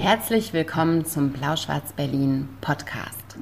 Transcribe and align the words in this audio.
Herzlich 0.00 0.54
willkommen 0.54 1.04
zum 1.04 1.30
Blau-Schwarz-Berlin 1.30 2.48
Podcast. 2.62 3.36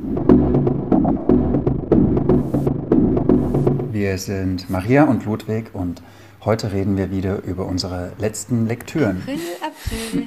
Wir 3.92 4.18
sind 4.18 4.68
Maria 4.68 5.04
und 5.04 5.24
Ludwig 5.24 5.72
und 5.72 6.02
heute 6.44 6.72
reden 6.72 6.96
wir 6.96 7.12
wieder 7.12 7.44
über 7.44 7.64
unsere 7.64 8.12
letzten 8.18 8.66
Lektüren. 8.66 9.22
April, 9.22 9.38
April, 9.62 10.26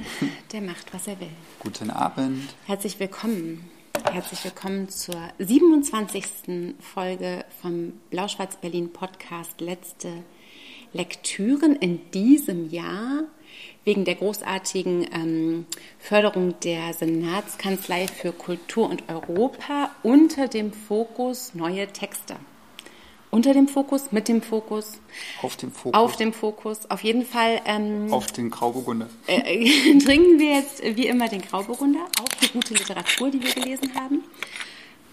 der 0.50 0.62
macht, 0.62 0.94
was 0.94 1.06
er 1.06 1.20
will. 1.20 1.28
Guten 1.60 1.90
Abend. 1.90 2.54
Herzlich 2.64 2.98
willkommen. 2.98 3.68
Herzlich 4.10 4.42
willkommen 4.42 4.88
zur 4.88 5.20
27. 5.38 6.76
Folge 6.80 7.44
vom 7.60 7.92
Blau-Schwarz-Berlin 8.08 8.90
Podcast. 8.90 9.60
Letzte 9.60 10.08
Lektüren 10.94 11.76
in 11.76 12.10
diesem 12.10 12.70
Jahr 12.70 13.24
wegen 13.84 14.04
der 14.04 14.14
großartigen 14.14 15.08
ähm, 15.12 15.66
Förderung 15.98 16.54
der 16.60 16.92
Senatskanzlei 16.92 18.06
für 18.06 18.32
Kultur 18.32 18.88
und 18.88 19.04
Europa 19.08 19.90
unter 20.02 20.48
dem 20.48 20.72
Fokus 20.72 21.54
neue 21.54 21.86
Texte. 21.88 22.36
Unter 23.30 23.54
dem 23.54 23.66
Fokus, 23.66 24.12
mit 24.12 24.28
dem 24.28 24.42
Fokus. 24.42 25.00
Auf 25.40 25.56
dem 25.56 25.72
Fokus. 25.72 25.94
Auf 25.98 26.16
dem 26.16 26.34
Fokus. 26.34 26.90
Auf 26.90 27.02
jeden 27.02 27.24
Fall. 27.24 27.62
Ähm, 27.64 28.12
auf 28.12 28.30
den 28.30 28.50
Grauburgunder. 28.50 29.08
Äh, 29.26 29.98
trinken 30.04 30.38
wir 30.38 30.56
jetzt 30.56 30.82
wie 30.84 31.06
immer 31.06 31.28
den 31.28 31.40
Grauburgunder, 31.40 32.06
auch 32.20 32.28
die 32.42 32.48
gute 32.48 32.74
Literatur, 32.74 33.30
die 33.30 33.42
wir 33.42 33.54
gelesen 33.54 33.94
haben. 33.94 34.22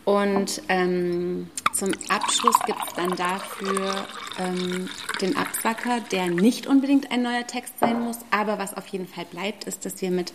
Und 0.10 0.64
ähm, 0.70 1.52
zum 1.72 1.92
Abschluss 2.10 2.58
gibt 2.66 2.80
es 2.88 2.94
dann 2.96 3.16
dafür 3.16 4.08
ähm, 4.40 4.90
den 5.22 5.38
Abzwacker, 5.38 6.00
der 6.12 6.30
nicht 6.30 6.66
unbedingt 6.66 7.12
ein 7.12 7.22
neuer 7.22 7.46
Text 7.46 7.78
sein 7.80 8.02
muss, 8.02 8.18
aber 8.32 8.58
was 8.58 8.74
auf 8.74 8.88
jeden 8.88 9.08
Fall 9.08 9.26
bleibt, 9.26 9.66
ist, 9.66 9.86
dass 9.86 10.02
wir 10.02 10.10
mit 10.10 10.34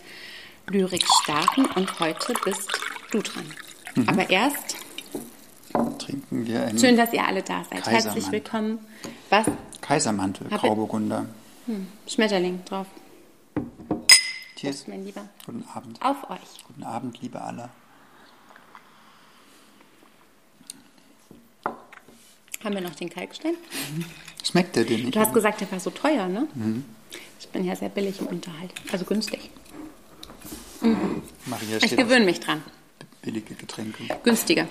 Lyrik 0.69 1.05
starten 1.25 1.67
und 1.67 1.99
heute 1.99 2.35
bist 2.45 2.71
du 3.11 3.21
dran. 3.21 3.47
Mhm. 3.97 4.09
Aber 4.09 4.31
erst 4.31 4.77
trinken 5.99 6.47
wir 6.47 6.67
einen 6.67 6.79
Schön, 6.79 6.97
dass 6.97 7.13
ihr 7.13 7.27
alle 7.27 7.43
da 7.43 7.65
seid. 7.65 7.85
Herzlich 7.85 8.31
willkommen. 8.31 8.79
Was? 9.31 9.47
Kaisermantel, 9.81 10.51
Grauburgunder. 10.51 11.27
Hm, 11.67 11.89
Schmetterling 12.07 12.65
drauf. 12.65 12.87
Cheers. 14.55 14.87
mein 14.87 15.05
Lieber. 15.05 15.29
Guten 15.45 15.65
Abend. 15.75 16.01
Auf 16.01 16.31
euch. 16.31 16.65
Guten 16.69 16.85
Abend, 16.85 17.21
liebe 17.21 17.41
alle. 17.41 17.71
Haben 22.65 22.75
wir 22.77 22.81
noch 22.81 22.95
den 22.95 23.11
Kalkstein? 23.11 23.55
Schmeckt 24.43 24.75
der 24.75 24.85
dir 24.85 24.97
nicht? 24.97 25.15
Du 25.15 25.21
hast 25.21 25.35
gesagt, 25.35 25.61
der 25.61 25.71
war 25.71 25.81
so 25.81 25.91
teuer, 25.91 26.29
ne? 26.29 26.49
Mhm. 26.55 26.85
Ich 27.39 27.47
bin 27.49 27.63
ja 27.65 27.77
sehr 27.77 27.91
billig 27.91 28.21
im 28.21 28.27
Unterhalt. 28.29 28.73
Also 28.91 29.05
günstig. 29.05 29.51
Mhm. 30.81 31.23
Maria 31.45 31.77
ich 31.83 31.95
gewöhne 31.95 32.25
mich 32.25 32.41
dran. 32.41 32.63
Billige 33.21 33.55
Getränke. 33.55 34.05
Günstiger. 34.23 34.67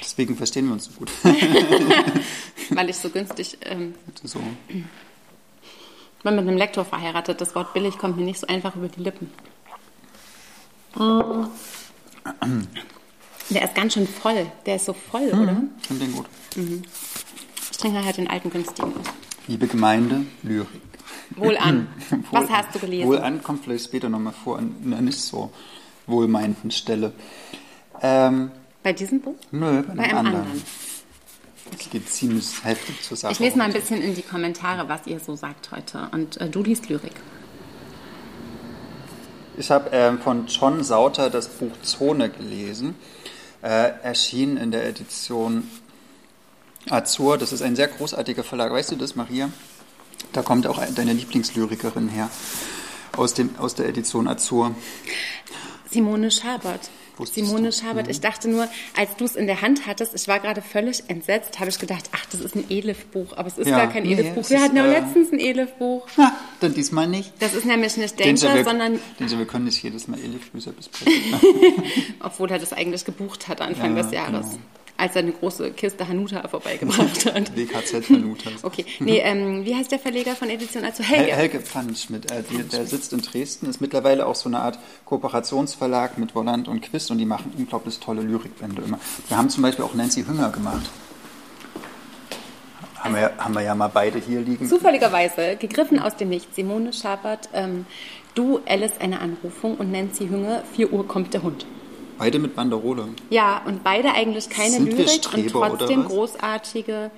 Deswegen 0.00 0.36
verstehen 0.36 0.66
wir 0.66 0.72
uns 0.72 0.86
so 0.86 0.92
gut. 0.92 1.10
Weil 2.70 2.90
ich 2.90 2.96
so 2.96 3.08
günstig. 3.10 3.58
Ähm, 3.62 3.94
so. 4.24 4.40
Ich 4.68 4.82
bin 6.24 6.34
mit 6.34 6.48
einem 6.48 6.56
Lektor 6.56 6.84
verheiratet. 6.84 7.40
Das 7.40 7.54
Wort 7.54 7.74
billig 7.74 7.96
kommt 7.96 8.16
mir 8.16 8.24
nicht 8.24 8.40
so 8.40 8.46
einfach 8.48 8.74
über 8.74 8.88
die 8.88 9.00
Lippen. 9.00 9.30
Mhm. 10.96 11.48
Der 13.50 13.64
ist 13.64 13.74
ganz 13.74 13.94
schön 13.94 14.06
voll. 14.06 14.46
Der 14.64 14.76
ist 14.76 14.86
so 14.86 14.92
voll, 14.92 15.32
mhm. 15.32 15.42
oder? 15.42 15.62
Ich 15.80 15.86
finde 15.86 16.04
den 16.04 16.14
gut. 16.14 16.26
Mhm. 16.56 16.82
Ich 17.70 17.76
trinke 17.76 18.04
halt 18.04 18.16
den 18.16 18.28
alten 18.28 18.50
günstigen 18.50 18.88
aus. 18.88 19.06
Liebe 19.46 19.66
Gemeinde, 19.66 20.26
Lyrik. 20.42 20.68
Wohl 21.30 21.56
an. 21.56 21.88
Was 22.30 22.48
hast 22.50 22.74
du 22.74 22.78
gelesen? 22.78 23.08
Wohl 23.08 23.18
an 23.18 23.42
kommt 23.42 23.64
vielleicht 23.64 23.84
später 23.84 24.08
nochmal 24.08 24.32
vor 24.32 24.58
an 24.58 24.74
einer 24.84 25.00
nicht 25.00 25.20
so 25.20 25.52
wohlmeinenden 26.06 26.70
Stelle. 26.70 27.12
Ähm, 28.02 28.50
bei 28.82 28.92
diesem 28.92 29.20
Buch? 29.20 29.34
Nö, 29.50 29.82
bei, 29.82 29.94
bei 29.94 30.04
einem, 30.04 30.16
anderen. 30.16 30.36
anderen. 30.36 30.62
Okay. 31.66 31.76
Das 31.78 31.90
geht 31.90 32.08
ziemlich 32.08 32.64
heftig 32.64 33.02
zur 33.02 33.16
Sache. 33.16 33.32
Ich 33.32 33.38
lese 33.40 33.58
mal 33.58 33.64
ein 33.64 33.72
bisschen 33.72 34.00
in 34.00 34.14
die 34.14 34.22
Kommentare, 34.22 34.88
was 34.88 35.06
ihr 35.06 35.18
so 35.18 35.34
sagt 35.34 35.72
heute. 35.72 36.08
Und 36.12 36.40
äh, 36.40 36.48
du 36.48 36.62
liest 36.62 36.88
Lyrik. 36.88 37.14
Ich 39.58 39.70
habe 39.70 39.90
äh, 39.90 40.12
von 40.18 40.46
John 40.48 40.84
Sauter 40.84 41.30
das 41.30 41.48
Buch 41.48 41.72
Zone 41.82 42.28
gelesen 42.28 42.94
äh, 43.62 43.90
erschien 44.02 44.58
in 44.58 44.70
der 44.70 44.86
Edition 44.86 45.68
Azur. 46.90 47.38
Das 47.38 47.52
ist 47.52 47.62
ein 47.62 47.74
sehr 47.74 47.88
großartiger 47.88 48.44
Verlag. 48.44 48.70
Weißt 48.70 48.90
du 48.92 48.96
das, 48.96 49.16
Maria? 49.16 49.50
Da 50.32 50.42
kommt 50.42 50.66
auch 50.66 50.82
deine 50.94 51.14
Lieblingslyrikerin 51.14 52.08
her 52.08 52.28
aus, 53.16 53.32
dem, 53.32 53.56
aus 53.58 53.74
der 53.74 53.88
Edition 53.88 54.28
Azur. 54.28 54.74
Simone 55.90 56.30
Schabert. 56.30 56.90
Simone 57.24 57.72
Schabert. 57.72 58.08
Ich 58.08 58.20
dachte 58.20 58.48
nur, 58.48 58.68
als 58.96 59.16
du 59.16 59.24
es 59.24 59.36
in 59.36 59.46
der 59.46 59.62
Hand 59.62 59.86
hattest, 59.86 60.14
ich 60.14 60.28
war 60.28 60.40
gerade 60.40 60.62
völlig 60.62 61.04
entsetzt, 61.08 61.58
habe 61.58 61.70
ich 61.70 61.78
gedacht, 61.78 62.10
ach, 62.12 62.26
das 62.26 62.40
ist 62.40 62.54
ein 62.54 62.70
Elif-Buch. 62.70 63.36
Aber 63.36 63.48
es 63.48 63.58
ist 63.58 63.68
ja, 63.68 63.78
gar 63.78 63.92
kein 63.92 64.02
nee, 64.02 64.12
Elif-Buch. 64.12 64.50
Wir 64.50 64.60
hatten 64.60 64.76
ja 64.76 64.84
äh, 64.86 65.00
letztens 65.00 65.32
ein 65.32 65.38
Elif-Buch. 65.38 66.06
Dann 66.60 66.74
diesmal 66.74 67.08
nicht. 67.08 67.32
Das 67.40 67.54
ist 67.54 67.64
nämlich 67.64 67.96
nicht 67.96 68.18
Danger, 68.20 68.54
wir, 68.54 68.64
sondern... 68.64 68.98
Danger, 69.18 69.38
wir 69.38 69.46
können 69.46 69.64
nicht 69.64 69.82
jedes 69.82 70.08
Mal 70.08 70.18
Elif-Bücher 70.18 70.72
besprechen. 70.76 71.12
Obwohl 72.20 72.50
er 72.50 72.58
das 72.58 72.72
eigentlich 72.72 73.04
gebucht 73.04 73.48
hat 73.48 73.60
Anfang 73.60 73.96
ja, 73.96 74.02
des 74.02 74.12
Jahres. 74.12 74.50
Genau 74.50 74.60
als 74.96 75.14
er 75.14 75.22
eine 75.22 75.32
große 75.32 75.72
Kiste 75.72 76.08
Hanuta 76.08 76.46
vorbeigebracht 76.48 77.26
hat. 77.34 77.56
WKZ 77.56 78.08
Hanuta. 78.10 78.50
okay. 78.62 78.84
Nee, 79.00 79.18
ähm, 79.18 79.64
wie 79.64 79.74
heißt 79.74 79.92
der 79.92 79.98
Verleger 79.98 80.34
von 80.34 80.48
Edition? 80.48 80.84
Also 80.84 81.02
Helge. 81.02 81.32
Helge 81.32 81.60
Pfannschmidt. 81.60 82.30
Äh, 82.30 82.42
die, 82.50 82.62
der 82.62 82.86
sitzt 82.86 83.12
in 83.12 83.20
Dresden, 83.20 83.68
ist 83.68 83.80
mittlerweile 83.80 84.26
auch 84.26 84.34
so 84.34 84.48
eine 84.48 84.60
Art 84.60 84.78
Kooperationsverlag 85.04 86.18
mit 86.18 86.32
Volland 86.32 86.68
und 86.68 86.80
Quiz 86.82 87.10
und 87.10 87.18
die 87.18 87.26
machen 87.26 87.52
unglaublich 87.56 87.98
tolle 87.98 88.22
Lyrikbände 88.22 88.82
immer. 88.82 88.98
Wir 89.28 89.36
haben 89.36 89.50
zum 89.50 89.62
Beispiel 89.62 89.84
auch 89.84 89.94
Nancy 89.94 90.24
Hünger 90.24 90.50
gemacht. 90.50 90.90
Haben 92.96 93.14
wir, 93.14 93.32
haben 93.38 93.54
wir 93.54 93.62
ja 93.62 93.74
mal 93.74 93.88
beide 93.88 94.18
hier 94.18 94.40
liegen. 94.40 94.68
Zufälligerweise, 94.68 95.56
gegriffen 95.56 96.00
aus 96.00 96.16
dem 96.16 96.28
Nichts. 96.28 96.56
Simone 96.56 96.92
Schabert, 96.92 97.48
ähm, 97.52 97.86
du, 98.34 98.60
Alice, 98.66 98.98
eine 98.98 99.20
Anrufung 99.20 99.76
und 99.76 99.92
Nancy 99.92 100.26
Hünger, 100.26 100.62
4 100.74 100.92
Uhr 100.92 101.06
kommt 101.06 101.32
der 101.34 101.42
Hund. 101.42 101.66
Beide 102.18 102.38
mit 102.38 102.56
Banderole. 102.56 103.08
Ja, 103.30 103.62
und 103.66 103.84
beide 103.84 104.12
eigentlich 104.12 104.48
keine 104.48 104.72
Sind 104.72 104.92
Lyrik 104.92 105.34
und 105.34 105.48
trotzdem 105.48 106.04
großartige 106.04 107.10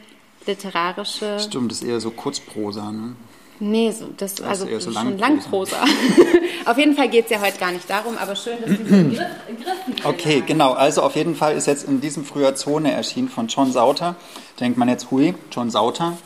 literarische. 0.47 1.39
Stimmt, 1.39 1.71
das 1.71 1.83
ist 1.83 1.89
eher 1.89 2.01
so 2.01 2.11
Kurzprosa, 2.11 2.91
ne? 2.91 3.15
Nee, 3.61 3.91
so, 3.91 4.07
das, 4.17 4.37
das 4.37 4.47
also 4.47 4.67
eher 4.67 4.81
so 4.81 4.93
schon 4.93 5.19
Langprosa. 5.19 5.85
auf 6.65 6.79
jeden 6.79 6.95
Fall 6.95 7.09
geht 7.09 7.25
es 7.25 7.31
ja 7.33 7.41
heute 7.41 7.59
gar 7.59 7.73
nicht 7.73 7.91
darum, 7.91 8.17
aber 8.17 8.37
schön, 8.37 8.57
dass 8.65 8.71
diese 8.79 8.85
Griff, 9.05 9.27
Griff 9.65 10.07
Okay, 10.07 10.43
genau. 10.47 10.75
Also 10.75 11.03
auf 11.03 11.17
jeden 11.17 11.35
Fall 11.35 11.57
ist 11.57 11.67
jetzt 11.67 11.89
in 11.89 12.01
diesem 12.01 12.25
Frühjahr 12.25 12.55
Zone 12.55 12.93
erschienen 12.93 13.29
von 13.29 13.49
John 13.49 13.73
Sauter. 13.73 14.15
Denkt 14.61 14.79
man 14.79 14.89
jetzt, 14.89 15.11
hui, 15.11 15.35
John 15.51 15.71
Sauter. 15.71 16.17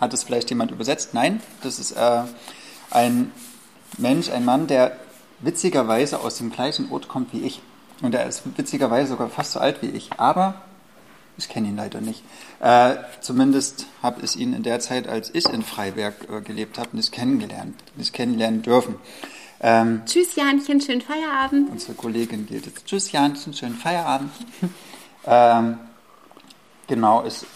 Hat 0.00 0.14
es 0.14 0.22
vielleicht 0.22 0.50
jemand 0.50 0.70
übersetzt? 0.70 1.12
Nein, 1.12 1.40
das 1.62 1.80
ist 1.80 1.92
äh, 1.92 2.22
ein 2.90 3.32
Mensch, 3.98 4.30
ein 4.30 4.44
Mann, 4.44 4.66
der 4.68 4.96
witzigerweise 5.40 6.20
aus 6.20 6.36
dem 6.36 6.52
gleichen 6.52 6.92
Ort 6.92 7.08
kommt 7.08 7.32
wie 7.32 7.40
ich. 7.40 7.60
Und 8.02 8.14
er 8.14 8.26
ist 8.26 8.42
witzigerweise 8.56 9.10
sogar 9.10 9.28
fast 9.28 9.52
so 9.52 9.60
alt 9.60 9.82
wie 9.82 9.88
ich. 9.88 10.10
Aber 10.18 10.54
ich 11.38 11.48
kenne 11.48 11.68
ihn 11.68 11.76
leider 11.76 12.00
nicht. 12.00 12.22
Äh, 12.60 12.96
zumindest 13.20 13.86
habe 14.02 14.22
ich 14.24 14.36
ihn 14.36 14.54
in 14.54 14.62
der 14.62 14.80
Zeit, 14.80 15.06
als 15.06 15.34
ich 15.34 15.46
in 15.46 15.62
Freiberg 15.62 16.14
äh, 16.30 16.40
gelebt 16.40 16.78
habe, 16.78 16.96
nicht 16.96 17.12
kennengelernt, 17.12 17.74
nicht 17.96 18.12
kennenlernen 18.12 18.62
dürfen. 18.62 18.96
Ähm, 19.60 20.02
Tschüss 20.06 20.36
Janchen, 20.36 20.80
schönen 20.80 21.00
Feierabend. 21.00 21.70
Unsere 21.70 21.94
Kollegin 21.94 22.46
geht 22.46 22.66
jetzt. 22.66 22.86
Tschüss 22.86 23.12
Janchen, 23.12 23.52
schönen 23.54 23.74
Feierabend. 23.74 24.30
ähm, 25.26 25.78
genau, 26.86 27.22
ist. 27.22 27.46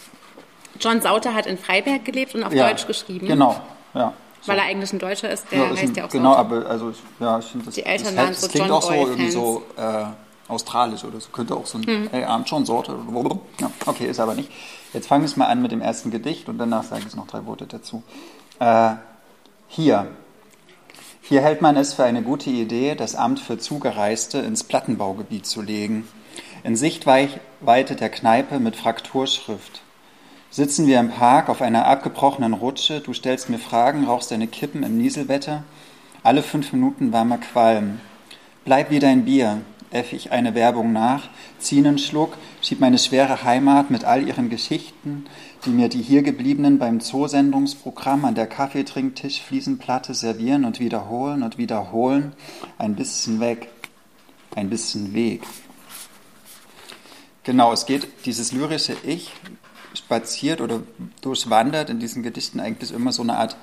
John 0.79 1.01
Sauter 1.01 1.33
hat 1.33 1.45
in 1.45 1.57
Freiberg 1.57 2.05
gelebt 2.05 2.33
und 2.33 2.43
auf 2.43 2.53
ja, 2.53 2.69
Deutsch 2.69 2.87
geschrieben. 2.87 3.27
Genau, 3.27 3.59
ja. 3.93 4.13
So. 4.41 4.51
Weil 4.51 4.57
er 4.57 4.65
eigentlich 4.65 4.91
ein 4.91 4.97
Deutscher 4.97 5.29
ist, 5.29 5.51
der 5.51 5.59
ja, 5.59 5.69
heißt 5.69 5.83
ein, 5.83 5.93
ja 5.93 6.05
auch 6.05 6.09
Genau, 6.09 6.33
Sauter. 6.33 6.39
aber 6.39 6.65
also 6.65 6.93
ja, 7.19 7.37
ich 7.37 7.45
finde 7.45 7.65
das. 7.67 7.75
Die 7.75 7.85
Eltern 7.85 8.15
das, 8.15 8.25
waren 8.25 8.33
so 8.33 8.41
das 8.41 8.51
klingt 8.51 8.67
John 8.67 8.77
auch 8.77 8.81
so 8.81 8.93
irgendwie 8.93 9.31
so. 9.31 9.63
Äh, 9.77 10.05
australisch 10.51 11.03
oder 11.03 11.19
so. 11.19 11.29
Könnte 11.29 11.55
auch 11.55 11.65
so 11.65 11.77
ein 11.77 11.83
mhm. 11.85 12.09
hey, 12.11 12.25
John 12.45 12.65
Sorte. 12.65 12.95
Ja, 13.59 13.71
okay, 13.85 14.05
ist 14.07 14.19
aber 14.19 14.35
nicht. 14.35 14.51
Jetzt 14.93 15.07
fange 15.07 15.25
ich 15.25 15.37
mal 15.37 15.45
an 15.45 15.61
mit 15.61 15.71
dem 15.71 15.81
ersten 15.81 16.11
Gedicht 16.11 16.49
und 16.49 16.57
danach 16.57 16.83
sage 16.83 17.03
ich 17.07 17.15
noch 17.15 17.27
drei 17.27 17.45
Worte 17.45 17.65
dazu. 17.65 18.03
Äh, 18.59 18.91
hier. 19.67 20.07
Hier 21.21 21.41
hält 21.41 21.61
man 21.61 21.77
es 21.77 21.93
für 21.93 22.03
eine 22.03 22.23
gute 22.23 22.49
Idee, 22.49 22.95
das 22.95 23.15
Amt 23.15 23.39
für 23.39 23.57
Zugereiste 23.57 24.39
ins 24.39 24.63
Plattenbaugebiet 24.63 25.45
zu 25.45 25.61
legen. 25.61 26.07
In 26.63 26.75
Sichtweite 26.75 27.95
der 27.95 28.09
Kneipe 28.09 28.59
mit 28.59 28.75
Frakturschrift. 28.75 29.81
Sitzen 30.49 30.85
wir 30.85 30.99
im 30.99 31.09
Park 31.09 31.47
auf 31.47 31.61
einer 31.61 31.87
abgebrochenen 31.87 32.53
Rutsche, 32.53 32.99
du 32.99 33.13
stellst 33.13 33.49
mir 33.49 33.59
Fragen, 33.59 34.05
rauchst 34.05 34.31
deine 34.31 34.47
Kippen 34.47 34.83
im 34.83 34.97
Nieselwetter. 34.97 35.63
Alle 36.23 36.43
fünf 36.43 36.73
Minuten 36.73 37.13
warmer 37.13 37.37
Qualm. 37.37 38.01
Bleib 38.65 38.91
wie 38.91 38.99
dein 38.99 39.23
Bier, 39.23 39.61
äff 39.91 40.13
ich 40.13 40.31
eine 40.31 40.55
Werbung 40.55 40.93
nach, 40.93 41.29
zieh 41.59 41.79
einen 41.79 41.97
Schluck, 41.97 42.37
schieb 42.61 42.79
meine 42.79 42.97
schwere 42.97 43.43
Heimat 43.43 43.91
mit 43.91 44.05
all 44.05 44.27
ihren 44.27 44.49
Geschichten, 44.49 45.25
die 45.65 45.69
mir 45.69 45.89
die 45.89 46.01
hier 46.01 46.23
gebliebenen 46.23 46.79
beim 46.79 47.01
Zoosendungsprogramm 47.01 48.25
an 48.25 48.35
der 48.35 48.47
Kaffeetrinktisch 48.47 49.41
Fliesenplatte 49.41 50.13
servieren 50.13 50.65
und 50.65 50.79
wiederholen 50.79 51.43
und 51.43 51.57
wiederholen, 51.57 52.33
ein 52.77 52.95
bisschen 52.95 53.39
weg, 53.39 53.69
ein 54.55 54.69
bisschen 54.69 55.13
Weg. 55.13 55.43
Genau, 57.43 57.73
es 57.73 57.85
geht, 57.85 58.07
dieses 58.25 58.51
lyrische 58.51 58.95
Ich 59.03 59.31
spaziert 59.93 60.61
oder 60.61 60.81
durchwandert 61.21 61.89
in 61.89 61.99
diesen 61.99 62.23
Gedichten 62.23 62.59
eigentlich 62.59 62.93
immer 62.93 63.11
so 63.11 63.23
eine 63.23 63.37
Art 63.37 63.57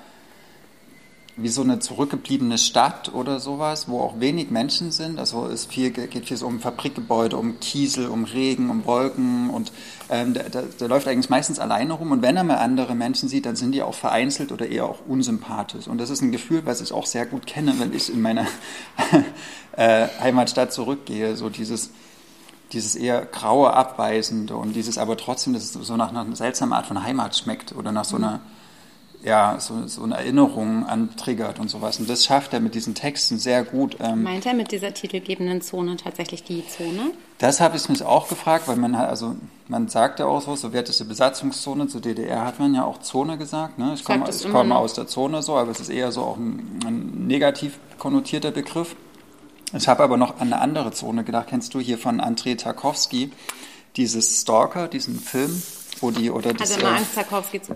wie 1.41 1.49
so 1.49 1.61
eine 1.61 1.79
zurückgebliebene 1.79 2.57
Stadt 2.57 3.13
oder 3.13 3.39
sowas, 3.39 3.87
wo 3.87 3.99
auch 3.99 4.19
wenig 4.19 4.51
Menschen 4.51 4.91
sind. 4.91 5.19
Also 5.19 5.47
es 5.47 5.65
viel, 5.65 5.91
geht 5.91 6.27
viel 6.27 6.37
so 6.37 6.47
um 6.47 6.59
Fabrikgebäude, 6.59 7.37
um 7.37 7.59
Kiesel, 7.59 8.07
um 8.07 8.23
Regen, 8.25 8.69
um 8.69 8.85
Wolken 8.85 9.49
und 9.49 9.71
ähm, 10.09 10.33
der, 10.33 10.49
der, 10.49 10.63
der, 10.63 10.87
läuft 10.87 11.07
eigentlich 11.07 11.29
meistens 11.29 11.59
alleine 11.59 11.93
rum 11.93 12.11
und 12.11 12.21
wenn 12.21 12.37
er 12.37 12.43
mal 12.43 12.57
andere 12.57 12.95
Menschen 12.95 13.29
sieht, 13.29 13.45
dann 13.45 13.55
sind 13.55 13.71
die 13.71 13.81
auch 13.81 13.93
vereinzelt 13.93 14.51
oder 14.51 14.67
eher 14.67 14.85
auch 14.85 14.99
unsympathisch. 15.07 15.87
Und 15.87 15.99
das 15.99 16.09
ist 16.09 16.21
ein 16.21 16.31
Gefühl, 16.31 16.65
was 16.65 16.81
ich 16.81 16.91
auch 16.91 17.05
sehr 17.05 17.25
gut 17.25 17.45
kenne, 17.45 17.75
wenn 17.79 17.93
ich 17.93 18.11
in 18.11 18.21
meine 18.21 18.47
äh, 19.73 20.07
Heimatstadt 20.19 20.73
zurückgehe. 20.73 21.35
So 21.35 21.49
dieses 21.49 21.91
dieses 22.71 22.95
eher 22.95 23.25
graue, 23.25 23.73
abweisende 23.73 24.55
und 24.55 24.73
dieses 24.75 24.97
aber 24.97 25.17
trotzdem, 25.17 25.53
dass 25.53 25.63
es 25.63 25.73
so 25.73 25.97
nach, 25.97 26.11
nach 26.11 26.25
einer 26.25 26.35
seltsamen 26.35 26.73
Art 26.73 26.85
von 26.85 27.03
Heimat 27.03 27.35
schmeckt 27.35 27.75
oder 27.75 27.91
nach 27.91 28.05
so 28.05 28.17
einer 28.17 28.41
ja, 29.21 29.57
so, 29.59 29.85
so 29.87 30.03
eine 30.03 30.15
Erinnerung 30.15 30.85
antriggert 30.85 31.59
und 31.59 31.69
sowas. 31.69 31.99
Und 31.99 32.09
das 32.09 32.23
schafft 32.23 32.53
er 32.53 32.61
mit 32.61 32.73
diesen 32.73 32.95
Texten 32.95 33.37
sehr 33.37 33.63
gut. 33.63 33.97
Ähm, 33.99 34.23
Meint 34.23 34.45
er 34.45 34.53
mit 34.53 34.71
dieser 34.71 34.93
titelgebenden 34.93 35.61
Zone 35.61 35.97
tatsächlich 35.97 36.43
die 36.43 36.65
Zone? 36.67 37.11
Das 37.37 37.59
habe 37.59 37.75
ich 37.75 37.89
mich 37.89 38.03
auch 38.03 38.29
gefragt, 38.29 38.67
weil 38.67 38.77
man 38.77 38.95
also 38.95 39.35
man 39.67 39.87
sagt 39.87 40.19
ja 40.19 40.25
auch 40.25 40.41
so, 40.41 40.55
sowjetische 40.55 41.05
Besatzungszone, 41.05 41.87
zur 41.87 42.01
DDR 42.01 42.45
hat 42.45 42.59
man 42.59 42.73
ja 42.73 42.85
auch 42.85 43.01
Zone 43.01 43.37
gesagt. 43.37 43.77
Ne? 43.77 43.93
Ich 43.93 44.03
komme, 44.03 44.27
ich 44.29 44.49
komme 44.49 44.75
aus 44.75 44.93
der 44.93 45.05
Zone 45.05 45.43
so, 45.43 45.55
aber 45.57 45.71
es 45.71 45.79
ist 45.79 45.89
eher 45.89 46.11
so 46.11 46.21
auch 46.21 46.37
ein, 46.37 46.79
ein 46.85 47.27
negativ 47.27 47.77
konnotierter 47.99 48.51
Begriff. 48.51 48.95
Ich 49.73 49.87
habe 49.87 50.03
aber 50.03 50.17
noch 50.17 50.39
an 50.39 50.51
eine 50.51 50.59
andere 50.59 50.91
Zone 50.91 51.23
gedacht. 51.23 51.47
Kennst 51.49 51.73
du 51.75 51.79
hier 51.79 51.99
von 51.99 52.19
Andrei 52.19 52.55
Tarkovsky, 52.55 53.31
dieses 53.95 54.41
Stalker, 54.41 54.87
diesen 54.87 55.19
Film? 55.19 55.61
Die 56.09 56.31
oder 56.31 56.53
das, 56.53 56.71
also 56.71 56.87
Angst. 56.87 57.17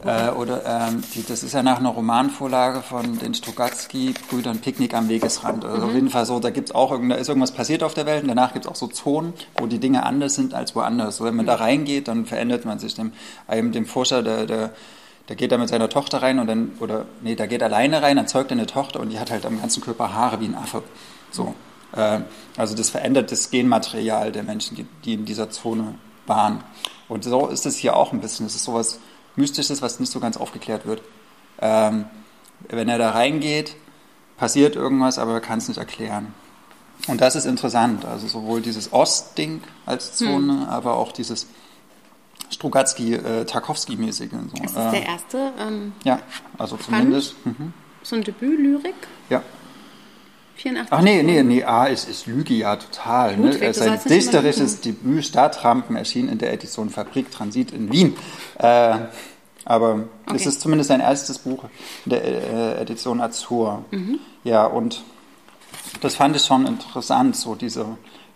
Äh, 0.06 0.30
oder 0.32 0.66
ähm, 0.66 1.04
die, 1.14 1.24
das 1.24 1.44
ist 1.44 1.54
ja 1.54 1.62
nach 1.62 1.80
einer 1.80 1.90
Romanvorlage 1.90 2.82
von 2.82 3.20
den 3.20 3.34
Strugatsky-Brüdern 3.34 4.60
Picknick 4.60 4.94
am 4.94 5.10
Wegesrand. 5.10 5.66
Also 5.66 5.78
mhm. 5.78 5.84
auf 5.84 5.94
jeden 5.94 6.10
Fall 6.10 6.26
so, 6.26 6.40
da 6.40 6.50
gibt's 6.50 6.72
auch 6.72 6.98
da 6.98 7.16
ist 7.16 7.28
irgendwas 7.28 7.52
passiert 7.52 7.84
auf 7.84 7.94
der 7.94 8.06
Welt 8.06 8.24
und 8.24 8.30
danach 8.30 8.54
gibt's 8.54 8.68
auch 8.68 8.76
so 8.76 8.88
Zonen, 8.88 9.34
wo 9.60 9.68
die 9.68 9.80
Dinge 9.80 10.04
anders 10.06 10.36
sind 10.36 10.54
als 10.54 10.76
woanders. 10.76 11.18
So, 11.18 11.26
wenn 11.26 11.36
man 11.36 11.46
mhm. 11.46 11.50
da 11.50 11.56
reingeht, 11.56 12.08
dann 12.08 12.26
verändert 12.26 12.66
man 12.66 12.80
sich 12.80 12.96
dem, 12.96 13.12
einem, 13.48 13.72
dem 13.72 13.86
Forscher, 13.86 14.24
der, 14.24 14.46
der 14.46 14.72
der 15.30 15.36
geht 15.38 15.52
da 15.52 15.58
mit 15.58 15.70
seiner 15.70 15.90
Tochter 15.90 16.22
rein 16.22 16.40
und 16.40 16.48
dann, 16.48 16.74
oder 16.80 17.06
nee, 17.22 17.36
da 17.36 17.46
geht 17.46 17.64
alleine 17.64 18.02
rein, 18.02 18.18
dann 18.18 18.28
zeugt 18.28 18.52
er 18.52 18.58
eine 18.58 18.66
Tochter 18.66 19.00
und 19.00 19.10
die 19.10 19.20
hat 19.20 19.32
halt 19.32 19.46
am 19.46 19.60
ganzen 19.60 19.82
Körper 19.82 20.14
Haare 20.14 20.42
wie 20.42 20.46
ein 20.46 20.56
Affe. 20.56 20.84
So. 21.32 21.56
Äh, 21.96 22.20
also 22.58 22.76
das 22.76 22.90
verändert 22.90 23.32
das 23.32 23.50
Genmaterial 23.50 24.32
der 24.32 24.44
Menschen, 24.44 24.88
die 25.06 25.14
in 25.14 25.26
dieser 25.26 25.50
Zone 25.50 25.96
waren. 26.28 26.64
Und 27.10 27.24
so 27.24 27.48
ist 27.48 27.66
es 27.66 27.78
hier 27.78 27.96
auch 27.96 28.14
ein 28.14 28.22
bisschen. 28.22 28.46
Es 28.46 28.56
ist 28.56 28.64
sowas 28.64 29.00
Mystisches, 29.36 29.82
was 29.82 30.00
nicht 30.00 30.12
so 30.12 30.20
ganz 30.20 30.38
aufgeklärt 30.38 30.86
wird. 30.86 31.02
Ähm, 31.60 32.06
wenn 32.70 32.88
er 32.88 32.98
da 32.98 33.12
reingeht, 33.12 33.76
passiert 34.38 34.76
irgendwas, 34.76 35.20
aber 35.20 35.34
er 35.34 35.42
kann 35.42 35.58
es 35.58 35.68
nicht 35.68 35.78
erklären. 35.78 36.34
Und 37.08 37.22
das 37.22 37.36
ist 37.36 37.46
interessant. 37.46 38.06
Also 38.06 38.28
sowohl 38.28 38.62
dieses 38.62 38.94
Ostding 38.94 39.62
als 39.86 40.16
Zone, 40.16 40.54
hm. 40.54 40.70
aber 40.70 40.98
auch 40.98 41.12
dieses 41.12 41.48
Strugatsky, 42.50 43.16
äh, 43.16 43.46
Tarkovsky-mäßige. 43.46 44.30
So. 44.32 44.64
Ist 44.64 44.76
das 44.76 44.92
der 44.92 45.06
erste? 45.06 45.54
Ähm, 45.60 45.94
ja, 46.04 46.20
also 46.58 46.78
zumindest. 46.78 47.36
Mhm. 47.46 47.74
So 48.04 48.16
ein 48.16 48.24
Debüt-Lyrik? 48.24 48.96
Ja. 50.58 50.64
84. 50.64 50.92
Ach 50.92 51.02
nee, 51.02 51.24
nee, 51.24 51.44
nee, 51.44 51.64
A 51.64 51.86
ist, 51.86 52.08
ist 52.08 52.28
Lüge 52.28 52.54
ja 52.54 52.76
total. 52.76 53.38
Ne? 53.38 53.52
Ludwig, 53.52 53.76
Sein 53.76 54.00
dichterisches 54.06 54.82
Debüt 54.82 55.26
Stadtrampen 55.26 55.96
erschien 55.96 56.30
in 56.30 56.38
der 56.38 56.54
Edition 56.54 56.90
Fabrik 56.90 57.32
Transit 57.32 57.72
in 57.72 57.92
Wien. 57.92 58.16
Äh, 58.60 58.96
aber 59.66 60.04
okay. 60.26 60.36
es 60.36 60.46
ist 60.46 60.62
zumindest 60.62 60.90
sein 60.90 61.00
erstes 61.00 61.40
Buch 61.40 61.66
in 62.06 62.10
der 62.10 62.24
äh, 62.24 62.82
Edition 62.82 63.22
Azur. 63.22 63.86
Mhm. 63.92 64.20
Ja, 64.44 64.66
und 64.66 65.04
das 66.02 66.16
fand 66.16 66.36
ich 66.36 66.44
schon 66.44 66.66
interessant, 66.66 67.36
so 67.36 67.56
diese, 67.56 67.86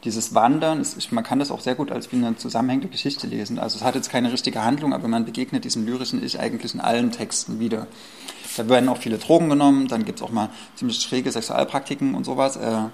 dieses 0.08 0.34
Wandern. 0.34 0.82
Ist, 0.82 1.12
man 1.12 1.24
kann 1.24 1.40
das 1.40 1.52
auch 1.52 1.60
sehr 1.60 1.76
gut 1.76 1.92
als 1.92 2.12
wie 2.12 2.16
eine 2.16 2.36
zusammenhängende 2.38 2.88
Geschichte 2.88 3.28
lesen. 3.28 3.60
Also 3.60 3.78
es 3.78 3.84
hat 3.84 3.96
jetzt 3.96 4.10
keine 4.10 4.32
richtige 4.32 4.64
Handlung, 4.64 4.94
aber 4.94 5.08
man 5.08 5.26
begegnet 5.26 5.66
diesem 5.66 5.86
lyrischen 5.86 6.24
Ich 6.24 6.40
eigentlich 6.40 6.74
in 6.74 6.80
allen 6.80 7.12
Texten 7.12 7.60
wieder. 7.60 7.88
Da 8.56 8.68
werden 8.70 8.90
auch 8.90 8.98
viele 8.98 9.18
Drogen 9.18 9.50
genommen, 9.50 9.88
dann 9.88 10.06
gibt 10.06 10.20
es 10.20 10.26
auch 10.26 10.32
mal 10.32 10.50
ziemlich 10.76 11.00
schräge 11.00 11.32
Sexualpraktiken 11.32 12.16
und 12.16 12.24
sowas. 12.24 12.56
Äh, 12.56 12.86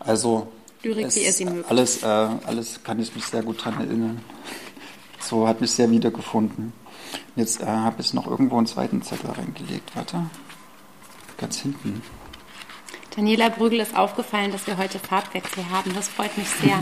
also 0.00 0.48
Lyrik, 0.82 1.14
wie 1.14 1.24
ihr 1.24 1.32
sie 1.32 1.44
mögt. 1.44 1.70
Alles, 1.70 2.02
äh, 2.02 2.06
alles 2.06 2.82
kann 2.82 2.98
ich 3.00 3.14
mich 3.14 3.24
sehr 3.24 3.42
gut 3.42 3.60
daran 3.60 3.86
erinnern. 3.86 4.20
So 5.20 5.46
hat 5.46 5.60
mich 5.60 5.72
sehr 5.72 5.90
wiedergefunden. 5.90 6.72
Jetzt 7.36 7.60
äh, 7.60 7.66
habe 7.66 8.00
ich 8.00 8.14
noch 8.14 8.26
irgendwo 8.26 8.56
einen 8.56 8.66
zweiten 8.66 9.02
Zettel 9.02 9.30
reingelegt. 9.30 9.94
Warte. 9.94 10.24
Ganz 11.36 11.58
hinten. 11.58 12.02
Daniela 13.16 13.48
Brügel 13.48 13.80
ist 13.80 13.96
aufgefallen, 13.96 14.52
dass 14.52 14.66
wir 14.66 14.76
heute 14.76 14.98
Farbwechsel 14.98 15.70
haben. 15.70 15.94
Das 15.94 16.06
freut 16.08 16.36
mich 16.36 16.48
sehr. 16.48 16.78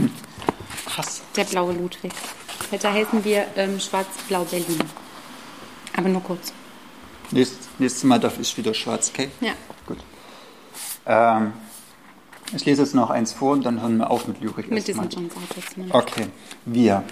Krass. 0.85 1.23
Der 1.37 1.45
blaue 1.45 1.73
Ludwig. 1.73 2.13
Heute 2.73 2.93
heißen 2.93 3.25
wir 3.25 3.47
ähm, 3.55 3.79
Schwarz-Blau 3.79 4.43
Berlin. 4.43 4.81
Aber 5.97 6.09
nur 6.09 6.23
kurz. 6.25 6.53
Nächstes, 7.31 7.69
nächstes 7.79 8.03
Mal 8.03 8.19
darf 8.19 8.41
ich 8.41 8.57
wieder 8.57 8.75
schwarz, 8.75 9.13
okay? 9.15 9.31
Ja. 9.41 9.53
Gut. 9.87 9.99
Ähm, 11.07 11.53
ich 12.53 12.65
lese 12.65 12.83
jetzt 12.83 12.97
noch 12.97 13.11
eins 13.11 13.33
vor 13.33 13.53
und 13.53 13.65
dann 13.65 13.81
hören 13.81 13.99
wir 13.99 14.11
auf 14.11 14.27
mit 14.27 14.41
Lyrik. 14.41 14.69
Mit 14.73 14.89
diesem 14.89 15.09
John 15.09 15.31
Sauter 15.31 15.97
Okay. 15.97 16.27
Wir. 16.65 17.05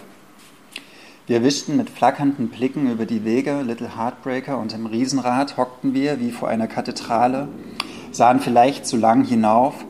Wir 1.28 1.44
wischten 1.44 1.76
mit 1.76 1.90
flackernden 1.90 2.48
Blicken 2.48 2.90
über 2.90 3.06
die 3.06 3.24
Wege, 3.24 3.62
Little 3.62 3.96
Heartbreaker 3.96 4.58
und 4.58 4.72
im 4.72 4.86
Riesenrad 4.86 5.56
hockten 5.56 5.94
wir 5.94 6.18
wie 6.18 6.32
vor 6.32 6.48
einer 6.48 6.66
Kathedrale, 6.66 7.46
sahen 8.14 8.40
vielleicht 8.40 8.86
zu 8.86 8.96
lang 8.96 9.24
hinauf, 9.24 9.84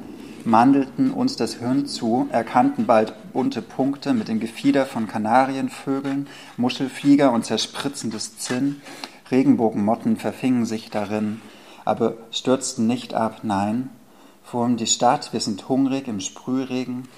mandelten 0.44 1.12
uns 1.12 1.36
das 1.36 1.54
Hirn 1.54 1.86
zu, 1.86 2.28
erkannten 2.30 2.86
bald 2.86 3.14
bunte 3.32 3.62
Punkte 3.62 4.14
mit 4.14 4.28
dem 4.28 4.40
Gefieder 4.40 4.86
von 4.86 5.08
Kanarienvögeln, 5.08 6.26
Muschelflieger 6.56 7.32
und 7.32 7.44
zerspritzendes 7.44 8.38
Zinn, 8.38 8.80
Regenbogenmotten 9.30 10.16
verfingen 10.16 10.66
sich 10.66 10.90
darin, 10.90 11.40
aber 11.84 12.14
stürzten 12.30 12.86
nicht 12.86 13.14
ab, 13.14 13.40
nein, 13.42 13.88
fuhren 14.44 14.76
die 14.76 14.86
Stadt, 14.86 15.32
wir 15.32 15.40
sind 15.40 15.68
hungrig 15.68 16.08
im 16.08 16.20
Sprühregen, 16.20 17.08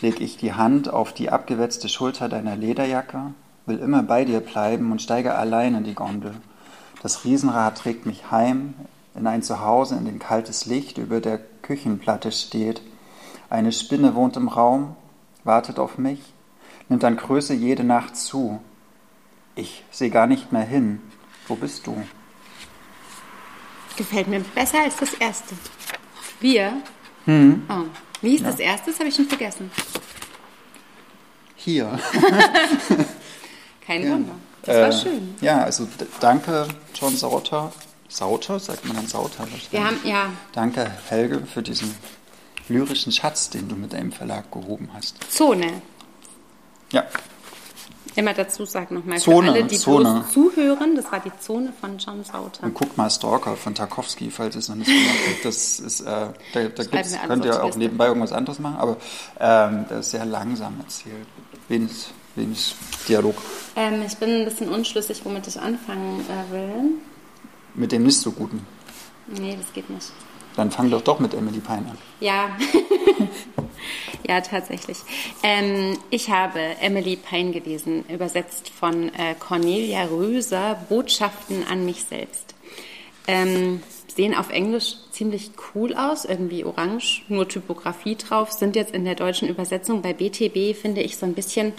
leg 0.00 0.20
ich 0.20 0.36
die 0.36 0.52
Hand 0.52 0.88
auf 0.88 1.12
die 1.12 1.30
abgewetzte 1.30 1.88
Schulter 1.88 2.28
deiner 2.28 2.56
Lederjacke, 2.56 3.32
will 3.66 3.78
immer 3.78 4.02
bei 4.02 4.24
dir 4.24 4.40
bleiben 4.40 4.92
und 4.92 5.02
steige 5.02 5.34
allein 5.34 5.74
in 5.74 5.84
die 5.84 5.94
Gondel. 5.94 6.34
Das 7.02 7.24
Riesenrad 7.24 7.78
trägt 7.78 8.06
mich 8.06 8.30
heim 8.30 8.74
in 9.14 9.26
ein 9.26 9.42
Zuhause, 9.42 9.96
in 9.96 10.04
dem 10.04 10.18
kaltes 10.18 10.66
Licht 10.66 10.98
über 10.98 11.20
der 11.20 11.40
Küchenplatte 11.62 12.32
steht. 12.32 12.82
Eine 13.48 13.72
Spinne 13.72 14.14
wohnt 14.14 14.36
im 14.36 14.48
Raum, 14.48 14.96
wartet 15.44 15.78
auf 15.78 15.98
mich, 15.98 16.20
nimmt 16.88 17.04
an 17.04 17.16
Größe 17.16 17.54
jede 17.54 17.84
Nacht 17.84 18.16
zu. 18.16 18.60
Ich 19.54 19.84
sehe 19.90 20.10
gar 20.10 20.26
nicht 20.26 20.52
mehr 20.52 20.62
hin, 20.64 21.00
wo 21.46 21.54
bist 21.54 21.86
du? 21.86 21.96
Gefällt 23.96 24.26
mir 24.26 24.40
besser 24.40 24.80
als 24.80 24.96
das 24.96 25.14
erste. 25.14 25.54
Wir? 26.40 26.72
Hm. 27.26 27.62
Oh. 27.68 27.84
Wie 28.20 28.34
ist 28.34 28.42
ja. 28.42 28.50
das 28.50 28.58
erste? 28.58 28.90
Das 28.90 28.98
habe 28.98 29.08
ich 29.08 29.14
schon 29.14 29.28
vergessen. 29.28 29.70
Hier. 31.56 31.98
Kein 33.86 34.02
ja. 34.02 34.10
Wunder. 34.10 34.34
Das 34.62 34.76
äh, 34.76 34.82
war 34.82 34.92
schön. 34.92 35.34
Ja, 35.40 35.62
also 35.62 35.86
danke 36.20 36.66
John 36.94 37.14
Sauter. 37.14 37.72
Sauter, 38.08 38.58
sagt 38.58 38.84
man 38.84 38.96
dann 38.96 39.06
Sauter 39.06 39.46
Wir 39.70 39.84
haben, 39.84 39.98
ja. 40.04 40.30
Danke 40.52 40.90
Helge 41.08 41.42
für 41.46 41.62
diesen 41.62 41.94
lyrischen 42.68 43.12
Schatz, 43.12 43.50
den 43.50 43.68
du 43.68 43.76
mit 43.76 43.92
deinem 43.92 44.12
Verlag 44.12 44.50
gehoben 44.50 44.90
hast. 44.94 45.16
Zone. 45.32 45.82
Ja, 46.92 47.04
immer 48.16 48.34
dazu 48.34 48.64
sagen 48.64 48.94
nochmal 48.94 49.18
Zone, 49.18 49.48
für 49.48 49.52
alle, 49.52 49.64
die 49.64 49.78
Zone. 49.78 50.24
zuhören, 50.32 50.96
das 50.96 51.10
war 51.10 51.20
die 51.20 51.32
Zone 51.40 51.72
von 51.80 51.98
John 51.98 52.24
Sauter. 52.24 52.64
Und 52.64 52.74
guckt 52.74 52.96
mal 52.96 53.10
Stalker 53.10 53.56
von 53.56 53.74
Tarkovsky, 53.74 54.30
falls 54.30 54.56
es 54.56 54.68
noch 54.68 54.76
nicht 54.76 54.88
gemacht 54.88 55.18
habt. 55.28 55.44
Das 55.44 55.80
ist, 55.80 56.00
äh, 56.00 56.04
da, 56.04 56.32
da 56.52 56.60
gibt's, 56.84 57.18
könnt 57.26 57.44
ihr 57.44 57.62
auch 57.62 57.76
nebenbei 57.76 58.06
irgendwas 58.06 58.32
anderes 58.32 58.58
machen, 58.58 58.76
aber 58.76 58.96
ähm, 59.40 59.86
das 59.88 60.06
ist 60.06 60.10
sehr 60.12 60.24
langsam 60.24 60.78
erzählt. 60.80 61.26
Wenig, 61.68 61.90
wenig 62.36 62.74
Dialog. 63.08 63.36
Ähm, 63.76 64.02
ich 64.06 64.16
bin 64.16 64.30
ein 64.30 64.44
bisschen 64.44 64.68
unschlüssig, 64.68 65.24
womit 65.24 65.46
ich 65.46 65.58
anfangen 65.58 66.20
äh, 66.20 66.52
will. 66.52 66.90
Mit 67.74 67.92
dem 67.92 68.04
nicht 68.04 68.18
so 68.18 68.32
guten. 68.32 68.64
Nee, 69.26 69.56
das 69.58 69.72
geht 69.72 69.90
nicht. 69.90 70.12
Dann 70.56 70.70
fang 70.70 70.90
doch 70.90 71.02
doch 71.02 71.18
mit 71.18 71.34
Emily 71.34 71.58
Pine 71.58 71.78
an. 71.90 71.98
Ja, 72.20 72.56
ja, 74.28 74.40
tatsächlich. 74.40 74.98
Ähm, 75.42 75.98
ich 76.10 76.30
habe 76.30 76.60
Emily 76.80 77.16
Pine 77.16 77.50
gelesen, 77.50 78.04
übersetzt 78.08 78.68
von 78.68 79.12
äh, 79.14 79.34
Cornelia 79.38 80.04
Röser, 80.04 80.78
Botschaften 80.88 81.64
an 81.68 81.84
mich 81.84 82.04
selbst. 82.04 82.54
Ähm, 83.26 83.82
sehen 84.14 84.34
auf 84.34 84.50
Englisch 84.50 84.94
ziemlich 85.10 85.50
cool 85.74 85.94
aus, 85.94 86.24
irgendwie 86.24 86.64
orange, 86.64 87.22
nur 87.28 87.48
Typografie 87.48 88.16
drauf, 88.16 88.52
sind 88.52 88.76
jetzt 88.76 88.94
in 88.94 89.04
der 89.04 89.16
deutschen 89.16 89.48
Übersetzung 89.48 90.02
bei 90.02 90.12
BTB, 90.12 90.76
finde 90.76 91.02
ich, 91.02 91.16
so 91.16 91.26
ein 91.26 91.34
bisschen 91.34 91.72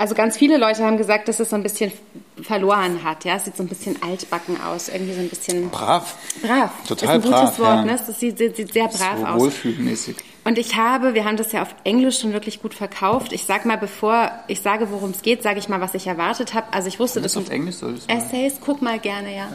also 0.00 0.14
ganz 0.14 0.38
viele 0.38 0.56
Leute 0.56 0.82
haben 0.82 0.96
gesagt, 0.96 1.28
dass 1.28 1.40
es 1.40 1.50
so 1.50 1.56
ein 1.56 1.62
bisschen 1.62 1.92
verloren 2.40 3.04
hat. 3.04 3.26
Ja, 3.26 3.36
es 3.36 3.44
sieht 3.44 3.56
so 3.56 3.62
ein 3.62 3.68
bisschen 3.68 4.02
altbacken 4.02 4.58
aus, 4.62 4.88
irgendwie 4.88 5.12
so 5.12 5.20
ein 5.20 5.28
bisschen 5.28 5.68
brav. 5.68 6.16
Brav. 6.40 6.70
Total 6.88 7.18
ist 7.18 7.26
ein 7.26 7.30
brav. 7.30 7.40
gutes 7.42 7.58
Wort, 7.58 7.76
ja. 7.76 7.84
ne? 7.84 8.00
Das 8.06 8.18
sieht, 8.18 8.38
sieht, 8.38 8.56
sieht 8.56 8.72
sehr 8.72 8.88
brav 8.88 9.18
so 9.18 9.26
aus. 9.26 9.40
Wohlfühlmäßig. 9.42 10.16
Und 10.42 10.56
ich 10.56 10.74
habe, 10.76 11.12
wir 11.12 11.26
haben 11.26 11.36
das 11.36 11.52
ja 11.52 11.60
auf 11.60 11.74
Englisch 11.84 12.20
schon 12.20 12.32
wirklich 12.32 12.62
gut 12.62 12.72
verkauft. 12.72 13.34
Ich 13.34 13.44
sag 13.44 13.66
mal, 13.66 13.76
bevor 13.76 14.30
ich 14.48 14.62
sage, 14.62 14.90
worum 14.90 15.10
es 15.10 15.20
geht, 15.20 15.42
sage 15.42 15.58
ich 15.58 15.68
mal, 15.68 15.82
was 15.82 15.92
ich 15.92 16.06
erwartet 16.06 16.54
habe. 16.54 16.72
Also 16.72 16.88
ich 16.88 16.98
wusste, 16.98 17.20
das 17.20 17.34
sind 17.34 17.50
Englisch. 17.50 17.76
Essays. 18.08 18.54
Guck 18.64 18.80
mal 18.80 18.98
gerne, 18.98 19.36
ja. 19.36 19.48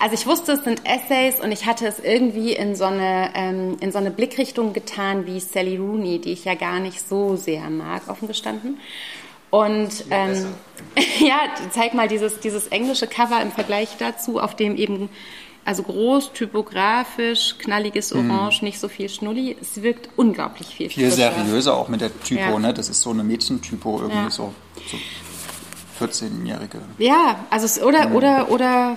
Also 0.00 0.14
ich 0.14 0.26
wusste, 0.26 0.52
es 0.52 0.64
sind 0.64 0.82
Essays 0.84 1.38
und 1.38 1.52
ich 1.52 1.66
hatte 1.66 1.86
es 1.86 2.00
irgendwie 2.00 2.52
in 2.52 2.74
so 2.74 2.84
eine 2.84 3.30
ähm, 3.36 3.76
in 3.78 3.92
so 3.92 3.98
eine 3.98 4.10
Blickrichtung 4.10 4.72
getan 4.72 5.24
wie 5.24 5.38
Sally 5.38 5.76
Rooney, 5.76 6.18
die 6.18 6.32
ich 6.32 6.44
ja 6.44 6.56
gar 6.56 6.80
nicht 6.80 7.08
so 7.08 7.36
sehr 7.36 7.70
mag, 7.70 8.02
offen 8.08 8.26
gestanden. 8.26 8.80
Und 9.54 10.04
ähm, 10.10 10.46
ja, 11.20 11.38
zeig 11.70 11.94
mal 11.94 12.08
dieses, 12.08 12.40
dieses 12.40 12.66
englische 12.68 13.06
Cover 13.06 13.40
im 13.40 13.52
Vergleich 13.52 13.90
dazu, 13.98 14.40
auf 14.40 14.56
dem 14.56 14.74
eben, 14.76 15.08
also 15.64 15.82
groß, 15.84 16.32
typografisch, 16.32 17.54
knalliges 17.58 18.12
Orange, 18.12 18.62
nicht 18.62 18.80
so 18.80 18.88
viel 18.88 19.08
Schnulli. 19.08 19.56
Es 19.60 19.80
wirkt 19.82 20.08
unglaublich 20.16 20.68
viel 20.74 20.90
Viel 20.90 21.10
frischer. 21.10 21.32
seriöser 21.32 21.74
auch 21.74 21.88
mit 21.88 22.00
der 22.00 22.10
Typo, 22.22 22.40
Ja. 22.40 22.58
ne? 22.58 22.74
Das 22.74 22.88
ist 22.88 23.00
so 23.00 23.10
eine 23.10 23.22
Mädchentypo 23.22 23.98
irgendwie 24.00 24.24
Ja. 24.24 24.30
so, 24.30 24.52
so 24.90 24.96
14-Jährige. 26.04 26.80
Ja, 26.98 27.44
also 27.50 27.66
es, 27.66 27.80
oder, 27.80 28.10
oder, 28.12 28.50
oder 28.50 28.96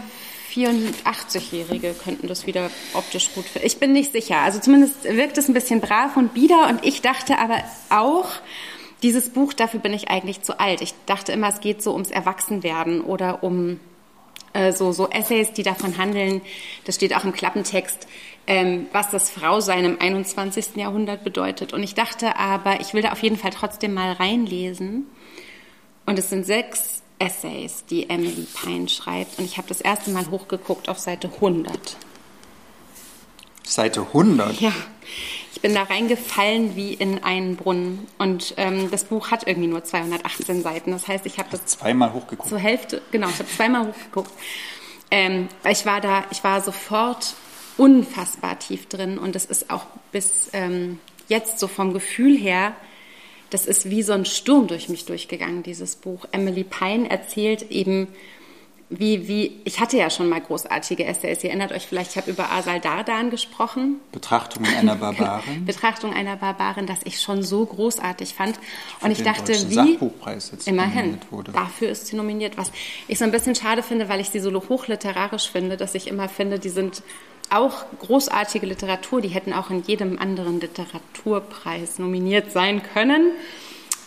84-Jährige 0.53 1.93
könnten 2.03 2.27
das 2.27 2.47
wieder 2.47 2.69
optisch 2.93 3.29
gut 3.35 3.45
finden. 3.45 3.67
Ich 3.67 3.77
bin 3.77 3.93
nicht 3.93 4.11
sicher. 4.11 4.37
Also 4.39 4.59
zumindest 4.59 5.03
wirkt 5.03 5.37
es 5.37 5.47
ein 5.47 5.53
bisschen 5.53 5.81
brav 5.81 6.17
und 6.17 6.33
bieder 6.33 6.67
und 6.69 6.83
ich 6.83 7.01
dachte 7.01 7.37
aber 7.37 7.57
auch, 7.89 8.27
dieses 9.03 9.29
Buch, 9.29 9.53
dafür 9.53 9.79
bin 9.79 9.93
ich 9.93 10.09
eigentlich 10.09 10.41
zu 10.41 10.59
alt. 10.59 10.81
Ich 10.81 10.93
dachte 11.05 11.31
immer, 11.31 11.49
es 11.49 11.59
geht 11.59 11.81
so 11.83 11.93
ums 11.93 12.09
Erwachsenwerden 12.09 13.01
oder 13.01 13.43
um 13.43 13.79
äh, 14.53 14.73
so, 14.73 14.91
so 14.91 15.09
Essays, 15.09 15.53
die 15.53 15.63
davon 15.63 15.97
handeln, 15.97 16.41
das 16.85 16.95
steht 16.95 17.15
auch 17.15 17.23
im 17.23 17.33
Klappentext, 17.33 18.07
ähm, 18.47 18.87
was 18.91 19.11
das 19.11 19.29
Frausein 19.29 19.85
im 19.85 20.01
21. 20.01 20.75
Jahrhundert 20.75 21.23
bedeutet. 21.23 21.73
Und 21.73 21.83
ich 21.83 21.93
dachte 21.93 22.37
aber, 22.37 22.79
ich 22.79 22.93
will 22.93 23.01
da 23.01 23.11
auf 23.11 23.21
jeden 23.21 23.37
Fall 23.37 23.51
trotzdem 23.51 23.93
mal 23.93 24.13
reinlesen. 24.13 25.05
Und 26.05 26.17
es 26.17 26.29
sind 26.29 26.45
sechs 26.45 27.03
Essays, 27.19 27.85
die 27.85 28.09
Emily 28.09 28.47
Pine 28.63 28.87
schreibt. 28.87 29.37
Und 29.37 29.45
ich 29.45 29.57
habe 29.57 29.67
das 29.67 29.81
erste 29.81 30.11
Mal 30.11 30.29
hochgeguckt 30.31 30.89
auf 30.89 30.97
Seite 30.97 31.29
100. 31.35 31.97
Seite 33.63 34.01
100. 34.01 34.61
Ja, 34.61 34.73
ich 35.57 35.61
bin 35.61 35.73
da 35.73 35.81
reingefallen 35.81 36.75
wie 36.75 36.93
in 36.93 37.23
einen 37.23 37.55
Brunnen. 37.55 38.05
Und 38.19 38.53
ähm, 38.57 38.91
das 38.91 39.05
Buch 39.05 39.31
hat 39.31 39.47
irgendwie 39.47 39.67
nur 39.67 39.83
218 39.83 40.61
Seiten. 40.61 40.91
Das 40.91 41.07
heißt, 41.07 41.25
ich 41.25 41.39
habe 41.39 41.49
das 41.49 41.65
Zweimal 41.65 42.13
hochgeguckt. 42.13 42.47
zur 42.47 42.59
Hälfte, 42.59 43.01
genau, 43.09 43.27
ich 43.27 43.39
habe 43.39 43.49
zweimal 43.49 43.87
hochgeguckt. 43.87 44.29
Ähm, 45.09 45.47
ich 45.67 45.83
war 45.87 45.99
da, 45.99 46.25
ich 46.29 46.43
war 46.43 46.61
sofort 46.61 47.33
unfassbar 47.75 48.59
tief 48.59 48.87
drin 48.87 49.17
und 49.17 49.35
es 49.35 49.45
ist 49.45 49.71
auch 49.71 49.87
bis 50.11 50.51
ähm, 50.53 50.99
jetzt 51.27 51.57
so 51.57 51.67
vom 51.67 51.91
Gefühl 51.91 52.37
her, 52.37 52.73
das 53.49 53.65
ist 53.65 53.89
wie 53.89 54.03
so 54.03 54.13
ein 54.13 54.25
Sturm 54.25 54.67
durch 54.67 54.89
mich 54.89 55.05
durchgegangen, 55.05 55.63
dieses 55.63 55.95
Buch. 55.95 56.27
Emily 56.33 56.65
Pine 56.65 57.09
erzählt 57.09 57.71
eben, 57.71 58.09
wie, 58.89 59.27
wie, 59.27 59.59
ich 59.65 59.81
hatte 59.81 59.97
ja 59.97 60.09
schon 60.09 60.29
mal 60.29 60.39
großartige 60.39 61.03
Essays. 61.03 61.43
Ihr 61.43 61.49
erinnert 61.49 61.73
euch 61.73 61.85
vielleicht, 61.87 62.11
ich 62.11 62.17
habe 62.17 62.31
über 62.31 62.51
Asal 62.51 62.79
Dardan 62.79 63.29
gesprochen. 63.29 63.99
Betrachtungen 64.13 64.73
einer 64.73 64.95
Barbarin. 64.97 65.65
Betrachtung 65.65 66.13
einer 66.13 66.37
Barbarin, 66.37 66.87
das 66.87 66.99
ich 67.03 67.21
schon 67.21 67.43
so 67.43 67.65
großartig 67.65 68.33
fand. 68.33 68.57
Und 69.01 69.11
ich 69.11 69.23
dachte, 69.23 69.53
wie 69.69 69.99
immerhin 70.65 70.95
nominiert 70.95 71.31
wurde. 71.31 71.51
dafür 71.51 71.89
ist 71.89 72.07
sie 72.07 72.15
nominiert. 72.15 72.57
Was 72.57 72.71
ich 73.09 73.19
so 73.19 73.25
ein 73.25 73.31
bisschen 73.31 73.55
schade 73.55 73.83
finde, 73.83 74.07
weil 74.07 74.21
ich 74.21 74.29
sie 74.29 74.39
so 74.39 74.51
hochliterarisch 74.53 75.49
finde, 75.51 75.75
dass 75.75 75.93
ich 75.93 76.07
immer 76.07 76.29
finde, 76.29 76.57
die 76.57 76.69
sind 76.69 77.03
auch 77.49 77.85
großartige 77.99 78.65
Literatur. 78.65 79.19
Die 79.19 79.29
hätten 79.29 79.51
auch 79.51 79.69
in 79.69 79.83
jedem 79.83 80.17
anderen 80.17 80.61
Literaturpreis 80.61 81.99
nominiert 81.99 82.53
sein 82.53 82.81
können. 82.93 83.31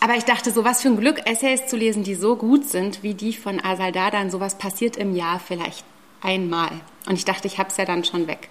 Aber 0.03 0.15
ich 0.15 0.25
dachte, 0.25 0.51
so 0.51 0.65
was 0.65 0.81
für 0.81 0.87
ein 0.87 0.97
Glück, 0.97 1.21
Essays 1.27 1.67
zu 1.67 1.77
lesen, 1.77 2.03
die 2.03 2.15
so 2.15 2.35
gut 2.35 2.65
sind 2.65 3.03
wie 3.03 3.13
die 3.13 3.33
von 3.33 3.63
Asal 3.63 3.91
Dardan. 3.91 4.31
Sowas 4.31 4.57
passiert 4.57 4.97
im 4.97 5.15
Jahr 5.15 5.39
vielleicht 5.39 5.85
einmal. 6.21 6.71
Und 7.07 7.13
ich 7.13 7.23
dachte, 7.23 7.47
ich 7.47 7.59
habe 7.59 7.69
es 7.69 7.77
ja 7.77 7.85
dann 7.85 8.03
schon 8.03 8.25
weg. 8.25 8.49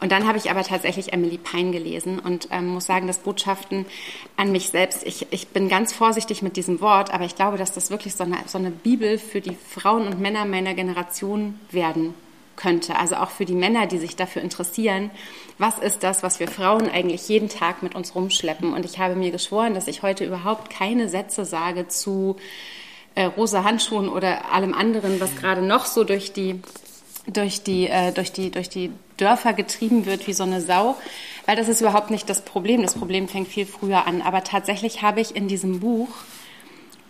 Und 0.00 0.10
dann 0.10 0.26
habe 0.26 0.38
ich 0.38 0.50
aber 0.50 0.62
tatsächlich 0.62 1.12
Emily 1.12 1.36
Pine 1.36 1.72
gelesen 1.72 2.18
und 2.18 2.48
ähm, 2.50 2.68
muss 2.68 2.86
sagen, 2.86 3.06
dass 3.06 3.18
Botschaften 3.18 3.84
an 4.38 4.50
mich 4.50 4.70
selbst, 4.70 5.06
ich, 5.06 5.26
ich 5.30 5.48
bin 5.48 5.68
ganz 5.68 5.92
vorsichtig 5.92 6.40
mit 6.40 6.56
diesem 6.56 6.80
Wort, 6.80 7.12
aber 7.12 7.26
ich 7.26 7.36
glaube, 7.36 7.58
dass 7.58 7.72
das 7.72 7.90
wirklich 7.90 8.14
so 8.14 8.24
eine, 8.24 8.38
so 8.46 8.56
eine 8.56 8.70
Bibel 8.70 9.18
für 9.18 9.42
die 9.42 9.58
Frauen 9.68 10.06
und 10.06 10.18
Männer 10.18 10.46
meiner 10.46 10.72
Generation 10.72 11.60
werden 11.70 12.14
könnte. 12.60 12.96
Also 12.96 13.16
auch 13.16 13.30
für 13.30 13.44
die 13.44 13.54
Männer, 13.54 13.86
die 13.86 13.98
sich 13.98 14.16
dafür 14.16 14.42
interessieren, 14.42 15.10
was 15.58 15.78
ist 15.78 16.02
das, 16.02 16.22
was 16.22 16.40
wir 16.40 16.48
Frauen 16.48 16.88
eigentlich 16.88 17.28
jeden 17.28 17.48
Tag 17.48 17.82
mit 17.82 17.94
uns 17.94 18.14
rumschleppen. 18.14 18.72
Und 18.72 18.84
ich 18.84 18.98
habe 18.98 19.16
mir 19.16 19.30
geschworen, 19.30 19.74
dass 19.74 19.88
ich 19.88 20.02
heute 20.02 20.24
überhaupt 20.24 20.70
keine 20.70 21.08
Sätze 21.08 21.44
sage 21.44 21.88
zu 21.88 22.36
äh, 23.14 23.24
rosa 23.24 23.64
Handschuhen 23.64 24.08
oder 24.08 24.52
allem 24.52 24.74
anderen, 24.74 25.20
was 25.20 25.34
gerade 25.36 25.62
noch 25.62 25.86
so 25.86 26.04
durch 26.04 26.32
die 26.32 26.60
durch 27.26 27.62
die, 27.62 27.86
äh, 27.86 28.12
durch, 28.12 28.32
die, 28.32 28.50
durch 28.50 28.68
die 28.68 28.90
Dörfer 29.16 29.52
getrieben 29.52 30.06
wird 30.06 30.26
wie 30.26 30.32
so 30.32 30.42
eine 30.42 30.60
Sau, 30.60 30.96
weil 31.46 31.54
das 31.54 31.68
ist 31.68 31.80
überhaupt 31.80 32.10
nicht 32.10 32.28
das 32.28 32.42
Problem. 32.42 32.82
Das 32.82 32.94
Problem 32.94 33.28
fängt 33.28 33.48
viel 33.48 33.66
früher 33.66 34.06
an. 34.06 34.22
Aber 34.22 34.42
tatsächlich 34.42 35.02
habe 35.02 35.20
ich 35.20 35.36
in 35.36 35.46
diesem 35.46 35.80
Buch 35.80 36.08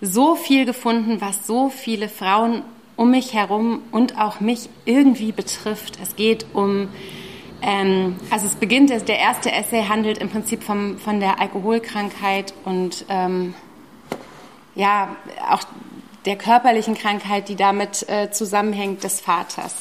so 0.00 0.34
viel 0.34 0.64
gefunden, 0.64 1.20
was 1.20 1.46
so 1.46 1.68
viele 1.68 2.08
Frauen 2.08 2.62
um 3.00 3.12
mich 3.12 3.32
herum 3.32 3.80
und 3.92 4.20
auch 4.20 4.40
mich 4.40 4.68
irgendwie 4.84 5.32
betrifft. 5.32 5.98
Es 6.02 6.16
geht 6.16 6.44
um, 6.52 6.90
ähm, 7.62 8.16
also 8.28 8.44
es 8.44 8.56
beginnt, 8.56 8.90
der 8.90 9.18
erste 9.18 9.50
Essay 9.50 9.84
handelt 9.84 10.18
im 10.18 10.28
Prinzip 10.28 10.62
vom, 10.62 10.98
von 10.98 11.18
der 11.18 11.40
Alkoholkrankheit 11.40 12.52
und 12.66 13.06
ähm, 13.08 13.54
ja, 14.74 15.16
auch 15.48 15.62
der 16.26 16.36
körperlichen 16.36 16.94
Krankheit, 16.94 17.48
die 17.48 17.56
damit 17.56 18.06
äh, 18.06 18.30
zusammenhängt, 18.32 19.02
des 19.02 19.22
Vaters 19.22 19.74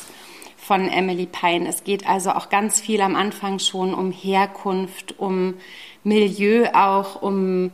von 0.56 0.88
Emily 0.88 1.26
Pine. 1.26 1.68
Es 1.68 1.84
geht 1.84 2.08
also 2.08 2.32
auch 2.32 2.48
ganz 2.48 2.80
viel 2.80 3.02
am 3.02 3.18
Anfang 3.18 3.60
schon 3.60 3.94
um 3.94 4.14
Herkunft, 4.14 5.20
um 5.20 5.56
Milieu 6.06 6.70
auch, 6.72 7.22
um 7.22 7.72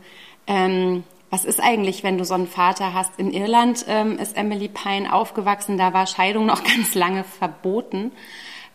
ähm, 0.48 1.04
was 1.30 1.44
ist 1.44 1.60
eigentlich, 1.60 2.02
wenn 2.04 2.18
du 2.18 2.24
so 2.24 2.34
einen 2.34 2.46
Vater 2.46 2.94
hast. 2.94 3.18
In 3.18 3.32
Irland 3.32 3.84
ähm, 3.88 4.18
ist 4.18 4.36
Emily 4.36 4.68
Pine 4.68 5.12
aufgewachsen, 5.12 5.76
da 5.76 5.92
war 5.92 6.06
Scheidung 6.06 6.46
noch 6.46 6.62
ganz 6.76 6.94
lange 6.94 7.24
verboten. 7.24 8.12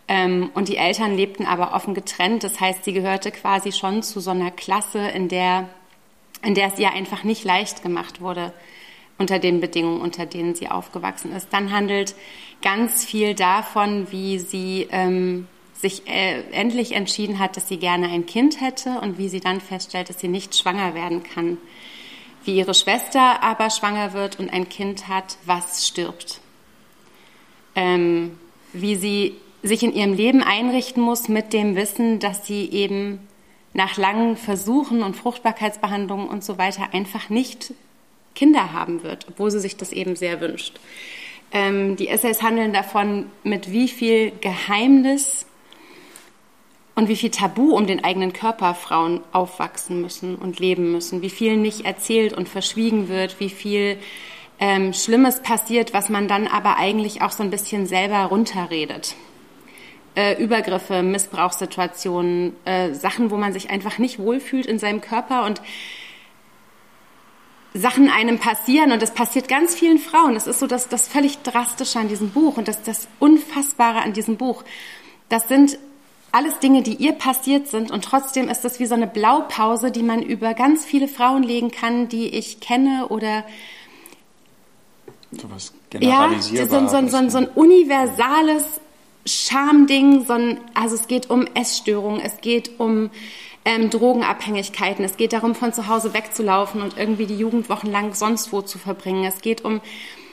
Ähm, 0.08 0.50
und 0.54 0.68
die 0.68 0.76
Eltern 0.76 1.16
lebten 1.16 1.46
aber 1.46 1.74
offen 1.74 1.94
getrennt. 1.94 2.44
Das 2.44 2.60
heißt, 2.60 2.84
sie 2.84 2.92
gehörte 2.92 3.30
quasi 3.30 3.72
schon 3.72 4.02
zu 4.02 4.20
so 4.20 4.30
einer 4.30 4.50
Klasse, 4.50 4.98
in 4.98 5.28
der, 5.28 5.68
in 6.42 6.54
der 6.54 6.68
es 6.68 6.78
ihr 6.78 6.92
einfach 6.92 7.24
nicht 7.24 7.44
leicht 7.44 7.82
gemacht 7.82 8.20
wurde, 8.20 8.52
unter 9.18 9.38
den 9.38 9.60
Bedingungen, 9.60 10.00
unter 10.00 10.26
denen 10.26 10.54
sie 10.54 10.68
aufgewachsen 10.68 11.32
ist. 11.34 11.48
Dann 11.52 11.72
handelt 11.72 12.14
ganz 12.60 13.04
viel 13.04 13.34
davon, 13.34 14.10
wie 14.10 14.38
sie 14.38 14.88
ähm, 14.90 15.46
sich 15.74 16.08
äh, 16.08 16.42
endlich 16.52 16.92
entschieden 16.92 17.38
hat, 17.38 17.56
dass 17.56 17.68
sie 17.68 17.76
gerne 17.76 18.08
ein 18.08 18.26
Kind 18.26 18.60
hätte 18.60 19.00
und 19.00 19.18
wie 19.18 19.28
sie 19.28 19.40
dann 19.40 19.60
feststellt, 19.60 20.08
dass 20.08 20.20
sie 20.20 20.28
nicht 20.28 20.56
schwanger 20.56 20.94
werden 20.94 21.22
kann. 21.22 21.58
Wie 22.44 22.56
ihre 22.56 22.74
Schwester 22.74 23.42
aber 23.42 23.70
schwanger 23.70 24.12
wird 24.12 24.38
und 24.38 24.52
ein 24.52 24.68
Kind 24.68 25.08
hat, 25.08 25.36
was 25.44 25.86
stirbt. 25.86 26.40
Ähm, 27.74 28.38
wie 28.72 28.96
sie 28.96 29.36
sich 29.62 29.82
in 29.82 29.94
ihrem 29.94 30.14
Leben 30.14 30.42
einrichten 30.42 31.02
muss 31.02 31.28
mit 31.28 31.52
dem 31.52 31.76
Wissen, 31.76 32.18
dass 32.18 32.46
sie 32.46 32.68
eben 32.70 33.20
nach 33.74 33.96
langen 33.96 34.36
Versuchen 34.36 35.02
und 35.02 35.16
Fruchtbarkeitsbehandlungen 35.16 36.28
und 36.28 36.44
so 36.44 36.58
weiter 36.58 36.92
einfach 36.92 37.30
nicht 37.30 37.72
Kinder 38.34 38.72
haben 38.72 39.02
wird, 39.02 39.26
obwohl 39.28 39.50
sie 39.50 39.60
sich 39.60 39.76
das 39.76 39.92
eben 39.92 40.16
sehr 40.16 40.40
wünscht. 40.40 40.80
Ähm, 41.52 41.96
die 41.96 42.08
Essays 42.08 42.42
handeln 42.42 42.72
davon, 42.72 43.26
mit 43.44 43.70
wie 43.70 43.88
viel 43.88 44.32
Geheimnis 44.40 45.46
und 46.94 47.08
wie 47.08 47.16
viel 47.16 47.30
Tabu 47.30 47.74
um 47.74 47.86
den 47.86 48.04
eigenen 48.04 48.32
Körper 48.32 48.74
Frauen 48.74 49.20
aufwachsen 49.32 50.00
müssen 50.02 50.34
und 50.36 50.60
leben 50.60 50.92
müssen, 50.92 51.22
wie 51.22 51.30
viel 51.30 51.56
nicht 51.56 51.84
erzählt 51.84 52.32
und 52.32 52.48
verschwiegen 52.48 53.08
wird, 53.08 53.40
wie 53.40 53.50
viel 53.50 53.98
ähm, 54.60 54.92
Schlimmes 54.92 55.42
passiert, 55.42 55.94
was 55.94 56.08
man 56.08 56.28
dann 56.28 56.46
aber 56.46 56.76
eigentlich 56.76 57.22
auch 57.22 57.30
so 57.32 57.42
ein 57.42 57.50
bisschen 57.50 57.86
selber 57.86 58.24
runterredet. 58.24 59.14
äh, 60.14 60.42
Übergriffe, 60.42 61.02
Missbrauchssituationen, 61.02 62.54
äh, 62.64 62.92
Sachen, 62.92 63.30
wo 63.30 63.36
man 63.36 63.52
sich 63.52 63.70
einfach 63.70 63.98
nicht 63.98 64.18
wohlfühlt 64.18 64.66
in 64.66 64.78
seinem 64.78 65.00
Körper 65.00 65.44
und 65.46 65.62
Sachen 67.74 68.10
einem 68.10 68.38
passieren 68.38 68.92
und 68.92 69.00
das 69.00 69.14
passiert 69.14 69.48
ganz 69.48 69.74
vielen 69.74 69.98
Frauen. 69.98 70.34
Das 70.34 70.46
ist 70.46 70.58
so 70.58 70.66
das, 70.66 70.88
das 70.88 71.08
völlig 71.08 71.38
Drastische 71.38 71.98
an 71.98 72.08
diesem 72.08 72.30
Buch 72.30 72.58
und 72.58 72.68
das, 72.68 72.82
das 72.82 73.08
Unfassbare 73.18 74.02
an 74.02 74.12
diesem 74.12 74.36
Buch. 74.36 74.62
Das 75.30 75.48
sind 75.48 75.78
alles 76.32 76.58
Dinge, 76.58 76.82
die 76.82 76.94
ihr 76.94 77.12
passiert 77.12 77.68
sind 77.68 77.90
und 77.90 78.04
trotzdem 78.04 78.48
ist 78.48 78.62
das 78.62 78.80
wie 78.80 78.86
so 78.86 78.94
eine 78.94 79.06
Blaupause, 79.06 79.90
die 79.90 80.02
man 80.02 80.22
über 80.22 80.54
ganz 80.54 80.84
viele 80.84 81.06
Frauen 81.06 81.42
legen 81.42 81.70
kann, 81.70 82.08
die 82.08 82.28
ich 82.28 82.60
kenne 82.60 83.06
oder 83.10 83.44
So 85.30 85.50
was 85.50 85.74
ja, 85.92 85.98
generalisierbar. 86.00 86.88
so, 86.88 87.00
so, 87.00 87.08
so, 87.08 87.28
so 87.28 87.38
ein 87.38 87.48
universales 87.48 88.80
Schamding, 89.26 90.24
so 90.24 90.32
ein, 90.32 90.60
also 90.74 90.94
es 90.94 91.06
geht 91.06 91.30
um 91.30 91.46
Essstörungen, 91.54 92.20
es 92.20 92.40
geht 92.40 92.80
um 92.80 93.10
ähm, 93.64 93.90
Drogenabhängigkeiten, 93.90 95.04
es 95.04 95.16
geht 95.16 95.32
darum, 95.32 95.54
von 95.54 95.72
zu 95.72 95.86
Hause 95.86 96.14
wegzulaufen 96.14 96.82
und 96.82 96.96
irgendwie 96.98 97.26
die 97.26 97.36
Jugendwochen 97.36 97.92
lang 97.92 98.14
sonst 98.14 98.52
wo 98.52 98.62
zu 98.62 98.78
verbringen. 98.78 99.24
Es 99.24 99.40
geht 99.40 99.64
um 99.64 99.80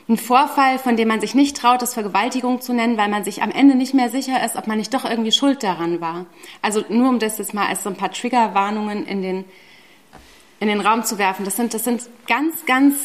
einen 0.09 0.17
Vorfall, 0.17 0.79
von 0.79 0.97
dem 0.97 1.07
man 1.07 1.21
sich 1.21 1.35
nicht 1.35 1.55
traut, 1.55 1.83
das 1.83 1.93
Vergewaltigung 1.93 2.61
zu 2.61 2.73
nennen, 2.73 2.97
weil 2.97 3.09
man 3.09 3.23
sich 3.23 3.43
am 3.43 3.51
Ende 3.51 3.75
nicht 3.75 3.93
mehr 3.93 4.09
sicher 4.09 4.43
ist, 4.43 4.55
ob 4.55 4.65
man 4.65 4.79
nicht 4.79 4.93
doch 4.93 5.05
irgendwie 5.05 5.31
schuld 5.31 5.61
daran 5.61 6.01
war. 6.01 6.25
Also 6.63 6.83
nur 6.89 7.09
um 7.09 7.19
das 7.19 7.37
jetzt 7.37 7.53
mal 7.53 7.67
als 7.67 7.83
so 7.83 7.89
ein 7.89 7.95
paar 7.95 8.11
Triggerwarnungen 8.11 9.05
in 9.05 9.21
den, 9.21 9.45
in 10.59 10.67
den 10.67 10.81
Raum 10.81 11.03
zu 11.03 11.19
werfen. 11.19 11.45
Das 11.45 11.55
sind, 11.55 11.75
das 11.75 11.83
sind 11.83 12.09
ganz, 12.27 12.65
ganz 12.65 12.95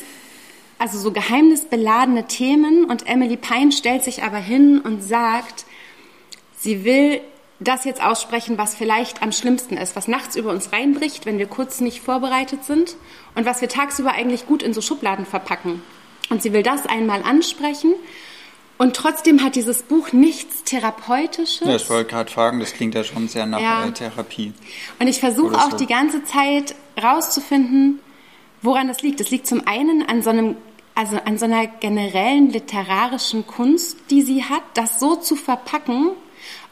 also 0.78 0.98
so 0.98 1.12
geheimnisbeladene 1.12 2.26
Themen 2.26 2.86
und 2.86 3.06
Emily 3.06 3.36
Pine 3.36 3.70
stellt 3.70 4.02
sich 4.02 4.22
aber 4.22 4.38
hin 4.38 4.80
und 4.80 5.02
sagt, 5.02 5.66
sie 6.56 6.84
will 6.84 7.20
das 7.60 7.84
jetzt 7.84 8.02
aussprechen, 8.02 8.56
was 8.56 8.74
vielleicht 8.74 9.22
am 9.22 9.30
schlimmsten 9.30 9.76
ist, 9.76 9.94
was 9.94 10.08
nachts 10.08 10.36
über 10.36 10.50
uns 10.50 10.72
reinbricht, 10.72 11.26
wenn 11.26 11.38
wir 11.38 11.46
kurz 11.46 11.80
nicht 11.80 12.00
vorbereitet 12.00 12.64
sind 12.64 12.96
und 13.34 13.44
was 13.44 13.60
wir 13.60 13.68
tagsüber 13.68 14.12
eigentlich 14.12 14.46
gut 14.46 14.62
in 14.62 14.72
so 14.72 14.80
Schubladen 14.80 15.26
verpacken. 15.26 15.82
Und 16.30 16.42
sie 16.42 16.52
will 16.52 16.62
das 16.62 16.86
einmal 16.86 17.22
ansprechen 17.22 17.94
und 18.76 18.96
trotzdem 18.96 19.42
hat 19.42 19.54
dieses 19.54 19.82
Buch 19.82 20.12
nichts 20.12 20.64
Therapeutisches. 20.64 21.66
Ja, 21.66 21.76
ich 21.76 21.88
wollte 21.88 22.10
gerade 22.10 22.30
fragen, 22.30 22.60
das 22.60 22.72
klingt 22.72 22.94
ja 22.94 23.04
schon 23.04 23.28
sehr 23.28 23.46
nach 23.46 23.60
Ja. 23.60 23.86
äh, 23.86 23.92
Therapie. 23.92 24.52
Und 24.98 25.06
ich 25.06 25.20
versuche 25.20 25.56
auch 25.56 25.70
so. 25.72 25.76
die 25.76 25.86
ganze 25.86 26.24
Zeit 26.24 26.74
rauszufinden, 27.00 28.00
woran 28.62 28.88
das 28.88 29.02
liegt. 29.02 29.20
Das 29.20 29.30
liegt 29.30 29.46
zum 29.46 29.66
einen 29.66 30.02
an 30.08 30.22
so 30.22 30.30
einem, 30.30 30.56
also 30.96 31.18
an 31.24 31.38
so 31.38 31.44
einer 31.44 31.66
generellen 31.66 32.50
literarischen 32.50 33.46
Kunst, 33.46 33.96
die 34.10 34.22
sie 34.22 34.42
hat, 34.44 34.62
das 34.74 34.98
so 34.98 35.16
zu 35.16 35.36
verpacken, 35.36 36.10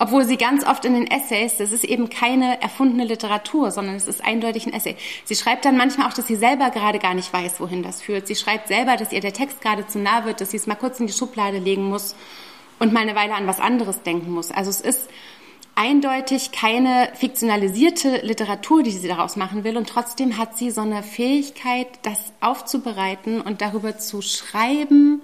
obwohl 0.02 0.25
sie 0.25 0.37
ganz 0.37 0.64
oft 0.66 0.85
in 0.85 0.94
den 0.94 1.06
Essays, 1.06 1.59
das 1.59 1.71
ist 1.71 1.85
eben 1.85 2.11
keine 2.11 2.61
erfundene 2.61 3.04
Literatur, 3.04 3.71
sondern 3.71 3.94
es 3.94 4.09
ist 4.09 4.25
eindeutig 4.25 4.66
ein 4.66 4.73
Essay. 4.73 4.97
Sie 5.25 5.37
schreibt 5.37 5.64
dann 5.64 5.76
manchmal 5.76 6.09
auch, 6.09 6.12
dass 6.12 6.26
sie 6.26 6.35
selber 6.35 6.71
gerade 6.71 6.99
gar 6.99 7.14
nicht 7.14 7.32
weiß, 7.32 7.61
wohin 7.61 7.85
das 7.85 8.02
führt. 8.02 8.26
Sie 8.26 8.35
schreibt 8.35 8.66
selber, 8.66 8.97
dass 8.97 9.12
ihr 9.12 9.21
der 9.21 9.32
Text 9.32 9.61
gerade 9.61 9.87
zu 9.87 10.00
nah 10.00 10.25
wird, 10.25 10.40
dass 10.40 10.50
sie 10.50 10.56
es 10.56 10.66
mal 10.66 10.75
kurz 10.75 10.99
in 10.99 11.06
die 11.06 11.12
Schublade 11.12 11.59
legen 11.61 11.85
muss 11.85 12.16
und 12.80 12.92
mal 12.92 13.02
eine 13.02 13.14
Weile 13.14 13.35
an 13.35 13.47
was 13.47 13.61
anderes 13.61 14.02
denken 14.02 14.32
muss. 14.32 14.50
Also 14.50 14.71
es 14.71 14.80
ist 14.80 15.09
eindeutig 15.76 16.50
keine 16.50 17.09
fiktionalisierte 17.14 18.23
Literatur, 18.26 18.82
die 18.82 18.90
sie 18.90 19.06
daraus 19.06 19.37
machen 19.37 19.62
will. 19.62 19.76
Und 19.76 19.88
trotzdem 19.88 20.37
hat 20.37 20.59
sie 20.59 20.73
so 20.73 20.80
eine 20.80 21.04
Fähigkeit, 21.04 21.87
das 22.02 22.32
aufzubereiten 22.40 23.40
und 23.40 23.61
darüber 23.61 23.99
zu 23.99 24.21
schreiben, 24.21 25.23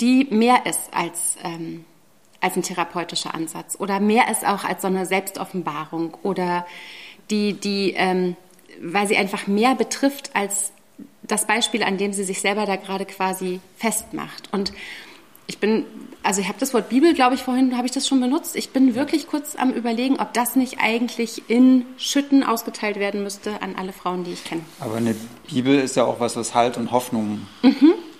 die 0.00 0.28
mehr 0.30 0.64
ist 0.64 0.94
als, 0.94 1.36
ähm, 1.44 1.84
als 2.42 2.56
ein 2.56 2.62
therapeutischer 2.62 3.34
Ansatz 3.34 3.76
oder 3.78 4.00
mehr 4.00 4.30
ist 4.30 4.46
auch 4.46 4.64
als 4.64 4.82
so 4.82 4.88
eine 4.88 5.06
Selbstoffenbarung 5.06 6.16
oder 6.22 6.66
die, 7.30 7.54
die 7.54 7.94
ähm, 7.96 8.36
weil 8.80 9.06
sie 9.06 9.16
einfach 9.16 9.46
mehr 9.46 9.74
betrifft 9.74 10.30
als 10.34 10.72
das 11.22 11.46
Beispiel, 11.46 11.82
an 11.82 11.98
dem 11.98 12.12
sie 12.12 12.24
sich 12.24 12.40
selber 12.40 12.66
da 12.66 12.76
gerade 12.76 13.06
quasi 13.06 13.60
festmacht. 13.76 14.48
Und 14.52 14.72
ich 15.46 15.58
bin, 15.58 15.84
also 16.22 16.40
ich 16.40 16.48
habe 16.48 16.58
das 16.58 16.72
Wort 16.74 16.88
Bibel, 16.88 17.14
glaube 17.14 17.34
ich, 17.34 17.42
vorhin 17.42 17.76
habe 17.76 17.86
ich 17.86 17.92
das 17.92 18.06
schon 18.08 18.20
benutzt. 18.20 18.56
Ich 18.56 18.70
bin 18.70 18.94
wirklich 18.94 19.26
kurz 19.26 19.56
am 19.56 19.70
überlegen, 19.70 20.18
ob 20.20 20.32
das 20.32 20.56
nicht 20.56 20.78
eigentlich 20.80 21.48
in 21.48 21.84
Schütten 21.96 22.42
ausgeteilt 22.42 22.96
werden 22.96 23.22
müsste 23.22 23.60
an 23.62 23.74
alle 23.76 23.92
Frauen, 23.92 24.24
die 24.24 24.32
ich 24.32 24.44
kenne. 24.44 24.62
Aber 24.80 24.96
eine 24.96 25.14
Bibel 25.48 25.78
ist 25.78 25.96
ja 25.96 26.04
auch 26.04 26.20
was, 26.20 26.36
was 26.36 26.54
Halt 26.54 26.76
und 26.76 26.90
Hoffnung 26.90 27.46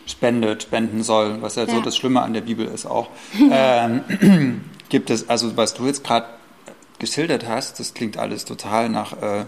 spendet, 0.06 0.64
spenden 0.64 1.02
soll, 1.02 1.40
was 1.42 1.56
ja, 1.56 1.66
so 1.66 1.72
Mhm. 1.72 1.78
Ja. 1.78 1.84
das 1.84 1.96
Schlimme 1.96 2.22
an 2.22 2.32
der 2.32 2.40
Bibel 2.42 2.66
ist 2.66 2.86
auch. 2.86 3.08
ähm, 3.50 4.60
gibt 4.88 5.10
es, 5.10 5.28
also 5.28 5.56
was 5.56 5.74
du 5.74 5.86
jetzt 5.86 6.04
gerade 6.04 6.26
geschildert 6.98 7.46
hast, 7.48 7.80
das 7.80 7.94
klingt 7.94 8.16
alles 8.18 8.44
total 8.44 8.88
nach, 8.88 9.20
äh, 9.20 9.44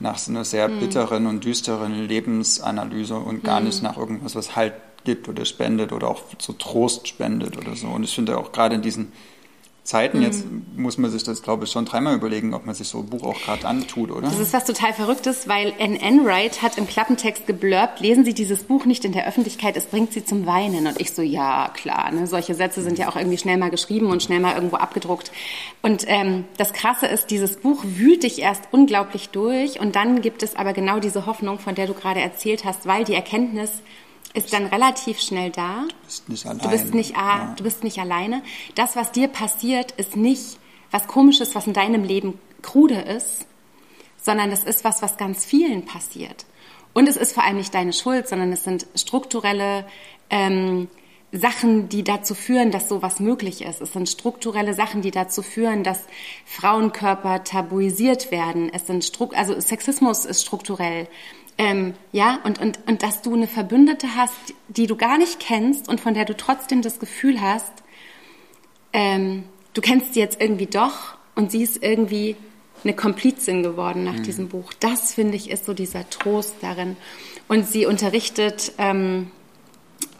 nach 0.00 0.18
so 0.18 0.30
einer 0.30 0.44
sehr 0.44 0.68
Mhm. 0.68 0.78
bitteren 0.78 1.26
und 1.26 1.44
düsteren 1.44 2.06
Lebensanalyse 2.06 3.16
und 3.16 3.44
gar 3.44 3.60
nicht 3.60 3.82
nach 3.82 3.96
irgendwas, 3.96 4.34
was 4.34 4.56
Halt 4.56 4.74
gibt 5.04 5.28
oder 5.28 5.44
spendet 5.44 5.92
oder 5.92 6.08
auch 6.08 6.22
so 6.38 6.52
Trost 6.52 7.08
spendet 7.08 7.56
oder 7.56 7.76
so. 7.76 7.86
Und 7.88 8.04
ich 8.04 8.14
finde 8.14 8.36
auch 8.36 8.52
gerade 8.52 8.74
in 8.74 8.82
diesen 8.82 9.12
Zeiten 9.88 10.20
jetzt 10.20 10.44
Mhm. 10.44 10.66
muss 10.76 10.98
man 10.98 11.10
sich 11.10 11.22
das, 11.22 11.40
glaube 11.42 11.64
ich, 11.64 11.70
schon 11.70 11.86
dreimal 11.86 12.14
überlegen, 12.14 12.52
ob 12.52 12.66
man 12.66 12.74
sich 12.74 12.88
so 12.88 12.98
ein 12.98 13.06
Buch 13.06 13.22
auch 13.22 13.40
gerade 13.40 13.66
antut, 13.66 14.10
oder? 14.10 14.20
Das 14.28 14.38
ist 14.38 14.52
was 14.52 14.66
total 14.66 14.92
Verrücktes, 14.92 15.48
weil 15.48 15.72
Anne 15.80 15.98
Enright 16.02 16.60
hat 16.60 16.76
im 16.76 16.86
Klappentext 16.86 17.46
geblurbt, 17.46 18.00
lesen 18.00 18.22
Sie 18.26 18.34
dieses 18.34 18.64
Buch 18.64 18.84
nicht 18.84 19.06
in 19.06 19.12
der 19.12 19.26
Öffentlichkeit, 19.26 19.78
es 19.78 19.86
bringt 19.86 20.12
Sie 20.12 20.22
zum 20.22 20.44
Weinen. 20.44 20.86
Und 20.86 21.00
ich 21.00 21.12
so, 21.12 21.22
ja, 21.22 21.70
klar, 21.72 22.10
ne? 22.10 22.26
solche 22.26 22.54
Sätze 22.54 22.82
sind 22.82 22.98
ja 22.98 23.08
auch 23.08 23.16
irgendwie 23.16 23.38
schnell 23.38 23.56
mal 23.56 23.70
geschrieben 23.70 24.10
und 24.10 24.22
schnell 24.22 24.40
mal 24.40 24.54
irgendwo 24.56 24.76
abgedruckt. 24.76 25.32
Und 25.80 26.04
ähm, 26.06 26.44
das 26.58 26.74
Krasse 26.74 27.06
ist, 27.06 27.30
dieses 27.30 27.56
Buch 27.56 27.82
wühlt 27.82 28.24
dich 28.24 28.42
erst 28.42 28.64
unglaublich 28.72 29.30
durch 29.30 29.80
und 29.80 29.96
dann 29.96 30.20
gibt 30.20 30.42
es 30.42 30.54
aber 30.54 30.74
genau 30.74 31.00
diese 31.00 31.24
Hoffnung, 31.24 31.60
von 31.60 31.74
der 31.74 31.86
du 31.86 31.94
gerade 31.94 32.20
erzählt 32.20 32.66
hast, 32.66 32.86
weil 32.86 33.04
die 33.04 33.14
Erkenntnis 33.14 33.70
ist 34.34 34.52
dann 34.52 34.66
relativ 34.66 35.20
schnell 35.20 35.50
da. 35.50 35.84
Du 35.88 36.04
bist 36.06 36.28
nicht 36.28 36.46
allein. 36.46 36.58
Du 36.60 36.68
bist 36.68 36.94
nicht, 36.94 37.16
ah, 37.16 37.38
Ja. 37.38 37.54
du 37.56 37.64
bist 37.64 37.84
nicht 37.84 37.98
alleine. 37.98 38.42
Das, 38.74 38.96
was 38.96 39.12
dir 39.12 39.28
passiert, 39.28 39.92
ist 39.92 40.16
nicht 40.16 40.58
was 40.90 41.06
Komisches, 41.06 41.54
was 41.54 41.66
in 41.66 41.72
deinem 41.72 42.04
Leben 42.04 42.38
krude 42.62 43.00
ist, 43.00 43.46
sondern 44.20 44.50
das 44.50 44.64
ist 44.64 44.84
was, 44.84 45.02
was 45.02 45.16
ganz 45.16 45.44
vielen 45.44 45.84
passiert. 45.84 46.46
Und 46.94 47.08
es 47.08 47.16
ist 47.16 47.32
vor 47.32 47.44
allem 47.44 47.56
nicht 47.58 47.74
deine 47.74 47.92
Schuld, 47.92 48.28
sondern 48.28 48.52
es 48.52 48.64
sind 48.64 48.86
strukturelle 48.94 49.86
ähm, 50.30 50.88
Sachen, 51.30 51.88
die 51.90 52.02
dazu 52.04 52.34
führen, 52.34 52.70
dass 52.70 52.88
sowas 52.88 53.20
möglich 53.20 53.62
ist. 53.62 53.82
Es 53.82 53.92
sind 53.92 54.08
strukturelle 54.08 54.72
Sachen, 54.72 55.02
die 55.02 55.10
dazu 55.10 55.42
führen, 55.42 55.84
dass 55.84 56.06
Frauenkörper 56.46 57.44
tabuisiert 57.44 58.30
werden. 58.30 58.70
Es 58.72 58.86
sind 58.86 59.04
Stru 59.04 59.28
also 59.34 59.58
Sexismus 59.60 60.24
ist 60.24 60.42
strukturell. 60.42 61.06
Ähm, 61.58 61.94
ja, 62.12 62.38
und, 62.44 62.60
und, 62.60 62.78
und 62.86 63.02
dass 63.02 63.20
du 63.20 63.34
eine 63.34 63.48
Verbündete 63.48 64.14
hast, 64.16 64.54
die 64.68 64.86
du 64.86 64.96
gar 64.96 65.18
nicht 65.18 65.40
kennst 65.40 65.88
und 65.88 66.00
von 66.00 66.14
der 66.14 66.24
du 66.24 66.36
trotzdem 66.36 66.82
das 66.82 67.00
Gefühl 67.00 67.40
hast, 67.40 67.72
ähm, 68.92 69.42
du 69.74 69.80
kennst 69.80 70.14
sie 70.14 70.20
jetzt 70.20 70.40
irgendwie 70.40 70.66
doch 70.66 71.16
und 71.34 71.50
sie 71.50 71.62
ist 71.62 71.82
irgendwie 71.82 72.36
eine 72.84 72.94
Komplizin 72.94 73.64
geworden 73.64 74.04
nach 74.04 74.20
diesem 74.20 74.48
Buch. 74.48 74.72
Das 74.78 75.14
finde 75.14 75.36
ich 75.36 75.50
ist 75.50 75.64
so 75.64 75.74
dieser 75.74 76.08
Trost 76.10 76.54
darin. 76.60 76.96
Und 77.48 77.66
sie 77.66 77.86
unterrichtet 77.86 78.72
ähm, 78.78 79.30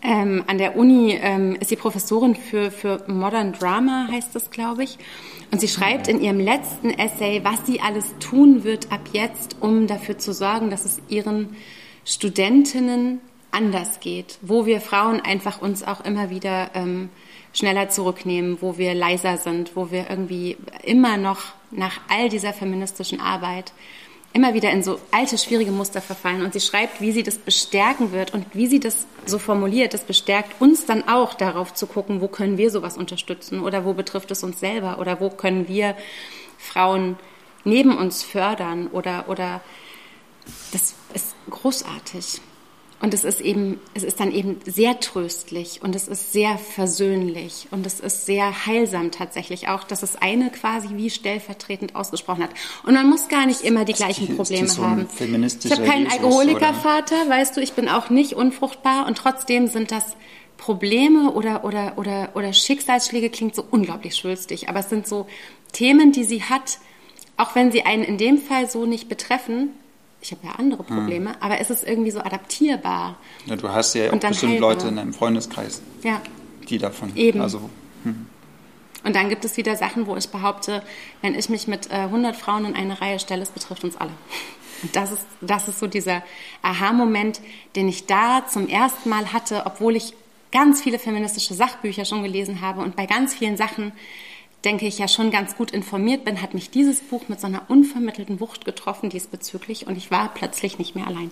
ähm, 0.03 0.45
an 0.47 0.59
der 0.59 0.77
Uni, 0.77 1.19
ähm, 1.21 1.57
ist 1.61 1.69
sie 1.69 1.77
Professorin 1.77 2.35
für, 2.35 2.71
für 2.71 3.05
Modern 3.07 3.53
Drama, 3.53 4.09
heißt 4.11 4.35
das, 4.35 4.51
glaube 4.51 4.85
ich. 4.85 4.99
Und 5.51 5.61
sie 5.61 5.69
schreibt 5.69 6.09
in 6.09 6.21
ihrem 6.21 6.41
letzten 6.41 6.91
Essay, 6.91 7.43
was 7.43 7.65
sie 7.67 7.81
alles 7.81 8.15
tun 8.21 8.65
wird 8.65 8.93
ab 8.93 9.01
jetzt, 9.13 9.57
um 9.61 9.87
dafür 9.87 10.19
zu 10.19 10.33
sorgen, 10.33 10.71
dass 10.71 10.85
es 10.85 11.01
ihren 11.09 11.57
Studentinnen 12.05 13.21
anders 13.51 14.01
geht, 14.01 14.39
wo 14.43 14.67
wir 14.67 14.81
Frauen 14.81 15.21
einfach 15.21 15.63
uns 15.63 15.83
auch 15.83 16.05
immer 16.05 16.29
wieder 16.29 16.71
ähm, 16.75 17.09
schneller 17.53 17.89
zurücknehmen, 17.89 18.59
wo 18.61 18.77
wir 18.77 18.95
leiser 18.95 19.39
sind, 19.39 19.75
wo 19.75 19.91
wir 19.91 20.11
irgendwie 20.11 20.59
immer 20.85 21.17
noch 21.17 21.41
nach 21.71 22.01
all 22.09 22.29
dieser 22.29 22.53
feministischen 22.53 23.21
Arbeit 23.21 23.73
immer 24.33 24.55
wieder 24.55 24.71
in 24.71 24.83
so 24.83 25.01
alte, 25.11 25.39
schwierige 25.39 25.71
Muster 25.71 26.01
verfallen. 26.01 26.43
Und 26.43 26.53
sie 26.53 26.61
schreibt, 26.61 27.01
wie 27.01 27.13
sie 27.13 27.23
das 27.23 27.39
bestärken 27.39 28.13
wird 28.13 28.35
und 28.35 28.47
wie 28.55 28.67
sie 28.67 28.81
das 28.81 29.07
so 29.27 29.39
formuliert, 29.39 29.95
das 29.95 30.05
bestärkt 30.05 30.61
uns 30.61 30.87
dann 30.87 31.09
auch 31.09 31.35
darauf 31.35 31.75
zu 31.75 31.87
gucken, 31.87 32.21
wo 32.21 32.29
können 32.29 32.59
wir 32.59 32.71
sowas 32.71 32.97
unterstützen 32.97 33.61
oder 33.61 33.85
wo 33.85 33.95
betrifft 33.95 34.31
es 34.31 34.43
uns 34.43 34.61
selber 34.61 34.99
oder 34.99 35.21
wo 35.21 35.31
können 35.31 35.69
wir 35.69 35.97
Frauen 36.59 37.17
neben 37.65 37.97
uns 37.97 38.23
fördern 38.23 38.89
oder, 38.89 39.29
oder 39.29 39.61
das 40.73 40.95
ist 41.15 41.35
großartig. 41.51 42.41
Und 43.01 43.15
es 43.15 43.23
ist 43.23 43.41
eben, 43.41 43.79
es 43.95 44.03
ist 44.03 44.19
dann 44.19 44.33
eben 44.33 44.61
sehr 44.67 44.99
tröstlich 44.99 45.81
und 45.83 45.95
es 45.95 46.09
ist 46.09 46.33
sehr 46.33 46.59
versöhnlich 46.59 47.69
und 47.71 47.87
es 47.87 48.01
ist 48.01 48.27
sehr 48.27 48.67
heilsam 48.67 49.13
tatsächlich 49.13 49.69
auch, 49.69 49.85
dass 49.85 50.03
es 50.03 50.17
eine 50.17 50.51
quasi 50.51 50.89
wie 50.97 51.09
stellvertretend 51.09 51.95
ausgesprochen 51.95 52.43
hat. 52.43 52.51
Und 52.85 52.95
man 52.95 53.09
muss 53.09 53.29
gar 53.29 53.47
nicht 53.47 53.61
immer 53.63 53.85
die 53.85 53.93
gleichen 53.93 54.27
die- 54.27 54.33
ist 54.33 54.37
Probleme 54.37 54.67
so 54.69 54.83
haben. 54.85 55.07
Ich 55.65 55.71
habe 55.73 55.85
keinen 55.87 56.09
Alkoholikervater, 56.11 57.29
weißt 57.29 57.57
du, 57.57 57.61
ich 57.61 57.73
bin 57.75 57.89
auch 57.89 58.11
nicht 58.11 58.33
unfruchtbar 58.33 59.07
und 59.07 59.17
trotzdem 59.17 59.69
sind 59.69 59.93
das 59.93 60.05
Probleme 60.57 61.31
oder, 61.31 61.65
oder, 61.65 61.93
oder, 61.97 62.31
oder 62.35 62.53
Schicksalsschläge 62.53 63.31
klingt 63.31 63.55
so 63.55 63.65
unglaublich 63.71 64.17
schwülstig, 64.17 64.69
aber 64.69 64.81
es 64.81 64.89
sind 64.91 65.07
so 65.07 65.27
Themen, 65.73 66.11
die 66.11 66.25
sie 66.25 66.43
hat, 66.43 66.79
auch 67.37 67.55
wenn 67.55 67.71
sie 67.71 67.85
einen 67.87 68.03
in 68.03 68.19
dem 68.19 68.39
Fall 68.39 68.69
so 68.69 68.87
nicht 68.87 69.09
betreffen. 69.09 69.71
Ich 70.21 70.33
habe 70.33 70.47
ja 70.47 70.53
andere 70.59 70.87
Hm. 70.87 70.97
Probleme, 70.97 71.41
aber 71.41 71.61
es 71.61 71.71
ist 71.71 71.85
irgendwie 71.85 72.11
so 72.11 72.21
adaptierbar. 72.21 73.17
Ja, 73.47 73.57
du 73.57 73.69
hast 73.69 73.95
ja 73.95 74.13
auch 74.13 74.19
bestimmt 74.19 74.53
heilbar. 74.55 74.71
Leute 74.75 74.89
in 74.89 74.97
deinem 74.97 75.13
Freundeskreis, 75.13 75.81
Ja. 76.03 76.21
die 76.69 76.79
davon. 76.79 77.15
Eben. 77.17 77.41
Also, 77.41 77.71
Und 79.05 79.15
dann 79.15 79.29
gibt 79.29 79.45
es 79.45 79.57
wieder 79.57 79.77
Sachen, 79.77 80.07
wo 80.07 80.17
ich 80.17 80.29
behaupte, 80.29 80.83
wenn 81.23 81.35
ich 81.35 81.49
mich 81.49 81.69
mit 81.69 81.91
äh, 81.91 81.95
100 81.95 82.35
Frauen 82.37 82.65
in 82.65 82.75
eine 82.75 83.01
Reihe 83.01 83.19
stelle, 83.21 83.43
es 83.43 83.51
betrifft 83.51 83.85
uns 83.85 83.97
alle. 83.97 84.11
Und 84.83 84.95
das 84.97 85.13
ist, 85.13 85.23
das 85.41 85.69
ist 85.69 85.79
so 85.79 85.87
dieser 85.87 86.23
Aha-Moment, 86.63 87.41
den 87.77 87.89
ich 87.89 88.07
da 88.07 88.45
zum 88.47 88.69
ersten 88.69 89.09
Mal 89.09 89.33
hatte, 89.33 89.63
obwohl 89.67 89.95
ich 89.97 90.15
ganz 90.51 90.81
viele 90.83 90.99
feministische 90.99 91.55
Sachbücher 91.55 92.05
schon 92.05 92.23
gelesen 92.23 92.61
habe 92.61 92.81
und 92.81 92.97
bei 92.97 93.07
ganz 93.07 93.35
vielen 93.35 93.57
Sachen 93.57 93.93
denke 94.65 94.87
ich 94.87 94.99
ja 94.99 95.09
schon 95.09 95.31
ganz 95.31 95.57
gut 95.57 95.71
informiert 95.71 96.25
bin, 96.25 96.43
hat 96.43 96.55
mich 96.55 96.71
dieses 96.71 97.01
Buch 97.01 97.29
mit 97.29 97.41
so 97.41 97.47
einer 97.47 97.63
unvermittelten 97.69 98.41
Wucht 98.41 98.65
getroffen 98.65 99.09
diesbezüglich 99.09 99.87
und 99.87 99.97
ich 99.97 100.11
war 100.11 100.33
plötzlich 100.35 100.79
nicht 100.79 100.95
mehr 100.95 101.07
allein. 101.07 101.31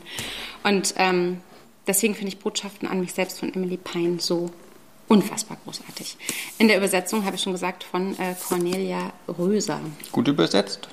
Und 0.63 0.95
ähm, 0.97 1.41
deswegen 1.87 2.15
finde 2.15 2.29
ich 2.29 2.39
Botschaften 2.39 2.89
an 2.89 3.01
mich 3.01 3.13
selbst 3.13 3.41
von 3.41 3.53
Emily 3.53 3.77
Pine 3.77 4.21
so 4.21 4.51
unfassbar 5.09 5.57
großartig. 5.65 6.17
In 6.59 6.69
der 6.69 6.79
Übersetzung 6.79 7.25
habe 7.25 7.37
ich 7.37 7.43
schon 7.43 7.53
gesagt 7.53 7.85
von 7.85 8.19
äh, 8.19 8.35
Cornelia 8.49 9.13
Röser. 9.29 9.81
gut 10.13 10.29
übersetzt. 10.29 10.89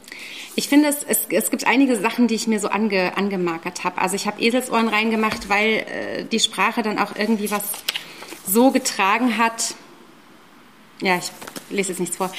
Ich 0.55 0.69
finde, 0.69 0.89
es, 0.89 1.03
es, 1.03 1.25
es 1.29 1.49
gibt 1.49 1.65
einige 1.65 1.99
Sachen, 1.99 2.27
die 2.27 2.35
ich 2.35 2.47
mir 2.47 2.59
so 2.59 2.67
ange, 2.67 3.17
angemarkert 3.17 3.83
habe. 3.83 3.99
Also 3.99 4.15
ich 4.15 4.27
habe 4.27 4.39
Eselsohren 4.39 4.87
reingemacht, 4.87 5.49
weil 5.49 5.69
äh, 5.69 6.25
die 6.25 6.39
Sprache 6.39 6.83
dann 6.83 6.99
auch 6.99 7.15
irgendwie 7.15 7.49
was 7.49 7.63
so 8.47 8.71
getragen 8.71 9.37
hat. 9.37 9.75
Ja, 11.01 11.17
ich 11.17 11.31
lese 11.69 11.89
jetzt 11.89 11.99
nichts 11.99 12.17
vor. 12.17 12.31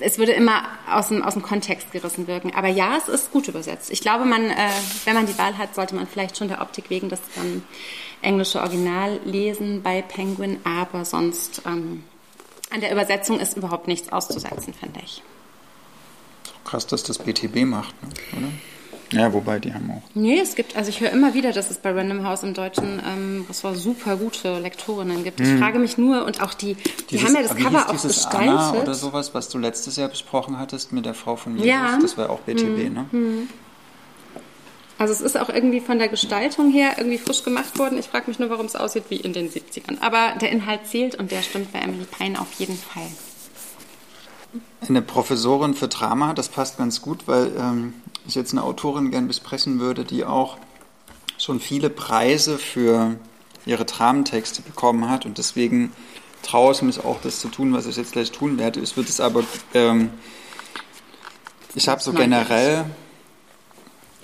Es 0.00 0.18
würde 0.18 0.32
immer 0.32 0.64
aus 0.90 1.08
dem, 1.08 1.22
aus 1.22 1.34
dem 1.34 1.42
Kontext 1.42 1.90
gerissen 1.92 2.26
wirken. 2.26 2.52
Aber 2.54 2.68
ja, 2.68 2.96
es 2.96 3.08
ist 3.08 3.32
gut 3.32 3.48
übersetzt. 3.48 3.90
Ich 3.90 4.00
glaube, 4.00 4.24
man, 4.24 4.50
äh, 4.50 4.70
wenn 5.04 5.14
man 5.14 5.26
die 5.26 5.36
Wahl 5.38 5.58
hat, 5.58 5.74
sollte 5.74 5.94
man 5.94 6.06
vielleicht 6.06 6.36
schon 6.36 6.48
der 6.48 6.60
Optik 6.60 6.90
wegen 6.90 7.08
das 7.08 7.20
ähm, 7.36 7.62
englische 8.22 8.60
Original 8.60 9.20
lesen 9.24 9.82
bei 9.82 10.02
Penguin. 10.02 10.60
Aber 10.64 11.04
sonst 11.04 11.62
ähm, 11.66 12.04
an 12.70 12.80
der 12.80 12.92
Übersetzung 12.92 13.40
ist 13.40 13.56
überhaupt 13.56 13.88
nichts 13.88 14.12
auszusetzen, 14.12 14.74
finde 14.74 15.00
ich. 15.04 15.22
Krass, 16.64 16.86
dass 16.86 17.04
das 17.04 17.18
BTB 17.18 17.64
macht, 17.64 17.94
ne? 18.02 18.08
oder? 18.36 18.48
Ja, 19.12 19.32
wobei 19.32 19.60
die 19.60 19.72
haben 19.72 19.90
auch. 19.90 20.02
Nee, 20.14 20.40
es 20.40 20.56
gibt, 20.56 20.76
also 20.76 20.88
ich 20.90 21.00
höre 21.00 21.10
immer 21.10 21.34
wieder, 21.34 21.52
dass 21.52 21.70
es 21.70 21.78
bei 21.78 21.92
Random 21.92 22.26
House 22.26 22.42
im 22.42 22.54
Deutschen 22.54 23.00
ähm, 23.06 23.44
was 23.48 23.62
war 23.62 23.74
super 23.74 24.16
gute 24.16 24.58
Lektorinnen 24.58 25.22
gibt. 25.22 25.40
Ich 25.40 25.58
frage 25.58 25.78
mich 25.78 25.96
nur, 25.96 26.24
und 26.24 26.42
auch 26.42 26.54
die, 26.54 26.76
die 27.10 27.22
haben 27.22 27.34
ja 27.34 27.42
das 27.42 27.54
Cover 27.54 27.86
auch 27.86 27.92
dieses 27.92 28.24
gestaltet. 28.24 28.48
Anna 28.50 28.72
oder 28.80 28.94
sowas, 28.94 29.32
was 29.32 29.48
du 29.48 29.58
letztes 29.58 29.96
Jahr 29.96 30.08
besprochen 30.08 30.58
hattest 30.58 30.92
mit 30.92 31.06
der 31.06 31.14
Frau 31.14 31.36
von 31.36 31.52
Jesus. 31.52 31.68
Ja. 31.68 31.98
Das 32.00 32.18
war 32.18 32.30
auch 32.30 32.40
BTB, 32.40 32.92
ne? 32.92 33.06
Also 34.98 35.12
es 35.12 35.20
ist 35.20 35.38
auch 35.38 35.50
irgendwie 35.50 35.80
von 35.80 35.98
der 35.98 36.08
Gestaltung 36.08 36.70
her 36.72 36.94
irgendwie 36.96 37.18
frisch 37.18 37.44
gemacht 37.44 37.78
worden. 37.78 37.98
Ich 37.98 38.06
frage 38.06 38.28
mich 38.28 38.38
nur, 38.38 38.48
warum 38.50 38.66
es 38.66 38.76
aussieht 38.76 39.04
wie 39.10 39.16
in 39.16 39.32
den 39.34 39.50
70ern. 39.50 40.00
Aber 40.00 40.32
der 40.40 40.50
Inhalt 40.50 40.86
zählt 40.86 41.14
und 41.16 41.30
der 41.30 41.42
stimmt 41.42 41.72
bei 41.72 41.80
Emily 41.80 42.06
Pine 42.18 42.40
auf 42.40 42.52
jeden 42.54 42.78
Fall. 42.78 43.06
Eine 44.88 45.02
Professorin 45.02 45.74
für 45.74 45.88
Drama, 45.88 46.32
das 46.32 46.48
passt 46.48 46.78
ganz 46.78 47.02
gut, 47.02 47.26
weil 47.26 47.52
ähm, 47.58 47.92
ich 48.28 48.34
jetzt 48.34 48.52
eine 48.52 48.62
Autorin 48.62 49.10
gern 49.10 49.28
besprechen 49.28 49.80
würde, 49.80 50.04
die 50.04 50.24
auch 50.24 50.58
schon 51.38 51.60
viele 51.60 51.90
Preise 51.90 52.58
für 52.58 53.16
ihre 53.64 53.84
Dramentexte 53.84 54.62
bekommen 54.62 55.08
hat 55.08 55.26
und 55.26 55.38
deswegen 55.38 55.92
traue 56.42 56.72
ich 56.72 56.82
mich 56.82 57.04
auch, 57.04 57.20
das 57.20 57.40
zu 57.40 57.48
tun, 57.48 57.72
was 57.72 57.86
ich 57.86 57.96
jetzt 57.96 58.12
gleich 58.12 58.30
tun 58.30 58.58
werde. 58.58 58.80
Ich 58.80 58.96
würde 58.96 59.08
es 59.08 59.20
aber, 59.20 59.42
ähm, 59.74 60.10
ich 61.74 61.88
habe 61.88 62.00
so 62.00 62.12
generell 62.12 62.84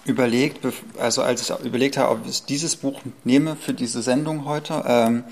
überlegt, 0.04 0.66
also 0.98 1.22
als 1.22 1.42
ich 1.42 1.64
überlegt 1.64 1.96
habe, 1.96 2.10
ob 2.10 2.26
ich 2.26 2.44
dieses 2.44 2.76
Buch 2.76 3.00
nehme 3.24 3.56
für 3.56 3.74
diese 3.74 4.02
Sendung 4.02 4.44
heute, 4.44 4.84
ähm, 4.86 5.24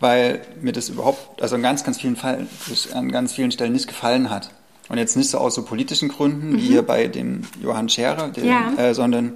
weil 0.00 0.46
mir 0.60 0.72
das 0.72 0.88
überhaupt, 0.88 1.40
also 1.40 1.54
an 1.54 1.62
ganz, 1.62 1.84
ganz 1.84 1.98
vielen 2.00 2.16
Fall, 2.16 2.46
an 2.92 3.10
ganz 3.10 3.32
vielen 3.32 3.50
Stellen 3.50 3.72
nicht 3.72 3.88
gefallen 3.88 4.30
hat. 4.30 4.50
Und 4.88 4.98
jetzt 4.98 5.16
nicht 5.16 5.30
so 5.30 5.38
aus 5.38 5.54
so 5.54 5.62
politischen 5.64 6.08
Gründen, 6.08 6.56
wie 6.56 6.60
hier 6.60 6.82
bei 6.82 7.08
dem 7.08 7.42
Johann 7.60 7.88
Scherer, 7.88 8.28
dem, 8.28 8.46
Ja. 8.46 8.72
äh, 8.76 8.94
sondern 8.94 9.34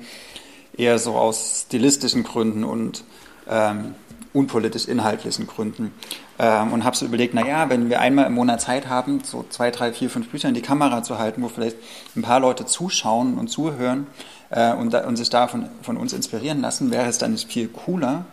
eher 0.77 0.99
so 0.99 1.15
aus 1.17 1.65
stilistischen 1.67 2.23
Gründen 2.23 2.65
und 2.65 3.05
ähm, 3.49 3.95
unpolitisch 4.33 4.87
inhaltlichen 4.87 5.47
Gründen. 5.47 5.93
Ähm, 6.39 6.73
und 6.73 6.85
habe 6.85 6.97
so 6.97 7.05
überlegt, 7.05 7.35
naja, 7.35 7.69
wenn 7.69 7.91
wir 7.91 8.01
einmal 8.01 8.27
im 8.27 8.35
Monat 8.35 8.61
Zeit 8.61 8.89
haben, 8.89 9.21
so 9.25 9.45
zwei, 9.51 9.71
drei, 9.71 9.93
vier, 9.93 10.09
fünf 10.09 10.29
Bücher 10.29 10.49
in 10.49 10.55
die 10.55 10.63
Kamera 10.63 11.03
zu 11.03 11.19
halten, 11.19 11.43
wo 11.43 11.49
vielleicht 11.49 11.77
ein 12.17 12.23
paar 12.23 12.39
Leute 12.41 12.65
zuschauen 12.65 13.37
und 13.37 13.49
zuhören 13.49 14.07
äh, 14.51 14.73
und, 14.73 14.93
da, 14.95 15.07
und 15.07 15.17
sich 15.17 15.31
davon 15.31 15.69
von 15.83 15.97
uns 15.97 16.13
inspirieren 16.13 16.61
lassen, 16.61 16.91
wäre 16.93 17.09
es 17.09 17.19
dann 17.19 17.33
nicht 17.33 17.51
viel 17.51 17.69
cooler, 17.69 18.25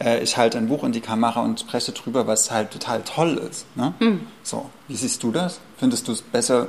äh, 0.00 0.22
ich 0.22 0.36
halte 0.36 0.58
ein 0.58 0.68
Buch 0.68 0.84
in 0.84 0.92
die 0.92 1.00
Kamera 1.00 1.42
und 1.42 1.60
spreche 1.60 1.92
drüber, 1.92 2.26
was 2.26 2.50
halt 2.50 2.70
total 2.70 3.02
toll 3.02 3.38
ist. 3.50 3.66
Ne? 3.76 3.94
So, 4.42 4.70
wie 4.86 4.96
siehst 4.96 5.22
du 5.22 5.32
das? 5.32 5.60
Findest 5.76 6.08
du 6.08 6.12
es 6.12 6.22
besser, 6.22 6.68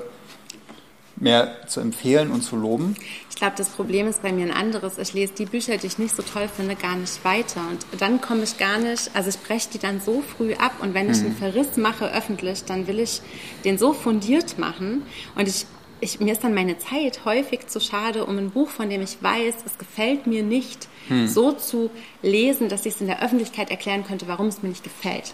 mehr 1.16 1.68
zu 1.68 1.80
empfehlen 1.80 2.32
und 2.32 2.42
zu 2.42 2.56
loben? 2.56 2.96
Ich 3.30 3.36
glaube, 3.36 3.54
das 3.58 3.70
Problem 3.70 4.08
ist 4.08 4.22
bei 4.22 4.32
mir 4.32 4.46
ein 4.46 4.54
anderes. 4.54 4.98
Ich 4.98 5.14
lese 5.14 5.34
die 5.34 5.46
Bücher, 5.46 5.78
die 5.78 5.88
ich 5.88 5.98
nicht 5.98 6.16
so 6.16 6.24
toll 6.24 6.50
finde, 6.54 6.76
gar 6.76 6.96
nicht 6.96 7.24
weiter. 7.24 7.62
Und 7.70 8.02
dann 8.02 8.22
komme 8.22 8.44
ich 8.44 8.58
gar 8.58 8.78
nicht, 8.78 9.12
also 9.14 9.30
ich 9.30 9.40
breche 9.40 9.70
die 9.74 9.80
dann 9.80 10.02
so 10.02 10.22
früh 10.22 10.54
ab. 10.56 10.74
Und 10.82 10.94
wenn 10.94 11.10
ich 11.10 11.20
einen 11.20 11.36
Verriss 11.36 11.78
mache 11.78 12.12
öffentlich, 12.12 12.64
dann 12.66 12.88
will 12.88 13.00
ich 13.00 13.22
den 13.64 13.78
so 13.78 13.94
fundiert 13.94 14.58
machen. 14.58 15.04
Und 15.36 15.48
ich, 15.48 15.66
ich, 16.02 16.20
mir 16.20 16.32
ist 16.34 16.44
dann 16.44 16.54
meine 16.54 16.78
Zeit 16.78 17.26
häufig 17.26 17.68
zu 17.68 17.80
schade, 17.80 18.26
um 18.26 18.38
ein 18.38 18.50
Buch, 18.52 18.70
von 18.70 18.90
dem 18.90 19.02
ich 19.02 19.18
weiß, 19.22 19.56
es 19.66 19.78
gefällt 19.78 20.28
mir 20.28 20.44
nicht, 20.44 20.88
so 21.26 21.52
zu 21.54 21.90
lesen, 22.22 22.70
dass 22.70 22.86
ich 22.86 22.94
es 22.96 23.02
in 23.02 23.08
der 23.08 23.24
Öffentlichkeit 23.24 23.72
erklären 23.72 24.04
könnte, 24.06 24.28
warum 24.28 24.48
es 24.48 24.62
mir 24.62 24.70
nicht 24.70 24.84
gefällt. 24.84 25.34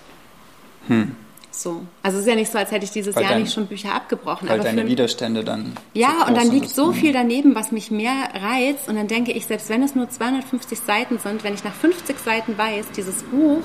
So. 1.52 1.82
Also 2.04 2.18
es 2.18 2.24
ist 2.26 2.30
ja 2.30 2.36
nicht 2.36 2.52
so, 2.52 2.58
als 2.58 2.72
hätte 2.72 2.84
ich 2.84 2.92
dieses 2.92 3.16
Weil 3.16 3.24
Jahr 3.24 3.32
dein- 3.34 3.44
nicht 3.44 3.54
schon 3.54 3.66
Bücher 3.68 3.94
abgebrochen. 3.96 4.48
Weil 4.50 4.56
aber 4.60 4.66
deine 4.66 4.82
für- 4.82 4.88
Widerstände 4.90 5.44
dann. 5.44 5.74
ja, 5.94 6.26
und 6.28 6.36
dann 6.36 6.52
liegt 6.52 6.70
so 6.70 6.92
viel 6.92 7.14
daneben, 7.14 7.56
was 7.56 7.72
mich 7.72 7.92
mehr 7.92 8.14
reizt. 8.36 8.90
Und 8.90 8.96
dann 8.98 9.08
denke 9.08 9.32
ich, 9.32 9.46
selbst 9.46 9.70
wenn 9.70 9.82
es 9.82 9.96
nur 9.96 10.10
250 10.10 10.80
Seiten 10.80 11.18
sind, 11.18 11.44
wenn 11.46 11.54
ich 11.54 11.64
nach 11.64 11.74
50 11.74 12.20
Seiten 12.20 12.58
weiß, 12.58 12.88
dieses 12.98 13.24
Buch 13.24 13.64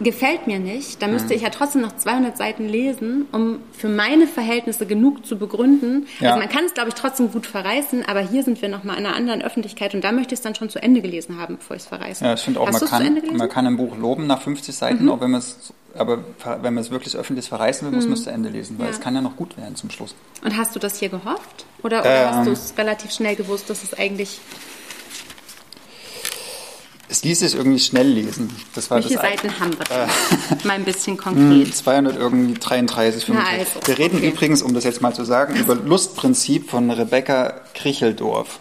gefällt 0.00 0.46
mir 0.46 0.58
nicht, 0.58 1.02
dann 1.02 1.12
müsste 1.12 1.34
ich 1.34 1.42
ja 1.42 1.50
trotzdem 1.50 1.82
noch 1.82 1.96
200 1.96 2.36
Seiten 2.36 2.68
lesen, 2.68 3.26
um 3.32 3.58
für 3.72 3.88
meine 3.88 4.26
Verhältnisse 4.26 4.86
genug 4.86 5.26
zu 5.26 5.38
begründen. 5.38 6.06
Ja. 6.20 6.30
Also 6.34 6.40
man 6.40 6.48
kann 6.48 6.64
es, 6.64 6.74
glaube 6.74 6.90
ich, 6.90 6.94
trotzdem 6.94 7.32
gut 7.32 7.46
verreißen, 7.46 8.04
aber 8.06 8.20
hier 8.20 8.42
sind 8.44 8.62
wir 8.62 8.68
nochmal 8.68 8.96
in 8.98 9.06
einer 9.06 9.16
anderen 9.16 9.42
Öffentlichkeit 9.42 9.94
und 9.94 10.04
da 10.04 10.12
möchte 10.12 10.34
ich 10.34 10.38
es 10.38 10.42
dann 10.42 10.54
schon 10.54 10.70
zu 10.70 10.80
Ende 10.82 11.00
gelesen 11.02 11.38
haben, 11.38 11.56
bevor 11.56 11.76
ich 11.76 11.82
es 11.82 11.88
verreiße. 11.88 12.24
Ja, 12.24 12.34
ich 12.34 12.40
finde 12.40 12.60
auch, 12.60 12.68
Hast 12.68 12.80
man 12.80 12.90
kann? 12.90 13.14
Mhm. 13.14 13.36
man 13.36 13.48
kann 13.48 13.66
ein 13.66 13.76
Buch 13.76 13.96
loben 13.96 14.26
nach 14.26 14.40
50 14.42 14.74
Seiten, 14.74 15.08
auch 15.08 15.20
wenn 15.20 15.30
man 15.32 15.40
es, 15.40 15.72
aber 15.96 16.18
wenn 16.44 16.74
man 16.74 16.78
es 16.78 16.90
wirklich 16.90 17.16
öffentlich 17.16 17.48
verreißen 17.48 17.88
will, 17.88 17.94
muss 17.96 18.04
man 18.04 18.14
es 18.14 18.24
zu 18.24 18.30
Ende 18.30 18.50
lesen, 18.50 18.78
weil 18.78 18.86
Ja. 18.86 18.92
es 18.92 19.00
kann 19.00 19.14
ja 19.14 19.20
noch 19.20 19.36
gut 19.36 19.56
werden 19.56 19.74
zum 19.74 19.90
Schluss. 19.90 20.14
Und 20.44 20.56
hast 20.56 20.76
du 20.76 20.78
das 20.78 20.98
hier 21.00 21.08
gehofft? 21.08 21.66
Oder, 21.82 22.00
oder 22.00 22.30
hast 22.30 22.38
Ähm. 22.38 22.44
du 22.44 22.50
es 22.52 22.74
relativ 22.78 23.10
schnell 23.10 23.34
gewusst, 23.36 23.68
dass 23.68 23.82
es 23.82 23.94
eigentlich... 23.94 24.40
Es 27.10 27.24
ließ 27.24 27.40
sich 27.40 27.54
irgendwie 27.54 27.78
schnell 27.78 28.06
lesen. 28.06 28.50
Das 28.74 28.90
war 28.90 29.02
viele 29.02 29.14
das 29.14 29.22
Seiten 29.22 29.58
haben 29.58 29.72
wir 29.72 29.90
Äh. 29.90 30.64
Mal 30.66 30.74
ein 30.74 30.84
bisschen 30.84 31.16
konkret. 31.16 31.74
200 31.74 32.16
irgendwie 32.16 32.54
33, 32.54 33.24
35. 33.24 33.34
Na 33.34 33.58
also, 33.58 33.86
Wir 33.86 33.98
reden 33.98 34.18
okay. 34.18 34.28
übrigens, 34.28 34.62
um 34.62 34.74
das 34.74 34.84
jetzt 34.84 35.00
mal 35.00 35.14
zu 35.14 35.24
sagen, 35.24 35.56
über 35.56 35.74
Lustprinzip 35.74 36.68
von 36.68 36.90
Rebecca 36.90 37.60
Kricheldorf. 37.74 38.60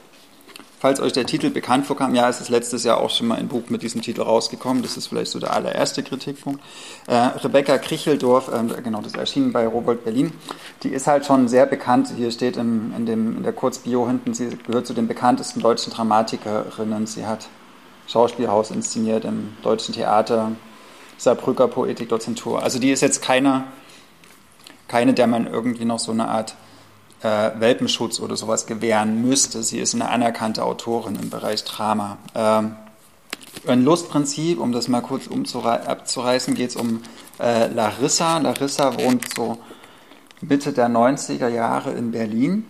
Falls 0.80 1.00
euch 1.00 1.12
der 1.12 1.26
Titel 1.26 1.50
bekannt 1.50 1.88
vorkam, 1.88 2.14
ja, 2.14 2.30
es 2.30 2.40
ist 2.40 2.50
letztes 2.50 2.84
Jahr 2.84 3.00
auch 3.00 3.10
schon 3.10 3.28
mal 3.28 3.40
ein 3.40 3.48
Buch 3.48 3.64
mit 3.70 3.82
diesem 3.82 4.04
Titel 4.04 4.22
rausgekommen. 4.22 4.84
Das 4.84 4.96
ist 4.96 5.08
vielleicht 5.08 5.32
so 5.32 5.40
der 5.40 5.52
allererste 5.54 6.04
Kritikpunkt. 6.04 6.62
Äh, 7.08 7.16
Rebecca 7.16 7.80
Kricheldorf, 7.80 8.52
ähm, 8.54 8.72
genau, 8.84 9.02
das 9.02 9.14
erschien 9.14 9.52
bei 9.52 9.66
Rowold 9.66 10.04
Berlin. 10.04 10.34
Die 10.84 10.90
ist 10.90 11.08
halt 11.08 11.26
schon 11.26 11.48
sehr 11.48 11.66
bekannt. 11.66 12.14
Hier 12.16 12.30
steht 12.30 12.58
im, 12.58 12.94
in, 12.96 13.08
dem, 13.08 13.38
in 13.38 13.44
der 13.44 13.54
Kurzbio 13.54 14.08
hinten, 14.08 14.36
sie 14.36 14.50
gehört 14.68 14.86
zu 14.86 14.94
den 14.94 15.08
bekanntesten 15.08 15.62
deutschen 15.62 15.92
Dramatikerinnen. 15.92 17.08
Sie 17.08 17.26
hat 17.26 17.48
Schauspielhaus 18.08 18.72
inszeniert 18.72 19.26
im 19.26 19.56
Deutschen 19.62 19.93
Theater, 19.93 20.54
Saarbrücker 21.17 21.67
Poetik, 21.67 22.10
Dozentur. 22.10 22.63
Also 22.63 22.80
die 22.80 22.91
ist 22.91 23.02
jetzt 23.02 23.22
keine, 23.22 23.65
keine, 24.88 25.13
der 25.13 25.28
man 25.28 25.48
irgendwie 25.48 25.86
noch 25.86 26.00
so 26.00 26.12
eine 26.12 26.28
Art 26.28 26.56
äh, 27.22 27.52
Welpenschutz 27.60 28.20
oder 28.20 28.36
sowas 28.36 28.65
gewähren 28.65 29.22
müsste. 29.22 29.63
Sie 29.63 29.80
ist 29.80 29.96
eine 29.96 30.10
anerkannte 30.10 30.63
Autorin 30.63 31.15
im 31.15 31.30
Bereich 31.30 31.63
Drama. 31.63 32.17
Ähm, 32.36 32.76
ein 33.67 33.84
Lustprinzip, 33.84 34.60
um 34.60 34.72
das 34.72 34.88
mal 34.88 35.02
kurz 35.02 35.28
abzureißen, 35.28 36.54
geht 36.54 36.70
es 36.70 36.76
um 36.76 37.02
äh, 37.39 37.67
Larissa. 37.67 38.38
Larissa 38.38 38.98
wohnt 39.00 39.34
so 39.36 39.58
Mitte 40.41 40.72
der 40.72 40.88
90er 40.89 41.48
Jahre 41.48 41.91
in 41.91 42.12
Berlin. 42.12 42.65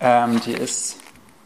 Ähm, 0.00 0.40
die 0.44 0.52
ist 0.52 0.96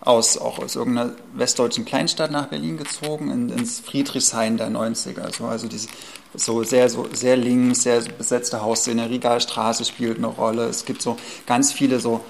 aus, 0.05 0.37
auch 0.37 0.59
aus 0.59 0.77
irgendeiner 0.77 1.13
westdeutschen 1.33 1.85
Kleinstadt 1.85 2.31
nach 2.31 2.47
Berlin 2.47 2.77
gezogen, 2.77 3.31
in, 3.31 3.49
ins 3.49 3.81
Friedrichshain 3.81 4.57
der 4.59 4.71
90er. 4.71 5.35
So, 5.35 5.47
also 5.47 5.67
diese, 5.67 5.89
so 6.35 6.63
sehr, 6.63 6.91
so 6.91 7.09
sehr 7.13 7.37
links, 7.37 7.83
sehr 7.83 8.03
besetzte 8.03 8.63
Hausszene, 8.63 9.09
Rigalstraße 9.09 9.85
spielt 9.85 10.19
eine 10.19 10.27
Rolle. 10.27 10.65
Es 10.65 10.85
gibt 10.85 11.01
so 11.01 11.17
ganz 11.47 11.73
viele 11.73 12.01
so, 12.01 12.21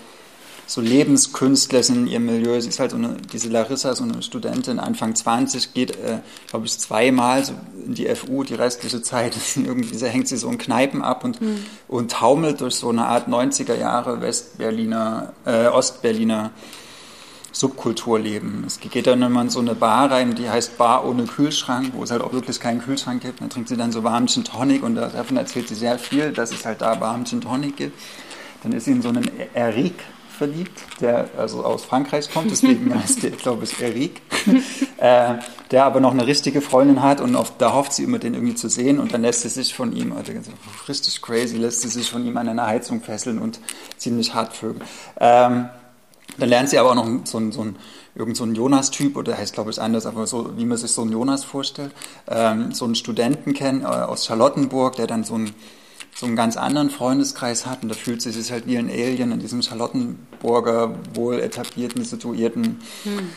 so 0.67 0.81
Lebenskünstler 0.81 1.81
in 1.89 2.07
ihrem 2.07 2.27
Milieu. 2.27 2.61
Sie 2.61 2.69
ist 2.69 2.79
halt 2.79 2.93
so 2.93 2.97
eine, 2.97 3.17
diese 3.33 3.49
Larissa, 3.49 3.97
so 3.97 4.05
eine 4.05 4.23
Studentin, 4.23 4.79
Anfang 4.79 5.17
20, 5.17 5.75
geht, 5.75 5.97
äh, 5.97 6.21
glaube 6.49 6.67
ich, 6.67 6.79
zweimal 6.79 7.45
so 7.45 7.55
in 7.87 7.95
die 7.95 8.07
FU, 8.15 8.45
die 8.45 8.55
restliche 8.55 9.03
Zeit 9.03 9.37
irgendwie 9.57 9.99
hängt 10.07 10.29
sie 10.29 10.37
so 10.37 10.49
in 10.49 10.59
Kneipen 10.59 11.03
ab 11.03 11.25
und, 11.25 11.41
mhm. 11.41 11.65
und 11.89 12.13
taumelt 12.13 12.61
durch 12.61 12.77
so 12.77 12.89
eine 12.89 13.07
Art 13.07 13.27
90er 13.27 13.75
Jahre 13.75 14.21
Westberliner, 14.21 15.33
äh, 15.45 15.67
Ostberliner 15.67 16.53
Subkultur 17.55 18.19
leben. 18.19 18.65
Es 18.67 18.81
geht 18.81 19.07
dann 19.07 19.23
immer 19.23 19.43
in 19.43 19.49
so 19.49 19.61
eine 19.61 19.77
Bar 19.77 20.11
rein, 20.11 20.35
die 20.35 20.51
heißt 20.51 20.77
Bar 20.77 21.07
ohne 21.07 21.25
Kühlschrank, 21.25 21.93
wo 21.95 22.03
es 22.03 22.11
halt 22.11 22.21
auch 22.21 22.33
wirklich 22.33 22.59
keinen 22.59 22.83
Kühlschrank 22.83 23.23
gibt. 23.23 23.41
Dann 23.41 23.49
trinkt 23.49 23.69
sie 23.69 23.77
dann 23.77 23.93
so 23.93 24.03
warmen 24.03 24.27
Gin 24.27 24.43
Tonic 24.43 24.83
und 24.83 24.97
davon 24.97 25.37
erzählt 25.37 25.69
sie 25.69 25.77
sehr 25.77 25.99
viel, 25.99 26.33
dass 26.33 26.51
es 26.51 26.67
halt 26.67 26.83
da 26.83 27.01
warmen 27.01 27.25
Gin 27.25 27.41
Tonic 27.41 27.77
gibt. 27.77 27.99
Dann 28.65 28.73
ist 28.73 28.87
sie 28.87 28.93
in 28.93 29.03
so 29.03 29.09
einen 29.11 29.31
Eric 29.55 29.95
verliebt, 30.37 30.83
der 31.01 31.29
also 31.39 31.65
aus 31.65 31.85
Frankreich 31.85 32.29
kommt, 32.33 32.51
deswegen 32.51 32.93
heißt 33.03 33.23
der, 33.23 33.31
glaube 33.31 33.63
ich, 33.65 33.81
Eric, 33.81 34.21
äh, 34.97 35.35
der 35.71 35.85
aber 35.85 36.01
noch 36.01 36.11
eine 36.11 36.27
richtige 36.27 36.61
Freundin 36.61 37.03
hat 37.03 37.21
und 37.21 37.37
auf, 37.37 37.57
da 37.57 37.73
hofft 37.73 37.93
sie 37.93 38.03
immer, 38.03 38.19
den 38.19 38.35
irgendwie 38.35 38.57
zu 38.57 38.69
sehen 38.69 38.99
und 38.99 39.15
dann 39.15 39.23
lässt 39.23 39.43
sie 39.43 39.49
sich 39.49 39.75
von 39.75 39.95
ihm, 39.95 40.13
also 40.13 40.33
richtig 40.89 41.23
crazy, 41.23 41.57
lässt 41.57 41.83
sie 41.83 41.89
sich 41.89 42.11
von 42.11 42.27
ihm 42.27 42.37
an 42.37 42.49
einer 42.49 42.67
Heizung 42.67 43.01
fesseln 43.01 43.39
und 43.39 43.61
ziemlich 43.97 44.35
hart 44.35 44.55
vögeln. 44.55 44.83
Ähm, 45.21 45.69
dann 46.39 46.49
lernt 46.49 46.69
sie 46.69 46.79
aber 46.79 46.91
auch 46.91 46.95
noch 46.95 47.09
so 47.25 47.39
einen, 47.39 47.53
so 47.53 47.61
einen 47.61 47.77
irgend 48.15 48.37
so 48.37 48.45
einen 48.45 48.55
Jonas-Typ, 48.55 49.17
oder 49.17 49.33
der 49.33 49.39
heißt 49.39 49.55
glaube 49.55 49.71
ich 49.71 49.81
anders, 49.81 50.07
aber 50.07 50.27
so, 50.27 50.57
wie 50.57 50.65
man 50.65 50.79
sich 50.79 50.91
so 50.91 51.03
einen 51.03 51.13
Jonas 51.13 51.45
vorstellt, 51.45 51.93
ähm, 52.29 52.73
so 52.73 52.85
einen 52.85 52.95
Studenten 52.95 53.55
kennen 53.55 53.83
äh, 53.83 53.87
aus 53.87 54.27
Charlottenburg, 54.27 54.97
der 54.97 55.07
dann 55.07 55.25
so 55.25 55.35
einen, 55.35 55.55
so 56.15 56.27
einen 56.27 56.37
ganz 56.37 56.57
anderen 56.57 56.91
Freundeskreis 56.91 57.67
hat 57.67 57.83
und 57.83 57.89
da 57.89 57.95
fühlt 57.95 58.23
sie 58.23 58.31
sich 58.31 58.53
halt 58.53 58.67
wie 58.67 58.79
ein 58.79 58.89
Alien 58.89 59.33
in 59.33 59.41
diesem 59.41 59.63
Charlottenburger, 59.63 60.95
wohl 61.15 61.41
etablierten, 61.41 62.05
situierten, 62.05 62.81
hm. 63.03 63.29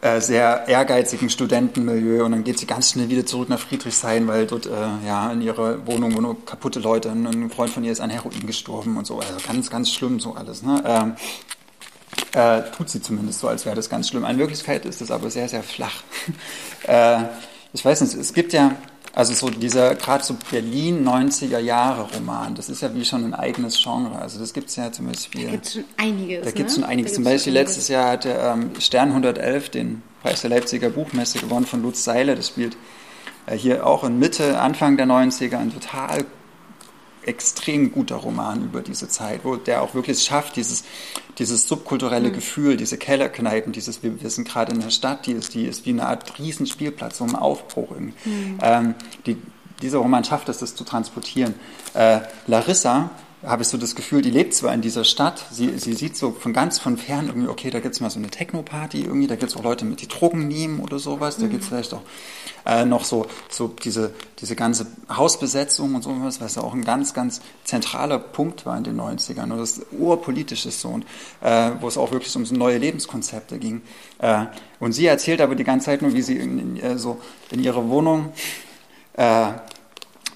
äh, 0.00 0.20
sehr 0.22 0.66
ehrgeizigen 0.66 1.28
Studentenmilieu 1.28 2.24
und 2.24 2.32
dann 2.32 2.44
geht 2.44 2.58
sie 2.58 2.66
ganz 2.66 2.92
schnell 2.92 3.10
wieder 3.10 3.26
zurück 3.26 3.50
nach 3.50 3.58
Friedrichshain, 3.58 4.26
weil 4.28 4.46
dort 4.46 4.64
äh, 4.64 4.70
ja 5.06 5.30
in 5.30 5.42
ihrer 5.42 5.86
Wohnung 5.86 6.10
nur 6.12 6.42
kaputte 6.46 6.80
Leute, 6.80 7.10
ein 7.10 7.50
Freund 7.50 7.70
von 7.70 7.84
ihr 7.84 7.92
ist 7.92 8.00
an 8.00 8.08
Heroin 8.08 8.46
gestorben 8.46 8.96
und 8.96 9.06
so, 9.06 9.18
also 9.18 9.34
ganz, 9.46 9.68
ganz 9.68 9.90
schlimm 9.90 10.20
so 10.20 10.34
alles. 10.34 10.62
Ne? 10.62 10.82
Ähm, 10.86 11.16
äh, 12.32 12.62
tut 12.76 12.88
sie 12.88 13.02
zumindest 13.02 13.40
so, 13.40 13.48
als 13.48 13.64
wäre 13.64 13.76
das 13.76 13.90
ganz 13.90 14.08
schlimm. 14.08 14.24
In 14.24 14.38
Wirklichkeit 14.38 14.84
ist 14.86 15.00
es 15.00 15.10
aber 15.10 15.30
sehr, 15.30 15.48
sehr 15.48 15.62
flach. 15.62 16.02
äh, 16.86 17.24
ich 17.72 17.84
weiß 17.84 18.00
nicht, 18.00 18.14
es 18.14 18.32
gibt 18.32 18.52
ja, 18.52 18.76
also 19.12 19.34
so 19.34 19.50
dieser, 19.50 19.94
gerade 19.94 20.22
so 20.22 20.36
Berlin 20.50 21.06
90er 21.06 21.58
Jahre 21.58 22.08
Roman, 22.14 22.54
das 22.54 22.68
ist 22.68 22.82
ja 22.82 22.94
wie 22.94 23.04
schon 23.04 23.24
ein 23.24 23.34
eigenes 23.34 23.80
Genre. 23.82 24.18
Also 24.20 24.38
das 24.38 24.52
gibt 24.52 24.70
es 24.70 24.76
ja 24.76 24.90
zum 24.92 25.06
Beispiel. 25.06 25.44
Da 25.44 25.50
gibt 25.50 25.66
es 25.66 25.72
schon 25.74 25.84
einiges. 25.96 26.44
Da 26.44 26.50
gibt 26.50 26.70
es 26.70 26.76
ne? 26.76 26.82
schon 26.82 26.90
einiges. 26.90 27.14
Zum 27.14 27.24
Beispiel 27.24 27.52
letztes 27.52 27.88
Jahr 27.88 28.10
hatte 28.12 28.30
ähm, 28.30 28.70
Stern 28.78 29.10
111 29.10 29.70
den 29.70 30.02
Preis 30.22 30.42
der 30.42 30.50
Leipziger 30.50 30.90
Buchmesse 30.90 31.38
gewonnen 31.38 31.66
von 31.66 31.82
Lutz 31.82 32.04
Seiler. 32.04 32.36
Das 32.36 32.48
spielt 32.48 32.76
äh, 33.46 33.56
hier 33.56 33.86
auch 33.86 34.04
in 34.04 34.18
Mitte, 34.18 34.60
Anfang 34.60 34.96
der 34.96 35.06
90er, 35.06 35.58
ein 35.58 35.72
total 35.72 36.24
extrem 37.24 37.92
guter 37.92 38.16
Roman 38.16 38.64
über 38.64 38.80
diese 38.82 39.08
Zeit, 39.08 39.40
wo 39.44 39.56
der 39.56 39.82
auch 39.82 39.94
wirklich 39.94 40.22
schafft, 40.22 40.56
dieses, 40.56 40.84
dieses 41.38 41.68
subkulturelle 41.68 42.28
mhm. 42.28 42.34
Gefühl, 42.34 42.76
diese 42.76 42.98
Kellerkneipen, 42.98 43.72
dieses, 43.72 44.02
wir, 44.02 44.20
wir 44.22 44.30
sind 44.30 44.48
gerade 44.48 44.72
in 44.72 44.80
der 44.80 44.90
Stadt, 44.90 45.26
die 45.26 45.32
ist, 45.32 45.54
die 45.54 45.66
ist 45.66 45.86
wie 45.86 45.90
eine 45.90 46.06
Art 46.06 46.38
Riesenspielplatz, 46.38 47.18
so 47.18 47.24
ein 47.24 47.34
Aufbruch. 47.34 47.90
Mhm. 47.98 48.58
Ähm, 48.62 48.94
die, 49.26 49.36
dieser 49.82 49.98
Roman 49.98 50.24
schafft 50.24 50.48
es, 50.48 50.58
das 50.58 50.74
zu 50.74 50.84
transportieren. 50.84 51.54
Äh, 51.94 52.20
Larissa 52.46 53.10
habe 53.42 53.62
ich 53.62 53.68
so 53.68 53.78
das 53.78 53.94
Gefühl, 53.94 54.20
die 54.20 54.30
lebt 54.30 54.52
zwar 54.52 54.74
in 54.74 54.82
dieser 54.82 55.04
Stadt, 55.04 55.46
sie, 55.50 55.78
sie 55.78 55.94
sieht 55.94 56.16
so 56.16 56.30
von 56.32 56.52
ganz 56.52 56.78
von 56.78 56.98
fern 56.98 57.28
irgendwie, 57.28 57.48
okay, 57.48 57.70
da 57.70 57.80
gibt 57.80 57.94
es 57.94 58.00
mal 58.00 58.10
so 58.10 58.18
eine 58.18 58.28
Techno-Party 58.28 59.02
irgendwie, 59.02 59.28
da 59.28 59.36
gibt 59.36 59.50
es 59.50 59.56
auch 59.56 59.62
Leute, 59.62 59.86
mit 59.86 60.02
die 60.02 60.08
Drogen 60.08 60.46
nehmen 60.46 60.80
oder 60.80 60.98
sowas, 60.98 61.38
da 61.38 61.46
mhm. 61.46 61.50
gibt 61.50 61.62
es 61.62 61.68
vielleicht 61.68 61.94
auch 61.94 62.02
äh, 62.66 62.84
noch 62.84 63.04
so, 63.04 63.26
so 63.48 63.68
diese, 63.68 64.12
diese 64.40 64.56
ganze 64.56 64.86
Hausbesetzung 65.08 65.94
und 65.94 66.02
sowas, 66.02 66.40
was 66.42 66.56
ja 66.56 66.62
auch 66.62 66.74
ein 66.74 66.84
ganz, 66.84 67.14
ganz 67.14 67.40
zentraler 67.64 68.18
Punkt 68.18 68.66
war 68.66 68.76
in 68.76 68.84
den 68.84 69.00
90ern 69.00 69.50
und 69.50 69.58
das 69.58 69.80
urpolitisch 69.90 70.66
ist 70.66 70.80
so 70.80 70.88
und 70.88 71.06
äh, 71.40 71.70
wo 71.80 71.88
es 71.88 71.96
auch 71.96 72.12
wirklich 72.12 72.34
um 72.36 72.44
so 72.44 72.54
neue 72.54 72.76
Lebenskonzepte 72.76 73.58
ging. 73.58 73.80
Äh, 74.18 74.46
und 74.80 74.92
sie 74.92 75.06
erzählt 75.06 75.40
aber 75.40 75.54
die 75.54 75.64
ganze 75.64 75.86
Zeit 75.86 76.02
nur, 76.02 76.12
wie 76.12 76.22
sie 76.22 76.36
in, 76.36 76.58
in, 76.58 76.76
äh, 76.76 76.98
so 76.98 77.20
in 77.50 77.62
ihrer 77.62 77.88
Wohnung 77.88 78.32
äh, 79.14 79.52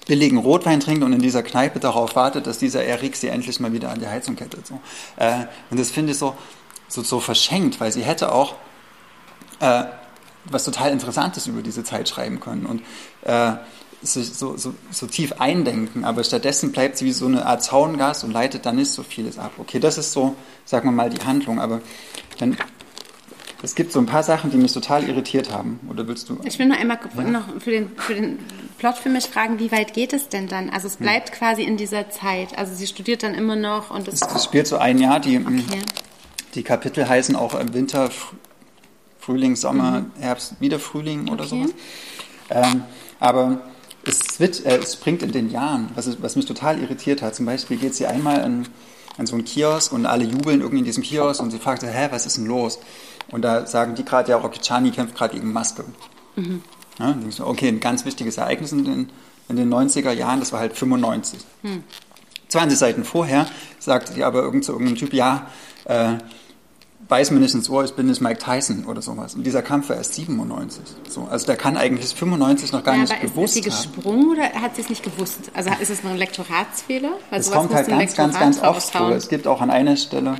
billigen 0.05 0.37
Rotwein 0.37 0.79
trinkt 0.79 1.03
und 1.03 1.13
in 1.13 1.21
dieser 1.21 1.43
Kneipe 1.43 1.79
darauf 1.79 2.15
wartet, 2.15 2.47
dass 2.47 2.57
dieser 2.57 2.83
Erik 2.83 3.15
sie 3.15 3.27
endlich 3.27 3.59
mal 3.59 3.73
wieder 3.73 3.89
an 3.89 3.99
die 3.99 4.07
Heizung 4.07 4.35
kettet. 4.35 4.67
So. 4.67 4.79
Äh, 5.17 5.45
und 5.71 5.79
das 5.79 5.91
finde 5.91 6.11
ich 6.11 6.17
so, 6.17 6.35
so, 6.87 7.01
so 7.01 7.19
verschenkt, 7.19 7.79
weil 7.79 7.91
sie 7.91 8.03
hätte 8.03 8.31
auch 8.31 8.55
äh, 9.59 9.85
was 10.45 10.63
total 10.63 10.91
Interessantes 10.91 11.47
über 11.47 11.61
diese 11.61 11.83
Zeit 11.83 12.07
schreiben 12.07 12.39
können 12.39 12.65
und 12.65 12.81
äh, 13.23 13.53
sich 14.01 14.33
so, 14.33 14.55
so, 14.57 14.75
so 14.91 15.07
tief 15.07 15.33
eindenken, 15.39 16.05
aber 16.05 16.23
stattdessen 16.23 16.71
bleibt 16.71 16.97
sie 16.97 17.05
wie 17.05 17.11
so 17.11 17.25
eine 17.25 17.45
Art 17.45 17.63
Zaungast 17.63 18.23
und 18.23 18.31
leitet 18.31 18.65
dann 18.65 18.75
nicht 18.75 18.91
so 18.91 19.01
vieles 19.01 19.39
ab. 19.39 19.53
Okay, 19.57 19.79
das 19.79 19.97
ist 19.97 20.11
so, 20.11 20.35
sagen 20.65 20.89
wir 20.89 20.91
mal, 20.91 21.09
die 21.09 21.23
Handlung, 21.23 21.59
aber 21.59 21.81
dann 22.37 22.57
es 23.65 23.73
gibt 23.73 23.91
so 23.91 23.99
ein 23.99 24.05
paar 24.05 24.21
Sachen, 24.21 24.51
die 24.51 24.57
mich 24.57 24.73
total 24.73 25.09
irritiert 25.09 25.51
haben. 25.51 25.79
Oder 25.89 26.07
willst 26.07 26.29
du? 26.29 26.39
Ich 26.43 26.59
will 26.59 26.67
nur 26.67 26.77
einmal 26.77 26.99
ja? 27.17 27.23
noch 27.23 27.59
für 27.59 27.71
den, 27.71 27.89
für 27.97 28.13
den 28.13 28.37
Plot 28.77 28.95
für 28.97 29.09
mich 29.09 29.25
fragen, 29.25 29.57
wie 29.57 29.71
weit 29.71 29.93
geht 29.93 30.13
es 30.13 30.29
denn 30.29 30.47
dann? 30.47 30.69
Also 30.69 30.85
es 30.85 30.97
bleibt 30.97 31.31
hm. 31.31 31.35
quasi 31.35 31.63
in 31.63 31.75
dieser 31.75 32.11
Zeit. 32.11 32.55
Also 32.57 32.75
sie 32.75 32.85
studiert 32.85 33.23
dann 33.23 33.33
immer 33.33 33.55
noch 33.55 33.89
und 33.89 34.07
es. 34.07 34.21
Es 34.21 34.43
spielt 34.43 34.67
so 34.67 34.77
ein 34.77 34.99
Jahr. 34.99 35.19
Die, 35.19 35.39
okay. 35.39 35.79
die 36.53 36.61
Kapitel 36.61 37.09
heißen 37.09 37.35
auch 37.35 37.55
im 37.55 37.73
Winter, 37.73 38.11
Frühling, 39.19 39.55
Sommer, 39.55 40.01
mhm. 40.01 40.11
Herbst, 40.19 40.53
wieder 40.59 40.79
Frühling 40.79 41.29
oder 41.29 41.45
okay. 41.45 41.49
sowas. 41.49 41.71
Ähm, 42.51 42.83
aber 43.19 43.61
es, 44.05 44.19
switch, 44.19 44.63
äh, 44.63 44.77
es 44.77 44.93
springt 44.93 45.23
in 45.23 45.31
den 45.31 45.49
Jahren, 45.49 45.89
was, 45.95 46.21
was 46.21 46.35
mich 46.35 46.45
total 46.45 46.79
irritiert 46.79 47.23
hat. 47.23 47.33
Zum 47.33 47.47
Beispiel 47.47 47.77
geht 47.77 47.95
sie 47.95 48.05
einmal 48.05 48.45
in, 48.45 48.67
in 49.17 49.25
so 49.25 49.33
einen 49.33 49.45
Kiosk 49.45 49.91
und 49.91 50.05
alle 50.05 50.23
jubeln 50.23 50.61
irgendwie 50.61 50.79
in 50.79 50.85
diesem 50.85 51.01
Kiosk 51.01 51.41
und 51.41 51.49
sie 51.49 51.57
fragt, 51.57 51.81
hä, 51.81 52.07
was 52.11 52.27
ist 52.27 52.37
denn 52.37 52.45
los? 52.45 52.79
Und 53.31 53.41
da 53.41 53.65
sagen 53.65 53.95
die 53.95 54.05
gerade, 54.05 54.31
ja, 54.31 54.37
Rokicani 54.37 54.91
kämpft 54.91 55.15
gerade 55.15 55.35
gegen 55.35 55.51
Maske. 55.51 55.83
Mhm. 56.35 56.61
Ja, 56.99 57.15
okay, 57.41 57.67
ein 57.67 57.79
ganz 57.79 58.05
wichtiges 58.05 58.37
Ereignis 58.37 58.71
in 58.71 58.85
den, 58.85 59.09
in 59.49 59.55
den 59.55 59.73
90er 59.73 60.11
Jahren, 60.11 60.39
das 60.39 60.53
war 60.53 60.59
halt 60.59 60.77
95. 60.77 61.39
Mhm. 61.63 61.83
20 62.47 62.77
Seiten 62.77 63.03
vorher 63.03 63.47
sagt 63.79 64.15
die 64.15 64.23
aber 64.23 64.41
irgend 64.41 64.63
so 64.63 64.73
irgendein 64.73 64.95
Typ, 64.95 65.13
ja, 65.13 65.47
äh, 65.85 66.13
weiß 67.07 67.31
mir 67.31 67.39
nicht 67.39 67.53
ins 67.53 67.69
Ohr, 67.69 67.83
ich 67.83 67.93
bin 67.93 68.07
nicht 68.07 68.21
Mike 68.21 68.39
Tyson 68.39 68.85
oder 68.85 69.01
sowas. 69.01 69.35
Und 69.35 69.43
dieser 69.43 69.61
Kampf 69.61 69.89
war 69.89 69.97
erst 69.97 70.15
97. 70.15 70.83
So, 71.07 71.27
also 71.29 71.45
der 71.45 71.55
kann 71.55 71.77
eigentlich 71.77 72.13
95 72.15 72.71
noch 72.71 72.83
gar 72.83 72.95
ja, 72.95 73.01
nicht 73.01 73.11
aber 73.13 73.21
gewusst 73.21 73.57
ist, 73.57 73.67
ist 73.67 73.81
sie 73.81 73.89
gesprungen 73.89 74.31
oder 74.31 74.43
hat 74.53 74.75
sie 74.75 74.81
es 74.81 74.89
nicht 74.89 75.03
gewusst? 75.03 75.51
Also 75.53 75.69
ist 75.79 75.89
es 75.89 76.03
ein 76.03 76.17
Lektoratsfehler? 76.17 77.11
Weil 77.29 77.39
es 77.39 77.51
kommt 77.51 77.73
halt 77.73 77.87
ganz, 77.87 78.15
ganz, 78.15 78.39
ganz 78.39 78.61
oft 78.61 78.91
vor. 78.91 79.11
Es 79.11 79.29
gibt 79.29 79.47
auch 79.47 79.61
an 79.61 79.69
einer 79.69 79.97
Stelle 79.97 80.37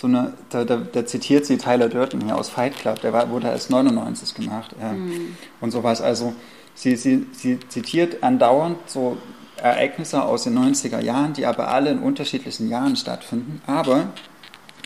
so 0.00 0.06
eine, 0.06 0.34
da, 0.50 0.64
da, 0.64 0.76
da, 0.76 1.06
zitiert 1.06 1.46
sie 1.46 1.56
Tyler 1.56 1.88
Durden 1.88 2.22
hier 2.22 2.36
aus 2.36 2.50
Fight 2.50 2.76
Club, 2.76 3.00
der 3.00 3.12
war, 3.12 3.30
wurde 3.30 3.48
erst 3.48 3.70
99 3.70 4.34
gemacht 4.34 4.74
ja. 4.80 4.92
mhm. 4.92 5.36
und 5.60 5.70
sowas. 5.70 6.00
Also 6.02 6.34
sie, 6.74 6.96
sie, 6.96 7.26
sie 7.32 7.58
zitiert 7.68 8.22
andauernd 8.22 8.78
so 8.86 9.16
Ereignisse 9.56 10.22
aus 10.22 10.44
den 10.44 10.58
90er 10.58 11.00
Jahren, 11.00 11.32
die 11.32 11.46
aber 11.46 11.68
alle 11.68 11.90
in 11.90 11.98
unterschiedlichen 11.98 12.68
Jahren 12.68 12.96
stattfinden, 12.96 13.62
aber 13.66 14.08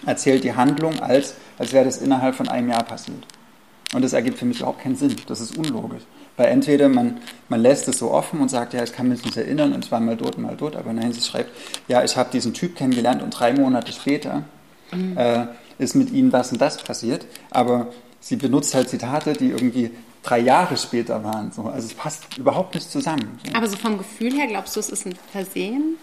erzählt 0.06 0.44
die 0.44 0.54
Handlung, 0.54 1.00
als, 1.00 1.34
als 1.58 1.72
wäre 1.72 1.84
das 1.84 1.98
innerhalb 1.98 2.34
von 2.36 2.48
einem 2.48 2.68
Jahr 2.70 2.84
passiert. 2.84 3.26
Und 3.92 4.02
das 4.02 4.12
ergibt 4.12 4.38
für 4.38 4.44
mich 4.44 4.58
überhaupt 4.58 4.80
keinen 4.80 4.94
Sinn. 4.94 5.16
Das 5.26 5.40
ist 5.40 5.58
unlogisch. 5.58 6.04
Weil 6.36 6.46
entweder 6.46 6.88
man, 6.88 7.18
man 7.48 7.60
lässt 7.60 7.88
es 7.88 7.98
so 7.98 8.12
offen 8.12 8.40
und 8.40 8.48
sagt, 8.48 8.72
ja, 8.72 8.84
ich 8.84 8.92
kann 8.92 9.08
mich 9.08 9.24
nicht 9.24 9.36
erinnern 9.36 9.72
und 9.72 9.84
zwar 9.84 9.98
mal 9.98 10.16
dort, 10.16 10.38
mal 10.38 10.54
dort, 10.56 10.76
aber 10.76 10.92
nein, 10.92 11.12
sie 11.12 11.20
schreibt, 11.20 11.50
ja, 11.88 12.04
ich 12.04 12.16
habe 12.16 12.30
diesen 12.30 12.54
Typ 12.54 12.76
kennengelernt 12.76 13.20
und 13.20 13.30
drei 13.30 13.52
Monate 13.52 13.92
später 13.92 14.44
mhm. 14.92 15.16
äh, 15.16 15.46
ist 15.78 15.94
mit 15.94 16.10
ihnen 16.10 16.30
das 16.30 16.52
und 16.52 16.60
das 16.60 16.78
passiert. 16.82 17.26
Aber 17.50 17.88
sie 18.20 18.36
benutzt 18.36 18.74
halt 18.74 18.88
Zitate, 18.88 19.32
die 19.32 19.50
irgendwie 19.50 19.90
drei 20.22 20.38
Jahre 20.40 20.76
später 20.76 21.24
waren. 21.24 21.52
So. 21.52 21.64
Also 21.64 21.86
es 21.86 21.94
passt 21.94 22.38
überhaupt 22.38 22.74
nicht 22.74 22.90
zusammen. 22.90 23.38
Aber 23.54 23.66
so 23.66 23.76
vom 23.76 23.98
Gefühl 23.98 24.34
her, 24.34 24.46
glaubst 24.46 24.76
du, 24.76 24.80
es 24.80 24.90
ist 24.90 25.06
ein 25.06 25.14
Versehen? 25.32 25.96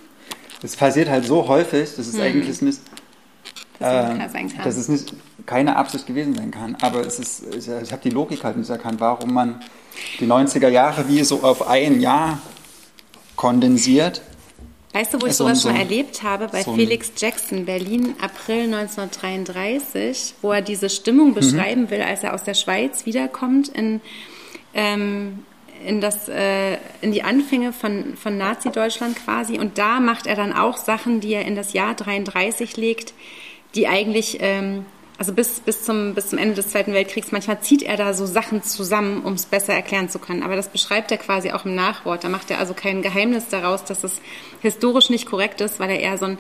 Es 0.64 0.76
passiert 0.76 1.10
halt 1.10 1.26
so 1.26 1.48
häufig, 1.48 1.96
dass 1.96 2.08
es 2.08 2.14
mhm. 2.14 2.22
eigentlich 2.22 2.62
nicht 2.62 2.80
äh, 3.80 4.30
sein 4.30 4.50
kann. 4.50 4.64
dass 4.64 4.76
es 4.76 4.90
nicht, 4.90 5.14
keine 5.46 5.76
Absicht 5.76 6.08
gewesen 6.08 6.34
sein 6.34 6.52
kann. 6.52 6.76
Aber 6.82 7.02
es 7.02 7.20
ist, 7.20 7.44
ich, 7.56 7.68
ich 7.68 7.92
habe 7.92 8.02
die 8.04 8.10
Logik 8.10 8.44
halt 8.44 8.58
nicht 8.58 8.70
erkannt, 8.70 9.00
warum 9.00 9.34
man 9.34 9.62
die 10.20 10.26
90er 10.26 10.70
Jahre 10.70 11.08
wie 11.08 11.24
so 11.24 11.44
auf 11.44 11.68
ein 11.68 12.02
Jahr 12.02 12.40
kondensiert. 13.36 14.22
Weißt 14.98 15.14
du, 15.14 15.22
wo 15.22 15.28
ich 15.28 15.34
so 15.34 15.44
sowas 15.44 15.62
so 15.62 15.70
schon 15.70 15.78
erlebt 15.78 16.24
habe? 16.24 16.48
Bei 16.48 16.64
so 16.64 16.74
Felix 16.74 17.12
Jackson, 17.16 17.66
Berlin, 17.66 18.16
April 18.20 18.74
1933, 18.74 20.34
wo 20.42 20.52
er 20.52 20.64
diese 20.64 20.90
Stimmung 20.90 21.30
mhm. 21.30 21.34
beschreiben 21.36 21.82
mhm. 21.84 21.90
will, 21.92 22.02
als 22.02 22.24
er 22.24 22.34
aus 22.34 22.44
der 22.44 22.56
Schweiz 22.56 23.06
wiederkommt 23.06 23.68
in, 23.68 24.02
ähm, 24.74 25.46
in, 25.86 26.02
das, 26.02 26.28
äh, 26.30 26.78
in 27.02 27.12
die 27.12 27.22
Anfänge 27.22 27.74
von, 27.74 28.18
von 28.18 28.40
Nazi-Deutschland 28.40 29.18
quasi. 29.24 29.60
Und 29.60 29.78
da 29.78 30.00
macht 30.00 30.26
er 30.26 30.36
dann 30.36 30.52
auch 30.52 30.78
Sachen, 30.78 31.20
die 31.20 31.34
er 31.34 31.46
in 31.46 31.56
das 31.56 31.74
Jahr 31.74 31.94
33 31.94 32.76
legt, 32.76 33.14
die 33.76 33.88
eigentlich 33.88 34.38
ähm, 34.40 34.84
also 35.18 35.34
bis, 35.34 35.60
bis, 35.60 35.84
zum, 35.84 36.14
bis 36.14 36.28
zum 36.28 36.38
Ende 36.38 36.56
des 36.56 36.70
Zweiten 36.70 36.94
Weltkriegs, 36.94 37.32
manchmal 37.32 37.60
zieht 37.62 37.82
er 37.82 37.98
da 37.98 38.14
so 38.14 38.26
Sachen 38.26 38.62
zusammen, 38.62 39.24
um 39.24 39.34
es 39.34 39.46
besser 39.46 39.74
erklären 39.74 40.10
zu 40.10 40.20
können. 40.20 40.44
Aber 40.44 40.56
das 40.56 40.70
beschreibt 40.70 41.12
er 41.12 41.18
quasi 41.18 41.52
auch 41.52 41.66
im 41.66 41.74
Nachwort. 41.74 42.24
Da 42.24 42.30
macht 42.30 42.52
er 42.52 42.60
also 42.60 42.74
kein 42.74 43.02
Geheimnis 43.02 43.46
daraus, 43.50 43.84
dass 43.84 44.04
es 44.04 44.22
historisch 44.62 45.10
nicht 45.10 45.26
korrekt 45.26 45.62
ist, 45.62 45.80
weil 45.80 45.90
er 45.90 46.00
eher 46.00 46.18
so 46.18 46.26
ein 46.26 46.38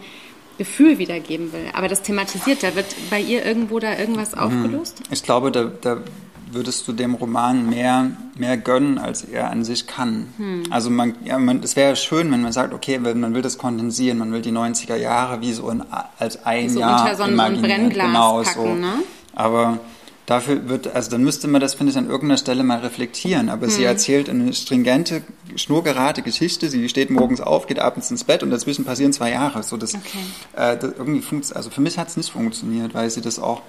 Gefühl 0.57 0.99
wiedergeben 0.99 1.53
will. 1.53 1.65
Aber 1.73 1.87
das 1.87 2.03
thematisiert, 2.03 2.63
da 2.63 2.75
wird 2.75 2.95
bei 3.09 3.19
ihr 3.19 3.45
irgendwo 3.45 3.79
da 3.79 3.97
irgendwas 3.97 4.35
mhm. 4.35 4.41
aufgelöst? 4.41 5.01
Ich 5.11 5.23
glaube, 5.23 5.51
da, 5.51 5.71
da 5.81 6.01
würdest 6.51 6.87
du 6.87 6.93
dem 6.93 7.15
Roman 7.15 7.69
mehr, 7.69 8.11
mehr 8.35 8.57
gönnen, 8.57 8.97
als 8.97 9.23
er 9.23 9.49
an 9.49 9.63
sich 9.63 9.87
kann. 9.87 10.33
Hm. 10.37 10.63
Also 10.69 10.89
man, 10.89 11.15
ja, 11.23 11.37
man, 11.37 11.61
es 11.63 11.75
wäre 11.75 11.95
schön, 11.95 12.31
wenn 12.31 12.41
man 12.41 12.51
sagt, 12.51 12.73
okay, 12.73 12.99
man 12.99 13.33
will 13.33 13.41
das 13.41 13.57
kondensieren, 13.57 14.17
man 14.17 14.31
will 14.31 14.41
die 14.41 14.51
90er 14.51 14.95
Jahre 14.95 15.41
wie 15.41 15.53
so 15.53 15.69
in, 15.69 15.83
als 16.17 16.45
ein 16.45 16.69
so 16.69 16.79
Jahr 16.79 17.01
unter 17.01 17.15
so, 17.15 17.23
so 17.23 17.41
ein 17.41 17.61
Brennglas 17.61 18.07
genau, 18.07 18.43
packen, 18.43 18.53
so. 18.53 18.75
ne? 18.75 18.93
Aber 19.35 19.79
dafür 20.25 20.67
wird, 20.67 20.93
also 20.93 21.11
dann 21.11 21.23
müsste 21.23 21.47
man 21.47 21.61
das, 21.61 21.73
finde 21.73 21.91
ich, 21.91 21.97
an 21.97 22.05
irgendeiner 22.05 22.37
Stelle 22.37 22.63
mal 22.63 22.79
reflektieren. 22.79 23.49
Aber 23.49 23.67
hm. 23.67 23.71
sie 23.71 23.83
erzählt 23.83 24.29
eine 24.29 24.53
stringente, 24.53 25.23
schnurgerade 25.55 26.21
Geschichte. 26.21 26.69
Sie 26.69 26.87
steht 26.89 27.09
morgens 27.09 27.41
auf, 27.41 27.67
geht 27.67 27.79
abends 27.79 28.11
ins 28.11 28.23
Bett 28.23 28.43
und 28.43 28.51
dazwischen 28.51 28.85
passieren 28.85 29.13
zwei 29.13 29.31
Jahre. 29.31 29.63
So 29.63 29.77
das, 29.77 29.95
okay. 29.95 30.19
äh, 30.55 30.77
das 30.77 30.93
irgendwie 30.97 31.21
funktioniert. 31.21 31.57
Also 31.57 31.69
für 31.69 31.81
mich 31.81 31.97
hat 31.97 32.09
es 32.09 32.17
nicht 32.17 32.29
funktioniert, 32.29 32.93
weil 32.93 33.09
sie 33.09 33.21
das 33.21 33.39
auch 33.39 33.61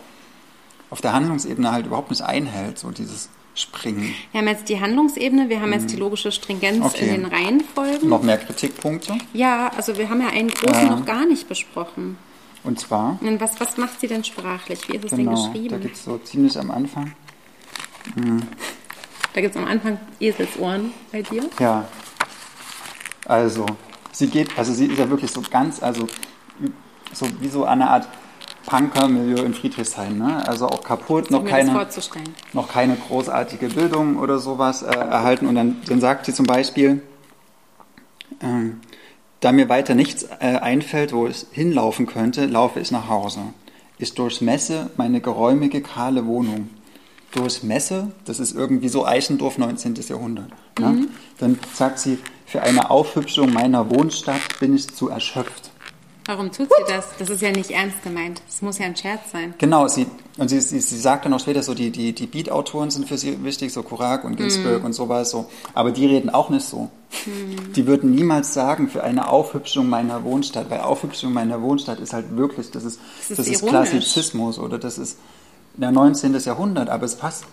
auf 0.91 1.01
der 1.01 1.13
Handlungsebene 1.13 1.71
halt 1.73 1.87
überhaupt 1.87 2.11
nicht 2.11 2.23
einhält, 2.23 2.79
so 2.79 2.91
dieses 2.91 3.29
Springen. 3.55 4.15
Wir 4.33 4.41
haben 4.41 4.49
jetzt 4.49 4.69
die 4.69 4.81
Handlungsebene, 4.81 5.49
wir 5.49 5.61
haben 5.61 5.73
jetzt 5.73 5.91
die 5.91 5.97
mhm. 5.97 6.03
logische 6.03 6.31
Stringenz 6.31 6.85
okay. 6.85 7.07
in 7.07 7.23
den 7.23 7.25
Reihenfolgen. 7.27 8.09
Noch 8.09 8.23
mehr 8.23 8.39
Kritikpunkte? 8.39 9.19
Ja, 9.33 9.71
also 9.77 9.99
wir 9.99 10.09
haben 10.09 10.21
ja 10.21 10.29
einen 10.29 10.49
großen 10.49 10.87
äh, 10.87 10.91
noch 10.91 11.05
gar 11.05 11.27
nicht 11.27 11.49
besprochen. 11.49 12.17
Und 12.63 12.79
zwar? 12.79 13.19
Und 13.21 13.41
was, 13.41 13.61
was 13.61 13.77
macht 13.77 14.01
sie 14.01 14.07
denn 14.07 14.25
sprachlich? 14.25 14.89
Wie 14.89 14.97
ist 14.97 15.07
es 15.07 15.11
genau, 15.11 15.35
denn 15.35 15.53
geschrieben? 15.53 15.69
Da 15.71 15.79
gibt 15.79 15.97
es 15.97 16.05
so 16.05 16.19
ziemlich 16.19 16.59
am 16.59 16.71
Anfang. 16.71 17.13
Mhm. 18.15 18.43
Da 19.33 19.41
gibt 19.41 19.55
es 19.55 19.61
am 19.61 19.69
Anfang 19.69 19.99
Eselsohren 20.21 20.93
bei 21.13 21.23
dir? 21.23 21.43
Ja. 21.59 21.89
Also, 23.25 23.67
sie 24.13 24.29
geht, 24.29 24.57
also 24.57 24.73
sie 24.73 24.87
ist 24.87 24.99
ja 24.99 25.11
wirklich 25.11 25.31
so 25.31 25.43
ganz, 25.51 25.83
also 25.83 26.09
so 27.13 27.27
wie 27.41 27.49
so 27.49 27.65
eine 27.65 27.91
Art 27.91 28.09
Punker-Milieu 28.69 29.43
in 29.45 29.55
Friedrichshain. 29.55 30.19
Ne? 30.19 30.47
Also 30.47 30.67
auch 30.69 30.85
kaputt, 30.85 31.31
noch 31.31 31.45
keine, 31.45 31.87
noch 32.53 32.69
keine 32.69 32.97
großartige 32.97 33.69
Bildung 33.69 34.19
oder 34.19 34.39
sowas 34.39 34.83
äh, 34.83 34.89
erhalten. 34.89 35.47
Und 35.47 35.55
dann, 35.55 35.77
dann 35.87 36.01
sagt 36.01 36.27
sie 36.27 36.35
zum 36.35 36.45
Beispiel, 36.45 37.03
äh, 38.41 38.71
da 39.41 39.53
mir 39.53 39.71
weiter 39.71 39.95
nichts 39.95 40.25
äh, 40.25 40.59
einfällt, 40.61 41.15
wo 41.15 41.27
es 41.27 41.47
hinlaufen 41.51 42.07
könnte, 42.07 42.45
laufe 42.45 42.79
ich 42.81 42.91
nach 42.91 43.09
Hause. 43.09 43.41
Ich 43.99 44.15
durchmesse 44.15 44.91
meine 44.97 45.23
geräumige, 45.23 45.81
kahle 45.81 46.27
Wohnung. 46.27 46.69
Durchmesse, 47.33 48.13
das 48.25 48.39
ist 48.39 48.55
irgendwie 48.55 48.89
so 48.89 49.05
Eichendorf 49.07 49.59
19. 49.59 49.95
Jahrhundert. 50.09 50.51
Ne? 50.79 50.89
Mhm. 50.89 51.01
Ne? 51.01 51.09
Dann 51.39 51.59
sagt 51.75 51.99
sie, 52.01 52.19
für 52.45 52.63
eine 52.63 52.91
Aufhübschung 52.91 53.53
meiner 53.53 53.91
Wohnstadt 53.91 54.61
bin 54.61 54.75
ich 54.75 54.89
zu 54.89 55.09
erschöpft. 55.09 55.71
Warum 56.29 56.53
tut 56.53 56.69
sie 56.69 56.93
das? 56.93 57.07
Das 57.19 57.31
ist 57.31 57.41
ja 57.41 57.51
nicht 57.51 57.71
ernst 57.71 58.03
gemeint. 58.03 58.43
Das 58.47 58.61
muss 58.61 58.79
ja 58.79 58.85
ein 58.85 58.95
Scherz 58.95 59.33
sein. 59.33 59.55
Genau, 59.57 59.89
sie, 59.89 60.07
und 60.37 60.51
sie, 60.51 60.61
sie, 60.61 60.79
sie 60.79 60.99
sagt 60.99 61.25
dann 61.25 61.33
auch 61.33 61.41
später 61.41 61.63
so, 61.63 61.73
die, 61.73 61.91
die, 61.91 62.13
die 62.13 62.27
Beat-Autoren 62.27 62.91
sind 62.91 63.09
für 63.09 63.17
sie 63.17 63.43
wichtig, 63.43 63.73
so 63.73 63.83
Kurak 63.83 64.25
und 64.25 64.37
Ginsberg 64.37 64.83
mm. 64.83 64.85
und 64.85 64.93
sowas. 64.93 65.31
So. 65.31 65.49
Aber 65.73 65.91
die 65.91 66.05
reden 66.05 66.29
auch 66.29 66.51
nicht 66.51 66.67
so. 66.67 66.91
Mm. 67.25 67.73
Die 67.73 67.87
würden 67.87 68.11
niemals 68.11 68.53
sagen, 68.53 68.91
für 68.91 69.03
eine 69.03 69.31
Aufhübschung 69.31 69.89
meiner 69.89 70.23
Wohnstadt, 70.23 70.69
weil 70.69 70.81
Aufhübschung 70.81 71.33
meiner 71.33 71.63
Wohnstadt 71.63 71.99
ist 71.99 72.13
halt 72.13 72.37
wirklich, 72.37 72.71
das 72.73 72.85
ist, 72.85 73.01
das 73.21 73.31
ist, 73.31 73.39
das 73.39 73.49
ist 73.49 73.67
Klassizismus 73.67 74.59
oder 74.59 74.79
das 74.79 74.99
ist 74.99 75.17
der 75.79 75.93
19. 75.93 76.39
Jahrhundert, 76.41 76.91
aber 76.91 77.07
es 77.07 77.17
passt, 77.17 77.45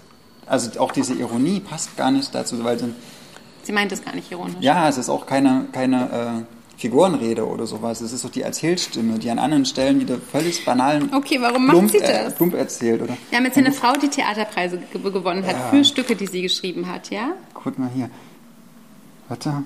also 0.47 0.81
auch 0.81 0.91
diese 0.91 1.13
Ironie 1.13 1.61
passt 1.61 1.95
gar 1.95 2.11
nicht 2.11 2.35
dazu, 2.35 2.61
weil 2.65 2.77
sie, 2.77 2.93
sie 3.63 3.71
meint 3.71 3.93
es 3.93 4.03
gar 4.03 4.13
nicht 4.13 4.29
ironisch. 4.29 4.57
Ja, 4.59 4.89
es 4.89 4.97
ist 4.97 5.07
auch 5.07 5.25
keine, 5.25 5.67
keine 5.71 6.45
äh, 6.45 6.54
Figurenrede 6.77 7.47
oder 7.47 7.65
sowas. 7.67 8.01
Es 8.01 8.11
ist 8.11 8.25
doch 8.25 8.29
die 8.29 8.41
Erzählstimme, 8.41 9.17
die 9.17 9.29
an 9.29 9.39
anderen 9.39 9.65
Stellen 9.65 9.99
wieder 9.99 10.17
völlig 10.17 10.65
banalen 10.65 11.13
okay, 11.13 11.37
warum 11.39 11.67
plump, 11.67 11.83
macht 11.83 11.91
sie 11.93 11.99
das? 11.99 12.33
Äh, 12.33 12.35
plump 12.35 12.53
erzählt. 12.53 13.01
Oder? 13.01 13.17
Wir 13.29 13.37
haben 13.37 13.45
jetzt 13.45 13.55
hier 13.55 13.65
eine 13.65 13.73
Frau, 13.73 13.93
die 13.93 14.09
Theaterpreise 14.09 14.79
gewonnen 14.91 15.45
hat 15.45 15.55
ja. 15.55 15.69
für 15.69 15.85
Stücke, 15.85 16.15
die 16.15 16.27
sie 16.27 16.41
geschrieben 16.41 16.87
hat, 16.91 17.09
ja? 17.09 17.29
Guck 17.53 17.79
mal 17.79 17.89
hier. 17.93 18.09
Warte. 19.29 19.63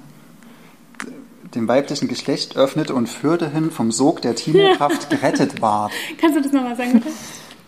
Dem 1.55 1.67
weiblichen 1.67 2.07
Geschlecht 2.07 2.55
öffnete 2.55 2.93
und 2.93 3.09
führte 3.09 3.49
hin 3.49 3.71
vom 3.71 3.91
Sog 3.91 4.21
der 4.21 4.35
Timo-Kraft 4.35 5.09
gerettet 5.09 5.61
ward. 5.61 5.91
Kannst 6.21 6.37
du 6.37 6.41
das 6.41 6.51
nochmal 6.51 6.75
sagen, 6.75 6.93
bitte? 6.93 7.09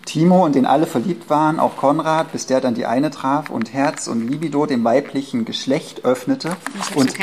Timo, 0.06 0.46
in 0.46 0.54
den 0.54 0.66
alle 0.66 0.88
verliebt 0.88 1.30
waren, 1.30 1.60
auch 1.60 1.78
Konrad, 1.78 2.32
bis 2.32 2.46
der 2.46 2.60
dann 2.60 2.74
die 2.74 2.86
eine 2.86 3.12
traf 3.12 3.50
und 3.50 3.74
Herz 3.74 4.08
und 4.08 4.28
Libido 4.28 4.66
dem 4.66 4.84
weiblichen 4.84 5.46
Geschlecht 5.46 6.06
öffnete 6.06 6.58
und 6.96 7.14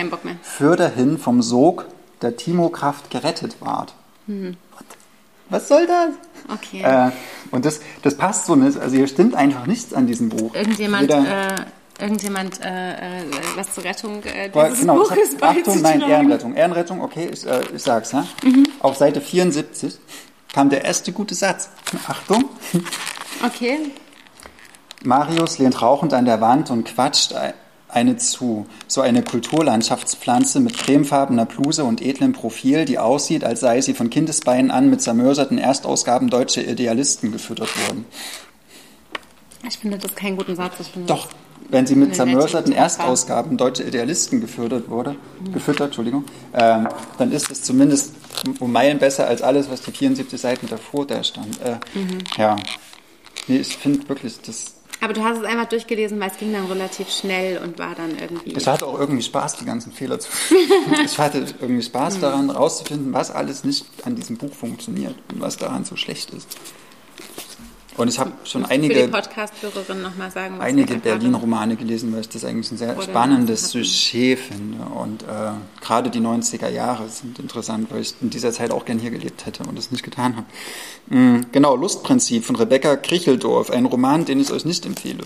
führte 0.42 0.88
hin 0.94 1.18
vom 1.18 1.42
Sog 1.42 1.86
der 2.22 2.36
Timo-Kraft 2.36 3.10
gerettet 3.10 3.56
ward. 3.60 3.94
Hm. 4.26 4.56
Was 5.50 5.68
soll 5.68 5.86
das? 5.86 6.10
Okay. 6.54 6.82
Äh, 6.82 7.10
und 7.50 7.64
das, 7.64 7.80
das 8.02 8.16
passt 8.16 8.46
so 8.46 8.54
nicht. 8.54 8.78
Also 8.78 8.96
hier 8.96 9.08
stimmt 9.08 9.34
einfach 9.34 9.66
nichts 9.66 9.94
an 9.94 10.06
diesem 10.06 10.28
Buch. 10.28 10.54
Irgendjemand, 10.54 11.10
äh, 11.10 11.54
irgendjemand 11.98 12.60
äh, 12.60 13.20
äh, 13.20 13.24
was 13.56 13.72
zur 13.72 13.84
Rettung 13.84 14.22
äh, 14.24 14.50
dieses 14.50 14.80
genau, 14.80 14.96
Buches 14.96 15.36
hab, 15.40 15.56
Achtung, 15.56 15.80
nein, 15.80 16.02
Ehrenrettung. 16.02 16.54
Ehrenrettung, 16.54 17.00
okay, 17.00 17.30
ich, 17.32 17.46
äh, 17.46 17.62
ich 17.74 17.82
sag's. 17.82 18.12
Ja? 18.12 18.26
Mhm. 18.44 18.66
Auf 18.80 18.96
Seite 18.96 19.22
74 19.22 19.98
kam 20.52 20.68
der 20.68 20.84
erste 20.84 21.12
gute 21.12 21.34
Satz. 21.34 21.70
Achtung. 22.08 22.44
Okay. 23.44 23.78
Marius 25.02 25.58
lehnt 25.58 25.80
rauchend 25.80 26.12
an 26.12 26.24
der 26.24 26.40
Wand 26.40 26.70
und 26.70 26.84
quatscht 26.84 27.32
eine 27.88 28.16
zu, 28.16 28.66
so 28.86 29.00
eine 29.00 29.22
Kulturlandschaftspflanze 29.22 30.60
mit 30.60 30.76
cremefarbener 30.76 31.46
Bluse 31.46 31.84
und 31.84 32.02
edlem 32.02 32.32
Profil, 32.32 32.84
die 32.84 32.98
aussieht, 32.98 33.44
als 33.44 33.60
sei 33.60 33.80
sie 33.80 33.94
von 33.94 34.10
Kindesbeinen 34.10 34.70
an 34.70 34.90
mit 34.90 35.00
zermörserten 35.00 35.58
Erstausgaben 35.58 36.28
deutscher 36.28 36.66
Idealisten 36.66 37.32
gefüttert 37.32 37.70
worden. 37.88 38.04
Ich 39.66 39.78
finde 39.78 39.98
das 39.98 40.14
keinen 40.14 40.36
guten 40.36 40.54
Satz. 40.54 40.74
Doch, 41.06 41.28
wenn 41.70 41.86
sie 41.86 41.96
mit 41.96 42.14
zermörserten 42.14 42.72
Erstausgaben 42.72 43.56
deutscher 43.56 43.86
Idealisten 43.86 44.40
gefüttert 44.40 44.88
wurde, 44.88 45.16
mhm. 45.40 45.52
gefüttert, 45.52 45.86
Entschuldigung, 45.88 46.24
äh, 46.52 46.84
dann 47.18 47.32
ist 47.32 47.50
es 47.50 47.62
zumindest 47.62 48.14
um 48.60 48.70
Meilen 48.70 48.98
besser 48.98 49.26
als 49.26 49.42
alles, 49.42 49.68
was 49.70 49.82
die 49.82 49.90
74 49.90 50.40
Seiten 50.40 50.68
davor 50.68 51.06
da 51.06 51.22
stand. 51.24 51.60
Äh, 51.60 51.78
mhm. 51.94 52.18
Ja, 52.36 52.56
nee, 53.48 53.58
ich 53.58 53.76
finde 53.76 54.08
wirklich, 54.08 54.40
das 54.40 54.77
aber 55.00 55.12
du 55.12 55.22
hast 55.22 55.38
es 55.38 55.44
einfach 55.44 55.66
durchgelesen, 55.66 56.18
weil 56.20 56.30
es 56.30 56.38
ging 56.38 56.52
dann 56.52 56.66
relativ 56.66 57.08
schnell 57.10 57.58
und 57.58 57.78
war 57.78 57.94
dann 57.94 58.18
irgendwie. 58.18 58.52
Ich 58.52 58.66
hatte 58.66 58.86
auch 58.86 58.98
irgendwie 58.98 59.22
Spaß, 59.22 59.56
die 59.56 59.64
ganzen 59.64 59.92
Fehler 59.92 60.18
zu. 60.18 60.30
ich 61.04 61.18
hatte 61.18 61.46
irgendwie 61.60 61.82
Spaß 61.82 62.14
hm. 62.14 62.20
daran, 62.20 62.50
rauszufinden, 62.50 63.12
was 63.12 63.30
alles 63.30 63.64
nicht 63.64 63.86
an 64.04 64.16
diesem 64.16 64.36
Buch 64.36 64.52
funktioniert 64.52 65.14
und 65.32 65.40
was 65.40 65.56
daran 65.56 65.84
so 65.84 65.96
schlecht 65.96 66.30
ist. 66.30 66.56
Und 67.98 68.08
ich 68.08 68.18
habe 68.20 68.30
schon 68.44 68.64
einige, 68.64 69.10
einige 70.60 70.94
Berlin-Romane 70.94 71.74
gelesen, 71.74 72.12
weil 72.12 72.20
ich 72.20 72.28
das 72.28 72.44
eigentlich 72.44 72.70
ein 72.70 72.78
sehr 72.78 73.00
spannendes 73.02 73.70
Sujet 73.70 74.38
finde. 74.38 74.84
Und 74.84 75.24
äh, 75.24 75.50
gerade 75.80 76.08
die 76.08 76.20
90er 76.20 76.68
Jahre 76.68 77.08
sind 77.08 77.40
interessant, 77.40 77.90
weil 77.90 78.02
ich 78.02 78.14
in 78.20 78.30
dieser 78.30 78.52
Zeit 78.52 78.70
auch 78.70 78.84
gern 78.84 79.00
hier 79.00 79.10
gelebt 79.10 79.46
hätte 79.46 79.64
und 79.64 79.76
das 79.76 79.90
nicht 79.90 80.04
getan 80.04 80.36
habe. 80.36 80.46
Mhm, 81.08 81.46
genau, 81.50 81.74
Lustprinzip 81.74 82.44
von 82.44 82.54
Rebecca 82.54 82.94
Kricheldorf, 82.96 83.70
ein 83.70 83.84
Roman, 83.84 84.24
den 84.24 84.38
ich 84.38 84.52
euch 84.52 84.64
nicht 84.64 84.86
empfehle. 84.86 85.24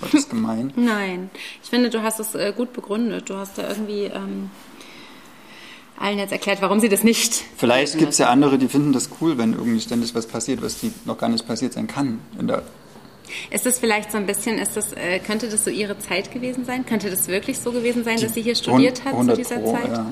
War 0.00 0.08
das 0.10 0.30
gemein? 0.30 0.72
Nein, 0.76 1.28
ich 1.62 1.68
finde, 1.68 1.90
du 1.90 2.02
hast 2.02 2.20
es 2.20 2.34
äh, 2.34 2.54
gut 2.56 2.72
begründet. 2.72 3.28
Du 3.28 3.36
hast 3.36 3.58
da 3.58 3.68
irgendwie... 3.68 4.04
Ähm 4.04 4.50
allen 6.00 6.18
jetzt 6.18 6.32
erklärt, 6.32 6.62
warum 6.62 6.80
sie 6.80 6.88
das 6.88 7.04
nicht. 7.04 7.44
Vielleicht 7.56 7.98
gibt 7.98 8.12
es 8.12 8.18
ja 8.18 8.28
andere, 8.30 8.58
die 8.58 8.68
finden 8.68 8.92
das 8.92 9.10
cool, 9.20 9.38
wenn 9.38 9.52
irgendwie 9.52 9.80
ständig 9.80 10.14
was 10.14 10.26
passiert, 10.26 10.62
was 10.62 10.80
die 10.80 10.92
noch 11.04 11.18
gar 11.18 11.28
nicht 11.28 11.46
passiert 11.46 11.72
sein 11.72 11.86
kann. 11.86 12.20
ist 13.50 13.66
das 13.66 13.78
vielleicht 13.78 14.12
so 14.12 14.18
ein 14.18 14.26
bisschen, 14.26 14.58
ist 14.58 14.76
das, 14.76 14.92
äh, 14.92 15.18
könnte 15.18 15.48
das 15.48 15.64
so 15.64 15.70
ihre 15.70 15.98
Zeit 15.98 16.32
gewesen 16.32 16.64
sein? 16.64 16.86
Könnte 16.86 17.10
das 17.10 17.28
wirklich 17.28 17.58
so 17.58 17.72
gewesen 17.72 18.04
sein, 18.04 18.20
dass 18.20 18.34
sie 18.34 18.42
hier 18.42 18.54
studiert 18.54 19.04
hat 19.04 19.14
zu 19.14 19.36
dieser 19.36 19.58
Pro, 19.58 19.72
Zeit? 19.72 19.88
Ja. 19.88 20.06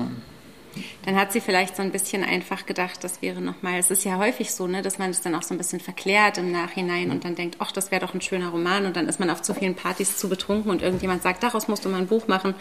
dann 1.05 1.15
hat 1.15 1.31
sie 1.31 1.41
vielleicht 1.41 1.75
so 1.75 1.81
ein 1.81 1.91
bisschen 1.91 2.23
einfach 2.23 2.65
gedacht, 2.65 3.03
das 3.03 3.21
wäre 3.21 3.41
nochmal, 3.41 3.79
es 3.79 3.89
ist 3.89 4.03
ja 4.03 4.17
häufig 4.17 4.51
so, 4.51 4.67
ne, 4.67 4.81
dass 4.81 4.99
man 4.99 5.09
es 5.09 5.21
dann 5.21 5.35
auch 5.35 5.43
so 5.43 5.53
ein 5.53 5.57
bisschen 5.57 5.79
verklärt 5.79 6.37
im 6.37 6.51
Nachhinein 6.51 7.11
und 7.11 7.23
dann 7.25 7.35
denkt, 7.35 7.57
ach, 7.59 7.71
das 7.71 7.91
wäre 7.91 8.05
doch 8.05 8.13
ein 8.13 8.21
schöner 8.21 8.49
Roman 8.49 8.85
und 8.85 8.95
dann 8.95 9.07
ist 9.07 9.19
man 9.19 9.29
auf 9.29 9.41
zu 9.41 9.53
vielen 9.53 9.75
Partys 9.75 10.17
zu 10.17 10.29
betrunken 10.29 10.69
und 10.69 10.81
irgendjemand 10.81 11.23
sagt, 11.23 11.43
daraus 11.43 11.67
musst 11.67 11.85
du 11.85 11.89
mal 11.89 11.97
ein 11.97 12.07
Buch 12.07 12.27
machen. 12.27 12.55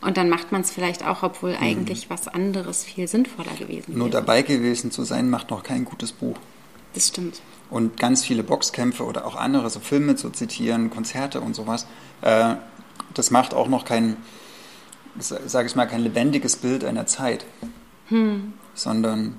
Und 0.00 0.16
dann 0.16 0.28
macht 0.28 0.52
man 0.52 0.60
es 0.60 0.70
vielleicht 0.70 1.06
auch, 1.06 1.22
obwohl 1.22 1.52
mhm. 1.52 1.62
eigentlich 1.62 2.10
was 2.10 2.28
anderes 2.28 2.84
viel 2.84 3.08
sinnvoller 3.08 3.54
gewesen 3.58 3.88
wäre. 3.88 3.98
Nur 3.98 4.10
dabei 4.10 4.42
gewesen 4.42 4.90
zu 4.90 5.04
sein, 5.04 5.30
macht 5.30 5.50
noch 5.50 5.62
kein 5.62 5.84
gutes 5.84 6.12
Buch. 6.12 6.36
Das 6.92 7.08
stimmt. 7.08 7.40
Und 7.70 7.98
ganz 7.98 8.24
viele 8.24 8.42
Boxkämpfe 8.42 9.04
oder 9.04 9.26
auch 9.26 9.36
andere, 9.36 9.70
so 9.70 9.80
Filme 9.80 10.16
zu 10.16 10.30
zitieren, 10.30 10.90
Konzerte 10.90 11.40
und 11.40 11.54
sowas, 11.54 11.86
äh, 12.22 12.54
das 13.14 13.30
macht 13.30 13.54
auch 13.54 13.68
noch 13.68 13.84
kein, 13.84 14.16
sage 15.18 15.66
ich 15.66 15.74
mal, 15.74 15.86
kein 15.86 16.02
lebendiges 16.02 16.56
Bild 16.56 16.84
einer 16.84 17.06
Zeit. 17.06 17.44
Hm. 18.08 18.52
Sondern 18.74 19.38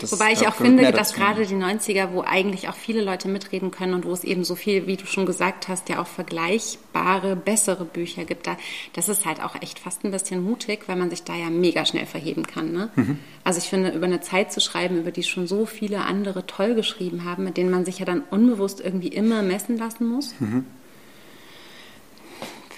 das 0.00 0.12
Wobei 0.12 0.32
ich 0.32 0.46
auch 0.46 0.54
finde, 0.54 0.90
dass 0.92 1.14
gerade 1.14 1.46
die 1.46 1.54
90er, 1.54 2.12
wo 2.12 2.22
eigentlich 2.22 2.68
auch 2.68 2.74
viele 2.74 3.02
Leute 3.02 3.28
mitreden 3.28 3.70
können 3.70 3.94
und 3.94 4.04
wo 4.04 4.12
es 4.12 4.24
eben 4.24 4.44
so 4.44 4.54
viel, 4.54 4.86
wie 4.86 4.96
du 4.96 5.06
schon 5.06 5.26
gesagt 5.26 5.68
hast, 5.68 5.88
ja 5.88 6.00
auch 6.00 6.06
vergleichbare, 6.06 7.36
bessere 7.36 7.84
Bücher 7.84 8.24
gibt, 8.24 8.46
da, 8.46 8.56
das 8.92 9.08
ist 9.08 9.24
halt 9.26 9.42
auch 9.42 9.60
echt 9.60 9.78
fast 9.78 10.04
ein 10.04 10.10
bisschen 10.10 10.42
mutig, 10.42 10.88
weil 10.88 10.96
man 10.96 11.10
sich 11.10 11.22
da 11.22 11.34
ja 11.34 11.50
mega 11.50 11.84
schnell 11.84 12.06
verheben 12.06 12.46
kann. 12.46 12.72
Ne? 12.72 12.90
Mhm. 12.96 13.18
Also 13.44 13.58
ich 13.58 13.68
finde, 13.68 13.90
über 13.90 14.06
eine 14.06 14.20
Zeit 14.20 14.52
zu 14.52 14.60
schreiben, 14.60 14.98
über 14.98 15.10
die 15.10 15.22
schon 15.22 15.46
so 15.46 15.66
viele 15.66 16.04
andere 16.04 16.46
toll 16.46 16.74
geschrieben 16.74 17.24
haben, 17.24 17.44
mit 17.44 17.56
denen 17.56 17.70
man 17.70 17.84
sich 17.84 17.98
ja 17.98 18.04
dann 18.04 18.22
unbewusst 18.30 18.80
irgendwie 18.80 19.08
immer 19.08 19.42
messen 19.42 19.76
lassen 19.76 20.06
muss. 20.08 20.34
Mhm. 20.38 20.66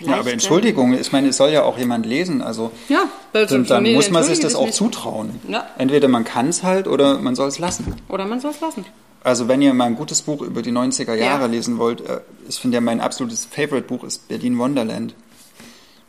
Ja, 0.00 0.16
aber 0.18 0.32
Entschuldigung, 0.32 0.94
ich 0.94 1.12
meine, 1.12 1.28
es 1.28 1.36
soll 1.36 1.50
ja 1.50 1.62
auch 1.62 1.78
jemand 1.78 2.06
lesen. 2.06 2.42
Also 2.42 2.72
ja, 2.88 3.08
dann, 3.32 3.66
dann 3.66 3.92
muss 3.92 4.10
man 4.10 4.24
sich 4.24 4.40
das 4.40 4.54
auch 4.54 4.66
nicht. 4.66 4.74
zutrauen. 4.74 5.40
Ja. 5.48 5.66
Entweder 5.78 6.08
man 6.08 6.24
kann 6.24 6.48
es 6.48 6.62
halt 6.62 6.88
oder 6.88 7.18
man 7.18 7.34
soll 7.34 7.48
es 7.48 7.58
lassen. 7.58 7.94
Oder 8.08 8.26
man 8.26 8.40
soll 8.40 8.50
es 8.50 8.60
lassen. 8.60 8.84
Also 9.22 9.48
wenn 9.48 9.62
ihr 9.62 9.72
mal 9.72 9.86
ein 9.86 9.96
gutes 9.96 10.22
Buch 10.22 10.42
über 10.42 10.60
die 10.60 10.72
90er 10.72 11.14
Jahre 11.14 11.42
ja. 11.42 11.46
lesen 11.46 11.78
wollt, 11.78 12.02
äh, 12.02 12.20
ich 12.48 12.56
finde 12.56 12.76
ja 12.76 12.80
mein 12.80 13.00
absolutes 13.00 13.46
Favorite-Buch 13.46 14.04
ist 14.04 14.28
Berlin 14.28 14.58
Wonderland. 14.58 15.14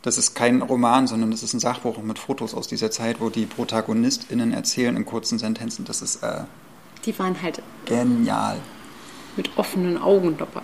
Das 0.02 0.18
ist 0.18 0.34
kein 0.34 0.62
Roman, 0.62 1.06
sondern 1.06 1.30
das 1.30 1.42
ist 1.42 1.54
ein 1.54 1.60
Sachbuch 1.60 1.98
mit 1.98 2.18
Fotos 2.18 2.54
aus 2.54 2.68
dieser 2.68 2.90
Zeit, 2.90 3.20
wo 3.20 3.30
die 3.30 3.46
ProtagonistInnen 3.46 4.52
erzählen 4.52 4.96
in 4.96 5.06
kurzen 5.06 5.38
Sentenzen. 5.38 5.84
Das 5.84 6.02
ist 6.02 6.22
äh, 6.22 6.42
die 7.06 7.18
waren 7.18 7.40
halt 7.40 7.62
genial. 7.84 8.58
Mit 9.36 9.56
offenen 9.56 9.96
Augen 9.98 10.36
dabei. 10.36 10.62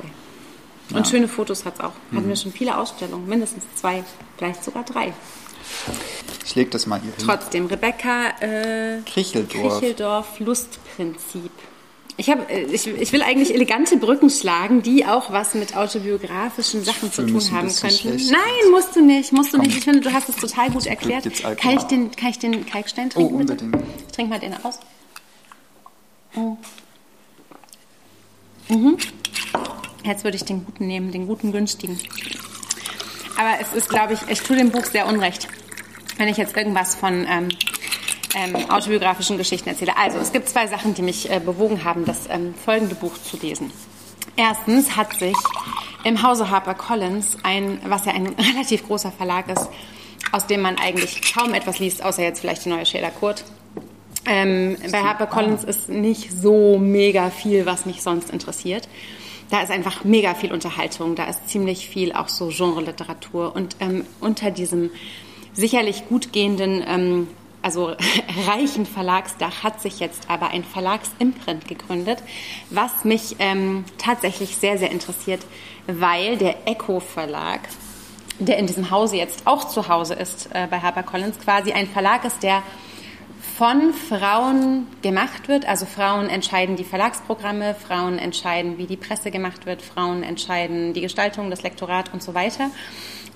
Und 0.91 0.99
ja. 0.99 1.05
schöne 1.05 1.28
Fotos 1.28 1.64
hat 1.64 1.74
es 1.74 1.80
auch. 1.80 1.93
Hatten 2.12 2.24
mhm. 2.24 2.28
wir 2.28 2.37
schon 2.37 2.53
viele 2.53 2.76
Ausstellungen, 2.76 3.28
mindestens 3.28 3.64
zwei, 3.76 4.05
vielleicht 4.37 4.62
sogar 4.64 4.85
drei. 4.85 5.12
Ich 6.45 6.55
lege 6.55 6.70
das 6.70 6.87
mal 6.87 7.01
hier 7.01 7.12
hin. 7.12 7.24
Trotzdem, 7.24 7.66
Rebecca 7.66 8.30
äh, 8.41 9.01
Kricheldorf. 9.07 9.80
Kricheldorf 9.80 10.41
Lustprinzip. 10.41 11.51
Ich, 12.16 12.28
hab, 12.28 12.51
äh, 12.51 12.64
ich, 12.64 12.87
ich 12.87 13.12
will 13.12 13.22
eigentlich 13.22 13.55
elegante 13.55 13.97
Brücken 13.97 14.28
schlagen, 14.28 14.83
die 14.83 15.07
auch 15.07 15.33
was 15.33 15.55
mit 15.55 15.76
autobiografischen 15.76 16.85
Sachen 16.85 17.11
zu 17.11 17.26
tun 17.26 17.41
haben 17.53 17.74
könnten. 17.74 18.16
Nein, 18.30 18.70
musst 18.70 18.95
du 18.95 19.05
nicht, 19.05 19.33
musst 19.33 19.53
du 19.53 19.57
Komm. 19.57 19.66
nicht. 19.66 19.78
Ich 19.78 19.85
finde, 19.85 20.01
du 20.01 20.12
hast 20.12 20.28
es 20.28 20.37
total 20.37 20.70
gut 20.70 20.87
erklärt. 20.87 21.24
Kann 21.59 21.76
ich, 21.76 21.83
den, 21.85 22.11
kann 22.11 22.30
ich 22.30 22.39
den 22.39 22.66
Kalkstein 22.66 23.09
oh, 23.09 23.14
trinken? 23.14 23.35
Oh, 23.35 23.39
unbedingt. 23.39 23.72
Bitte? 23.72 23.85
Ich 24.07 24.12
trinke 24.14 24.30
mal 24.30 24.41
den 24.41 24.55
aus. 24.62 24.78
Oh. 26.37 26.57
Mhm. 28.68 28.99
Jetzt 30.05 30.24
würde 30.24 30.36
ich 30.36 30.44
den 30.44 30.64
guten 30.64 30.86
nehmen, 30.86 31.12
den 31.12 31.26
guten 31.26 31.53
günstigen. 31.53 31.98
Aber 33.38 33.61
es 33.61 33.72
ist, 33.72 33.88
glaube 33.88 34.14
ich, 34.14 34.20
ich 34.28 34.40
tue 34.42 34.57
dem 34.57 34.70
Buch 34.70 34.84
sehr 34.84 35.07
unrecht, 35.07 35.48
wenn 36.18 36.28
ich 36.28 36.36
jetzt 36.36 36.57
irgendwas 36.57 36.94
von 36.94 37.26
ähm, 37.28 37.48
ähm, 38.34 38.70
autobiografischen 38.70 39.38
Geschichten 39.38 39.68
erzähle. 39.68 39.96
Also, 39.96 40.18
es 40.18 40.32
gibt 40.32 40.48
zwei 40.48 40.66
Sachen, 40.66 40.94
die 40.94 41.03
mich 41.03 41.30
äh, 41.30 41.40
bewogen 41.40 41.84
haben, 41.84 42.05
das 42.05 42.28
ähm, 42.28 42.55
folgende 42.55 42.94
Buch 42.94 43.12
zu 43.22 43.36
lesen. 43.36 43.70
Erstens 44.36 44.96
hat 44.96 45.18
sich 45.18 45.36
im 46.05 46.22
Hause 46.22 46.50
HarperCollins 46.50 47.38
ein, 47.42 47.80
was 47.84 48.05
ja 48.07 48.12
ein 48.12 48.26
relativ 48.55 48.86
großer 48.86 49.12
Verlag 49.12 49.48
ist, 49.48 49.68
aus 50.32 50.46
dem 50.46 50.62
man 50.62 50.78
eigentlich 50.78 51.32
kaum 51.34 51.55
etwas 51.55 51.78
liest, 51.78 52.03
außer 52.05 52.22
jetzt 52.22 52.40
vielleicht 52.40 52.64
die 52.64 52.70
neue 52.70 52.86
Sheila 52.86 53.11
Kurt. 53.11 53.44
Ähm, 54.24 54.76
bei 54.90 55.03
HarperCollins 55.03 55.64
ist 55.64 55.88
nicht 55.88 56.30
so 56.32 56.78
mega 56.78 57.30
viel, 57.30 57.66
was 57.66 57.86
mich 57.86 58.03
sonst 58.03 58.30
interessiert 58.30 58.88
da 59.53 59.61
ist 59.61 59.70
einfach 59.70 60.03
mega 60.03 60.34
viel 60.34 60.50
Unterhaltung, 60.50 61.14
da 61.14 61.24
ist 61.24 61.50
ziemlich 61.50 61.86
viel 61.86 62.14
auch 62.14 62.28
so 62.28 62.48
Genre-Literatur. 62.48 63.55
Und 63.55 63.76
ähm, 63.80 64.07
unter 64.18 64.50
diesem 64.50 64.90
sicherlich 65.53 66.09
gut 66.09 66.32
gehenden, 66.32 66.82
ähm, 66.86 67.28
also 67.61 67.92
reichen 68.46 68.86
Verlagsdach 68.86 69.62
hat 69.62 69.82
sich 69.82 70.00
jetzt 70.00 70.30
aber 70.30 70.48
ein 70.48 70.64
Verlagsimprint 70.64 71.68
gegründet, 71.68 72.22
was 72.70 73.05
mich 73.05 73.36
ähm, 73.40 73.84
tatsächlich 73.98 74.57
sehr, 74.57 74.78
sehr 74.78 74.90
interessiert, 74.90 75.42
weil 75.86 76.38
der 76.38 76.66
Echo 76.66 77.00
Verlag, 77.00 77.61
der 78.38 78.57
in 78.57 78.66
diesem 78.66 78.90
Hause 78.90 79.16
jetzt 79.16 79.46
auch 79.46 79.68
zu 79.68 79.86
Hause 79.86 80.14
ist 80.14 80.48
äh, 80.55 80.66
bei 80.70 80.80
HarperCollins, 80.80 81.38
quasi 81.38 81.72
ein 81.72 81.88
Verlag 81.88 82.24
ist, 82.24 82.42
der 82.42 82.62
von 83.57 83.92
Frauen 83.92 84.86
gemacht 85.03 85.48
wird. 85.48 85.66
Also 85.66 85.86
Frauen 85.86 86.28
entscheiden 86.28 86.76
die 86.76 86.84
Verlagsprogramme, 86.84 87.74
Frauen 87.74 88.18
entscheiden, 88.18 88.78
wie 88.78 88.86
die 88.86 88.96
Presse 88.96 89.30
gemacht 89.30 89.66
wird, 89.66 89.82
Frauen 89.82 90.22
entscheiden 90.22 90.92
die 90.94 91.00
Gestaltung, 91.00 91.50
das 91.50 91.62
Lektorat 91.62 92.12
und 92.12 92.22
so 92.22 92.34
weiter. 92.34 92.70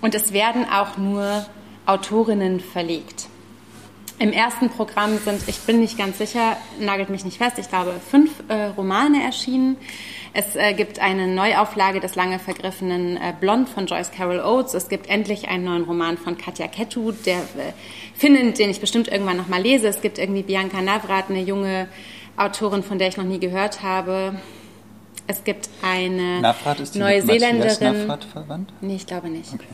Und 0.01 0.15
es 0.15 0.33
werden 0.33 0.67
auch 0.71 0.97
nur 0.97 1.47
Autorinnen 1.87 2.61
verlegt. 2.61 3.29
Im 4.19 4.33
ersten 4.33 4.71
Programm 4.71 5.19
sind, 5.19 5.47
ich 5.47 5.59
bin 5.61 5.81
nicht 5.81 5.99
ganz 5.99 6.17
sicher, 6.17 6.57
nagelt 6.81 7.11
mich 7.11 7.27
nicht 7.27 7.37
fest, 7.37 7.59
ich 7.59 7.69
glaube, 7.69 8.01
fünf 8.11 8.31
äh, 8.49 8.69
Romane 8.69 9.23
erschienen. 9.23 9.77
Es 10.33 10.57
äh, 10.57 10.73
gibt 10.73 11.01
eine 11.01 11.27
Neuauflage 11.27 12.01
des 12.01 12.15
lange 12.15 12.39
vergriffenen 12.39 13.19
äh, 13.19 13.35
Blond 13.39 13.69
von 13.69 13.87
Joyce 13.87 14.11
Carol 14.13 14.41
Oates. 14.41 14.73
Es 14.73 14.89
gibt 14.89 15.11
endlich 15.11 15.49
einen 15.49 15.65
neuen 15.65 15.85
Roman 15.85 16.17
von 16.17 16.39
Katja 16.39 16.67
Kettu, 16.67 17.13
der 17.13 17.43
Finnen, 18.17 18.55
den 18.55 18.71
ich 18.71 18.81
bestimmt 18.81 19.09
irgendwann 19.09 19.37
noch 19.37 19.49
mal 19.49 19.61
lese. 19.61 19.89
Es 19.89 20.01
gibt 20.01 20.19
irgendwie 20.19 20.43
Bianca 20.43 20.81
Navrat, 20.81 21.27
eine 21.29 21.43
junge 21.43 21.89
Autorin, 22.37 22.83
von 22.83 22.99
der 22.99 23.09
ich 23.09 23.17
noch 23.17 23.25
nie 23.25 23.39
gehört 23.39 23.83
habe. 23.83 24.35
Es 25.27 25.45
gibt 25.45 25.69
eine 25.83 26.41
Navrat 26.41 26.81
ist 26.81 26.95
die 26.95 26.99
Neuseeländerin. 27.01 28.07
Navrat 28.07 28.25
verwandt? 28.25 28.73
Nee, 28.81 28.97
ich 28.97 29.07
glaube 29.07 29.29
nicht. 29.29 29.53
Okay 29.53 29.67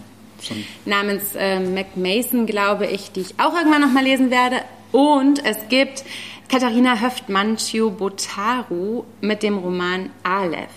namens 0.84 1.34
äh, 1.36 1.60
Mac 1.60 1.96
Mason, 1.96 2.46
glaube 2.46 2.86
ich, 2.86 3.12
die 3.12 3.20
ich 3.20 3.34
auch 3.38 3.54
irgendwann 3.54 3.80
noch 3.80 3.92
mal 3.92 4.04
lesen 4.04 4.30
werde. 4.30 4.56
Und 4.90 5.44
es 5.44 5.56
gibt 5.68 6.04
Katharina 6.48 7.00
Höftmann 7.00 7.56
Chiobotaru 7.56 9.04
mit 9.20 9.42
dem 9.42 9.58
Roman 9.58 10.10
Aleph. 10.22 10.68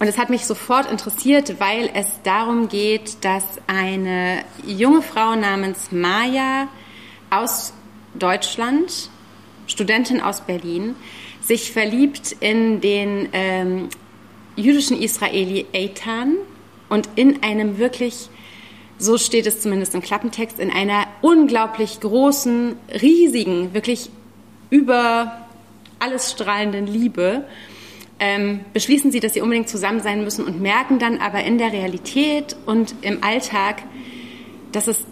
Und 0.00 0.06
es 0.06 0.16
hat 0.16 0.30
mich 0.30 0.46
sofort 0.46 0.90
interessiert, 0.90 1.58
weil 1.58 1.90
es 1.92 2.20
darum 2.22 2.68
geht, 2.68 3.24
dass 3.24 3.44
eine 3.66 4.44
junge 4.64 5.02
Frau 5.02 5.34
namens 5.34 5.90
Maya 5.90 6.68
aus 7.30 7.72
Deutschland, 8.14 9.10
Studentin 9.66 10.20
aus 10.20 10.42
Berlin, 10.42 10.94
sich 11.40 11.72
verliebt 11.72 12.36
in 12.40 12.80
den 12.80 13.28
ähm, 13.32 13.88
jüdischen 14.54 15.00
Israeli 15.00 15.66
Eitan 15.74 16.36
und 16.88 17.08
in 17.16 17.42
einem 17.42 17.78
wirklich 17.78 18.28
so 18.98 19.16
steht 19.16 19.46
es 19.46 19.60
zumindest 19.60 19.94
im 19.94 20.02
Klappentext, 20.02 20.58
in 20.58 20.72
einer 20.72 21.06
unglaublich 21.22 22.00
großen, 22.00 22.76
riesigen, 23.00 23.72
wirklich 23.72 24.10
über 24.70 25.46
alles 26.00 26.32
strahlenden 26.32 26.86
Liebe, 26.86 27.44
ähm, 28.20 28.60
beschließen 28.72 29.12
sie, 29.12 29.20
dass 29.20 29.34
sie 29.34 29.40
unbedingt 29.40 29.68
zusammen 29.68 30.00
sein 30.00 30.24
müssen 30.24 30.44
und 30.44 30.60
merken 30.60 30.98
dann 30.98 31.18
aber 31.18 31.44
in 31.44 31.58
der 31.58 31.72
Realität 31.72 32.56
und 32.66 32.94
im 33.02 33.22
Alltag, 33.22 33.82
dass 34.72 34.86
es 34.86 35.04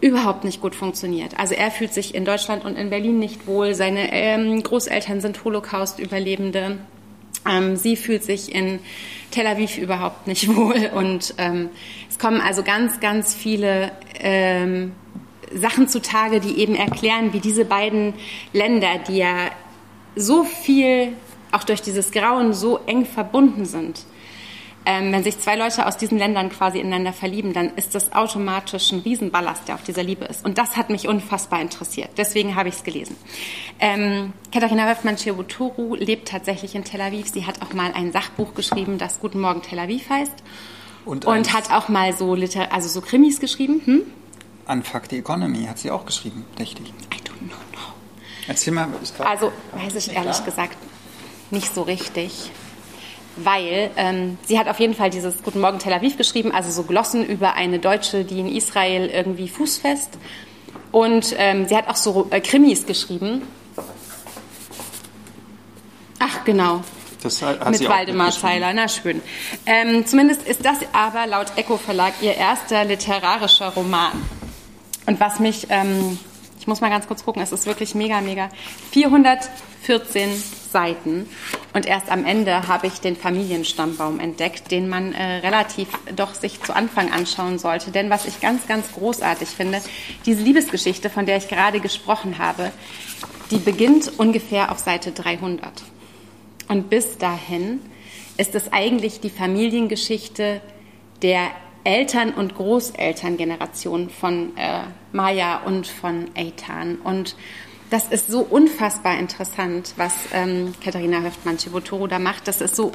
überhaupt 0.00 0.44
nicht 0.44 0.60
gut 0.60 0.74
funktioniert. 0.74 1.38
Also 1.38 1.54
er 1.54 1.70
fühlt 1.70 1.94
sich 1.94 2.14
in 2.14 2.24
Deutschland 2.24 2.64
und 2.64 2.76
in 2.76 2.90
Berlin 2.90 3.18
nicht 3.18 3.46
wohl. 3.46 3.74
Seine 3.74 4.12
ähm, 4.12 4.62
Großeltern 4.62 5.20
sind 5.20 5.42
Holocaust-Überlebende. 5.44 6.78
Ähm, 7.48 7.76
sie 7.76 7.96
fühlt 7.96 8.22
sich 8.22 8.54
in 8.54 8.80
Tel 9.30 9.46
Aviv 9.46 9.78
überhaupt 9.78 10.26
nicht 10.26 10.48
wohl. 10.56 10.90
Und 10.94 11.34
ähm, 11.38 11.70
es 12.08 12.18
kommen 12.18 12.40
also 12.40 12.62
ganz, 12.62 13.00
ganz 13.00 13.34
viele 13.34 13.92
ähm, 14.20 14.92
Sachen 15.54 15.88
zutage, 15.88 16.40
die 16.40 16.58
eben 16.58 16.74
erklären, 16.74 17.32
wie 17.32 17.40
diese 17.40 17.64
beiden 17.64 18.14
Länder, 18.52 18.98
die 19.08 19.18
ja 19.18 19.50
so 20.16 20.44
viel, 20.44 21.14
auch 21.54 21.64
durch 21.64 21.82
dieses 21.82 22.10
Grauen, 22.10 22.52
so 22.52 22.78
eng 22.86 23.06
verbunden 23.06 23.64
sind, 23.64 24.04
ähm, 24.86 25.12
wenn 25.12 25.24
sich 25.24 25.38
zwei 25.38 25.56
Leute 25.56 25.86
aus 25.86 25.96
diesen 25.96 26.18
Ländern 26.18 26.50
quasi 26.50 26.78
ineinander 26.78 27.14
verlieben, 27.14 27.54
dann 27.54 27.70
ist 27.76 27.94
das 27.94 28.12
automatisch 28.12 28.92
ein 28.92 28.98
Riesenballast, 28.98 29.66
der 29.66 29.76
auf 29.76 29.82
dieser 29.82 30.02
Liebe 30.02 30.26
ist. 30.26 30.44
Und 30.44 30.58
das 30.58 30.76
hat 30.76 30.90
mich 30.90 31.08
unfassbar 31.08 31.60
interessiert. 31.62 32.10
Deswegen 32.18 32.54
habe 32.54 32.68
ich 32.68 32.76
es 32.76 32.84
gelesen. 32.84 33.16
Ähm, 33.80 34.34
Katharina 34.52 34.86
Höfmann-Chirbutoru 34.86 35.94
lebt 35.94 36.28
tatsächlich 36.28 36.74
in 36.74 36.84
Tel 36.84 37.00
Aviv. 37.00 37.28
Sie 37.28 37.46
hat 37.46 37.62
auch 37.62 37.72
mal 37.72 37.92
ein 37.94 38.12
Sachbuch 38.12 38.54
geschrieben, 38.54 38.98
das 38.98 39.20
Guten 39.20 39.40
Morgen 39.40 39.62
Tel 39.62 39.78
Aviv 39.78 40.10
heißt. 40.10 40.42
Und, 41.06 41.24
und 41.24 41.52
hat 41.54 41.70
auch 41.70 41.88
mal 41.88 42.12
so, 42.14 42.34
Liter 42.34 42.72
also 42.72 42.88
so 42.88 43.00
Krimis 43.00 43.40
geschrieben. 43.40 43.80
Hm? 43.84 44.02
Unfuck 44.66 45.04
the 45.08 45.18
Economy 45.18 45.64
hat 45.64 45.78
sie 45.78 45.90
auch 45.90 46.04
geschrieben, 46.04 46.44
richtig. 46.58 46.88
I 46.88 47.16
don't 47.26 47.48
know. 47.48 47.56
Erzähl 48.46 48.74
mal, 48.74 48.88
ist 49.02 49.18
Also, 49.20 49.50
weiß 49.72 49.94
ich 49.94 50.14
ehrlich 50.14 50.32
klar? 50.32 50.44
gesagt 50.44 50.76
nicht 51.54 51.74
so 51.74 51.82
richtig. 51.82 52.50
Weil 53.36 53.90
ähm, 53.96 54.38
sie 54.44 54.58
hat 54.58 54.68
auf 54.68 54.78
jeden 54.78 54.94
Fall 54.94 55.10
dieses 55.10 55.42
Guten 55.42 55.60
Morgen 55.60 55.78
Tel 55.78 55.92
Aviv 55.92 56.16
geschrieben, 56.16 56.52
also 56.52 56.70
so 56.70 56.84
Glossen 56.84 57.24
über 57.24 57.54
eine 57.54 57.78
Deutsche, 57.78 58.24
die 58.24 58.38
in 58.38 58.46
Israel 58.46 59.08
irgendwie 59.08 59.48
fußfest. 59.48 60.18
Und 60.92 61.34
ähm, 61.38 61.66
sie 61.66 61.76
hat 61.76 61.88
auch 61.88 61.96
so 61.96 62.28
äh, 62.30 62.40
Krimis 62.40 62.86
geschrieben. 62.86 63.42
Ach, 66.20 66.44
genau. 66.44 66.82
Das 67.22 67.42
hat 67.42 67.68
mit 67.70 67.88
Waldemar 67.88 68.30
Zeiler, 68.30 68.72
na 68.74 68.86
schön. 68.86 69.22
Ähm, 69.66 70.06
zumindest 70.06 70.46
ist 70.46 70.64
das 70.64 70.76
aber 70.92 71.26
laut 71.26 71.46
Echo 71.56 71.78
Verlag 71.78 72.12
ihr 72.20 72.34
erster 72.34 72.84
literarischer 72.84 73.70
Roman. 73.70 74.12
Und 75.06 75.18
was 75.20 75.40
mich, 75.40 75.66
ähm, 75.70 76.18
ich 76.60 76.66
muss 76.66 76.80
mal 76.80 76.90
ganz 76.90 77.08
kurz 77.08 77.24
gucken, 77.24 77.42
es 77.42 77.50
ist 77.50 77.66
wirklich 77.66 77.94
mega, 77.94 78.20
mega. 78.20 78.50
414 78.92 80.30
Seiten. 80.74 81.28
Und 81.72 81.86
erst 81.86 82.10
am 82.10 82.26
Ende 82.26 82.66
habe 82.66 82.88
ich 82.88 83.00
den 83.00 83.14
Familienstammbaum 83.14 84.18
entdeckt, 84.18 84.72
den 84.72 84.88
man 84.88 85.12
äh, 85.12 85.36
relativ 85.36 85.88
doch 86.16 86.34
sich 86.34 86.60
zu 86.62 86.74
Anfang 86.74 87.12
anschauen 87.12 87.60
sollte. 87.60 87.92
Denn 87.92 88.10
was 88.10 88.26
ich 88.26 88.40
ganz, 88.40 88.66
ganz 88.66 88.92
großartig 88.92 89.48
finde, 89.48 89.80
diese 90.26 90.42
Liebesgeschichte, 90.42 91.10
von 91.10 91.26
der 91.26 91.36
ich 91.36 91.48
gerade 91.48 91.78
gesprochen 91.78 92.38
habe, 92.38 92.72
die 93.52 93.58
beginnt 93.58 94.18
ungefähr 94.18 94.72
auf 94.72 94.80
Seite 94.80 95.12
300. 95.12 95.84
Und 96.68 96.90
bis 96.90 97.18
dahin 97.18 97.78
ist 98.36 98.56
es 98.56 98.72
eigentlich 98.72 99.20
die 99.20 99.30
Familiengeschichte 99.30 100.60
der 101.22 101.50
Eltern- 101.84 102.34
und 102.34 102.56
Großelterngeneration 102.56 104.10
von 104.10 104.56
äh, 104.56 104.80
Maya 105.12 105.62
und 105.66 105.86
von 105.86 106.30
Eitan. 106.34 106.96
Und 106.96 107.36
das 107.90 108.08
ist 108.08 108.28
so 108.28 108.40
unfassbar 108.40 109.18
interessant, 109.18 109.94
was 109.96 110.12
ähm, 110.32 110.74
Katharina 110.82 111.20
Höftmann-Chibotoro 111.20 112.06
da 112.06 112.18
macht. 112.18 112.48
Das 112.48 112.60
ist 112.60 112.76
so 112.76 112.92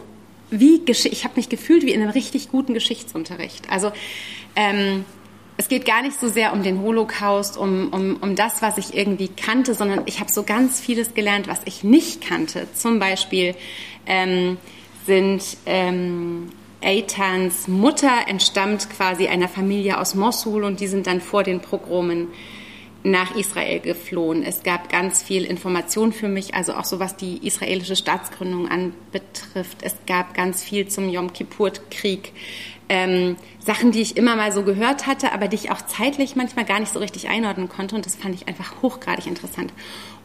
wie 0.51 0.81
ich 0.87 1.23
habe 1.23 1.35
mich 1.35 1.49
gefühlt 1.49 1.83
wie 1.83 1.91
in 1.91 2.01
einem 2.01 2.09
richtig 2.09 2.49
guten 2.49 2.73
Geschichtsunterricht. 2.73 3.69
Also 3.71 3.91
ähm, 4.55 5.05
es 5.57 5.67
geht 5.67 5.85
gar 5.85 6.01
nicht 6.01 6.19
so 6.19 6.27
sehr 6.27 6.53
um 6.53 6.63
den 6.63 6.81
Holocaust, 6.81 7.57
um, 7.57 7.89
um, 7.89 8.17
um 8.21 8.35
das, 8.35 8.61
was 8.61 8.77
ich 8.77 8.95
irgendwie 8.95 9.27
kannte, 9.27 9.73
sondern 9.73 10.03
ich 10.05 10.19
habe 10.19 10.31
so 10.31 10.43
ganz 10.43 10.79
vieles 10.79 11.13
gelernt, 11.13 11.47
was 11.47 11.61
ich 11.65 11.83
nicht 11.83 12.21
kannte. 12.21 12.67
Zum 12.73 12.97
Beispiel 12.97 13.55
ähm, 14.05 14.57
sind 15.05 15.43
ähm, 15.65 16.49
Eitans 16.81 17.67
Mutter 17.67 18.27
entstammt 18.27 18.89
quasi 18.89 19.27
einer 19.27 19.49
Familie 19.49 19.99
aus 19.99 20.15
Mosul 20.15 20.63
und 20.63 20.79
die 20.79 20.87
sind 20.87 21.07
dann 21.07 21.19
vor 21.19 21.43
den 21.43 21.59
Pogromen 21.59 22.29
nach 23.03 23.35
Israel 23.35 23.79
geflohen. 23.79 24.43
Es 24.43 24.63
gab 24.63 24.89
ganz 24.89 25.23
viel 25.23 25.45
Information 25.45 26.11
für 26.11 26.27
mich, 26.27 26.53
also 26.53 26.73
auch 26.73 26.85
so 26.85 26.99
was 26.99 27.15
die 27.15 27.45
israelische 27.45 27.95
Staatsgründung 27.95 28.67
anbetrifft. 28.67 29.77
Es 29.81 29.95
gab 30.05 30.33
ganz 30.33 30.63
viel 30.63 30.87
zum 30.87 31.09
Yom 31.09 31.31
Kippur-Krieg. 31.31 32.33
Ähm, 32.89 33.37
Sachen, 33.59 33.91
die 33.91 34.01
ich 34.01 34.17
immer 34.17 34.35
mal 34.35 34.51
so 34.51 34.63
gehört 34.63 35.05
hatte, 35.05 35.31
aber 35.31 35.47
die 35.47 35.55
ich 35.55 35.71
auch 35.71 35.81
zeitlich 35.83 36.35
manchmal 36.35 36.65
gar 36.65 36.79
nicht 36.79 36.91
so 36.91 36.99
richtig 36.99 37.29
einordnen 37.29 37.69
konnte. 37.69 37.95
Und 37.95 38.05
das 38.05 38.15
fand 38.15 38.35
ich 38.35 38.47
einfach 38.47 38.81
hochgradig 38.81 39.27
interessant. 39.27 39.71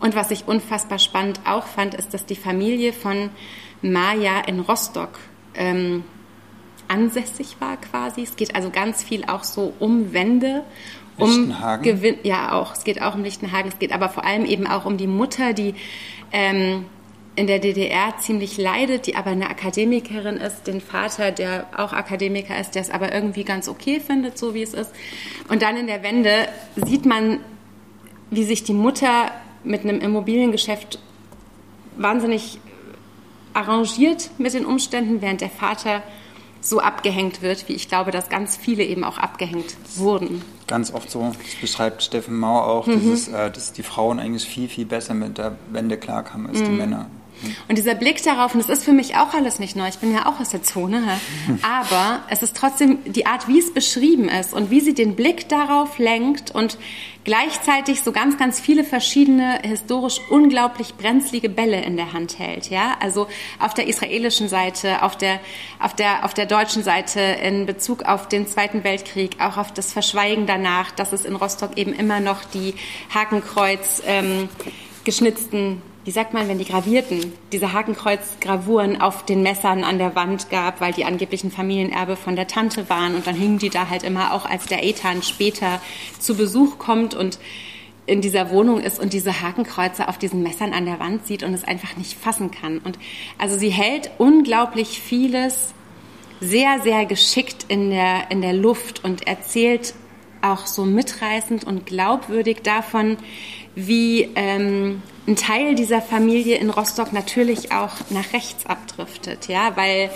Und 0.00 0.16
was 0.16 0.30
ich 0.30 0.48
unfassbar 0.48 0.98
spannend 0.98 1.40
auch 1.44 1.66
fand, 1.66 1.94
ist, 1.94 2.14
dass 2.14 2.26
die 2.26 2.36
Familie 2.36 2.92
von 2.92 3.30
Maya 3.82 4.40
in 4.40 4.60
Rostock 4.60 5.18
ähm, 5.54 6.04
ansässig 6.88 7.56
war 7.60 7.76
quasi. 7.76 8.22
Es 8.22 8.36
geht 8.36 8.54
also 8.54 8.70
ganz 8.70 9.02
viel 9.02 9.24
auch 9.26 9.44
so 9.44 9.74
um 9.78 10.12
Wände 10.12 10.64
um 11.18 11.28
Lichtenhagen? 11.28 11.82
Gewinn, 11.82 12.16
ja 12.22 12.52
auch. 12.52 12.74
Es 12.74 12.84
geht 12.84 13.00
auch 13.02 13.14
um 13.14 13.22
Lichtenhagen. 13.22 13.68
Es 13.68 13.78
geht 13.78 13.92
aber 13.92 14.08
vor 14.08 14.24
allem 14.24 14.44
eben 14.44 14.66
auch 14.66 14.84
um 14.84 14.96
die 14.96 15.06
Mutter, 15.06 15.52
die 15.52 15.74
ähm, 16.32 16.86
in 17.36 17.46
der 17.46 17.58
DDR 17.58 18.16
ziemlich 18.18 18.58
leidet, 18.58 19.06
die 19.06 19.16
aber 19.16 19.30
eine 19.30 19.50
Akademikerin 19.50 20.36
ist, 20.36 20.66
den 20.66 20.80
Vater, 20.80 21.32
der 21.32 21.66
auch 21.76 21.92
Akademiker 21.92 22.58
ist, 22.58 22.74
der 22.74 22.82
es 22.82 22.90
aber 22.90 23.12
irgendwie 23.12 23.44
ganz 23.44 23.68
okay 23.68 24.00
findet, 24.00 24.38
so 24.38 24.54
wie 24.54 24.62
es 24.62 24.72
ist. 24.72 24.92
Und 25.48 25.62
dann 25.62 25.76
in 25.76 25.86
der 25.86 26.02
Wende 26.02 26.48
sieht 26.76 27.06
man, 27.06 27.40
wie 28.30 28.44
sich 28.44 28.62
die 28.62 28.72
Mutter 28.72 29.30
mit 29.64 29.82
einem 29.82 30.00
Immobiliengeschäft 30.00 30.98
wahnsinnig 31.96 32.58
arrangiert 33.52 34.30
mit 34.38 34.52
den 34.52 34.66
Umständen, 34.66 35.22
während 35.22 35.40
der 35.40 35.50
Vater 35.50 36.02
so 36.64 36.80
abgehängt 36.80 37.42
wird, 37.42 37.68
wie 37.68 37.74
ich 37.74 37.88
glaube, 37.88 38.10
dass 38.10 38.28
ganz 38.28 38.56
viele 38.56 38.84
eben 38.84 39.04
auch 39.04 39.18
abgehängt 39.18 39.76
wurden. 39.96 40.42
Ganz 40.66 40.92
oft 40.92 41.10
so, 41.10 41.20
das 41.20 41.60
beschreibt 41.60 42.02
Steffen 42.02 42.38
Mauer 42.38 42.66
auch, 42.66 42.86
mhm. 42.86 43.00
dieses, 43.00 43.28
äh, 43.28 43.50
dass 43.50 43.72
die 43.72 43.82
Frauen 43.82 44.18
eigentlich 44.18 44.44
viel, 44.44 44.68
viel 44.68 44.86
besser 44.86 45.12
mit 45.12 45.36
der 45.36 45.56
Wende 45.70 45.98
klarkamen 45.98 46.48
als 46.48 46.60
mhm. 46.60 46.64
die 46.64 46.70
Männer. 46.70 47.06
Und 47.68 47.78
dieser 47.78 47.94
Blick 47.94 48.22
darauf, 48.22 48.54
und 48.54 48.62
das 48.62 48.70
ist 48.70 48.84
für 48.84 48.92
mich 48.92 49.16
auch 49.16 49.34
alles 49.34 49.58
nicht 49.58 49.76
neu, 49.76 49.88
ich 49.88 49.98
bin 49.98 50.12
ja 50.12 50.26
auch 50.26 50.40
aus 50.40 50.50
der 50.50 50.62
Zone, 50.62 51.02
aber 51.62 52.22
es 52.28 52.42
ist 52.42 52.56
trotzdem 52.56 52.98
die 53.04 53.26
Art, 53.26 53.48
wie 53.48 53.58
es 53.58 53.72
beschrieben 53.72 54.28
ist 54.28 54.52
und 54.52 54.70
wie 54.70 54.80
sie 54.80 54.94
den 54.94 55.16
Blick 55.16 55.48
darauf 55.48 55.98
lenkt 55.98 56.50
und 56.50 56.78
gleichzeitig 57.24 58.02
so 58.02 58.12
ganz, 58.12 58.38
ganz 58.38 58.60
viele 58.60 58.84
verschiedene 58.84 59.58
historisch 59.62 60.20
unglaublich 60.30 60.94
brenzlige 60.94 61.48
Bälle 61.48 61.82
in 61.82 61.96
der 61.96 62.12
Hand 62.12 62.38
hält. 62.38 62.70
Ja, 62.70 62.96
also 63.00 63.26
auf 63.58 63.74
der 63.74 63.88
israelischen 63.88 64.48
Seite, 64.48 65.02
auf 65.02 65.16
der, 65.16 65.40
auf 65.80 65.94
der, 65.94 66.24
auf 66.24 66.34
der 66.34 66.46
deutschen 66.46 66.82
Seite 66.82 67.20
in 67.20 67.66
Bezug 67.66 68.04
auf 68.04 68.28
den 68.28 68.46
Zweiten 68.46 68.84
Weltkrieg, 68.84 69.40
auch 69.40 69.56
auf 69.56 69.72
das 69.72 69.92
Verschweigen 69.92 70.46
danach, 70.46 70.90
dass 70.90 71.12
es 71.12 71.24
in 71.24 71.34
Rostock 71.34 71.76
eben 71.76 71.92
immer 71.92 72.20
noch 72.20 72.44
die 72.44 72.74
Hakenkreuz 73.12 74.02
ähm, 74.06 74.48
geschnitzten 75.04 75.82
wie 76.04 76.10
sagt 76.10 76.34
man, 76.34 76.48
wenn 76.48 76.58
die 76.58 76.66
gravierten, 76.66 77.32
diese 77.50 77.72
Hakenkreuzgravuren 77.72 79.00
auf 79.00 79.24
den 79.24 79.42
Messern 79.42 79.84
an 79.84 79.98
der 79.98 80.14
Wand 80.14 80.50
gab, 80.50 80.80
weil 80.80 80.92
die 80.92 81.06
angeblichen 81.06 81.50
Familienerbe 81.50 82.16
von 82.16 82.36
der 82.36 82.46
Tante 82.46 82.90
waren 82.90 83.14
und 83.14 83.26
dann 83.26 83.34
hingen 83.34 83.58
die 83.58 83.70
da 83.70 83.88
halt 83.88 84.02
immer 84.02 84.34
auch, 84.34 84.44
als 84.44 84.66
der 84.66 84.84
Ethan 84.84 85.22
später 85.22 85.80
zu 86.18 86.36
Besuch 86.36 86.78
kommt 86.78 87.14
und 87.14 87.38
in 88.06 88.20
dieser 88.20 88.50
Wohnung 88.50 88.80
ist 88.80 89.00
und 89.00 89.14
diese 89.14 89.40
Hakenkreuze 89.40 90.08
auf 90.08 90.18
diesen 90.18 90.42
Messern 90.42 90.74
an 90.74 90.84
der 90.84 91.00
Wand 91.00 91.26
sieht 91.26 91.42
und 91.42 91.54
es 91.54 91.64
einfach 91.64 91.96
nicht 91.96 92.12
fassen 92.12 92.50
kann. 92.50 92.78
Und 92.78 92.98
also 93.38 93.56
sie 93.56 93.70
hält 93.70 94.10
unglaublich 94.18 95.00
vieles 95.00 95.72
sehr, 96.40 96.80
sehr 96.82 97.06
geschickt 97.06 97.64
in 97.68 97.88
der, 97.88 98.30
in 98.30 98.42
der 98.42 98.52
Luft 98.52 99.02
und 99.04 99.26
erzählt 99.26 99.94
auch 100.42 100.66
so 100.66 100.84
mitreißend 100.84 101.64
und 101.64 101.86
glaubwürdig 101.86 102.58
davon, 102.62 103.16
wie 103.74 104.28
ähm, 104.34 105.02
ein 105.26 105.36
Teil 105.36 105.74
dieser 105.74 106.02
Familie 106.02 106.56
in 106.56 106.70
Rostock 106.70 107.12
natürlich 107.12 107.72
auch 107.72 107.92
nach 108.10 108.32
rechts 108.32 108.66
abdriftet, 108.66 109.48
ja, 109.48 109.76
weil 109.76 110.10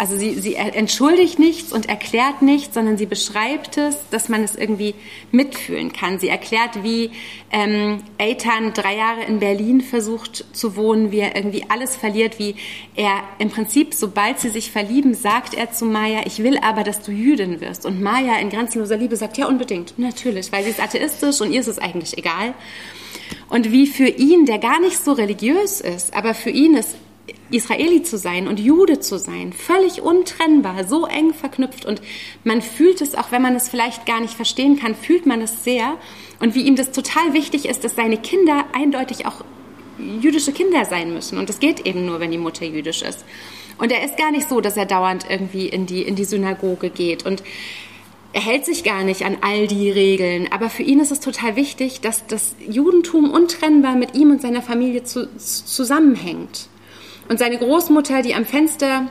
also 0.00 0.16
sie, 0.16 0.32
sie 0.40 0.54
entschuldigt 0.54 1.38
nichts 1.38 1.74
und 1.74 1.86
erklärt 1.90 2.40
nichts, 2.40 2.72
sondern 2.72 2.96
sie 2.96 3.04
beschreibt 3.04 3.76
es, 3.76 3.98
dass 4.10 4.30
man 4.30 4.42
es 4.42 4.54
irgendwie 4.54 4.94
mitfühlen 5.30 5.92
kann. 5.92 6.18
Sie 6.18 6.30
erklärt, 6.30 6.82
wie 6.82 7.10
ähm, 7.52 8.02
Eitan 8.16 8.72
drei 8.72 8.96
Jahre 8.96 9.24
in 9.24 9.40
Berlin 9.40 9.82
versucht 9.82 10.46
zu 10.56 10.74
wohnen, 10.74 11.12
wie 11.12 11.18
er 11.18 11.36
irgendwie 11.36 11.66
alles 11.68 11.96
verliert, 11.96 12.38
wie 12.38 12.54
er 12.96 13.22
im 13.38 13.50
Prinzip, 13.50 13.92
sobald 13.92 14.40
sie 14.40 14.48
sich 14.48 14.70
verlieben, 14.70 15.12
sagt 15.12 15.52
er 15.52 15.70
zu 15.70 15.84
Maya, 15.84 16.22
ich 16.24 16.42
will 16.42 16.56
aber, 16.56 16.82
dass 16.82 17.02
du 17.02 17.12
Jüdin 17.12 17.60
wirst. 17.60 17.84
Und 17.84 18.00
Maya 18.00 18.38
in 18.38 18.48
grenzenloser 18.48 18.96
Liebe 18.96 19.16
sagt, 19.16 19.36
ja 19.36 19.48
unbedingt, 19.48 19.98
natürlich, 19.98 20.50
weil 20.50 20.64
sie 20.64 20.70
ist 20.70 20.80
atheistisch 20.80 21.42
und 21.42 21.52
ihr 21.52 21.60
ist 21.60 21.66
es 21.66 21.78
eigentlich 21.78 22.16
egal. 22.16 22.54
Und 23.50 23.72
wie 23.72 23.86
für 23.86 24.06
ihn, 24.06 24.46
der 24.46 24.58
gar 24.58 24.80
nicht 24.80 24.96
so 24.96 25.12
religiös 25.12 25.80
ist, 25.80 26.14
aber 26.14 26.34
für 26.34 26.50
ihn 26.50 26.74
ist 26.74 26.96
Israeli 27.50 28.02
zu 28.02 28.16
sein 28.16 28.46
und 28.46 28.60
Jude 28.60 29.00
zu 29.00 29.18
sein, 29.18 29.52
völlig 29.52 30.02
untrennbar, 30.02 30.84
so 30.84 31.04
eng 31.06 31.34
verknüpft. 31.34 31.84
Und 31.84 32.00
man 32.44 32.62
fühlt 32.62 33.00
es, 33.00 33.16
auch 33.16 33.32
wenn 33.32 33.42
man 33.42 33.56
es 33.56 33.68
vielleicht 33.68 34.06
gar 34.06 34.20
nicht 34.20 34.34
verstehen 34.34 34.78
kann, 34.78 34.94
fühlt 34.94 35.26
man 35.26 35.42
es 35.42 35.64
sehr. 35.64 35.96
Und 36.38 36.54
wie 36.54 36.62
ihm 36.62 36.76
das 36.76 36.92
total 36.92 37.34
wichtig 37.34 37.66
ist, 37.66 37.82
dass 37.82 37.96
seine 37.96 38.18
Kinder 38.18 38.66
eindeutig 38.72 39.26
auch 39.26 39.44
jüdische 39.98 40.52
Kinder 40.52 40.84
sein 40.84 41.12
müssen. 41.12 41.36
Und 41.36 41.48
das 41.48 41.58
geht 41.60 41.86
eben 41.86 42.06
nur, 42.06 42.20
wenn 42.20 42.30
die 42.30 42.38
Mutter 42.38 42.64
jüdisch 42.64 43.02
ist. 43.02 43.24
Und 43.78 43.90
er 43.90 44.04
ist 44.04 44.16
gar 44.16 44.30
nicht 44.30 44.48
so, 44.48 44.60
dass 44.60 44.76
er 44.76 44.86
dauernd 44.86 45.26
irgendwie 45.28 45.66
in 45.66 45.86
die, 45.86 46.02
in 46.02 46.14
die 46.14 46.24
Synagoge 46.24 46.90
geht. 46.90 47.26
Und 47.26 47.42
er 48.32 48.40
hält 48.40 48.64
sich 48.64 48.84
gar 48.84 49.02
nicht 49.02 49.24
an 49.24 49.38
all 49.40 49.66
die 49.66 49.90
Regeln, 49.90 50.48
aber 50.52 50.70
für 50.70 50.84
ihn 50.84 51.00
ist 51.00 51.10
es 51.10 51.20
total 51.20 51.56
wichtig, 51.56 52.00
dass 52.00 52.26
das 52.26 52.54
Judentum 52.68 53.30
untrennbar 53.30 53.96
mit 53.96 54.14
ihm 54.14 54.30
und 54.30 54.40
seiner 54.40 54.62
Familie 54.62 55.02
zu, 55.02 55.28
zusammenhängt. 55.36 56.68
Und 57.28 57.38
seine 57.38 57.58
Großmutter, 57.58 58.22
die 58.22 58.34
am 58.34 58.44
Fenster 58.44 59.08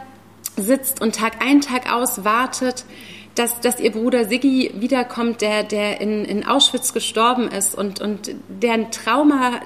sitzt 0.55 1.01
und 1.01 1.15
Tag 1.15 1.43
ein, 1.45 1.61
Tag 1.61 1.91
aus 1.91 2.23
wartet, 2.23 2.85
dass, 3.35 3.59
dass 3.61 3.79
ihr 3.79 3.91
Bruder 3.91 4.25
Siggi 4.25 4.71
wiederkommt, 4.75 5.41
der, 5.41 5.63
der 5.63 6.01
in, 6.01 6.25
in 6.25 6.45
Auschwitz 6.45 6.93
gestorben 6.93 7.49
ist 7.49 7.75
und, 7.75 8.01
und 8.01 8.35
deren 8.47 8.91
Trauma, 8.91 9.59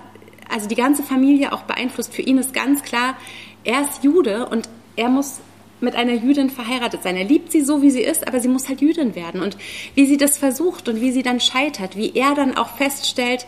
also 0.50 0.68
die 0.68 0.76
ganze 0.76 1.04
Familie 1.04 1.54
auch 1.54 1.64
beeinflusst. 1.64 2.14
Für 2.14 2.22
ihn 2.22 2.38
ist 2.38 2.54
ganz 2.54 2.84
klar, 2.84 3.16
er 3.64 3.82
ist 3.82 4.04
Jude 4.04 4.48
und 4.48 4.68
er 4.96 5.10
muss 5.10 5.40
mit 5.84 5.96
einer 5.96 6.14
Jüdin 6.14 6.50
verheiratet 6.50 7.04
sein. 7.04 7.16
Er 7.16 7.26
liebt 7.26 7.52
sie 7.52 7.62
so, 7.62 7.82
wie 7.82 7.92
sie 7.92 8.02
ist, 8.02 8.28
aber 8.28 8.40
sie 8.40 8.48
muss 8.48 8.68
halt 8.68 8.82
Jüdin 8.82 9.16
werden. 9.16 9.42
Und 9.42 9.58
wie 9.96 10.08
sie 10.08 10.18
das 10.18 10.38
versucht 10.38 10.90
und 10.90 11.02
wie 11.02 11.12
sie 11.12 11.24
dann 11.24 11.40
scheitert, 11.40 11.96
wie 11.96 12.14
er 12.16 12.34
dann 12.34 12.58
auch 12.58 12.76
feststellt, 12.78 13.46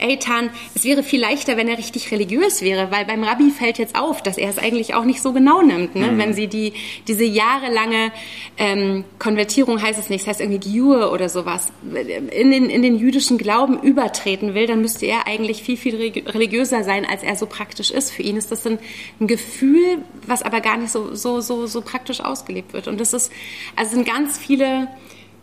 Eitan, 0.00 0.50
es 0.74 0.84
wäre 0.84 1.02
viel 1.02 1.20
leichter, 1.20 1.56
wenn 1.56 1.68
er 1.68 1.78
richtig 1.78 2.10
religiös 2.10 2.62
wäre, 2.62 2.90
weil 2.90 3.04
beim 3.04 3.24
Rabbi 3.24 3.50
fällt 3.50 3.78
jetzt 3.78 3.96
auf, 3.96 4.22
dass 4.22 4.38
er 4.38 4.50
es 4.50 4.58
eigentlich 4.58 4.94
auch 4.94 5.04
nicht 5.04 5.22
so 5.22 5.32
genau 5.32 5.62
nimmt. 5.62 5.94
Ne? 5.94 6.12
Mhm. 6.12 6.18
Wenn 6.18 6.34
sie 6.34 6.46
die, 6.46 6.72
diese 7.08 7.24
jahrelange 7.24 8.12
ähm, 8.58 9.04
Konvertierung, 9.18 9.80
heißt 9.80 9.98
es 9.98 10.08
nicht, 10.08 10.22
das 10.22 10.28
heißt 10.28 10.40
irgendwie 10.40 10.70
Giur 10.70 11.12
oder 11.12 11.28
sowas, 11.28 11.72
in 11.82 12.50
den, 12.50 12.70
in 12.70 12.82
den 12.82 12.96
jüdischen 12.96 13.38
Glauben 13.38 13.80
übertreten 13.80 14.54
will, 14.54 14.66
dann 14.66 14.80
müsste 14.80 15.06
er 15.06 15.26
eigentlich 15.26 15.62
viel, 15.62 15.76
viel 15.76 15.96
religiöser 16.26 16.84
sein, 16.84 17.04
als 17.04 17.22
er 17.22 17.36
so 17.36 17.46
praktisch 17.46 17.90
ist. 17.90 18.10
Für 18.10 18.22
ihn 18.22 18.36
ist 18.36 18.50
das 18.50 18.66
ein, 18.66 18.78
ein 19.20 19.26
Gefühl, 19.26 19.98
was 20.26 20.42
aber 20.42 20.60
gar 20.60 20.76
nicht 20.76 20.90
so, 20.90 21.14
so, 21.14 21.40
so, 21.40 21.66
so 21.66 21.80
praktisch 21.80 22.20
ausgelebt 22.20 22.72
wird. 22.72 22.88
Und 22.88 23.00
das 23.00 23.12
ist, 23.12 23.32
also 23.74 23.94
sind 23.94 24.06
ganz 24.06 24.38
viele 24.38 24.88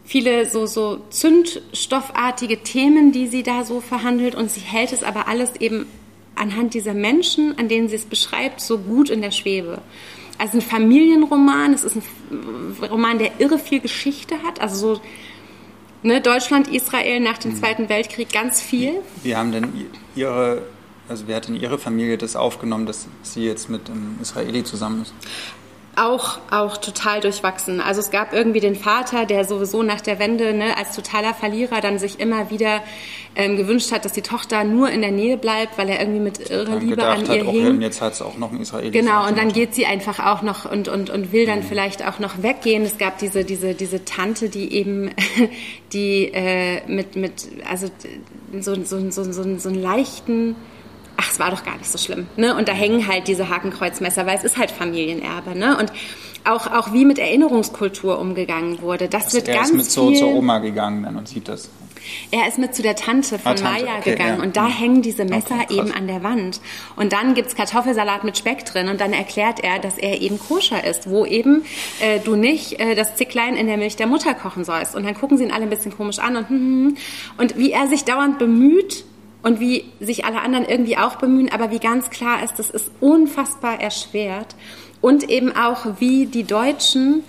viele 0.06 0.49
so, 0.49 0.66
so 0.66 1.01
zündstoffartige 1.10 2.64
Themen, 2.64 3.12
die 3.12 3.28
sie 3.28 3.43
da 3.43 3.64
so 3.64 3.82
verhandelt 3.82 4.36
und 4.36 4.51
sie 4.51 4.62
hält 4.62 4.91
es 4.91 5.04
aber 5.04 5.28
alles 5.28 5.56
eben 5.60 5.86
anhand 6.36 6.74
dieser 6.74 6.93
Menschen, 6.93 7.58
an 7.58 7.68
denen 7.68 7.88
sie 7.89 7.95
es 7.95 8.06
beschreibt, 8.06 8.60
so 8.60 8.80
gut 8.80 9.10
in 9.10 9.22
der 9.22 9.32
Schwebe. 9.32 9.82
Also 10.38 10.58
ein 10.58 10.62
Familienroman, 10.62 11.74
es 11.74 11.84
ist 11.84 11.95
ein 11.95 12.04
Roman, 12.82 13.20
der 13.20 13.39
irre 13.39 13.60
viel 13.60 13.80
Geschichte 13.80 14.41
hat, 14.43 14.60
also 14.60 14.95
so 14.95 15.01
ne, 16.01 16.22
Deutschland, 16.22 16.68
Israel 16.68 17.20
nach 17.20 17.38
dem 17.38 17.51
mhm. 17.51 17.58
Zweiten 17.58 17.89
Weltkrieg 17.89 18.32
ganz 18.32 18.62
viel. 18.62 18.93
Wie 19.22 19.36
haben 19.36 19.51
denn 19.51 19.70
Ihre, 20.16 20.64
also 21.08 21.26
wer 21.28 21.38
hat 21.38 21.47
denn 21.47 21.56
Ihre 21.56 21.78
Familie 21.78 22.18
das 22.18 22.36
aufgenommen, 22.36 22.86
dass 22.86 23.08
sie 23.22 23.45
jetzt 23.45 23.70
mit 23.70 23.89
einem 23.89 24.18
Israeli 24.22 24.64
zusammen 24.64 25.04
ist? 25.04 25.14
Auch, 25.95 26.39
auch 26.49 26.77
total 26.77 27.19
durchwachsen. 27.19 27.79
Also 27.79 28.01
es 28.01 28.09
gab 28.09 28.33
irgendwie 28.33 28.59
den 28.59 28.75
Vater, 28.75 29.25
der 29.25 29.45
sowieso 29.45 29.83
nach 29.83 30.01
der 30.01 30.19
Wende 30.19 30.53
ne, 30.53 30.75
als 30.77 30.95
totaler 30.95 31.33
Verlierer 31.33 31.81
dann 31.81 31.99
sich 31.99 32.19
immer 32.19 32.49
wieder 32.49 32.81
ähm, 33.35 33.57
gewünscht 33.57 33.91
hat, 33.91 34.05
dass 34.05 34.13
die 34.13 34.21
Tochter 34.21 34.63
nur 34.63 34.89
in 34.89 35.01
der 35.01 35.11
Nähe 35.11 35.37
bleibt, 35.37 35.77
weil 35.77 35.89
er 35.89 35.99
irgendwie 35.99 36.19
mit 36.19 36.49
irrer 36.49 36.79
Liebe 36.79 37.03
an 37.03 37.25
ihr 37.25 37.45
hat, 37.45 37.51
hing. 37.51 37.81
jetzt 37.81 38.01
hat 38.01 38.13
es 38.13 38.21
auch 38.21 38.37
noch 38.37 38.51
ein 38.51 38.61
Israeli. 38.61 38.91
Genau, 38.91 39.27
und 39.27 39.37
dann 39.37 39.51
geht 39.51 39.75
sie 39.75 39.85
einfach 39.85 40.19
auch 40.19 40.41
noch 40.41 40.69
und, 40.69 40.87
und, 40.87 41.09
und 41.09 41.31
will 41.31 41.45
dann 41.45 41.59
mhm. 41.59 41.63
vielleicht 41.63 42.05
auch 42.05 42.19
noch 42.19 42.41
weggehen. 42.41 42.83
Es 42.83 42.97
gab 42.97 43.19
diese, 43.19 43.43
diese, 43.43 43.75
diese 43.75 44.03
Tante, 44.03 44.49
die 44.49 44.73
eben, 44.73 45.11
die 45.93 46.31
äh, 46.33 46.81
mit, 46.87 47.15
mit, 47.15 47.49
also 47.69 47.87
so, 48.59 48.75
so, 48.83 49.11
so, 49.11 49.31
so, 49.31 49.57
so 49.57 49.69
einen 49.69 49.81
leichten 49.81 50.55
ach, 51.18 51.32
es 51.32 51.39
war 51.39 51.51
doch 51.51 51.64
gar 51.64 51.78
nicht 51.78 51.91
so 51.91 51.97
schlimm. 51.97 52.28
Ne? 52.38 52.55
Und 52.55 52.68
da 52.68 52.74
hängen 52.74 53.07
halt 53.07 53.28
diese 53.28 53.49
Hakenkreuzmesser, 53.49 54.26
weil 54.26 54.38
es 54.38 54.43
ist 54.43 54.57
halt 54.57 54.72
Familienerbe. 54.72 55.57
Ne? 55.57 55.78
Und 55.78 55.91
auch, 56.45 56.68
auch 56.68 56.93
wie 56.93 57.05
mit 57.05 57.20
Erinnerungskultur 57.20 58.20
umgegangen 58.20 58.82
wurde, 58.82 59.07
das 59.07 59.26
also 59.26 59.38
wird 59.38 59.47
er 59.47 59.55
ganz 59.55 59.70
ist 59.70 59.76
mit 59.76 59.86
viel... 59.86 60.18
zur 60.18 60.30
Oma 60.30 60.59
gegangen 60.59 61.03
dann 61.03 61.16
und 61.16 61.28
sieht 61.28 61.47
das. 61.47 61.70
Er 62.32 62.47
ist 62.47 62.57
mit 62.57 62.76
zu 62.76 62.82
der 62.82 62.95
Tante 62.95 63.39
von 63.39 63.53
ah, 63.53 63.55
Tante. 63.55 63.86
Maya 63.86 63.97
okay, 63.99 64.11
gegangen 64.11 64.38
ja. 64.39 64.43
und 64.43 64.57
da 64.57 64.68
hängen 64.68 65.01
diese 65.01 65.24
Messer 65.26 65.55
okay, 65.61 65.80
eben 65.80 65.91
an 65.93 66.07
der 66.07 66.22
Wand. 66.22 66.59
Und 66.95 67.14
dann 67.14 67.34
gibt's 67.34 67.55
Kartoffelsalat 67.55 68.24
mit 68.24 68.38
Speck 68.38 68.66
drin 68.66 68.89
und 68.89 68.99
dann 68.99 69.14
erklärt 69.14 69.61
er, 69.61 69.80
dass 69.80 69.97
er 69.97 70.22
eben 70.22 70.39
koscher 70.39 70.84
ist, 70.84 71.09
wo 71.09 71.26
eben 71.26 71.64
äh, 72.01 72.20
du 72.20 72.36
nicht 72.36 72.80
äh, 72.80 72.95
das 72.95 73.16
Zicklein 73.16 73.55
in 73.55 73.68
der 73.68 73.78
Milch 73.78 73.95
der 73.95 74.07
Mutter 74.07 74.34
kochen 74.34 74.66
sollst. 74.66 74.95
Und 74.95 75.05
dann 75.05 75.16
gucken 75.16 75.38
sie 75.38 75.45
ihn 75.45 75.51
alle 75.51 75.64
ein 75.64 75.70
bisschen 75.70 75.95
komisch 75.95 76.20
an 76.20 76.36
und, 76.36 76.49
hm, 76.49 76.57
hm, 76.57 76.88
hm. 76.88 76.97
und 77.38 77.57
wie 77.57 77.72
er 77.72 77.88
sich 77.88 78.03
dauernd 78.03 78.38
bemüht, 78.38 79.05
und 79.43 79.59
wie 79.59 79.85
sich 79.99 80.25
alle 80.25 80.41
anderen 80.41 80.65
irgendwie 80.65 80.97
auch 80.97 81.17
bemühen, 81.17 81.51
aber 81.51 81.69
wie 81.69 81.79
ganz 81.79 82.09
klar 82.09 82.43
ist, 82.43 82.57
das 82.57 82.69
ist 82.69 82.89
unfassbar 82.99 83.79
erschwert. 83.79 84.55
Und 85.01 85.29
eben 85.29 85.55
auch, 85.55 85.85
wie 85.99 86.25
die 86.25 86.45
Deutschen 86.45 87.23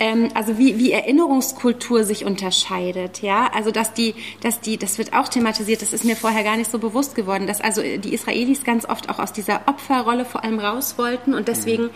ähm, 0.00 0.30
also 0.34 0.58
wie, 0.58 0.78
wie 0.78 0.90
Erinnerungskultur 0.90 2.04
sich 2.04 2.24
unterscheidet, 2.24 3.20
ja, 3.20 3.50
also 3.54 3.70
dass 3.70 3.92
die, 3.92 4.14
dass 4.40 4.60
die, 4.60 4.78
das 4.78 4.96
wird 4.96 5.12
auch 5.12 5.28
thematisiert, 5.28 5.82
das 5.82 5.92
ist 5.92 6.04
mir 6.04 6.16
vorher 6.16 6.42
gar 6.42 6.56
nicht 6.56 6.70
so 6.70 6.78
bewusst 6.78 7.14
geworden, 7.14 7.46
dass 7.46 7.60
also 7.60 7.82
die 7.82 8.14
Israelis 8.14 8.64
ganz 8.64 8.88
oft 8.88 9.10
auch 9.10 9.18
aus 9.18 9.32
dieser 9.32 9.60
Opferrolle 9.66 10.24
vor 10.24 10.42
allem 10.42 10.58
raus 10.58 10.94
wollten 10.96 11.34
und 11.34 11.48
deswegen 11.48 11.90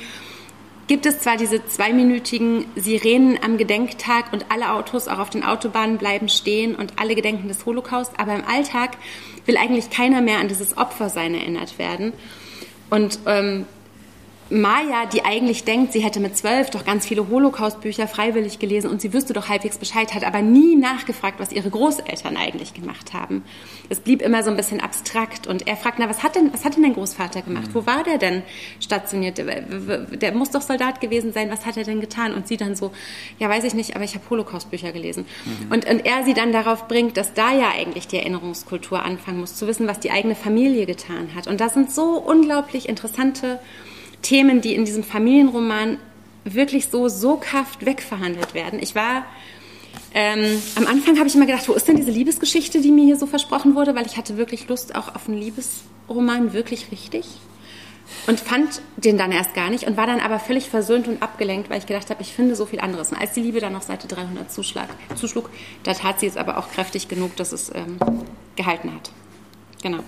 gibt 0.87 1.07
es 1.07 1.21
zwar 1.21 1.39
diese 1.39 1.67
zweiminütigen 1.67 2.67
Sirenen 2.77 3.39
am 3.43 3.57
Gedenktag 3.57 4.35
und 4.35 4.51
alle 4.51 4.73
Autos 4.73 5.09
auch 5.09 5.19
auf 5.19 5.31
den 5.31 5.43
Autobahnen 5.43 5.97
bleiben 5.97 6.29
stehen 6.29 6.75
und 6.75 6.99
alle 7.01 7.15
gedenken 7.15 7.49
des 7.49 7.65
Holocaust, 7.65 8.13
aber 8.19 8.35
im 8.35 8.45
Alltag 8.45 8.99
will 9.47 9.57
eigentlich 9.57 9.91
keiner 9.91 10.21
mehr 10.21 10.39
an 10.39 10.49
dieses 10.49 10.77
Opfersein 10.77 11.35
erinnert 11.35 11.79
werden. 11.79 12.13
Und 12.91 13.19
ähm, 13.27 13.67
Maya, 14.51 15.07
die 15.07 15.25
eigentlich 15.25 15.65
denkt, 15.65 15.93
sie 15.93 16.01
hätte 16.01 16.21
mit 16.21 16.37
zwölf 16.37 16.69
doch 16.69 16.85
ganz 16.85 17.07
viele 17.07 17.29
Holocaust-Bücher 17.29 18.07
freiwillig 18.07 18.59
gelesen 18.59 18.91
und 18.91 19.01
sie 19.01 19.15
wüsste 19.15 19.33
doch 19.33 19.49
halbwegs 19.49 19.79
Bescheid, 19.79 20.15
hat 20.15 20.23
aber 20.23 20.43
nie 20.43 20.77
nachgefragt, 20.77 21.41
was 21.41 21.51
ihre 21.51 21.71
Großeltern 21.71 22.37
eigentlich 22.37 22.75
gemacht 22.75 23.15
haben. 23.15 23.43
Es 23.89 24.01
blieb 24.01 24.21
immer 24.21 24.43
so 24.43 24.51
ein 24.51 24.57
bisschen 24.57 24.81
abstrakt 24.81 25.47
und 25.47 25.67
er 25.67 25.77
fragt, 25.77 25.99
na, 25.99 26.11
was 26.11 26.23
hat 26.23 26.37
denn, 26.37 26.53
was 26.53 26.65
hat 26.65 26.77
denn 26.77 26.83
dein 26.83 26.93
Großvater 26.93 27.41
gemacht? 27.41 27.71
Wo 27.73 27.87
war 27.87 28.05
der 28.05 28.19
denn 28.19 28.43
stationiert? 28.81 29.39
Der 29.39 30.33
muss 30.33 30.51
doch 30.51 30.63
Soldat 30.63 31.01
gewesen 31.01 31.33
sein, 31.33 31.51
was 31.51 31.65
hat 31.65 31.79
er 31.79 31.85
denn 31.85 32.01
getan? 32.01 32.35
Und 32.35 32.47
sie 32.47 32.59
dann 32.59 32.77
so, 32.77 32.93
ja, 33.39 33.49
weiß 33.49 33.65
ich 33.65 33.73
nicht, 33.75 33.97
aber 33.97 34.05
ich 34.05 34.15
habe 34.15 34.29
Holocaust-Bücher 34.29 34.93
gelesen. 34.93 35.25
Mhm. 35.45 35.73
Und, 35.73 35.89
und 35.89 36.05
er 36.05 36.25
sie 36.25 36.35
dann 36.35 36.53
darauf 36.53 36.87
bringt, 36.87 37.17
dass 37.17 37.33
da 37.33 37.53
ja 37.53 37.71
eigentlich 37.71 38.09
die 38.09 38.19
Erinnerungskultur 38.19 39.03
anfangen 39.03 39.41
muss, 39.41 39.57
zu 39.57 39.67
wissen, 39.67 39.87
was 39.87 40.01
die 40.01 40.11
eigene 40.11 40.35
Familie 40.35 40.85
getan 40.85 41.35
hat. 41.35 41.47
Und 41.47 41.61
das 41.61 41.73
sind 41.73 41.91
so 41.91 42.19
unglaublich 42.19 42.91
interessante 42.91 43.59
Themen, 44.25 44.61
die 44.61 44.75
in 44.75 44.85
diesem 44.85 45.05
Familienroman 45.05 45.99
wirklich 46.45 46.89
so 46.89 47.09
soghaft 47.09 47.87
wegverhandelt 47.87 48.55
werden. 48.55 48.81
Ich 48.83 48.95
war 48.95 49.25
ähm, 50.13 50.63
am 50.77 50.87
Anfang 50.87 51.19
habe 51.19 51.29
ich 51.29 51.35
immer 51.35 51.47
gedacht, 51.47 51.69
wo 51.69 51.73
ist 51.73 51.89
denn 51.89 51.97
diese 51.97 52.11
Liebesgeschichte, 52.11 52.81
die 52.81 52.93
mir 52.93 53.05
hier 53.05 53.17
so 53.17 53.27
versprochen 53.27 53.75
wurde, 53.75 53.95
weil 53.95 54.07
ich 54.07 54.17
hatte 54.17 54.37
wirklich 54.37 54.69
Lust 54.69 54.95
auch 54.95 55.15
auf 55.15 55.29
einen 55.29 55.39
Liebesroman, 55.39 56.53
wirklich 56.53 56.93
richtig. 56.93 57.27
Und 58.27 58.39
fand 58.39 58.81
den 58.97 59.19
dann 59.19 59.33
erst 59.33 59.55
gar 59.55 59.71
nicht 59.71 59.85
und 59.87 59.97
war 59.97 60.07
dann 60.07 60.21
aber 60.21 60.39
völlig 60.39 60.69
versöhnt 60.69 61.09
und 61.09 61.23
abgelenkt, 61.23 61.69
weil 61.71 61.79
ich 61.79 61.87
gedacht 61.87 62.11
habe, 62.11 62.23
ich 62.23 62.33
finde 62.33 62.55
so 62.55 62.67
viel 62.67 62.81
anderes. 62.81 63.11
Und 63.11 63.19
als 63.19 63.33
die 63.33 63.41
Liebe 63.41 63.61
dann 63.61 63.75
auf 63.75 63.83
Seite 63.83 64.07
300 64.07 64.53
zuschlag, 64.53 64.89
zuschlug, 65.17 65.51
da 65.83 65.95
tat 65.95 66.21
sie 66.21 66.27
es 66.27 66.37
aber 66.37 66.59
auch 66.59 66.71
kräftig 66.71 67.09
genug, 67.09 67.35
dass 67.37 67.53
es 67.53 67.73
ähm, 67.75 67.99
gehalten 68.57 68.95
hat. 68.95 69.11
Genau. 69.83 70.01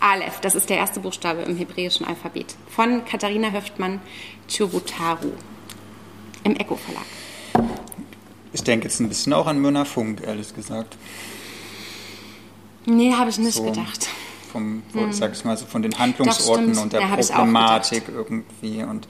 Aleph, 0.00 0.40
das 0.40 0.54
ist 0.54 0.70
der 0.70 0.78
erste 0.78 1.00
Buchstabe 1.00 1.42
im 1.42 1.56
hebräischen 1.56 2.06
Alphabet. 2.06 2.56
Von 2.68 3.04
Katharina 3.04 3.50
Höftmann 3.50 4.00
Churutaru 4.48 5.32
im 6.44 6.56
Echo 6.56 6.76
Verlag. 6.76 7.04
Ich 8.52 8.64
denke 8.64 8.86
jetzt 8.86 8.98
ein 9.00 9.08
bisschen 9.08 9.32
auch 9.32 9.46
an 9.46 9.60
Myrna 9.60 9.84
Funk, 9.84 10.22
ehrlich 10.26 10.54
gesagt. 10.54 10.96
Nee, 12.86 13.12
habe 13.12 13.30
ich 13.30 13.38
nicht 13.38 13.54
so 13.54 13.62
gedacht. 13.62 14.08
Vom, 14.50 14.82
hm. 14.92 15.12
sag 15.12 15.32
ich 15.32 15.44
mal, 15.44 15.56
so 15.56 15.66
von 15.66 15.82
den 15.82 15.96
Handlungsorten 15.96 16.76
und 16.78 16.92
der 16.92 17.02
ja, 17.02 17.16
Problematik 17.16 18.04
irgendwie 18.08 18.82
und 18.82 19.06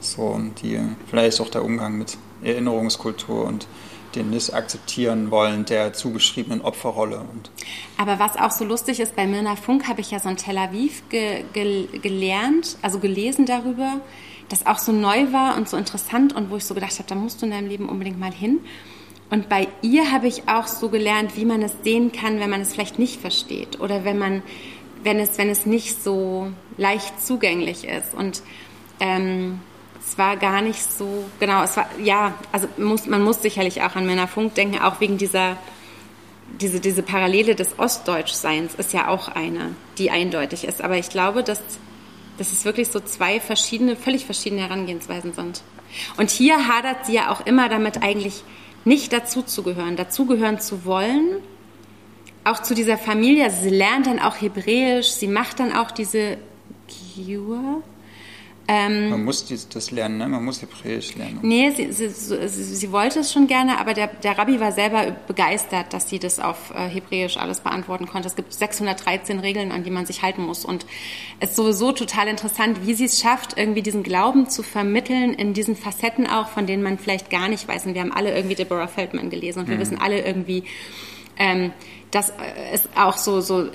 so 0.00 0.22
und 0.22 0.62
die, 0.62 0.78
vielleicht 1.08 1.40
auch 1.40 1.48
der 1.48 1.64
Umgang 1.64 1.98
mit 1.98 2.16
Erinnerungskultur 2.42 3.44
und 3.44 3.66
den 4.14 4.30
nicht 4.30 4.54
akzeptieren 4.54 5.30
wollen 5.30 5.64
der 5.64 5.92
zugeschriebenen 5.92 6.60
Opferrolle. 6.60 7.18
Und 7.20 7.50
Aber 7.96 8.18
was 8.18 8.36
auch 8.36 8.50
so 8.50 8.64
lustig 8.64 9.00
ist, 9.00 9.16
bei 9.16 9.26
Mirna 9.26 9.56
Funk 9.56 9.88
habe 9.88 10.00
ich 10.00 10.10
ja 10.10 10.18
so 10.18 10.28
in 10.28 10.36
Tel 10.36 10.58
Aviv 10.58 11.02
ge 11.08 11.44
ge 11.52 11.86
gelernt, 12.00 12.76
also 12.82 12.98
gelesen 12.98 13.46
darüber, 13.46 14.00
das 14.48 14.66
auch 14.66 14.78
so 14.78 14.92
neu 14.92 15.32
war 15.32 15.56
und 15.56 15.68
so 15.68 15.76
interessant 15.76 16.34
und 16.34 16.50
wo 16.50 16.56
ich 16.56 16.64
so 16.64 16.74
gedacht 16.74 16.98
habe, 16.98 17.08
da 17.08 17.14
musst 17.14 17.40
du 17.40 17.46
in 17.46 17.52
deinem 17.52 17.68
Leben 17.68 17.88
unbedingt 17.88 18.20
mal 18.20 18.32
hin. 18.32 18.60
Und 19.30 19.48
bei 19.48 19.68
ihr 19.80 20.12
habe 20.12 20.28
ich 20.28 20.46
auch 20.46 20.66
so 20.66 20.90
gelernt, 20.90 21.36
wie 21.36 21.46
man 21.46 21.62
es 21.62 21.72
sehen 21.82 22.12
kann, 22.12 22.38
wenn 22.38 22.50
man 22.50 22.60
es 22.60 22.74
vielleicht 22.74 22.98
nicht 22.98 23.18
versteht 23.18 23.80
oder 23.80 24.04
wenn 24.04 24.18
man, 24.18 24.42
wenn 25.04 25.18
es, 25.18 25.38
wenn 25.38 25.48
es 25.48 25.64
nicht 25.64 26.02
so 26.02 26.52
leicht 26.76 27.24
zugänglich 27.24 27.84
ist. 27.84 28.12
Und 28.12 28.42
ähm, 29.00 29.60
es 30.04 30.18
war 30.18 30.36
gar 30.36 30.62
nicht 30.62 30.82
so, 30.82 31.24
genau, 31.38 31.62
es 31.62 31.76
war, 31.76 31.86
ja, 32.02 32.34
also 32.50 32.68
muss, 32.76 33.06
man 33.06 33.22
muss 33.22 33.40
sicherlich 33.40 33.82
auch 33.82 33.94
an 33.94 34.06
Männer 34.06 34.28
Funk 34.28 34.54
denken, 34.54 34.78
auch 34.80 35.00
wegen 35.00 35.16
dieser, 35.16 35.56
diese, 36.60 36.80
diese 36.80 37.02
Parallele 37.02 37.54
des 37.54 37.78
Ostdeutschseins 37.78 38.74
ist 38.74 38.92
ja 38.92 39.08
auch 39.08 39.28
eine, 39.28 39.74
die 39.98 40.10
eindeutig 40.10 40.64
ist. 40.64 40.82
Aber 40.82 40.98
ich 40.98 41.08
glaube, 41.08 41.42
dass, 41.42 41.60
dass 42.36 42.52
es 42.52 42.64
wirklich 42.64 42.88
so 42.88 43.00
zwei 43.00 43.40
verschiedene, 43.40 43.96
völlig 43.96 44.26
verschiedene 44.26 44.62
Herangehensweisen 44.62 45.32
sind. 45.32 45.62
Und 46.16 46.30
hier 46.30 46.68
hadert 46.68 47.06
sie 47.06 47.14
ja 47.14 47.30
auch 47.30 47.46
immer 47.46 47.68
damit, 47.68 48.02
eigentlich 48.02 48.42
nicht 48.84 49.12
dazuzugehören, 49.12 49.96
dazugehören 49.96 50.60
zu 50.60 50.84
wollen, 50.84 51.36
auch 52.44 52.60
zu 52.60 52.74
dieser 52.74 52.98
Familie. 52.98 53.44
Also 53.44 53.62
sie 53.62 53.70
lernt 53.70 54.06
dann 54.06 54.18
auch 54.18 54.40
Hebräisch, 54.40 55.08
sie 55.08 55.28
macht 55.28 55.60
dann 55.60 55.72
auch 55.72 55.90
diese 55.90 56.38
Giur, 57.14 57.82
Ähm, 58.68 59.10
Man 59.10 59.24
muss 59.24 59.44
dies, 59.44 59.68
das 59.68 59.90
lernen, 59.90 60.18
ne? 60.18 60.28
man 60.28 60.44
muss 60.44 60.62
Hebräisch 60.62 61.16
lernen. 61.16 61.40
Nee, 61.42 61.70
sie, 61.70 61.90
sie, 61.92 62.08
sie, 62.08 62.48
sie 62.48 62.92
wollte 62.92 63.20
es 63.20 63.32
schon 63.32 63.48
gerne, 63.48 63.78
aber 63.78 63.92
der, 63.92 64.06
der 64.06 64.38
Rabbi 64.38 64.60
war 64.60 64.70
selber 64.70 65.10
begeistert, 65.26 65.92
dass 65.92 66.08
sie 66.08 66.20
das 66.20 66.38
auf 66.38 66.72
äh, 66.74 66.88
Hebräisch 66.88 67.36
alles 67.36 67.60
beantworten 67.60 68.06
konnte. 68.06 68.28
Es 68.28 68.36
gibt 68.36 68.52
613 68.52 69.40
Regeln, 69.40 69.72
an 69.72 69.82
die 69.82 69.90
man 69.90 70.06
sich 70.06 70.22
halten 70.22 70.42
muss. 70.42 70.64
Und 70.64 70.86
es 71.40 71.50
ist 71.50 71.56
sowieso 71.56 71.90
total 71.92 72.28
interessant, 72.28 72.86
wie 72.86 72.94
sie 72.94 73.06
es 73.06 73.20
schafft, 73.20 73.58
irgendwie 73.58 73.82
diesen 73.82 74.04
Glauben 74.04 74.48
zu 74.48 74.62
vermitteln 74.62 75.34
in 75.34 75.54
diesen 75.54 75.74
Facetten 75.74 76.28
auch, 76.28 76.48
von 76.48 76.66
denen 76.66 76.84
man 76.84 76.98
vielleicht 76.98 77.30
gar 77.30 77.48
nicht 77.48 77.66
weiß. 77.66 77.86
Und 77.86 77.94
wir 77.94 78.00
haben 78.00 78.12
alle 78.12 78.34
irgendwie 78.34 78.54
Deborah 78.54 78.86
Feldman 78.86 79.28
gelesen 79.28 79.60
und 79.60 79.68
wir 79.68 79.78
wissen 79.80 79.98
alle 80.00 80.24
irgendwie, 80.24 80.62
ähm, 81.36 81.72
dass 82.12 82.30
es 82.72 82.88
auch 82.94 83.16
so, 83.16 83.40
so 83.40 83.68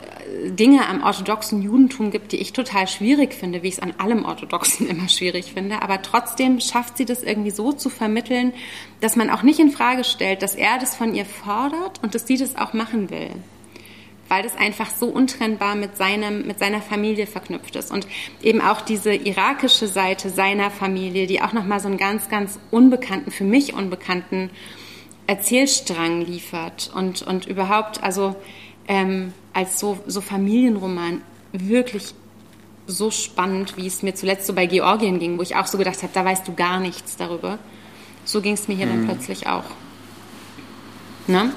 Dinge 0.46 0.88
am 0.88 1.04
orthodoxen 1.04 1.62
Judentum 1.64 2.12
gibt, 2.12 2.32
die 2.32 2.38
ich 2.38 2.54
total 2.54 2.88
schwierig 2.88 3.34
finde, 3.34 3.64
wie 3.64 3.68
ich 3.68 3.76
es 3.76 3.80
an 3.80 3.96
allem 3.98 4.26
Orthodoxen 4.26 4.88
immer 4.90 5.10
schwierig 5.10 5.54
finde. 5.54 5.82
Aber 5.82 6.02
trotzdem 6.02 6.60
schafft 6.60 6.98
sie 6.98 7.06
das 7.06 7.24
irgendwie 7.24 7.52
so 7.52 7.74
zu 7.74 7.90
vermitteln, 7.90 8.54
dass 9.02 9.16
man 9.16 9.32
auch 9.32 9.42
nicht 9.42 9.60
in 9.60 9.72
Frage 9.72 10.04
stellt, 10.04 10.44
dass 10.44 10.54
er 10.54 10.78
das 10.78 10.96
von 10.96 11.16
ihr 11.16 11.26
fordert 11.26 12.02
und 12.04 12.14
dass 12.14 12.28
sie 12.28 12.38
das 12.38 12.56
auch 12.56 12.74
machen 12.74 13.10
will. 13.10 13.32
Weil 14.30 14.44
das 14.44 14.56
einfach 14.56 14.92
so 14.92 15.08
untrennbar 15.08 15.76
mit, 15.76 15.98
seinem, 15.98 16.46
mit 16.46 16.60
seiner 16.60 16.82
Familie 16.82 17.26
verknüpft 17.26 17.76
ist. 17.76 17.92
Und 17.92 18.06
eben 18.44 18.62
auch 18.62 18.82
diese 18.82 19.16
irakische 19.16 19.88
Seite 19.88 20.30
seiner 20.30 20.70
Familie, 20.70 21.26
die 21.26 21.42
auch 21.42 21.54
nochmal 21.54 21.80
so 21.80 21.88
einen 21.88 21.98
ganz, 21.98 22.30
ganz 22.30 22.60
unbekannten, 22.70 23.32
für 23.32 23.46
mich 23.46 23.74
unbekannten 23.74 24.52
Erzählstrang 25.28 26.22
liefert 26.22 26.90
und, 26.96 27.22
und 27.22 27.46
überhaupt, 27.46 28.02
also 28.02 28.36
ähm, 28.88 29.34
als 29.54 29.80
so, 29.80 30.00
so 30.08 30.22
Familienroman 30.22 31.22
wirklich 31.52 32.14
so 32.88 33.12
spannend, 33.12 33.76
wie 33.76 33.86
es 33.86 34.02
mir 34.02 34.16
zuletzt 34.16 34.48
so 34.48 34.54
bei 34.54 34.66
Georgien 34.66 35.20
ging, 35.20 35.38
wo 35.38 35.42
ich 35.42 35.56
auch 35.56 35.68
so 35.68 35.78
gedacht 35.78 36.02
habe, 36.02 36.14
da 36.14 36.24
weißt 36.24 36.48
du 36.48 36.54
gar 36.54 36.80
nichts 36.80 37.18
darüber. 37.18 37.60
So 38.24 38.42
ging 38.42 38.54
es 38.54 38.68
mir 38.68 38.76
hier 38.76 38.86
mhm. 38.86 39.08
dann 39.08 39.18
plötzlich 39.18 39.48
auch. 39.48 39.66
Ne? 41.28 41.54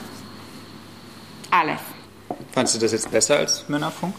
Aleph. 1.50 1.80
Fandest 2.52 2.76
du 2.76 2.80
das 2.80 2.92
jetzt 2.92 3.10
besser 3.10 3.36
als 3.36 3.68
Männerfunk? 3.68 4.14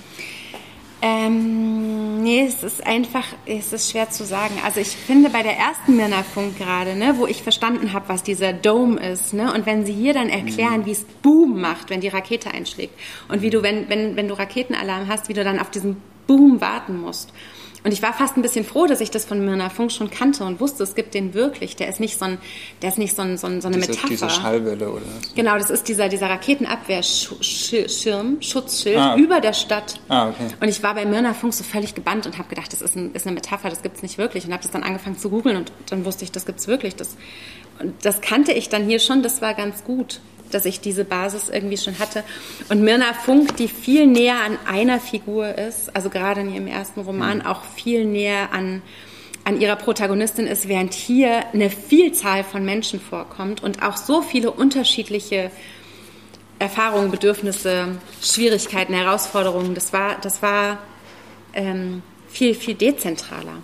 Ähm, 1.03 2.21
nee, 2.21 2.45
es 2.45 2.61
ist 2.61 2.85
einfach, 2.85 3.25
es 3.47 3.73
ist 3.73 3.91
schwer 3.91 4.11
zu 4.11 4.23
sagen. 4.23 4.53
Also 4.63 4.79
ich 4.79 4.89
finde 4.89 5.31
bei 5.31 5.41
der 5.41 5.57
ersten 5.57 5.95
Männerfunk 5.95 6.57
gerade, 6.57 6.95
ne, 6.95 7.15
wo 7.17 7.25
ich 7.25 7.41
verstanden 7.41 7.93
habe, 7.93 8.07
was 8.09 8.21
dieser 8.21 8.53
Dome 8.53 8.99
ist, 8.99 9.33
ne, 9.33 9.51
und 9.53 9.65
wenn 9.65 9.83
sie 9.85 9.93
hier 9.93 10.13
dann 10.13 10.29
erklären, 10.29 10.81
mhm. 10.81 10.85
wie 10.85 10.91
es 10.91 11.03
Boom 11.23 11.59
macht, 11.59 11.89
wenn 11.89 12.01
die 12.01 12.07
Rakete 12.07 12.51
einschlägt 12.51 12.93
und 13.29 13.41
wie 13.41 13.49
du, 13.49 13.63
wenn, 13.63 13.89
wenn, 13.89 14.15
wenn 14.15 14.27
du 14.27 14.37
Raketenalarm 14.37 15.07
hast, 15.07 15.27
wie 15.27 15.33
du 15.33 15.43
dann 15.43 15.59
auf 15.59 15.71
diesen 15.71 15.97
Boom 16.27 16.61
warten 16.61 17.01
musst 17.01 17.33
und 17.83 17.91
ich 17.91 18.01
war 18.03 18.13
fast 18.13 18.37
ein 18.37 18.43
bisschen 18.43 18.63
froh, 18.63 18.85
dass 18.85 19.01
ich 19.01 19.09
das 19.09 19.25
von 19.25 19.43
Mirna 19.43 19.69
Funk 19.69 19.91
schon 19.91 20.11
kannte 20.11 20.43
und 20.43 20.59
wusste, 20.59 20.83
es 20.83 20.93
gibt 20.93 21.15
den 21.15 21.33
wirklich. 21.33 21.75
Der 21.75 21.89
ist 21.89 21.99
nicht 21.99 22.19
so, 22.19 22.25
ein, 22.25 22.37
der 22.81 22.89
ist 22.89 22.99
nicht 22.99 23.15
so, 23.15 23.23
ein, 23.23 23.37
so, 23.37 23.47
ein, 23.47 23.59
so 23.59 23.69
eine 23.69 23.77
diese, 23.77 23.89
Metapher. 23.89 24.09
Diese 24.09 24.29
Schallwelle 24.29 24.91
oder 24.91 25.01
was? 25.01 25.33
Genau, 25.33 25.57
das 25.57 25.71
ist 25.71 25.87
dieser, 25.87 26.07
dieser 26.07 26.29
Raketenabwehrschirm, 26.29 28.39
Schutzschild 28.41 28.97
ah, 28.97 29.15
über 29.15 29.41
der 29.41 29.53
Stadt. 29.53 29.99
Ah, 30.09 30.29
okay. 30.29 30.49
Und 30.59 30.67
ich 30.67 30.83
war 30.83 30.93
bei 30.93 31.05
Mirna 31.05 31.33
Funk 31.33 31.55
so 31.55 31.63
völlig 31.63 31.95
gebannt 31.95 32.27
und 32.27 32.37
habe 32.37 32.49
gedacht, 32.49 32.71
das 32.71 32.83
ist, 32.83 32.95
ein, 32.95 33.13
ist 33.13 33.25
eine 33.25 33.33
Metapher, 33.33 33.71
das 33.71 33.81
gibt 33.81 33.95
es 33.95 34.03
nicht 34.03 34.19
wirklich. 34.19 34.45
Und 34.45 34.53
habe 34.53 34.61
das 34.61 34.71
dann 34.71 34.83
angefangen 34.83 35.17
zu 35.17 35.31
googeln 35.31 35.57
und 35.57 35.71
dann 35.89 36.05
wusste 36.05 36.23
ich, 36.23 36.31
das 36.31 36.45
gibt 36.45 36.59
es 36.59 36.67
wirklich. 36.67 36.95
Das, 36.95 37.17
und 37.79 37.95
das 38.05 38.21
kannte 38.21 38.51
ich 38.51 38.69
dann 38.69 38.85
hier 38.85 38.99
schon, 38.99 39.23
das 39.23 39.41
war 39.41 39.55
ganz 39.55 39.83
gut 39.83 40.19
dass 40.53 40.65
ich 40.65 40.81
diese 40.81 41.05
Basis 41.05 41.49
irgendwie 41.49 41.77
schon 41.77 41.99
hatte. 41.99 42.23
Und 42.69 42.81
Mirna 42.81 43.13
Funk, 43.13 43.57
die 43.57 43.67
viel 43.67 44.07
näher 44.07 44.41
an 44.45 44.57
einer 44.65 44.99
Figur 44.99 45.57
ist, 45.57 45.95
also 45.95 46.09
gerade 46.09 46.41
in 46.41 46.53
ihrem 46.53 46.67
ersten 46.67 47.01
Roman 47.01 47.39
mhm. 47.39 47.45
auch 47.45 47.63
viel 47.63 48.05
näher 48.05 48.53
an, 48.53 48.81
an 49.43 49.59
ihrer 49.59 49.75
Protagonistin 49.75 50.47
ist, 50.47 50.67
während 50.67 50.93
hier 50.93 51.45
eine 51.53 51.69
Vielzahl 51.69 52.43
von 52.43 52.63
Menschen 52.63 52.99
vorkommt 52.99 53.63
und 53.63 53.83
auch 53.83 53.97
so 53.97 54.21
viele 54.21 54.51
unterschiedliche 54.51 55.51
Erfahrungen, 56.59 57.09
Bedürfnisse, 57.09 57.97
Schwierigkeiten, 58.21 58.93
Herausforderungen. 58.93 59.73
Das 59.73 59.93
war, 59.93 60.19
das 60.21 60.43
war 60.43 60.77
ähm, 61.53 62.03
viel, 62.29 62.53
viel 62.53 62.75
dezentraler. 62.75 63.57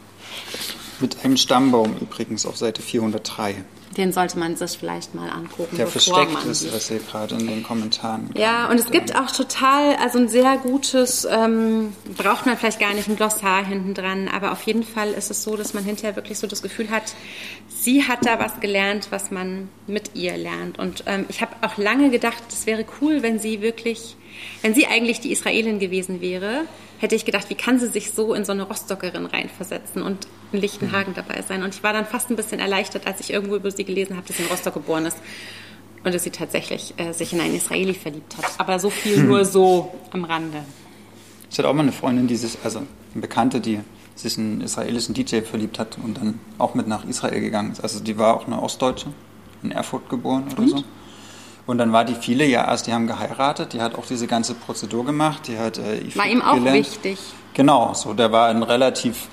Mit 1.00 1.24
einem 1.24 1.38
Stammbaum 1.38 1.96
übrigens 2.02 2.48
auf 2.48 2.58
Seite 2.58 2.82
403. 2.82 3.64
Den 3.98 4.14
sollte 4.14 4.38
man 4.38 4.56
sich 4.56 4.78
vielleicht 4.78 5.16
mal 5.16 5.30
angucken. 5.30 5.76
Der 5.76 5.88
versteckt 5.88 6.46
ist, 6.46 6.72
was 6.74 6.92
ihr 6.92 7.00
gerade 7.00 7.36
in 7.36 7.48
den 7.48 7.64
Kommentaren. 7.64 8.30
Ja, 8.36 8.70
und 8.70 8.80
es 8.80 8.92
gibt 8.92 9.16
auch 9.16 9.32
total, 9.32 9.96
also 9.96 10.20
ein 10.20 10.30
sehr 10.30 10.58
gutes, 10.58 11.26
ähm, 11.30 11.94
braucht 12.16 12.46
man 12.46 12.58
vielleicht 12.58 12.80
gar 12.80 12.94
nicht 12.94 13.10
ein 13.10 13.16
Glossar 13.16 13.66
hinten 13.66 13.96
dran, 13.96 14.28
aber 14.28 14.52
auf 14.52 14.62
jeden 14.64 14.84
Fall 14.84 15.12
ist 15.14 15.32
es 15.32 15.42
so, 15.44 15.58
dass 15.58 15.74
man 15.74 15.84
hinterher 15.84 16.16
wirklich 16.16 16.38
so 16.38 16.46
das 16.46 16.62
Gefühl 16.62 16.92
hat, 16.92 17.16
sie 17.68 18.04
hat 18.04 18.26
da 18.26 18.40
was 18.40 18.60
gelernt, 18.60 19.08
was 19.10 19.32
man 19.32 19.70
mit 19.88 20.12
ihr 20.14 20.38
lernt. 20.38 20.78
Und 20.78 21.04
ähm, 21.08 21.26
ich 21.30 21.42
habe 21.42 21.56
auch 21.62 21.78
lange 21.78 22.10
gedacht, 22.12 22.44
es 22.50 22.68
wäre 22.68 22.86
cool, 23.02 23.24
wenn 23.24 23.40
sie 23.40 23.62
wirklich, 23.62 24.16
wenn 24.62 24.76
sie 24.76 24.86
eigentlich 24.86 25.22
die 25.22 25.32
Israelin 25.32 25.80
gewesen 25.80 26.22
wäre, 26.22 26.66
hätte 27.00 27.16
ich 27.16 27.26
gedacht, 27.26 27.50
wie 27.50 27.56
kann 27.56 27.80
sie 27.80 27.88
sich 27.88 28.12
so 28.12 28.34
in 28.34 28.46
so 28.46 28.52
eine 28.52 28.64
Rostockerin 28.64 29.26
reinversetzen 29.26 30.02
und 30.02 30.28
in 30.52 30.60
Lichtenhagen 30.60 31.14
dabei 31.14 31.42
sein. 31.42 31.64
Und 31.64 31.76
ich 31.76 31.84
war 31.84 31.94
dann 31.94 32.06
fast 32.06 32.30
ein 32.30 32.36
bisschen 32.36 32.60
erleichtert, 32.60 33.06
als 33.06 33.20
ich 33.20 33.32
irgendwo 33.32 33.56
über 33.56 33.72
sie 33.72 33.84
gelesen 33.84 34.16
habe, 34.16 34.28
dass 34.28 34.38
sie 34.38 34.44
in 34.44 34.50
Rostock 34.50 34.74
geboren 34.74 35.06
ist 35.06 35.18
und 36.04 36.14
dass 36.14 36.24
sie 36.24 36.32
tatsächlich 36.32 36.94
äh, 36.98 37.12
sich 37.14 37.34
in 37.34 37.42
einen 37.42 37.56
Israeli 37.56 37.94
verliebt 37.94 38.38
hat. 38.38 38.46
Aber 38.58 38.80
so 38.80 38.90
viel 38.90 39.18
hm. 39.18 39.28
nur 39.28 39.46
so 39.46 39.94
am 40.12 40.24
Rande. 40.24 40.64
Ich 41.50 41.58
hatte 41.58 41.70
auch 41.70 41.74
mal 41.74 41.84
eine 41.84 41.92
Freundin, 41.92 42.28
die 42.28 42.36
sich, 42.36 42.58
also 42.64 42.80
eine 42.80 43.22
Bekannte, 43.22 43.62
die 43.62 43.80
sich 44.16 44.38
in 44.38 44.54
einen 44.54 44.62
israelischen 44.62 45.14
DJ 45.14 45.42
verliebt 45.42 45.80
hat 45.80 45.98
und 46.04 46.18
dann 46.18 46.40
auch 46.58 46.74
mit 46.74 46.88
nach 46.88 47.06
Israel 47.06 47.40
gegangen 47.40 47.72
ist. 47.72 47.82
Also 47.82 48.00
die 48.00 48.18
war 48.18 48.36
auch 48.36 48.48
eine 48.48 48.62
Ostdeutsche, 48.62 49.08
in 49.64 49.72
Erfurt 49.72 50.10
geboren 50.10 50.46
oder 50.52 50.60
und? 50.60 50.70
so. 50.70 50.84
Und 51.68 51.78
dann 51.80 51.92
war 51.92 52.06
die 52.06 52.16
viele 52.16 52.46
ja 52.46 52.66
erst, 52.66 52.88
die 52.88 52.94
haben 52.94 53.08
geheiratet, 53.08 53.74
die 53.74 53.82
hat 53.82 53.96
auch 53.96 54.06
diese 54.06 54.26
ganze 54.26 54.54
Prozedur 54.56 55.06
gemacht, 55.06 55.48
die 55.48 55.60
hat 55.60 55.78
äh, 55.78 56.02
War 56.16 56.26
ihm 56.26 56.42
auch 56.42 56.56
gelernt. 56.56 56.78
wichtig. 56.80 57.20
Genau, 57.54 57.94
so 57.94 58.14
der 58.14 58.32
war 58.32 58.48
ein 58.48 58.64
relativ 58.64 59.28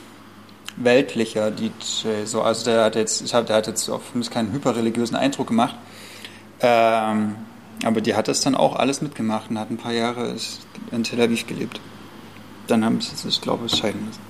weltlicher 0.76 1.53
DJ, 1.53 2.24
so 2.24 2.43
also 2.43 2.64
der 2.64 2.85
hat 2.85 2.97
jetzt, 2.97 3.22
ich 3.22 3.32
hab, 3.32 3.47
der 3.47 3.57
hat 3.57 3.68
jetzt 3.68 3.89
auf 3.89 4.14
mich 4.16 4.30
keinen 4.30 4.53
hyperreligiösen 4.53 5.14
Eindruck 5.16 5.47
gemacht, 5.47 5.76
ähm, 6.61 7.37
aber 7.85 8.01
die 8.01 8.16
hat 8.16 8.26
das 8.26 8.41
dann 8.41 8.57
auch 8.57 8.74
alles 8.74 9.01
mitgemacht 9.01 9.51
und 9.51 9.59
hat 9.61 9.70
ein 9.70 9.76
paar 9.76 9.93
Jahre 9.93 10.35
in 10.91 11.05
Tel 11.05 11.20
Aviv 11.20 11.47
gelebt. 11.47 11.80
Dann 12.66 12.85
haben 12.85 13.01
sie 13.01 13.14
sich, 13.14 13.41
glaube 13.41 13.66
ich, 13.66 13.76
scheiden 13.76 14.05
müssen. 14.07 14.23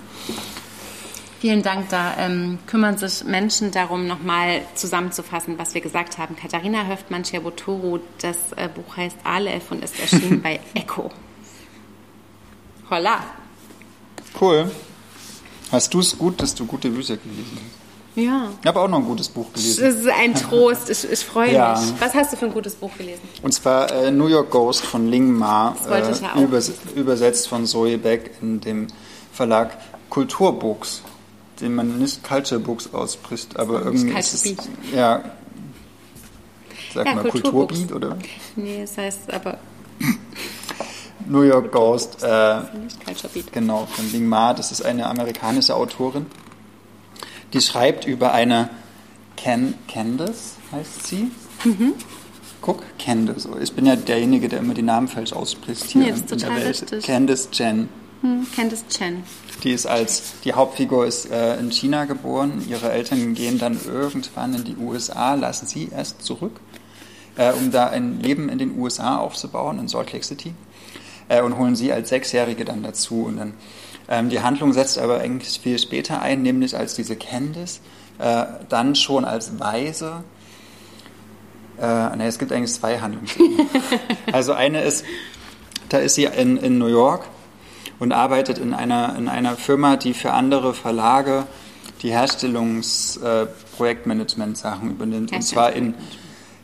Vielen 1.45 1.63
Dank. 1.63 1.91
Da 1.91 2.15
ähm, 2.17 2.59
kümmern 2.67 2.97
sich 2.97 3.23
Menschen 3.23 3.71
darum, 3.71 4.07
nochmal 4.07 4.63
zusammenzufassen, 4.77 5.59
was 5.59 5.75
wir 5.75 5.83
gesagt 5.83 6.17
haben. 6.17 6.37
Katharina 6.37 6.87
Höftmann-Scherbotoro, 6.87 8.01
das 8.23 8.53
äh, 8.57 8.67
Buch 8.75 8.97
heißt 8.97 9.19
Aleph 9.25 9.71
und 9.71 9.85
ist 9.85 10.01
erschienen 10.01 10.41
bei 10.43 10.59
Echo. 10.73 11.11
Holla. 12.89 13.19
Cool. 14.41 14.71
Hast 15.71 15.93
du 15.93 16.01
es 16.01 16.17
gut, 16.17 16.41
dass 16.41 16.55
du 16.55 16.65
gute 16.65 16.89
Bücher 16.89 17.19
gelesen 17.19 17.59
hast? 17.61 18.19
Ja. 18.25 18.49
Ich 18.63 18.67
habe 18.67 18.81
auch 18.81 18.89
noch 18.89 19.01
ein 19.01 19.05
gutes 19.05 19.29
Buch 19.29 19.53
gelesen. 19.53 19.85
Das 19.85 19.97
ist 19.97 20.09
ein 20.09 20.35
Trost. 20.35 20.89
Ich, 20.89 21.13
ich 21.13 21.21
freue 21.27 21.53
ja. 21.53 21.79
mich. 21.79 22.01
Was 22.01 22.15
hast 22.15 22.33
du 22.33 22.39
für 22.39 22.47
ein 22.47 22.55
gutes 22.55 22.75
Buch 22.75 22.97
gelesen? 22.97 23.21
Und 23.43 23.53
zwar 23.53 23.93
äh, 23.93 24.11
New 24.11 24.29
York 24.29 24.51
Ghost 24.51 24.87
von 24.87 25.09
Ling 25.09 25.31
Ma. 25.31 25.77
Äh. 25.91 26.43
Übers 26.43 26.73
übersetzt 26.95 27.49
von 27.49 27.67
Zoe 27.67 27.99
Beck 27.99 28.31
in 28.41 28.63
dem 28.63 28.87
Verlag 29.31 29.77
Kulturbooks 30.09 31.03
den 31.61 31.75
man 31.75 31.99
nicht 31.99 32.25
Culture 32.25 32.61
Books 32.61 32.93
ausspricht, 32.93 33.59
aber 33.59 33.81
das 33.81 34.03
irgendwie 34.03 34.19
ist 34.19 34.35
es, 34.35 34.57
ja, 34.95 35.25
sag 36.93 37.07
ja, 37.07 37.15
mal 37.15 37.29
Kulturbeat 37.29 37.93
oder? 37.93 38.17
Nee, 38.57 38.83
es 38.83 38.97
heißt 38.97 39.33
aber 39.33 39.59
New 41.29 41.43
York 41.43 41.73
Ghost, 41.73 42.23
äh, 42.23 42.61
genau, 43.53 43.87
von 43.87 44.13
Ling 44.13 44.27
Ma, 44.27 44.55
das 44.55 44.73
ist 44.73 44.85
eine 44.85 45.07
amerikanische 45.07 45.75
Autorin, 45.75 46.27
die 47.53 47.61
schreibt 47.61 48.07
über 48.07 48.33
eine 48.33 48.71
Ken 49.37 49.75
Candace, 49.89 50.57
heißt 50.73 51.07
sie. 51.07 51.31
Mhm. 51.65 51.95
Guck, 52.61 52.83
Candace. 52.99 53.49
Ich 53.61 53.73
bin 53.75 53.85
ja 53.85 53.95
derjenige, 53.95 54.49
der 54.49 54.61
immer 54.61 54.75
die 54.75 54.83
Namen 54.83 55.07
falsch 55.07 55.33
ausspricht 55.33 55.85
hier 55.85 56.03
nee, 56.03 56.09
in, 56.09 56.17
in 56.17 56.39
der 56.39 56.51
Welt. 56.51 56.83
Richtig. 56.83 57.05
Candace 57.05 57.51
Chen. 57.51 57.89
Hm, 58.23 58.47
Candice 58.57 58.85
Chen. 58.89 59.23
Die 59.65 59.73
ist 59.73 59.87
als, 59.87 60.35
die 60.45 60.53
Hauptfigur 60.53 61.07
ist 61.07 61.31
äh, 61.31 61.57
in 61.59 61.73
China 61.73 62.05
geboren. 62.05 62.63
Ihre 62.69 62.93
Eltern 62.93 63.33
gehen 63.33 63.59
dann 63.59 63.79
irgendwann 63.83 64.55
in 64.55 64.65
die 64.65 64.77
USA, 64.77 65.35
lassen 65.35 65.67
sie 65.67 65.89
erst 65.91 66.23
zurück, 66.23 66.61
äh, 67.37 67.51
um 67.53 67.71
da 67.71 67.89
ein 67.89 68.21
Leben 68.21 68.51
in 68.51 68.59
den 68.59 68.79
USA 68.79 69.17
aufzubauen, 69.17 69.79
in 69.79 69.89
Salt 69.89 70.13
Lake 70.13 70.25
City. 70.25 70.53
Äh, 71.29 71.41
und 71.41 71.57
holen 71.57 71.77
sie 71.77 71.95
als 71.95 72.11
Sechsjährige 72.11 72.67
dann 72.67 72.83
dazu. 72.83 73.25
Und 73.25 73.39
dann, 73.39 73.55
ähm, 74.09 74.29
die 74.29 74.41
Handlung 74.41 74.75
setzt 74.75 74.99
aber 74.99 75.21
eigentlich 75.21 75.59
viel 75.59 75.79
später 75.79 76.21
ein, 76.21 76.43
nämlich 76.43 76.77
als 76.77 76.95
diese 76.95 77.17
Candice, 77.17 77.81
äh, 78.19 78.45
dann 78.69 78.95
schon 78.95 79.25
als 79.25 79.59
Weise. 79.59 80.25
Äh, 81.81 82.17
nee, 82.17 82.27
es 82.27 82.39
gibt 82.39 82.53
eigentlich 82.53 82.75
zwei 82.75 83.01
Handlungen. 83.01 83.29
also 84.33 84.53
eine 84.53 84.83
ist, 84.83 85.07
da 85.89 85.97
ist 85.97 86.17
sie 86.17 86.25
in, 86.25 86.59
in 86.59 86.77
New 86.77 86.89
York 86.89 87.25
und 87.99 88.13
arbeitet 88.13 88.59
in 88.59 88.75
einer, 88.75 89.17
in 89.17 89.29
einer 89.29 89.57
Firma, 89.57 89.97
die 89.97 90.13
für 90.15 90.33
andere 90.33 90.73
Verlage 90.75 91.47
die 92.03 92.11
Herstellungsprojektmanagement-Sachen 92.11 94.91
übernimmt. 94.91 95.33
Und 95.33 95.43
zwar 95.43 95.73
in, 95.73 95.95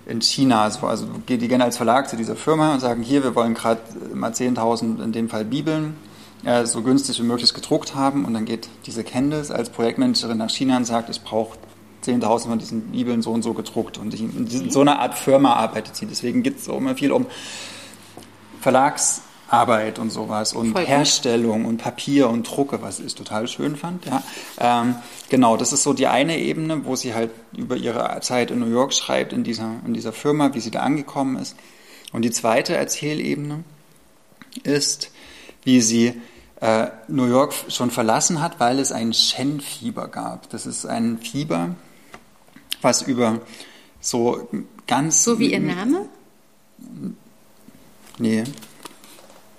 in 0.07 0.21
China. 0.21 0.65
Also, 0.65 0.87
also 0.87 1.07
die 1.29 1.39
gehen 1.39 1.63
als 1.63 1.79
Verlag 1.79 2.09
zu 2.09 2.17
dieser 2.17 2.37
Firma 2.37 2.75
und 2.75 2.81
sagen, 2.81 3.03
hier, 3.03 3.25
wir 3.25 3.35
wollen 3.35 3.55
gerade 3.55 3.81
mal 4.13 4.31
10.000, 4.33 5.03
in 5.03 5.13
dem 5.13 5.29
Fall 5.29 5.45
Bibeln, 5.45 5.97
äh, 6.45 6.65
so 6.67 6.83
günstig 6.83 7.19
wie 7.21 7.25
möglich 7.25 7.55
gedruckt 7.55 7.95
haben. 7.95 8.25
Und 8.25 8.35
dann 8.35 8.45
geht 8.45 8.69
diese 8.87 9.05
Candice 9.05 9.51
als 9.51 9.71
Projektmanagerin 9.71 10.37
nach 10.37 10.51
China 10.51 10.77
und 10.77 10.85
sagt, 10.85 11.09
ich 11.09 11.23
brauche 11.23 11.57
10.000 12.05 12.49
von 12.49 12.59
diesen 12.59 12.83
Bibeln 12.91 13.23
so 13.23 13.31
und 13.31 13.43
so 13.43 13.55
gedruckt. 13.55 13.99
Und 13.99 14.19
in 14.19 14.71
so 14.71 14.81
einer 14.81 14.99
Art 14.99 15.15
Firma 15.15 15.55
arbeitet 15.55 15.97
sie. 15.97 16.07
Deswegen 16.07 16.43
geht 16.43 16.59
es 16.59 16.69
immer 16.69 16.95
viel 16.95 17.13
um 17.13 17.27
Verlags- 18.61 19.23
Arbeit 19.51 19.99
und 19.99 20.11
sowas 20.11 20.53
und 20.53 20.73
Voll 20.73 20.87
Herstellung 20.87 21.65
und 21.65 21.79
Papier 21.79 22.31
und 22.31 22.45
Drucke, 22.45 22.83
was 22.83 23.01
ich 23.01 23.17
total 23.17 23.49
schön 23.49 23.77
fand. 23.77 24.07
Ja. 24.07 24.23
Ähm, 24.59 24.95
genau, 25.29 25.57
das 25.57 25.73
ist 25.73 25.83
so 25.83 25.93
die 25.93 26.07
eine 26.07 26.39
Ebene, 26.39 26.85
wo 26.85 26.95
sie 26.95 27.15
halt 27.15 27.31
über 27.57 27.77
ihre 27.77 28.21
Zeit 28.21 28.53
in 28.53 28.61
New 28.61 28.71
York 28.71 28.95
schreibt, 28.95 29.33
in 29.33 29.43
dieser, 29.43 29.81
in 29.85 29.93
dieser 29.93 30.13
Firma, 30.13 30.55
wie 30.55 30.61
sie 30.61 30.71
da 30.71 30.81
angekommen 30.81 31.37
ist. 31.37 31.57
Und 32.13 32.23
die 32.23 32.31
zweite 32.31 32.77
Erzählebene 32.77 33.65
ist, 34.63 35.11
wie 35.65 35.81
sie 35.81 36.21
äh, 36.61 36.87
New 37.09 37.27
York 37.27 37.55
schon 37.69 37.91
verlassen 37.91 38.41
hat, 38.41 38.61
weil 38.61 38.79
es 38.79 38.93
ein 38.93 39.13
Shen-Fieber 39.13 40.09
gab. 40.09 40.49
Das 40.51 40.65
ist 40.65 40.87
ein 40.87 41.19
Fieber, 41.19 41.75
was 42.83 43.03
über 43.03 43.41
so 44.01 44.49
ganz... 44.87 45.25
So 45.25 45.39
wie 45.41 45.53
ihr 45.53 45.61
Name? 45.61 46.07
Nee, 48.19 48.45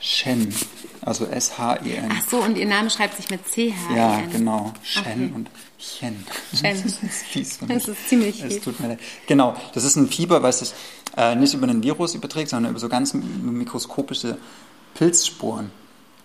Shen, 0.01 0.53
also 1.01 1.25
S-H-E-N. 1.25 2.11
Ach 2.11 2.27
so, 2.27 2.37
und 2.41 2.57
ihr 2.57 2.65
Name 2.65 2.89
schreibt 2.89 3.17
sich 3.17 3.29
mit 3.29 3.47
C-H-E-N. 3.47 3.95
Ja, 3.95 4.21
genau. 4.31 4.73
Shen 4.83 5.03
okay. 5.03 5.31
und 5.35 5.49
Chen. 5.77 6.25
Shen. 6.55 6.83
Das 6.83 7.03
ist 7.03 7.23
fies. 7.23 7.59
Das 7.67 7.87
ist 7.87 8.09
ziemlich 8.09 8.41
fies. 8.41 8.55
Es 8.55 8.63
tut 8.63 8.79
mir 8.79 8.89
leid. 8.89 8.99
Genau, 9.27 9.55
das 9.73 9.83
ist 9.83 9.95
ein 9.95 10.07
Fieber, 10.07 10.41
was 10.41 10.59
sich 10.59 10.73
äh, 11.15 11.35
nicht 11.35 11.53
über 11.53 11.67
einen 11.67 11.83
Virus 11.83 12.15
überträgt, 12.15 12.49
sondern 12.49 12.71
über 12.71 12.79
so 12.79 12.89
ganz 12.89 13.13
mikroskopische 13.13 14.37
Pilzsporen, 14.95 15.69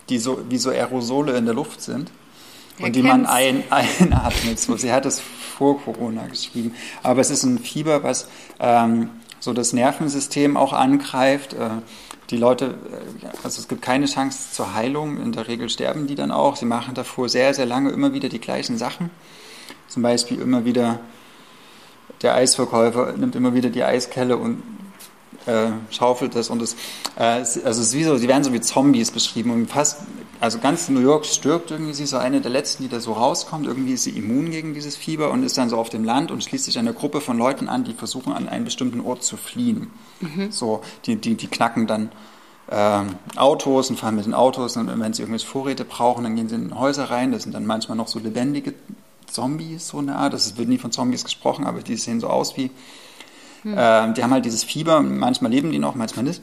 die 0.08 0.18
so 0.18 0.42
wie 0.48 0.58
so 0.58 0.70
Aerosole 0.70 1.36
in 1.36 1.44
der 1.44 1.54
Luft 1.54 1.82
sind. 1.82 2.10
Und 2.78 2.94
die 2.94 3.02
man 3.02 3.26
ein, 3.26 3.64
einatmet. 3.70 4.58
So, 4.58 4.76
sie 4.76 4.92
hat 4.92 5.04
es 5.06 5.20
vor 5.56 5.80
Corona 5.80 6.26
geschrieben. 6.26 6.74
Aber 7.02 7.20
es 7.20 7.30
ist 7.30 7.42
ein 7.42 7.58
Fieber, 7.58 8.02
was 8.02 8.28
ähm, 8.58 9.10
so 9.46 9.52
das 9.52 9.72
Nervensystem 9.72 10.56
auch 10.56 10.72
angreift. 10.74 11.54
Äh, 11.54 11.70
die 12.30 12.36
Leute, 12.36 12.74
äh, 13.22 13.26
also 13.44 13.60
es 13.60 13.68
gibt 13.68 13.80
keine 13.80 14.06
Chance 14.06 14.52
zur 14.52 14.74
Heilung, 14.74 15.22
in 15.22 15.32
der 15.32 15.48
Regel 15.48 15.70
sterben 15.70 16.06
die 16.08 16.16
dann 16.16 16.32
auch. 16.32 16.56
Sie 16.56 16.66
machen 16.66 16.94
davor 16.94 17.28
sehr, 17.28 17.54
sehr 17.54 17.64
lange 17.64 17.90
immer 17.90 18.12
wieder 18.12 18.28
die 18.28 18.40
gleichen 18.40 18.76
Sachen. 18.76 19.08
Zum 19.88 20.02
Beispiel 20.02 20.40
immer 20.40 20.64
wieder, 20.64 20.98
der 22.22 22.34
Eisverkäufer 22.34 23.14
nimmt 23.16 23.36
immer 23.36 23.54
wieder 23.54 23.70
die 23.70 23.84
Eiskelle 23.84 24.36
und 24.36 24.62
äh, 25.46 25.68
schaufelt 25.90 26.34
das 26.34 26.50
und 26.50 26.62
es, 26.62 26.74
äh, 27.16 27.22
also 27.22 27.68
es 27.68 27.78
ist 27.78 27.94
wie 27.94 28.04
so, 28.04 28.16
sie 28.16 28.28
werden 28.28 28.44
so 28.44 28.52
wie 28.52 28.60
Zombies 28.60 29.10
beschrieben 29.10 29.50
und 29.50 29.70
fast, 29.70 29.98
also 30.40 30.58
ganz 30.58 30.88
New 30.88 31.00
York 31.00 31.26
stirbt 31.26 31.70
irgendwie, 31.70 31.92
sie 31.94 32.04
ist 32.04 32.10
so 32.10 32.16
eine 32.16 32.40
der 32.40 32.50
letzten, 32.50 32.82
die 32.82 32.88
da 32.88 33.00
so 33.00 33.12
rauskommt, 33.12 33.66
irgendwie 33.66 33.92
ist 33.92 34.04
sie 34.04 34.10
immun 34.10 34.50
gegen 34.50 34.74
dieses 34.74 34.96
Fieber 34.96 35.30
und 35.30 35.42
ist 35.42 35.56
dann 35.58 35.68
so 35.68 35.76
auf 35.76 35.88
dem 35.88 36.04
Land 36.04 36.30
und 36.30 36.42
schließt 36.42 36.64
sich 36.64 36.78
einer 36.78 36.92
Gruppe 36.92 37.20
von 37.20 37.38
Leuten 37.38 37.68
an, 37.68 37.84
die 37.84 37.92
versuchen 37.92 38.32
an 38.32 38.48
einen 38.48 38.64
bestimmten 38.64 39.00
Ort 39.00 39.22
zu 39.22 39.36
fliehen. 39.36 39.90
Mhm. 40.20 40.50
So, 40.50 40.82
die, 41.04 41.16
die, 41.16 41.34
die 41.34 41.46
knacken 41.46 41.86
dann 41.86 42.10
äh, 42.68 43.02
Autos 43.36 43.90
und 43.90 43.98
fahren 43.98 44.16
mit 44.16 44.26
den 44.26 44.34
Autos 44.34 44.76
und 44.76 44.88
wenn 44.88 45.12
sie 45.12 45.22
irgendwelche 45.22 45.46
Vorräte 45.46 45.84
brauchen, 45.84 46.24
dann 46.24 46.36
gehen 46.36 46.48
sie 46.48 46.56
in 46.56 46.78
Häuser 46.78 47.10
rein, 47.10 47.32
das 47.32 47.44
sind 47.44 47.54
dann 47.54 47.66
manchmal 47.66 47.96
noch 47.96 48.08
so 48.08 48.18
lebendige 48.18 48.74
Zombies, 49.26 49.88
so 49.88 49.98
eine 49.98 50.16
Art, 50.16 50.32
das 50.32 50.56
wird 50.56 50.68
nie 50.68 50.78
von 50.78 50.92
Zombies 50.92 51.24
gesprochen, 51.24 51.66
aber 51.66 51.82
die 51.82 51.96
sehen 51.96 52.20
so 52.20 52.28
aus 52.28 52.56
wie 52.56 52.70
hm. 53.66 53.76
Äh, 53.76 54.12
die 54.14 54.22
haben 54.22 54.32
halt 54.32 54.44
dieses 54.44 54.62
Fieber, 54.62 55.00
manchmal 55.00 55.50
leben 55.50 55.72
die 55.72 55.80
noch, 55.80 55.96
manchmal 55.96 56.24
nicht. 56.24 56.40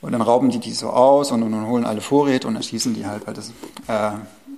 Und 0.00 0.12
dann 0.12 0.20
rauben 0.20 0.50
die 0.50 0.58
die 0.58 0.72
so 0.72 0.90
aus 0.90 1.30
und, 1.30 1.44
und, 1.44 1.54
und 1.54 1.66
holen 1.66 1.84
alle 1.84 2.00
Vorräte 2.00 2.48
und 2.48 2.56
erschießen 2.56 2.92
die 2.92 3.06
halt, 3.06 3.26
weil 3.26 3.34
das. 3.34 3.50
Äh, 3.86 4.10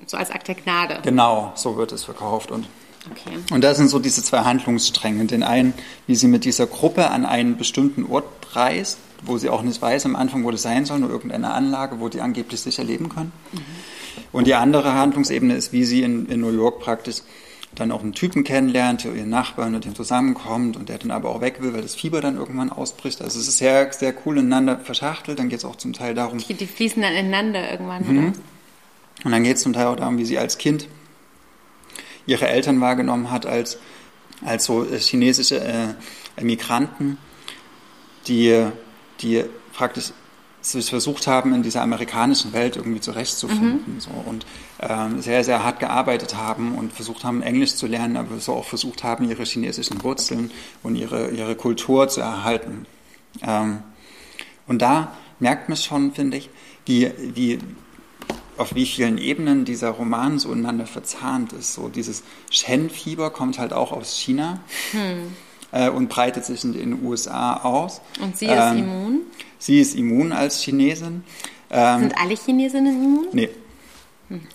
so 0.06 0.16
als 0.16 0.30
Akt 0.30 0.48
der 0.48 0.54
Gnade. 0.54 1.00
Genau, 1.02 1.52
so 1.54 1.76
wird 1.76 1.92
es 1.92 2.04
verkauft. 2.04 2.50
Und, 2.50 2.66
okay. 3.10 3.36
und 3.52 3.62
das 3.62 3.76
sind 3.76 3.88
so 3.88 3.98
diese 3.98 4.22
zwei 4.22 4.38
Handlungsstränge. 4.40 5.26
Den 5.26 5.42
einen, 5.42 5.74
wie 6.06 6.16
sie 6.16 6.28
mit 6.28 6.44
dieser 6.46 6.66
Gruppe 6.66 7.10
an 7.10 7.26
einen 7.26 7.58
bestimmten 7.58 8.06
Ort 8.06 8.24
reist, 8.52 8.98
wo 9.22 9.36
sie 9.36 9.50
auch 9.50 9.62
nicht 9.62 9.82
weiß 9.82 10.06
am 10.06 10.16
Anfang, 10.16 10.44
wo 10.44 10.50
das 10.50 10.62
sein 10.62 10.86
soll, 10.86 11.00
nur 11.00 11.10
irgendeine 11.10 11.52
Anlage, 11.52 12.00
wo 12.00 12.08
die 12.08 12.22
angeblich 12.22 12.60
sicher 12.60 12.84
leben 12.84 13.10
können. 13.10 13.32
Mhm. 13.52 13.58
Und 14.32 14.46
die 14.46 14.54
andere 14.54 14.94
Handlungsebene 14.94 15.54
ist, 15.54 15.72
wie 15.72 15.84
sie 15.84 16.02
in, 16.02 16.26
in 16.26 16.40
New 16.40 16.52
York 16.52 16.80
praktisch 16.80 17.16
dann 17.76 17.92
auch 17.92 18.02
einen 18.02 18.12
Typen 18.12 18.42
kennenlernt, 18.42 19.04
der 19.04 19.14
ihren 19.14 19.30
Nachbarn 19.30 19.72
mit 19.72 19.84
dem 19.84 19.94
zusammenkommt 19.94 20.76
und 20.76 20.88
der 20.88 20.98
dann 20.98 21.10
aber 21.10 21.30
auch 21.30 21.40
weg 21.40 21.60
will, 21.60 21.72
weil 21.74 21.82
das 21.82 21.94
Fieber 21.94 22.20
dann 22.20 22.36
irgendwann 22.36 22.70
ausbricht. 22.70 23.22
Also 23.22 23.38
es 23.38 23.46
ist 23.46 23.58
sehr, 23.58 23.92
sehr 23.92 24.14
cool 24.24 24.38
ineinander 24.38 24.78
verschachtelt. 24.78 25.38
Dann 25.38 25.48
geht 25.48 25.60
es 25.60 25.64
auch 25.64 25.76
zum 25.76 25.92
Teil 25.92 26.14
darum. 26.14 26.38
Die, 26.38 26.54
die 26.54 26.66
fließen 26.66 27.00
dann 27.00 27.12
ineinander 27.12 27.70
irgendwann, 27.70 28.06
mhm. 28.06 28.32
Und 29.24 29.32
dann 29.32 29.42
geht 29.44 29.56
es 29.56 29.62
zum 29.62 29.72
Teil 29.72 29.86
auch 29.86 29.96
darum, 29.96 30.18
wie 30.18 30.24
sie 30.24 30.38
als 30.38 30.58
Kind 30.58 30.88
ihre 32.26 32.48
Eltern 32.48 32.80
wahrgenommen 32.80 33.30
hat 33.30 33.46
als, 33.46 33.78
als 34.44 34.64
so 34.64 34.84
äh, 34.84 34.98
chinesische 34.98 35.60
äh, 35.60 35.94
Migranten, 36.42 37.18
die, 38.26 38.66
die 39.20 39.44
praktisch 39.72 40.12
sich 40.60 40.90
versucht 40.90 41.26
haben, 41.26 41.54
in 41.54 41.62
dieser 41.62 41.82
amerikanischen 41.82 42.52
Welt 42.52 42.76
irgendwie 42.76 43.00
zurechtzufinden. 43.00 43.94
Mhm. 43.94 44.00
So, 44.00 44.10
und 44.10 44.44
sehr, 45.18 45.42
sehr 45.42 45.64
hart 45.64 45.80
gearbeitet 45.80 46.36
haben 46.36 46.74
und 46.74 46.92
versucht 46.92 47.24
haben, 47.24 47.42
Englisch 47.42 47.76
zu 47.76 47.86
lernen, 47.86 48.16
aber 48.16 48.38
so 48.38 48.52
auch 48.52 48.66
versucht 48.66 49.04
haben, 49.04 49.28
ihre 49.28 49.44
chinesischen 49.44 50.02
Wurzeln 50.02 50.50
und 50.82 50.96
ihre, 50.96 51.30
ihre 51.30 51.56
Kultur 51.56 52.08
zu 52.08 52.20
erhalten. 52.20 52.84
Ähm, 53.42 53.78
und 54.66 54.82
da 54.82 55.12
merkt 55.40 55.68
man 55.70 55.78
schon, 55.78 56.12
finde 56.12 56.36
ich, 56.36 56.50
wie, 56.84 57.10
wie, 57.18 57.58
auf 58.58 58.74
wie 58.74 58.84
vielen 58.84 59.16
Ebenen 59.16 59.64
dieser 59.64 59.90
Roman 59.90 60.38
so 60.38 60.52
ineinander 60.52 60.86
verzahnt 60.86 61.54
ist. 61.54 61.72
So 61.72 61.88
dieses 61.88 62.22
Shen-Fieber 62.50 63.30
kommt 63.30 63.58
halt 63.58 63.72
auch 63.72 63.92
aus 63.92 64.18
China. 64.18 64.60
Hm 64.92 65.34
äh, 65.72 65.90
und 65.90 66.08
breitet 66.08 66.44
sich 66.44 66.64
in 66.64 66.72
den 66.72 67.04
USA 67.04 67.56
aus. 67.58 68.00
Und 68.20 68.36
sie 68.36 68.46
ist 68.46 68.52
ähm, 68.52 68.78
immun? 68.78 69.20
Sie 69.58 69.80
ist 69.80 69.94
immun 69.94 70.32
als 70.32 70.62
Chinesin. 70.62 71.24
Ähm, 71.70 72.00
Sind 72.00 72.18
alle 72.18 72.34
Chinesinnen 72.34 72.94
immun? 72.94 73.26
Nee. 73.32 73.50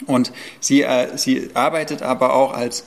Und 0.06 0.32
sie, 0.60 0.82
äh, 0.82 1.18
sie 1.18 1.50
arbeitet 1.54 2.02
aber 2.02 2.34
auch 2.34 2.54
als, 2.54 2.86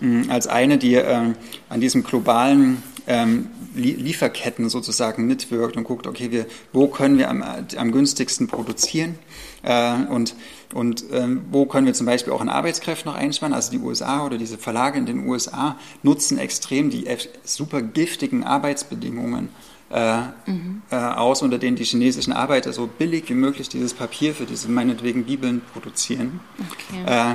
mh, 0.00 0.32
als 0.32 0.46
eine, 0.46 0.78
die 0.78 0.94
äh, 0.94 1.34
an 1.68 1.80
diesem 1.80 2.02
globalen 2.02 2.82
ähm, 3.06 3.48
Lieferketten 3.74 4.68
sozusagen 4.68 5.26
mitwirkt 5.26 5.76
und 5.76 5.84
guckt, 5.84 6.06
okay, 6.06 6.30
wir, 6.30 6.46
wo 6.72 6.88
können 6.88 7.18
wir 7.18 7.28
am, 7.28 7.44
am 7.76 7.92
günstigsten 7.92 8.46
produzieren 8.48 9.18
äh, 9.62 9.94
und, 10.06 10.34
und 10.72 11.04
ähm, 11.12 11.44
wo 11.50 11.66
können 11.66 11.86
wir 11.86 11.94
zum 11.94 12.06
Beispiel 12.06 12.32
auch 12.32 12.40
an 12.40 12.48
Arbeitskräften 12.48 13.10
noch 13.10 13.18
einsparen. 13.18 13.52
Also 13.52 13.70
die 13.70 13.78
USA 13.78 14.24
oder 14.24 14.38
diese 14.38 14.58
Verlage 14.58 14.98
in 14.98 15.06
den 15.06 15.28
USA 15.28 15.78
nutzen 16.02 16.38
extrem 16.38 16.90
die 16.90 17.06
super 17.44 17.82
giftigen 17.82 18.44
Arbeitsbedingungen 18.44 19.50
äh, 19.90 20.22
mhm. 20.46 20.82
äh, 20.90 20.96
aus, 20.96 21.42
unter 21.42 21.58
denen 21.58 21.76
die 21.76 21.84
chinesischen 21.84 22.32
Arbeiter 22.32 22.72
so 22.72 22.86
billig 22.86 23.28
wie 23.28 23.34
möglich 23.34 23.68
dieses 23.68 23.94
Papier 23.94 24.34
für 24.34 24.44
diese 24.44 24.68
meinetwegen 24.68 25.24
Bibeln 25.24 25.62
produzieren. 25.72 26.40
Okay. 26.58 27.04
Äh, 27.06 27.34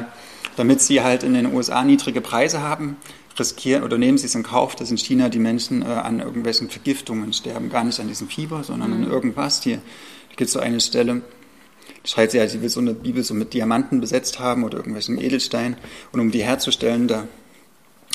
damit 0.58 0.82
sie 0.82 1.02
halt 1.02 1.24
in 1.24 1.34
den 1.34 1.54
USA 1.54 1.84
niedrige 1.84 2.20
Preise 2.20 2.62
haben, 2.62 2.98
riskieren 3.40 3.84
oder 3.84 3.98
nehmen 3.98 4.18
sie 4.18 4.26
es 4.26 4.36
in 4.36 4.44
Kauf, 4.44 4.76
dass 4.76 4.92
in 4.92 4.98
China 4.98 5.30
die 5.30 5.40
Menschen 5.40 5.82
äh, 5.82 5.86
an 5.86 6.20
irgendwelchen 6.20 6.70
Vergiftungen 6.70 7.32
sterben. 7.32 7.70
Gar 7.70 7.86
nicht 7.86 8.00
an 8.02 8.10
diesem 8.10 8.28
Fieber, 8.28 8.64
sondern 8.64 8.90
mhm. 8.90 9.06
an 9.06 9.12
irgendwas. 9.12 9.64
Hier 9.64 9.82
gibt 10.32 10.42
es 10.42 10.52
so 10.52 10.60
eine 10.60 10.82
Stelle, 10.82 11.22
da 12.04 12.10
schreibt 12.10 12.34
sie 12.34 12.40
halt, 12.40 12.50
sie 12.50 12.62
will 12.62 12.70
so 12.70 12.82
eine 12.82 12.94
Bibel 12.94 13.24
so 13.24 13.34
mit 13.34 13.54
Diamanten 13.54 14.02
besetzt 14.02 14.40
haben 14.40 14.64
oder 14.64 14.78
irgendwelchen 14.78 15.18
Edelsteinen. 15.20 15.78
Und 16.12 16.20
um 16.20 16.32
die 16.32 16.44
herzustellen, 16.44 17.08
da 17.08 17.28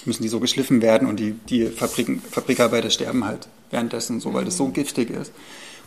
müssen 0.05 0.23
die 0.23 0.29
so 0.29 0.41
geschliffen 0.41 0.83
werden 0.83 1.09
und 1.09 1.19
die, 1.19 1.33
die 1.33 1.67
Fabriken, 1.67 2.21
Fabrikarbeiter 2.21 2.91
sterben 2.91 3.25
halt 3.25 3.49
währenddessen 3.71 4.21
so, 4.21 4.35
weil 4.35 4.45
das 4.45 4.57
so 4.57 4.69
giftig 4.69 5.11
ist. 5.11 5.33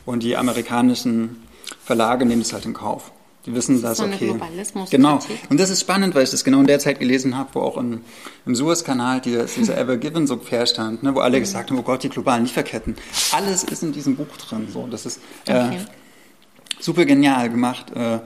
Und 0.06 0.24
die 0.24 0.38
amerikanischen 0.38 1.44
Verlage 1.84 2.26
nehmen 2.26 2.42
es 2.42 2.54
halt 2.54 2.66
in 2.66 2.74
Kauf. 2.74 3.12
Die 3.46 3.54
wissen 3.54 3.82
das, 3.82 4.00
das 4.00 4.08
okay. 4.08 4.36
Genau. 4.92 5.20
Und 5.50 5.60
das 5.60 5.70
ist 5.70 5.82
spannend, 5.82 6.14
weil 6.14 6.24
ich 6.24 6.30
das 6.30 6.44
genau 6.44 6.60
in 6.60 6.68
der 6.68 6.80
Zeit 6.80 7.00
gelesen 7.00 7.38
habe, 7.38 7.50
wo 7.54 7.62
auch 7.62 7.78
in, 7.78 8.02
im 8.46 8.56
Suezkanal 8.56 9.22
die, 9.22 9.40
dieser 9.58 9.78
Ever 9.80 9.98
Given 9.98 10.28
so 10.28 10.38
quer 10.38 10.66
stand, 10.66 11.04
ne, 11.04 11.16
wo 11.16 11.20
alle 11.20 11.40
gesagt 11.40 11.72
haben, 11.72 11.80
oh 11.80 11.84
Gott, 11.84 12.04
die 12.04 12.10
globalen 12.10 12.44
Lieferketten. 12.44 12.96
Alles 13.32 13.64
ist 13.64 13.82
in 13.82 13.94
diesem 13.94 14.18
Buch 14.18 14.28
drin. 14.38 14.68
So, 14.72 14.88
das 14.88 15.06
ist 15.06 15.22
äh, 15.48 15.54
okay. 15.54 15.80
super 16.80 17.06
genial 17.06 17.50
gemacht, 17.50 17.96
äh, 17.96 18.20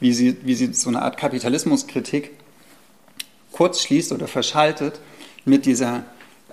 wie, 0.00 0.12
sie, 0.14 0.36
wie 0.42 0.54
sie 0.54 0.72
so 0.72 0.88
eine 0.88 1.02
Art 1.02 1.18
Kapitalismuskritik 1.18 2.32
kurz 3.52 3.82
schließt 3.82 4.12
oder 4.12 4.26
verschaltet 4.26 5.00
mit 5.44 5.66
dieser, 5.66 6.04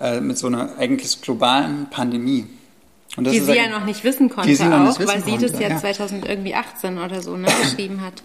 äh, 0.03 0.21
mit 0.21 0.37
so 0.37 0.47
einer 0.47 0.77
eigentlich 0.77 1.21
globalen 1.21 1.87
Pandemie 1.89 2.45
die 3.17 3.39
sie 3.39 3.53
ja 3.53 3.69
noch 3.69 3.85
nicht 3.85 4.03
wissen 4.03 4.29
konnte, 4.29 4.51
auch, 4.51 4.99
wissen 4.99 5.07
weil 5.07 5.23
sie 5.23 5.37
das 5.37 5.59
ja, 5.59 5.69
ja 5.69 5.77
2018 5.77 6.97
oder 6.97 7.21
so 7.21 7.37
ne, 7.37 7.47
geschrieben 7.61 8.01
hat. 8.01 8.23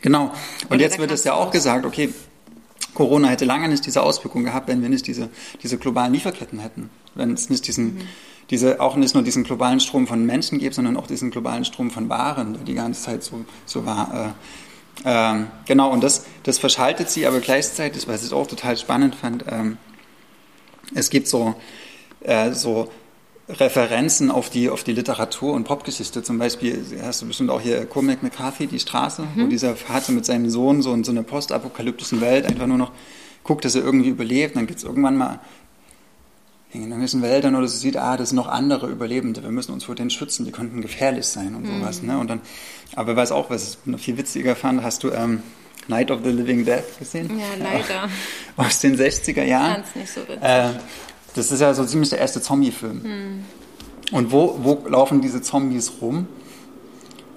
Genau. 0.00 0.32
Und 0.64 0.76
oder 0.76 0.80
jetzt 0.80 0.98
wird 0.98 1.10
es 1.10 1.24
ja 1.24 1.34
auch 1.34 1.50
gesagt, 1.50 1.84
okay, 1.84 2.12
Corona 2.94 3.28
hätte 3.28 3.44
lange 3.44 3.68
nicht 3.68 3.84
diese 3.86 4.02
Auswirkungen 4.02 4.44
gehabt, 4.44 4.68
wenn 4.68 4.82
wir 4.82 4.88
nicht 4.88 5.06
diese, 5.06 5.28
diese 5.62 5.78
globalen 5.78 6.12
Lieferketten 6.12 6.58
hätten. 6.58 6.90
Wenn 7.14 7.34
es 7.34 7.50
nicht 7.50 7.66
diesen, 7.66 7.96
mhm. 7.96 8.00
diese, 8.48 8.80
auch 8.80 8.96
nicht 8.96 9.14
nur 9.14 9.22
diesen 9.22 9.44
globalen 9.44 9.80
Strom 9.80 10.06
von 10.06 10.24
Menschen 10.24 10.58
gibt, 10.58 10.74
sondern 10.74 10.96
auch 10.96 11.06
diesen 11.06 11.30
globalen 11.30 11.64
Strom 11.64 11.90
von 11.90 12.08
Waren, 12.08 12.54
der 12.54 12.62
die 12.62 12.74
ganze 12.74 13.02
Zeit 13.02 13.22
so, 13.22 13.44
so 13.66 13.84
war. 13.84 14.34
Äh, 15.04 15.34
äh, 15.34 15.44
genau, 15.66 15.90
und 15.90 16.02
das, 16.02 16.24
das 16.44 16.58
verschaltet 16.58 17.10
sie, 17.10 17.26
aber 17.26 17.40
gleichzeitig, 17.40 18.08
was 18.08 18.24
ich 18.24 18.32
auch 18.32 18.46
total 18.46 18.76
spannend 18.76 19.14
fand, 19.14 19.44
ähm, 19.48 19.76
es 20.94 21.10
gibt 21.10 21.28
so, 21.28 21.54
äh, 22.20 22.52
so 22.52 22.90
Referenzen 23.48 24.30
auf 24.30 24.50
die, 24.50 24.70
auf 24.70 24.84
die 24.84 24.92
Literatur 24.92 25.54
und 25.54 25.64
Popgeschichte. 25.64 26.22
Zum 26.22 26.38
Beispiel 26.38 26.84
hast 27.02 27.22
du 27.22 27.26
bestimmt 27.26 27.50
auch 27.50 27.60
hier 27.60 27.84
Cormac 27.86 28.22
McCarthy, 28.22 28.66
die 28.66 28.78
Straße, 28.78 29.22
mhm. 29.22 29.42
wo 29.42 29.46
dieser 29.46 29.76
Vater 29.76 30.12
mit 30.12 30.24
seinem 30.24 30.50
Sohn 30.50 30.82
so 30.82 30.92
in 30.92 31.04
so 31.04 31.10
einer 31.10 31.22
postapokalyptischen 31.22 32.20
Welt 32.20 32.46
einfach 32.46 32.66
nur 32.66 32.78
noch 32.78 32.92
guckt, 33.42 33.64
dass 33.64 33.74
er 33.74 33.82
irgendwie 33.82 34.10
überlebt. 34.10 34.56
Dann 34.56 34.66
gibt 34.66 34.78
es 34.78 34.84
irgendwann 34.84 35.16
mal 35.16 35.40
in 36.72 36.82
irgendwelchen 36.82 37.22
Wäldern 37.22 37.56
oder 37.56 37.66
so 37.66 37.76
sieht, 37.76 37.96
ah, 37.96 38.16
das 38.16 38.28
sind 38.28 38.36
noch 38.36 38.46
andere 38.46 38.88
Überlebende, 38.88 39.42
wir 39.42 39.50
müssen 39.50 39.72
uns 39.72 39.84
vor 39.84 39.96
denen 39.96 40.10
schützen, 40.10 40.44
die 40.44 40.52
könnten 40.52 40.80
gefährlich 40.80 41.26
sein 41.26 41.56
und 41.56 41.64
mhm. 41.64 41.80
sowas. 41.80 42.02
Ne? 42.02 42.16
Und 42.18 42.30
dann, 42.30 42.40
aber 42.94 43.16
weiß 43.16 43.32
auch, 43.32 43.50
was 43.50 43.70
ich 43.70 43.86
noch 43.86 43.98
viel 43.98 44.16
witziger 44.16 44.54
fand, 44.54 44.82
hast 44.84 45.02
du 45.02 45.10
ähm, 45.10 45.42
Night 45.90 46.10
of 46.10 46.20
the 46.24 46.30
Living 46.30 46.64
Dead 46.64 46.82
gesehen? 46.98 47.38
Ja, 47.38 47.46
leider. 47.58 48.08
Aus 48.56 48.80
den 48.80 48.96
60er 48.96 49.44
Jahren. 49.44 49.74
Fand's 49.74 49.94
nicht 49.94 50.12
so 50.12 50.20
witzig. 50.22 50.42
Äh, 50.42 50.70
das 51.34 51.52
ist 51.52 51.60
ja 51.60 51.74
so 51.74 51.84
ziemlich 51.84 52.10
der 52.10 52.18
erste 52.18 52.40
Zombie-Film. 52.40 53.02
Hm. 53.02 53.44
Und 54.12 54.32
wo, 54.32 54.58
wo 54.62 54.88
laufen 54.88 55.20
diese 55.20 55.42
Zombies 55.42 55.92
rum? 56.00 56.26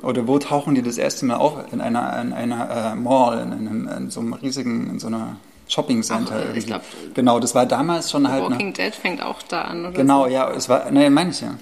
Oder 0.01 0.27
wo 0.27 0.37
tauchen 0.39 0.75
die 0.75 0.81
das 0.81 0.97
erste 0.97 1.25
Mal 1.25 1.35
auf? 1.35 1.71
In 1.71 1.81
einer, 1.81 2.21
in 2.21 2.33
einer 2.33 2.91
äh, 2.91 2.95
Mall, 2.95 3.39
in, 3.39 3.51
einem, 3.53 3.87
in 3.87 4.09
so 4.09 4.19
einem 4.19 4.33
riesigen, 4.33 4.89
in 4.89 4.99
so 4.99 5.07
einer 5.07 5.37
Shopping 5.67 6.03
Center. 6.03 6.43
Ach, 6.51 6.55
ich 6.55 6.65
glaub, 6.65 6.81
genau, 7.13 7.39
das 7.39 7.55
war 7.55 7.65
damals 7.65 8.11
schon 8.11 8.25
The 8.25 8.31
halt. 8.31 8.43
Walking 8.43 8.61
eine, 8.61 8.73
Dead 8.73 8.95
fängt 8.95 9.21
auch 9.21 9.41
da 9.43 9.63
an, 9.63 9.85
oder? 9.85 9.91
Genau, 9.97 10.25
so. 10.25 10.29
ja, 10.29 10.51
es 10.51 10.67
war, 10.67 10.91
nee, 10.91 11.09
meine 11.09 11.29
ich 11.31 11.41
ja. 11.41 11.57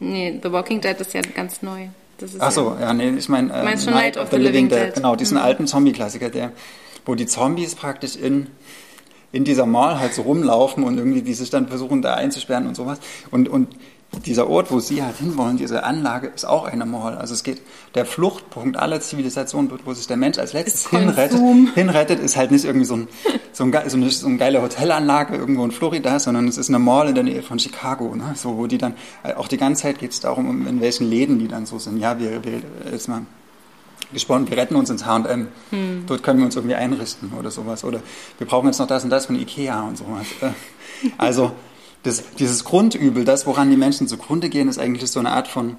Nee, 0.00 0.38
The 0.42 0.52
Walking 0.52 0.80
Dead 0.80 0.98
ist 1.00 1.12
ja 1.12 1.20
ganz 1.20 1.60
neu. 1.62 1.88
Ach 2.38 2.50
so, 2.50 2.76
ja, 2.80 2.92
nee, 2.92 3.10
ich 3.10 3.28
meine 3.28 3.52
äh, 3.52 3.64
Night, 3.64 3.86
Night 3.86 4.16
of, 4.16 4.24
of 4.24 4.30
the, 4.30 4.36
the 4.36 4.42
Living, 4.42 4.64
Living 4.64 4.68
Dead. 4.68 4.86
Dead. 4.88 4.94
Genau, 4.94 5.16
diesen 5.16 5.38
mhm. 5.38 5.44
alten 5.44 5.66
Zombie-Klassiker, 5.66 6.30
der, 6.30 6.52
wo 7.06 7.14
die 7.14 7.26
Zombies 7.26 7.74
praktisch 7.74 8.16
in 8.16 8.48
in 9.30 9.44
dieser 9.44 9.66
Mall 9.66 10.00
halt 10.00 10.14
so 10.14 10.22
rumlaufen 10.22 10.84
und 10.84 10.96
irgendwie 10.96 11.22
die 11.22 11.34
sich 11.34 11.50
dann 11.50 11.68
versuchen 11.68 12.02
da 12.02 12.14
einzusperren 12.14 12.66
und 12.66 12.74
sowas. 12.74 12.98
Und, 13.30 13.48
und 13.48 13.68
dieser 14.24 14.48
Ort, 14.48 14.70
wo 14.70 14.80
sie 14.80 15.02
halt 15.02 15.16
hinwollen, 15.16 15.58
diese 15.58 15.84
Anlage 15.84 16.28
ist 16.28 16.46
auch 16.46 16.64
eine 16.64 16.86
Mall. 16.86 17.16
Also 17.16 17.34
es 17.34 17.42
geht, 17.42 17.60
der 17.94 18.06
Fluchtpunkt 18.06 18.76
aller 18.78 19.00
Zivilisationen, 19.00 19.70
wo 19.84 19.92
sich 19.92 20.06
der 20.06 20.16
Mensch 20.16 20.38
als 20.38 20.54
letztes 20.54 20.88
hinrettet, 20.88 21.40
hinrettet, 21.74 22.18
ist 22.20 22.36
halt 22.36 22.50
nicht 22.50 22.64
irgendwie 22.64 22.86
so, 22.86 22.96
ein, 22.96 23.08
so, 23.52 23.64
ein, 23.64 23.72
so, 23.86 23.96
eine, 23.96 24.10
so 24.10 24.26
eine 24.26 24.38
geile 24.38 24.62
Hotelanlage 24.62 25.36
irgendwo 25.36 25.64
in 25.64 25.72
Florida, 25.72 26.18
sondern 26.18 26.48
es 26.48 26.56
ist 26.56 26.68
eine 26.68 26.78
Mall 26.78 27.08
in 27.08 27.14
der 27.14 27.24
Nähe 27.24 27.42
von 27.42 27.58
Chicago, 27.58 28.14
ne? 28.14 28.32
so, 28.34 28.56
wo 28.56 28.66
die 28.66 28.78
dann, 28.78 28.94
auch 29.36 29.48
die 29.48 29.58
ganze 29.58 29.82
Zeit 29.82 29.98
geht 29.98 30.12
es 30.12 30.20
darum, 30.20 30.66
in 30.66 30.80
welchen 30.80 31.08
Läden 31.08 31.38
die 31.38 31.48
dann 31.48 31.66
so 31.66 31.78
sind. 31.78 31.98
Ja, 31.98 32.18
wir, 32.18 32.42
wir 32.44 32.62
jetzt 32.90 33.08
mal 33.08 33.22
gesponnen, 34.12 34.48
wir 34.48 34.56
retten 34.56 34.76
uns 34.76 34.88
ins 34.90 35.04
H&M. 35.04 35.48
Hm. 35.70 36.04
Dort 36.06 36.22
können 36.22 36.38
wir 36.38 36.46
uns 36.46 36.56
irgendwie 36.56 36.74
einrichten 36.74 37.32
oder 37.38 37.50
sowas. 37.50 37.84
Oder 37.84 38.00
wir 38.38 38.46
brauchen 38.46 38.66
jetzt 38.66 38.78
noch 38.78 38.86
das 38.86 39.04
und 39.04 39.10
das 39.10 39.26
von 39.26 39.36
Ikea 39.36 39.82
und 39.82 39.98
sowas. 39.98 40.26
Äh, 40.40 40.50
also 41.18 41.52
das, 42.08 42.22
dieses 42.38 42.64
Grundübel, 42.64 43.24
das, 43.24 43.46
woran 43.46 43.70
die 43.70 43.76
Menschen 43.76 44.08
zugrunde 44.08 44.48
gehen, 44.48 44.68
ist 44.68 44.78
eigentlich 44.78 45.10
so 45.10 45.20
eine 45.20 45.30
Art 45.30 45.48
von, 45.48 45.76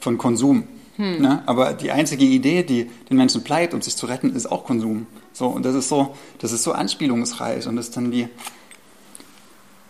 von 0.00 0.18
Konsum. 0.18 0.64
Hm. 0.96 1.20
Ne? 1.20 1.42
Aber 1.46 1.74
die 1.74 1.90
einzige 1.90 2.24
Idee, 2.24 2.62
die 2.62 2.90
den 3.10 3.16
Menschen 3.16 3.42
bleibt, 3.42 3.74
um 3.74 3.82
sich 3.82 3.96
zu 3.96 4.06
retten, 4.06 4.34
ist 4.34 4.50
auch 4.50 4.64
Konsum. 4.64 5.06
So, 5.32 5.48
und 5.48 5.64
das 5.64 5.74
ist 5.74 5.88
so, 5.88 6.14
das 6.38 6.52
ist 6.52 6.62
so 6.62 6.72
anspielungsreich 6.72 7.66
und 7.66 7.76
das 7.76 7.88
ist 7.88 7.96
dann 7.96 8.12
wie, 8.12 8.28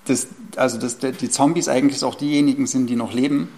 das, 0.07 0.29
also 0.57 0.79
das, 0.79 0.99
die 0.99 1.31
Zombies 1.31 1.69
eigentlich 1.69 2.03
auch 2.03 2.15
diejenigen 2.15 2.67
sind, 2.67 2.89
die 2.89 2.97
noch 2.97 3.13
leben 3.13 3.49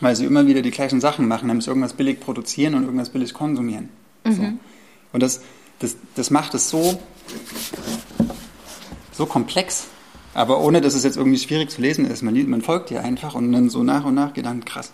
weil 0.00 0.14
sie 0.16 0.24
immer 0.24 0.46
wieder 0.46 0.62
die 0.62 0.70
gleichen 0.70 1.00
Sachen 1.00 1.26
machen, 1.28 1.46
nämlich 1.46 1.66
irgendwas 1.66 1.94
billig 1.94 2.20
produzieren 2.20 2.74
und 2.74 2.84
irgendwas 2.84 3.10
billig 3.10 3.32
konsumieren. 3.32 3.88
Mhm. 4.24 4.32
So. 4.32 4.42
Und 5.12 5.22
das, 5.22 5.40
das, 5.78 5.96
das 6.14 6.30
macht 6.30 6.54
es 6.54 6.68
so, 6.68 7.00
so 9.12 9.26
komplex, 9.26 9.86
aber 10.36 10.60
ohne 10.60 10.82
dass 10.82 10.92
es 10.92 11.02
jetzt 11.02 11.16
irgendwie 11.16 11.38
schwierig 11.38 11.70
zu 11.70 11.80
lesen 11.80 12.04
ist. 12.04 12.22
Man, 12.22 12.48
man 12.50 12.60
folgt 12.60 12.90
ihr 12.90 13.02
einfach 13.02 13.34
und 13.34 13.52
dann 13.52 13.70
so 13.70 13.82
nach 13.82 14.04
und 14.04 14.14
nach 14.14 14.34
geht 14.34 14.44
dann 14.44 14.64
krass. 14.66 14.92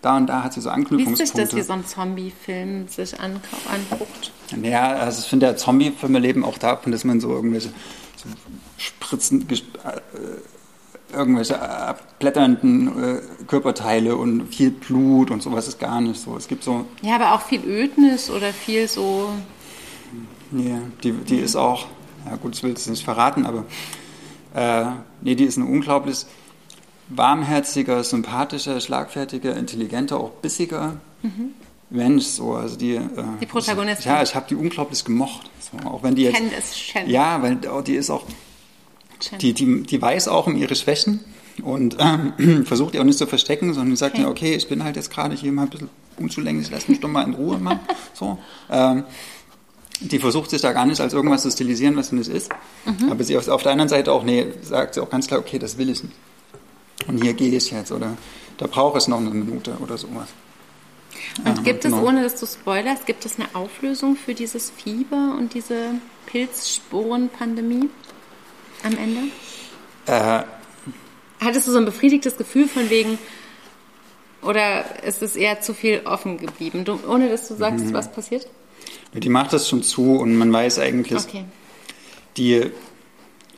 Da 0.00 0.16
und 0.16 0.26
da 0.26 0.42
hat 0.42 0.54
sie 0.54 0.60
so 0.60 0.70
Anknüpfungspunkte. 0.70 1.20
Wie 1.20 1.22
ist 1.22 1.38
das, 1.38 1.50
dass 1.50 1.56
wie 1.56 1.62
so 1.62 1.72
ein 1.72 1.86
Zombie-Film 1.86 2.88
sich 2.88 3.14
anguckt? 3.20 4.32
Naja, 4.56 4.94
also 4.94 5.20
ich 5.20 5.28
finde, 5.28 5.54
Zombie-Filme 5.54 6.18
leben 6.18 6.44
auch 6.44 6.58
davon, 6.58 6.90
dass 6.90 7.04
man 7.04 7.20
so 7.20 7.30
irgendwelche 7.30 7.68
so 8.16 8.28
Spritzen, 8.76 9.46
äh, 9.48 11.14
irgendwelche 11.14 11.60
abblätternden 11.60 12.88
äh, 12.88 13.20
Körperteile 13.46 14.16
und 14.16 14.52
viel 14.52 14.72
Blut 14.72 15.30
und 15.30 15.44
sowas 15.44 15.68
ist 15.68 15.78
gar 15.78 16.00
nicht 16.00 16.20
so. 16.20 16.36
Es 16.36 16.48
gibt 16.48 16.64
so. 16.64 16.86
Ja, 17.02 17.14
aber 17.14 17.34
auch 17.34 17.42
viel 17.42 17.64
Ödnis 17.64 18.30
oder 18.30 18.52
viel 18.52 18.88
so. 18.88 19.28
Nee, 20.50 20.78
die, 21.04 21.12
die 21.12 21.38
ist 21.38 21.54
auch, 21.54 21.86
ja 22.28 22.34
gut, 22.34 22.56
ich 22.56 22.64
will 22.64 22.72
es 22.72 22.88
nicht 22.88 23.04
verraten, 23.04 23.46
aber 23.46 23.64
äh, 24.54 24.84
nee, 25.20 25.34
die 25.34 25.44
ist 25.44 25.56
ein 25.56 25.66
unglaublich 25.66 26.26
warmherziger, 27.08 28.02
sympathischer, 28.04 28.80
schlagfertiger, 28.80 29.56
intelligenter, 29.56 30.18
auch 30.18 30.30
bissiger 30.30 30.96
mhm. 31.22 31.50
Mensch. 31.90 32.24
So, 32.24 32.54
also 32.54 32.76
die, 32.76 32.94
äh, 32.94 33.02
die 33.40 33.46
Protagonistin. 33.46 34.10
ja, 34.10 34.22
ich 34.22 34.34
habe 34.34 34.46
die 34.48 34.54
unglaublich 34.54 35.04
gemocht. 35.04 35.50
So, 35.60 35.88
auch 35.88 36.02
wenn 36.02 36.14
die 36.14 36.24
jetzt, 36.24 36.36
Candice 36.36 37.10
Ja, 37.10 37.42
weil 37.42 37.58
die 37.82 37.94
ist 37.94 38.10
auch 38.10 38.24
die, 39.40 39.52
die, 39.52 39.82
die 39.82 40.02
weiß 40.02 40.28
auch 40.28 40.46
um 40.46 40.56
ihre 40.56 40.74
Schwächen 40.74 41.20
und 41.62 41.96
ähm, 42.00 42.64
versucht 42.66 42.94
die 42.94 43.00
auch 43.00 43.04
nicht 43.04 43.18
zu 43.18 43.26
verstecken, 43.26 43.72
sondern 43.74 43.90
die 43.90 43.96
sagt 43.96 44.14
okay. 44.14 44.22
ja, 44.22 44.28
okay, 44.28 44.54
ich 44.54 44.68
bin 44.68 44.82
halt 44.82 44.96
jetzt 44.96 45.10
gerade 45.10 45.34
hier 45.34 45.52
mal 45.52 45.62
ein 45.62 45.70
bisschen 45.70 45.90
unzulänglich, 46.16 46.68
lass 46.70 46.88
mich 46.88 47.00
doch 47.00 47.08
mal 47.08 47.22
in 47.22 47.34
Ruhe 47.34 47.58
machen. 47.58 47.80
So. 48.14 48.38
Ähm, 48.70 49.04
die 50.02 50.18
versucht 50.18 50.50
sich 50.50 50.60
da 50.60 50.72
gar 50.72 50.86
nicht 50.86 51.00
als 51.00 51.12
irgendwas 51.12 51.42
zu 51.42 51.50
stilisieren, 51.50 51.96
was 51.96 52.08
sie 52.08 52.16
nicht 52.16 52.30
ist. 52.30 52.50
Mhm. 52.84 53.10
Aber 53.10 53.24
sie 53.24 53.36
auf, 53.36 53.48
auf 53.48 53.62
der 53.62 53.72
anderen 53.72 53.88
Seite 53.88 54.12
auch, 54.12 54.24
nee, 54.24 54.46
sagt 54.62 54.94
sie 54.94 55.00
auch 55.00 55.10
ganz 55.10 55.26
klar, 55.26 55.40
okay, 55.40 55.58
das 55.58 55.78
will 55.78 55.90
ich 55.90 56.02
nicht. 56.02 56.14
Und 57.06 57.22
hier 57.22 57.32
gehe 57.32 57.50
ich 57.50 57.70
jetzt 57.70 57.90
oder 57.92 58.16
da 58.58 58.66
brauche 58.66 58.98
ich 58.98 59.08
noch 59.08 59.18
eine 59.18 59.30
Minute 59.30 59.76
oder 59.80 59.98
sowas. 59.98 60.28
Und 61.38 61.58
ja, 61.58 61.62
gibt 61.62 61.84
es, 61.84 61.90
genau. 61.90 62.06
ohne 62.06 62.22
dass 62.22 62.38
du 62.38 62.46
spoilerst, 62.46 63.06
gibt 63.06 63.24
es 63.24 63.38
eine 63.38 63.48
Auflösung 63.54 64.16
für 64.16 64.34
dieses 64.34 64.70
Fieber 64.70 65.36
und 65.38 65.54
diese 65.54 65.94
Pilzsporenpandemie? 66.26 67.88
am 68.84 68.96
Ende? 68.96 69.20
Äh, 70.06 70.44
Hattest 71.40 71.66
du 71.66 71.72
so 71.72 71.78
ein 71.78 71.84
befriedigtes 71.84 72.36
Gefühl 72.36 72.68
von 72.68 72.88
wegen, 72.90 73.18
oder 74.42 75.02
ist 75.04 75.22
es 75.22 75.36
eher 75.36 75.60
zu 75.60 75.74
viel 75.74 76.02
offen 76.04 76.38
geblieben, 76.38 76.84
du, 76.84 76.98
ohne 77.08 77.28
dass 77.28 77.48
du 77.48 77.54
sagst, 77.54 77.86
mhm. 77.86 77.92
was 77.92 78.10
passiert? 78.12 78.46
Die 79.14 79.28
macht 79.28 79.52
das 79.52 79.68
schon 79.68 79.82
zu 79.82 80.16
und 80.16 80.36
man 80.36 80.52
weiß 80.52 80.78
eigentlich, 80.78 81.22
okay. 81.22 81.44
die, 82.36 82.70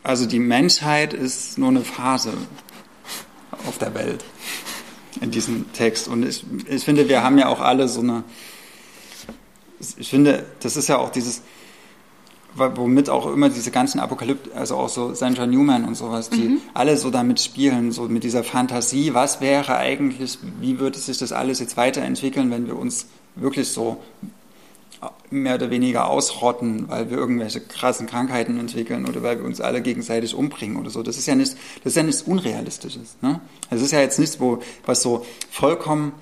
also 0.03 0.27
die 0.27 0.41
Menschheit 0.41 1.13
ist 1.15 1.59
nur 1.59 1.69
eine 1.69 1.83
Phase 1.83 2.33
auf 3.67 3.79
der 3.79 3.95
Welt 3.95 4.25
in 5.21 5.31
diesem 5.31 5.73
Text. 5.73 6.09
Und 6.09 6.27
ich, 6.27 6.45
ich 6.69 6.85
finde, 6.85 7.09
wir 7.09 7.23
haben 7.23 7.39
ja 7.39 7.49
auch 7.49 7.61
alle 7.61 7.89
so 7.89 8.01
eine, 8.01 8.25
ich 9.97 10.09
finde, 10.09 10.45
das 10.61 10.77
ist 10.77 10.89
ja 10.89 10.99
auch 10.99 11.11
dieses, 11.11 11.43
womit 12.57 13.11
auch 13.11 13.27
immer 13.27 13.49
diese 13.49 13.71
ganzen 13.71 14.01
Apokalypten, 14.01 14.53
also 14.53 14.77
auch 14.77 14.89
so 14.89 15.15
Sandra 15.15 15.47
Newman 15.47 15.85
und 15.85 15.97
sowas, 15.97 16.31
die 16.31 16.49
mhm. 16.49 16.61
alle 16.73 16.97
so 16.97 17.11
damit 17.11 17.41
spielen, 17.41 17.93
so 17.93 18.03
mit 18.03 18.25
dieser 18.25 18.45
Fantasie, 18.45 19.15
was 19.15 19.41
wäre 19.41 19.77
eigentlich, 19.77 20.39
wie 20.61 20.79
würde 20.79 20.99
sich 20.99 21.19
das 21.19 21.33
alles 21.33 21.61
jetzt 21.61 21.77
weiterentwickeln, 21.77 22.51
wenn 22.51 22.67
wir 22.67 22.77
uns 22.77 23.07
wirklich 23.37 23.69
so 23.69 24.03
mehr 25.31 25.57
oder 25.57 25.71
weniger 25.71 26.09
ausrotten, 26.09 26.89
weil 26.89 27.11
wir 27.11 27.19
irgendwelche 27.19 27.61
krassen 27.61 28.07
Krankheiten 28.07 28.59
entwickeln 28.59 29.07
oder 29.07 29.23
weil 29.23 29.39
wir 29.39 29.45
uns 29.45 29.61
alle 29.61 29.83
gegenseitig 29.83 30.35
umbringen 30.35 30.77
oder 30.77 30.91
so. 30.91 31.03
Das 31.03 31.17
ist 31.17 31.27
ja 31.27 31.35
nicht, 31.35 31.57
das 31.83 31.93
ist 31.93 31.97
ja 31.97 32.03
nichts 32.03 32.23
Unrealistisches. 32.23 33.17
Ne? 33.21 33.41
Das 33.71 33.81
ist 33.81 33.93
ja 33.93 34.01
jetzt 34.01 34.19
nichts, 34.19 34.41
wo, 34.41 34.61
was 34.87 35.03
so 35.03 35.25
vollkommen 35.51 36.13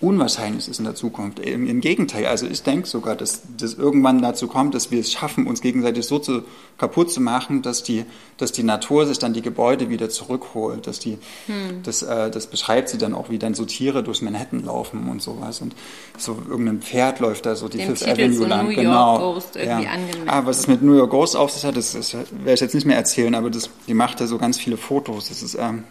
unwahrscheinlich 0.00 0.68
ist 0.68 0.78
in 0.78 0.84
der 0.84 0.94
Zukunft. 0.94 1.40
Im, 1.40 1.66
im 1.66 1.80
Gegenteil, 1.80 2.26
also 2.26 2.46
ich 2.46 2.62
denke 2.62 2.86
sogar, 2.86 3.16
dass 3.16 3.42
das 3.56 3.74
irgendwann 3.74 4.22
dazu 4.22 4.46
kommt, 4.46 4.74
dass 4.74 4.90
wir 4.90 5.00
es 5.00 5.12
schaffen, 5.12 5.46
uns 5.46 5.60
gegenseitig 5.60 6.06
so 6.06 6.20
zu, 6.20 6.42
kaputt 6.78 7.10
zu 7.10 7.20
machen, 7.20 7.62
dass 7.62 7.82
die, 7.82 8.04
dass 8.36 8.52
die 8.52 8.62
Natur 8.62 9.06
sich 9.06 9.18
dann 9.18 9.32
die 9.32 9.42
Gebäude 9.42 9.90
wieder 9.90 10.08
zurückholt. 10.08 10.86
Dass 10.86 11.00
die, 11.00 11.18
hm. 11.46 11.82
das, 11.82 12.02
äh, 12.02 12.30
das 12.30 12.46
beschreibt 12.46 12.88
sie 12.90 12.98
dann 12.98 13.12
auch, 13.12 13.28
wie 13.30 13.38
dann 13.38 13.54
so 13.54 13.64
Tiere 13.64 14.04
durch 14.04 14.22
Manhattan 14.22 14.64
laufen 14.64 15.08
und 15.08 15.20
sowas. 15.20 15.60
Und 15.60 15.74
so 16.16 16.38
irgendein 16.48 16.80
Pferd 16.80 17.18
läuft 17.18 17.46
da 17.46 17.56
so 17.56 17.68
die 17.68 17.78
Dem 17.78 17.88
Fifth 17.88 18.04
Titel 18.04 18.20
Avenue 18.20 18.36
so 18.36 18.44
lang. 18.46 18.66
New 18.66 18.70
York 18.70 18.84
genau. 18.84 19.18
Ghost 19.34 19.56
irgendwie 19.56 19.84
ja. 19.84 19.90
angemeldet. 19.90 20.28
Ah, 20.28 20.46
was 20.46 20.60
es 20.60 20.68
mit 20.68 20.82
New 20.82 20.94
York 20.94 21.10
Ghost 21.10 21.34
auf 21.34 21.50
sich 21.50 21.64
hat, 21.64 21.76
das, 21.76 21.92
das 21.92 22.14
werde 22.14 22.52
ich 22.52 22.60
jetzt 22.60 22.74
nicht 22.74 22.86
mehr 22.86 22.96
erzählen, 22.96 23.34
aber 23.34 23.50
das, 23.50 23.68
die 23.88 23.94
macht 23.94 24.20
da 24.20 24.28
so 24.28 24.38
ganz 24.38 24.58
viele 24.58 24.76
Fotos. 24.76 25.28
Das 25.28 25.42
ist 25.42 25.56
ähm, 25.58 25.82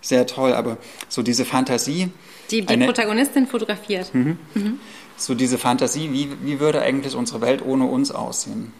sehr 0.00 0.26
toll. 0.26 0.52
Aber 0.52 0.76
so 1.08 1.22
diese 1.22 1.44
Fantasie, 1.44 2.10
die 2.50 2.62
die 2.62 2.74
eine, 2.74 2.86
Protagonistin 2.86 3.46
fotografiert. 3.46 4.14
Mhm. 4.14 4.38
Mhm. 4.54 4.80
so 5.16 5.34
diese 5.34 5.58
Fantasie, 5.58 6.10
wie, 6.12 6.28
wie 6.42 6.60
würde 6.60 6.82
eigentlich 6.82 7.14
unsere 7.14 7.40
Welt 7.40 7.62
ohne 7.64 7.86
uns 7.86 8.10
aussehen? 8.10 8.72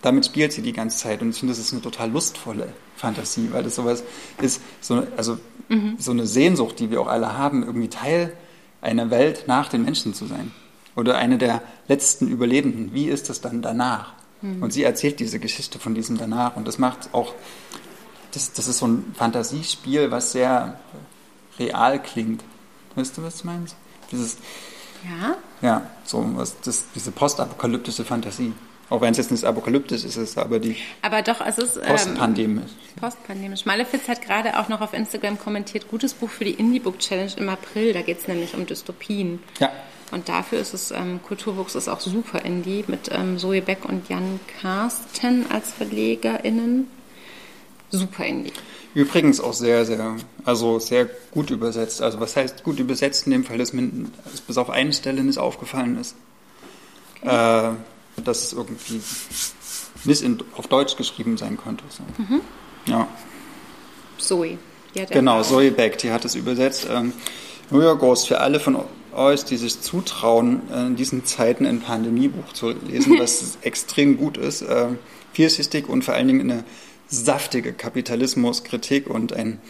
Damit 0.00 0.26
spielt 0.26 0.52
sie 0.52 0.62
die 0.62 0.72
ganze 0.72 0.98
Zeit 0.98 1.22
und 1.22 1.30
ich 1.30 1.38
finde, 1.38 1.52
das 1.52 1.60
ist 1.60 1.72
eine 1.72 1.82
total 1.82 2.10
lustvolle 2.10 2.72
Fantasie, 2.96 3.48
weil 3.52 3.62
das 3.62 3.76
sowas 3.76 4.02
ist, 4.40 4.60
so, 4.80 5.06
also 5.16 5.38
mhm. 5.68 5.96
so 5.98 6.10
eine 6.10 6.26
Sehnsucht, 6.26 6.80
die 6.80 6.90
wir 6.90 7.00
auch 7.00 7.06
alle 7.06 7.38
haben, 7.38 7.62
irgendwie 7.62 7.88
Teil 7.88 8.32
einer 8.80 9.10
Welt 9.10 9.44
nach 9.46 9.68
den 9.68 9.84
Menschen 9.84 10.12
zu 10.12 10.26
sein. 10.26 10.50
Oder 10.94 11.16
eine 11.16 11.38
der 11.38 11.62
letzten 11.88 12.28
Überlebenden. 12.28 12.92
Wie 12.92 13.06
ist 13.06 13.30
das 13.30 13.40
dann 13.40 13.62
danach? 13.62 14.12
Mhm. 14.42 14.62
Und 14.62 14.72
sie 14.72 14.82
erzählt 14.82 15.20
diese 15.20 15.38
Geschichte 15.38 15.78
von 15.78 15.94
diesem 15.94 16.18
danach 16.18 16.56
und 16.56 16.68
das 16.68 16.78
macht 16.78 17.10
auch, 17.12 17.34
das, 18.32 18.52
das 18.52 18.66
ist 18.68 18.78
so 18.78 18.88
ein 18.88 19.14
Fantasiespiel, 19.14 20.10
was 20.10 20.32
sehr 20.32 20.78
real 21.58 22.02
klingt. 22.02 22.42
Weißt 22.94 23.16
du, 23.16 23.22
was 23.22 23.42
du 23.42 23.46
meinst? 23.46 23.76
Dieses, 24.10 24.38
ja. 25.04 25.36
Ja, 25.60 25.90
so 26.04 26.24
was, 26.36 26.60
das, 26.60 26.84
diese 26.94 27.10
postapokalyptische 27.10 28.04
Fantasie. 28.04 28.52
Auch 28.90 29.00
wenn 29.00 29.12
es 29.12 29.16
jetzt 29.16 29.30
nicht 29.30 29.44
apokalyptisch 29.44 30.04
ist, 30.04 30.16
ist 30.16 30.30
es 30.32 30.36
aber 30.38 30.58
die 30.58 30.76
aber 31.00 31.22
doch, 31.22 31.40
es 31.40 31.56
ist, 31.56 31.78
ähm, 31.78 31.84
postpandemisch. 31.84 32.70
Ähm, 32.70 33.00
postpandemisch. 33.00 33.64
Malefiz 33.64 34.06
hat 34.06 34.20
gerade 34.20 34.58
auch 34.58 34.68
noch 34.68 34.82
auf 34.82 34.92
Instagram 34.92 35.38
kommentiert, 35.38 35.88
gutes 35.88 36.12
Buch 36.12 36.28
für 36.28 36.44
die 36.44 36.52
Indie-Book 36.52 36.98
Challenge 36.98 37.32
im 37.38 37.48
April. 37.48 37.94
Da 37.94 38.02
geht 38.02 38.20
es 38.20 38.28
nämlich 38.28 38.54
um 38.54 38.66
Dystopien. 38.66 39.42
Ja. 39.60 39.70
Und 40.10 40.28
dafür 40.28 40.58
ist 40.58 40.74
es, 40.74 40.90
ähm, 40.90 41.20
Kulturwuchs 41.26 41.74
ist 41.74 41.88
auch 41.88 42.00
super 42.00 42.44
Indie 42.44 42.84
mit 42.86 43.08
ähm, 43.10 43.38
Zoe 43.38 43.62
Beck 43.62 43.86
und 43.86 44.10
Jan 44.10 44.38
Karsten 44.60 45.46
als 45.50 45.72
VerlegerInnen. 45.72 46.86
Super 47.92 48.24
Indie. 48.26 48.52
Übrigens 48.94 49.40
auch 49.40 49.52
sehr, 49.52 49.84
sehr, 49.86 50.16
also 50.44 50.78
sehr 50.78 51.08
gut 51.30 51.50
übersetzt. 51.50 52.02
Also 52.02 52.20
was 52.20 52.36
heißt 52.36 52.64
gut 52.64 52.78
übersetzt 52.78 53.26
in 53.26 53.32
dem 53.32 53.44
Fall, 53.44 53.58
dass 53.58 53.72
mir 53.72 53.88
bis 54.46 54.58
auf 54.58 54.70
eine 54.70 54.92
Stelle 54.92 55.22
nicht 55.22 55.38
aufgefallen 55.38 55.98
ist. 55.98 56.16
Okay. 57.22 57.70
Äh, 57.70 58.22
dass 58.22 58.44
es 58.44 58.52
irgendwie 58.52 59.00
nicht 60.04 60.22
in, 60.22 60.38
auf 60.56 60.66
Deutsch 60.68 60.96
geschrieben 60.96 61.36
sein 61.36 61.56
könnte. 61.56 61.84
So. 61.88 62.02
Mhm. 62.22 62.40
Ja. 62.86 63.08
Zoe. 64.18 64.58
genau, 65.10 65.42
Zoe 65.42 65.70
Beck, 65.70 65.98
die 65.98 66.10
hat 66.10 66.24
es 66.24 66.34
übersetzt. 66.34 66.86
Ähm, 66.90 67.12
New 67.70 67.80
York 67.80 68.00
Ghost 68.00 68.28
für 68.28 68.40
alle 68.40 68.60
von 68.60 68.76
euch, 69.14 69.44
die 69.44 69.56
sich 69.56 69.80
zutrauen, 69.80 70.62
äh, 70.70 70.86
in 70.86 70.96
diesen 70.96 71.24
Zeiten 71.24 71.66
ein 71.66 71.80
Pandemiebuch 71.80 72.52
zu 72.52 72.70
lesen, 72.70 73.16
was 73.18 73.58
extrem 73.62 74.16
gut 74.16 74.36
ist, 74.36 74.62
äh, 74.62 74.88
vielschichtig 75.32 75.88
und 75.88 76.04
vor 76.04 76.14
allen 76.14 76.28
Dingen 76.28 76.50
eine 76.50 76.64
saftige 77.12 77.72
Kapitalismuskritik 77.72 79.08
und 79.08 79.32
ein, 79.32 79.60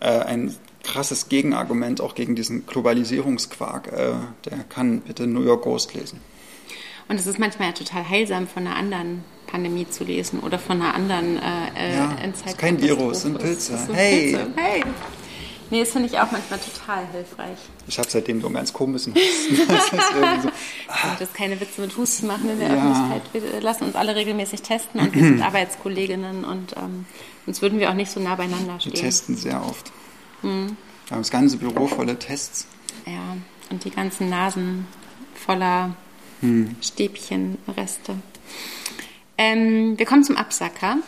äh, 0.00 0.06
ein 0.06 0.54
krasses 0.82 1.28
Gegenargument 1.28 2.00
auch 2.00 2.14
gegen 2.14 2.36
diesen 2.36 2.66
Globalisierungsquark, 2.66 3.88
äh, 3.88 4.12
der 4.44 4.58
kann 4.68 5.00
bitte 5.00 5.26
New 5.26 5.42
York 5.42 5.62
Ghost 5.62 5.94
lesen. 5.94 6.20
Und 7.08 7.18
es 7.18 7.26
ist 7.26 7.38
manchmal 7.38 7.68
ja 7.68 7.74
total 7.74 8.08
heilsam, 8.08 8.46
von 8.46 8.66
einer 8.66 8.76
anderen 8.76 9.24
Pandemie 9.46 9.88
zu 9.88 10.04
lesen 10.04 10.40
oder 10.40 10.58
von 10.58 10.80
einer 10.80 10.94
anderen 10.94 11.38
äh, 11.38 11.68
äh 11.76 11.94
ja, 11.94 12.16
Endzeit. 12.22 12.52
Ist 12.52 12.58
kein 12.58 12.80
Virus, 12.80 13.22
sind 13.22 13.38
Pilze. 13.38 13.78
Sind 13.78 13.94
hey. 13.94 14.32
Pilze. 14.32 14.52
hey! 14.56 14.84
Nee, 15.74 15.80
das 15.80 15.90
finde 15.90 16.08
ich 16.08 16.16
auch 16.20 16.30
manchmal 16.30 16.60
total 16.60 17.04
hilfreich. 17.10 17.58
Ich 17.88 17.98
habe 17.98 18.08
seitdem 18.08 18.40
so 18.40 18.46
einen 18.46 18.54
ganz 18.54 18.72
komischen 18.72 19.12
Husten. 19.16 19.66
Das 19.66 19.86
ist 19.86 19.90
so, 19.90 20.48
ah. 20.86 21.16
das 21.18 21.32
keine 21.32 21.60
Witze 21.60 21.80
mit 21.80 21.96
Husten 21.96 22.28
machen 22.28 22.48
in 22.48 22.60
der 22.60 22.68
ja. 22.68 22.74
Öffentlichkeit. 22.76 23.22
Wir 23.32 23.60
lassen 23.60 23.82
uns 23.82 23.96
alle 23.96 24.14
regelmäßig 24.14 24.62
testen 24.62 25.00
und 25.00 25.12
wir 25.12 25.20
sind 25.20 25.42
Arbeitskolleginnen 25.42 26.44
und 26.44 26.76
ähm, 26.76 27.06
sonst 27.44 27.60
würden 27.60 27.80
wir 27.80 27.90
auch 27.90 27.94
nicht 27.94 28.12
so 28.12 28.20
nah 28.20 28.36
beieinander 28.36 28.78
stehen. 28.78 28.92
Wir 28.92 29.00
testen 29.00 29.36
sehr 29.36 29.66
oft. 29.66 29.90
Mhm. 30.42 30.76
Wir 31.08 31.16
haben 31.16 31.22
das 31.22 31.32
ganze 31.32 31.56
Büro 31.56 31.88
voller 31.88 32.20
Tests. 32.20 32.68
Ja, 33.04 33.36
und 33.68 33.82
die 33.82 33.90
ganzen 33.90 34.28
Nasen 34.30 34.86
voller 35.34 35.96
hm. 36.38 36.76
Stäbchenreste. 36.82 38.14
Ähm, 39.36 39.98
wir 39.98 40.06
kommen 40.06 40.22
zum 40.22 40.36
Absacker. 40.36 40.98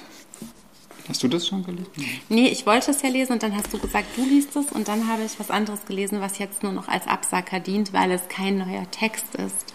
Hast 1.08 1.22
du 1.22 1.28
das 1.28 1.46
schon 1.46 1.64
gelesen? 1.64 1.90
Nee, 2.28 2.48
ich 2.48 2.66
wollte 2.66 2.90
es 2.90 3.02
ja 3.02 3.08
lesen 3.08 3.34
und 3.34 3.42
dann 3.42 3.56
hast 3.56 3.72
du 3.72 3.78
gesagt, 3.78 4.06
du 4.16 4.24
liest 4.24 4.56
es 4.56 4.72
und 4.72 4.88
dann 4.88 5.08
habe 5.08 5.22
ich 5.22 5.38
was 5.38 5.50
anderes 5.50 5.84
gelesen, 5.86 6.20
was 6.20 6.38
jetzt 6.38 6.62
nur 6.62 6.72
noch 6.72 6.88
als 6.88 7.06
Absacker 7.06 7.60
dient, 7.60 7.92
weil 7.92 8.10
es 8.10 8.28
kein 8.28 8.58
neuer 8.58 8.90
Text 8.90 9.34
ist. 9.36 9.74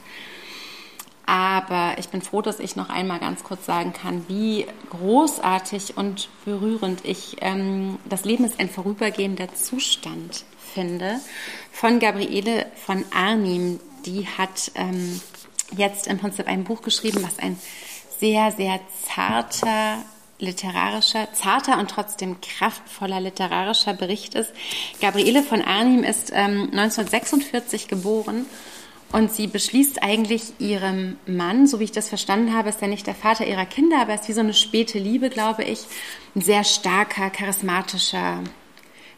Aber 1.26 1.96
ich 1.98 2.10
bin 2.10 2.22
froh, 2.22 2.42
dass 2.42 2.60
ich 2.60 2.76
noch 2.76 2.90
einmal 2.90 3.20
ganz 3.20 3.44
kurz 3.44 3.66
sagen 3.66 3.94
kann, 3.94 4.26
wie 4.28 4.66
großartig 4.90 5.96
und 5.96 6.28
berührend 6.44 7.06
ich 7.06 7.38
ähm, 7.40 8.00
Das 8.10 8.26
Leben 8.26 8.44
ist 8.44 8.60
ein 8.60 8.70
vorübergehender 8.70 9.54
Zustand 9.54 10.44
finde 10.74 11.20
von 11.72 12.00
Gabriele 12.00 12.66
von 12.86 13.06
Arnim. 13.14 13.80
Die 14.06 14.28
hat 14.28 14.72
ähm, 14.76 15.22
jetzt 15.76 16.08
im 16.08 16.18
Prinzip 16.18 16.48
ein 16.48 16.64
Buch 16.64 16.82
geschrieben, 16.82 17.24
was 17.24 17.40
ein 17.40 17.58
sehr, 18.20 18.52
sehr 18.52 18.80
zarter 19.06 20.04
literarischer, 20.42 21.28
zarter 21.34 21.80
und 21.80 21.90
trotzdem 21.90 22.42
kraftvoller 22.42 23.22
literarischer 23.22 23.94
Bericht 23.94 24.36
ist. 24.36 24.52
Gabriele 25.00 25.44
von 25.44 25.62
Arnim 25.62 26.04
ist 26.04 26.32
ähm, 26.34 26.70
1946 26.72 27.88
geboren 27.88 28.46
und 29.12 29.32
sie 29.32 29.48
beschließt 29.48 30.04
eigentlich 30.04 30.54
ihrem 30.60 31.18
Mann, 31.26 31.68
so 31.68 31.80
wie 31.80 31.86
ich 31.86 31.92
das 31.92 32.10
verstanden 32.10 32.54
habe, 32.54 32.70
ist 32.70 32.82
er 32.82 32.88
nicht 32.88 33.08
der 33.08 33.16
Vater 33.16 33.46
ihrer 33.46 33.66
Kinder, 33.66 34.02
aber 34.02 34.14
ist 34.14 34.28
wie 34.28 34.34
so 34.34 34.40
eine 34.42 34.54
späte 34.54 35.00
Liebe, 35.00 35.30
glaube 35.30 35.64
ich. 35.64 35.86
Ein 36.36 36.42
sehr 36.42 36.64
starker, 36.64 37.30
charismatischer, 37.30 38.44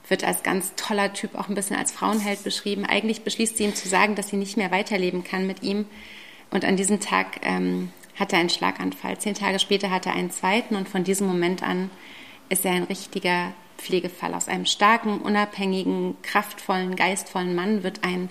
wird 0.10 0.24
als 0.24 0.44
ganz 0.44 0.74
toller 0.76 1.14
Typ 1.14 1.36
auch 1.36 1.48
ein 1.48 1.56
bisschen 1.56 1.78
als 1.78 1.92
Frauenheld 1.92 2.44
beschrieben. 2.44 2.86
Eigentlich 2.86 3.24
beschließt 3.24 3.58
sie 3.58 3.64
ihm 3.64 3.76
zu 3.76 3.88
sagen, 3.88 4.16
dass 4.16 4.30
sie 4.30 4.36
nicht 4.36 4.58
mehr 4.58 4.72
weiterleben 4.72 5.24
kann 5.24 5.48
mit 5.48 5.64
ihm, 5.64 5.86
und 6.54 6.66
an 6.66 6.78
diesem 6.78 7.00
Tag 7.00 7.40
ähm, 7.42 7.92
hat 8.16 8.34
er 8.34 8.40
einen 8.40 8.50
Schlaganfall. 8.50 9.18
Zehn 9.18 9.34
Tage 9.34 9.60
später 9.60 9.90
hat 9.90 10.06
er 10.06 10.14
einen 10.14 10.32
zweiten 10.32 10.76
und 10.76 10.88
von 10.88 11.04
diesem 11.04 11.28
Moment 11.28 11.64
an 11.64 11.90
ist 12.50 12.66
er 12.66 12.72
ein 12.74 12.84
richtiger 12.84 13.54
Pflegefall. 13.78 14.34
Aus 14.34 14.48
einem 14.48 14.66
starken, 14.66 15.20
unabhängigen, 15.20 16.16
kraftvollen, 16.22 16.96
geistvollen 16.96 17.56
Mann 17.56 17.84
wird 17.84 18.04
ein, 18.04 18.30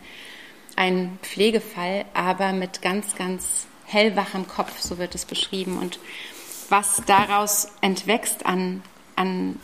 ein 0.76 1.18
Pflegefall, 1.22 2.04
aber 2.14 2.52
mit 2.52 2.82
ganz, 2.82 3.16
ganz 3.16 3.66
hellwachem 3.86 4.46
Kopf, 4.46 4.80
so 4.80 4.98
wird 4.98 5.14
es 5.14 5.24
beschrieben. 5.24 5.78
Und 5.78 5.98
was 6.68 7.02
daraus 7.06 7.68
entwächst 7.80 8.46
an, 8.46 8.82
an 9.16 9.58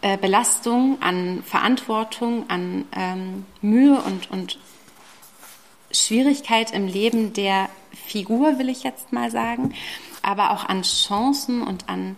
äh, 0.00 0.16
Belastung, 0.16 0.98
an 1.02 1.42
Verantwortung, 1.44 2.48
an 2.48 2.84
ähm, 2.96 3.46
Mühe 3.60 4.00
und, 4.00 4.30
und 4.30 4.58
Schwierigkeit 5.94 6.72
im 6.72 6.86
Leben 6.86 7.32
der 7.32 7.68
Figur, 8.06 8.58
will 8.58 8.68
ich 8.68 8.82
jetzt 8.82 9.12
mal 9.12 9.30
sagen, 9.30 9.74
aber 10.22 10.50
auch 10.50 10.64
an 10.64 10.82
Chancen 10.82 11.62
und 11.62 11.88
an 11.88 12.16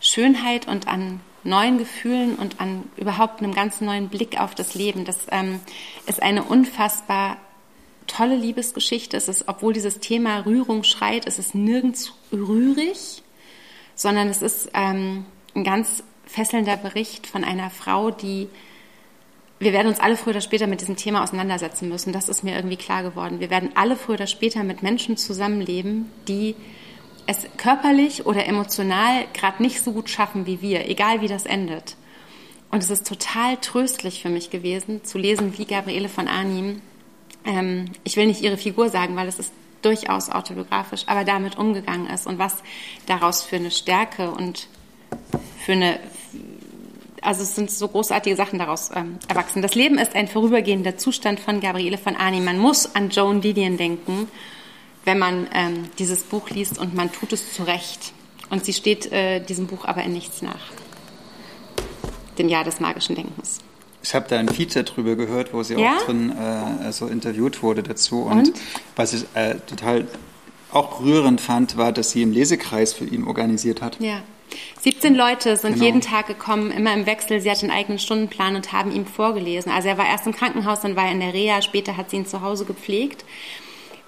Schönheit 0.00 0.68
und 0.68 0.88
an 0.88 1.20
neuen 1.44 1.78
Gefühlen 1.78 2.36
und 2.36 2.60
an 2.60 2.84
überhaupt 2.96 3.40
einem 3.42 3.54
ganz 3.54 3.80
neuen 3.80 4.08
Blick 4.08 4.40
auf 4.40 4.54
das 4.54 4.74
Leben. 4.74 5.04
Das 5.04 5.18
ähm, 5.30 5.60
ist 6.06 6.22
eine 6.22 6.42
unfassbar 6.42 7.36
tolle 8.06 8.36
Liebesgeschichte. 8.36 9.16
Es 9.16 9.28
ist, 9.28 9.48
obwohl 9.48 9.72
dieses 9.72 10.00
Thema 10.00 10.40
Rührung 10.40 10.84
schreit, 10.84 11.26
es 11.26 11.38
ist 11.38 11.54
nirgends 11.54 12.14
rührig, 12.32 13.22
sondern 13.94 14.28
es 14.28 14.42
ist 14.42 14.70
ähm, 14.74 15.24
ein 15.54 15.64
ganz 15.64 16.02
fesselnder 16.26 16.76
Bericht 16.76 17.26
von 17.26 17.44
einer 17.44 17.70
Frau, 17.70 18.10
die 18.10 18.48
wir 19.64 19.72
werden 19.72 19.88
uns 19.88 20.00
alle 20.00 20.16
früher 20.16 20.32
oder 20.32 20.40
später 20.40 20.66
mit 20.66 20.80
diesem 20.80 20.96
Thema 20.96 21.22
auseinandersetzen 21.22 21.88
müssen. 21.88 22.12
Das 22.12 22.28
ist 22.28 22.44
mir 22.44 22.54
irgendwie 22.54 22.76
klar 22.76 23.02
geworden. 23.02 23.40
Wir 23.40 23.50
werden 23.50 23.70
alle 23.74 23.96
früher 23.96 24.14
oder 24.14 24.26
später 24.26 24.62
mit 24.62 24.82
Menschen 24.82 25.16
zusammenleben, 25.16 26.10
die 26.28 26.54
es 27.26 27.38
körperlich 27.56 28.26
oder 28.26 28.46
emotional 28.46 29.24
gerade 29.32 29.62
nicht 29.62 29.82
so 29.82 29.92
gut 29.92 30.10
schaffen 30.10 30.46
wie 30.46 30.60
wir, 30.60 30.88
egal 30.88 31.20
wie 31.20 31.28
das 31.28 31.46
endet. 31.46 31.96
Und 32.70 32.82
es 32.82 32.90
ist 32.90 33.06
total 33.06 33.56
tröstlich 33.58 34.20
für 34.20 34.28
mich 34.28 34.50
gewesen, 34.50 35.04
zu 35.04 35.16
lesen, 35.18 35.56
wie 35.56 35.64
Gabriele 35.64 36.08
von 36.08 36.28
Arnim, 36.28 36.82
ähm, 37.44 37.86
ich 38.04 38.16
will 38.16 38.26
nicht 38.26 38.42
ihre 38.42 38.56
Figur 38.56 38.88
sagen, 38.88 39.16
weil 39.16 39.28
es 39.28 39.38
ist 39.38 39.52
durchaus 39.82 40.30
autobiografisch, 40.30 41.04
aber 41.06 41.24
damit 41.24 41.58
umgegangen 41.58 42.08
ist 42.08 42.26
und 42.26 42.38
was 42.38 42.62
daraus 43.06 43.42
für 43.42 43.56
eine 43.56 43.70
Stärke 43.70 44.30
und 44.30 44.68
für 45.64 45.72
eine, 45.72 46.00
also 47.24 47.42
es 47.42 47.54
sind 47.54 47.70
so 47.70 47.88
großartige 47.88 48.36
Sachen 48.36 48.58
daraus 48.58 48.90
ähm, 48.94 49.18
erwachsen. 49.28 49.62
Das 49.62 49.74
Leben 49.74 49.98
ist 49.98 50.14
ein 50.14 50.28
vorübergehender 50.28 50.96
Zustand 50.96 51.40
von 51.40 51.60
Gabriele 51.60 51.98
von 51.98 52.16
Arni. 52.16 52.40
Man 52.40 52.58
muss 52.58 52.94
an 52.94 53.10
Joan 53.10 53.40
Didion 53.40 53.76
denken, 53.76 54.28
wenn 55.04 55.18
man 55.18 55.48
ähm, 55.54 55.84
dieses 55.98 56.22
Buch 56.22 56.50
liest 56.50 56.78
und 56.78 56.94
man 56.94 57.10
tut 57.12 57.32
es 57.32 57.54
zu 57.54 57.62
Recht. 57.64 58.12
Und 58.50 58.64
sie 58.64 58.72
steht 58.72 59.10
äh, 59.10 59.40
diesem 59.40 59.66
Buch 59.66 59.84
aber 59.84 60.02
in 60.02 60.12
nichts 60.12 60.42
nach. 60.42 60.60
Dem 62.38 62.48
Jahr 62.48 62.64
des 62.64 62.80
magischen 62.80 63.16
Denkens. 63.16 63.60
Ich 64.02 64.14
habe 64.14 64.26
da 64.28 64.38
ein 64.38 64.48
Feature 64.48 64.84
drüber 64.84 65.16
gehört, 65.16 65.54
wo 65.54 65.62
sie 65.62 65.74
ja? 65.74 65.96
auch 65.96 66.02
drin 66.02 66.30
äh, 66.30 66.92
so 66.92 67.06
interviewt 67.06 67.62
wurde 67.62 67.82
dazu. 67.82 68.22
Und, 68.22 68.48
und? 68.48 68.60
was 68.96 69.14
ich 69.14 69.24
äh, 69.34 69.54
total 69.66 70.06
auch 70.70 71.00
rührend 71.00 71.40
fand, 71.40 71.78
war, 71.78 71.92
dass 71.92 72.10
sie 72.10 72.22
einen 72.22 72.34
Lesekreis 72.34 72.92
für 72.92 73.06
ihn 73.06 73.24
organisiert 73.24 73.80
hat. 73.80 73.98
Ja. 74.00 74.22
17 74.80 75.14
Leute 75.14 75.56
sind 75.56 75.74
genau. 75.74 75.84
jeden 75.84 76.00
Tag 76.00 76.26
gekommen, 76.26 76.70
immer 76.70 76.92
im 76.92 77.06
Wechsel. 77.06 77.40
Sie 77.40 77.50
hat 77.50 77.62
einen 77.62 77.72
eigenen 77.72 77.98
Stundenplan 77.98 78.54
und 78.56 78.72
haben 78.72 78.92
ihm 78.92 79.06
vorgelesen. 79.06 79.72
Also 79.72 79.88
er 79.88 79.98
war 79.98 80.06
erst 80.06 80.26
im 80.26 80.34
Krankenhaus, 80.34 80.80
dann 80.80 80.94
war 80.94 81.06
er 81.06 81.12
in 81.12 81.20
der 81.20 81.32
Reha, 81.32 81.62
später 81.62 81.96
hat 81.96 82.10
sie 82.10 82.16
ihn 82.16 82.26
zu 82.26 82.42
Hause 82.42 82.64
gepflegt. 82.64 83.24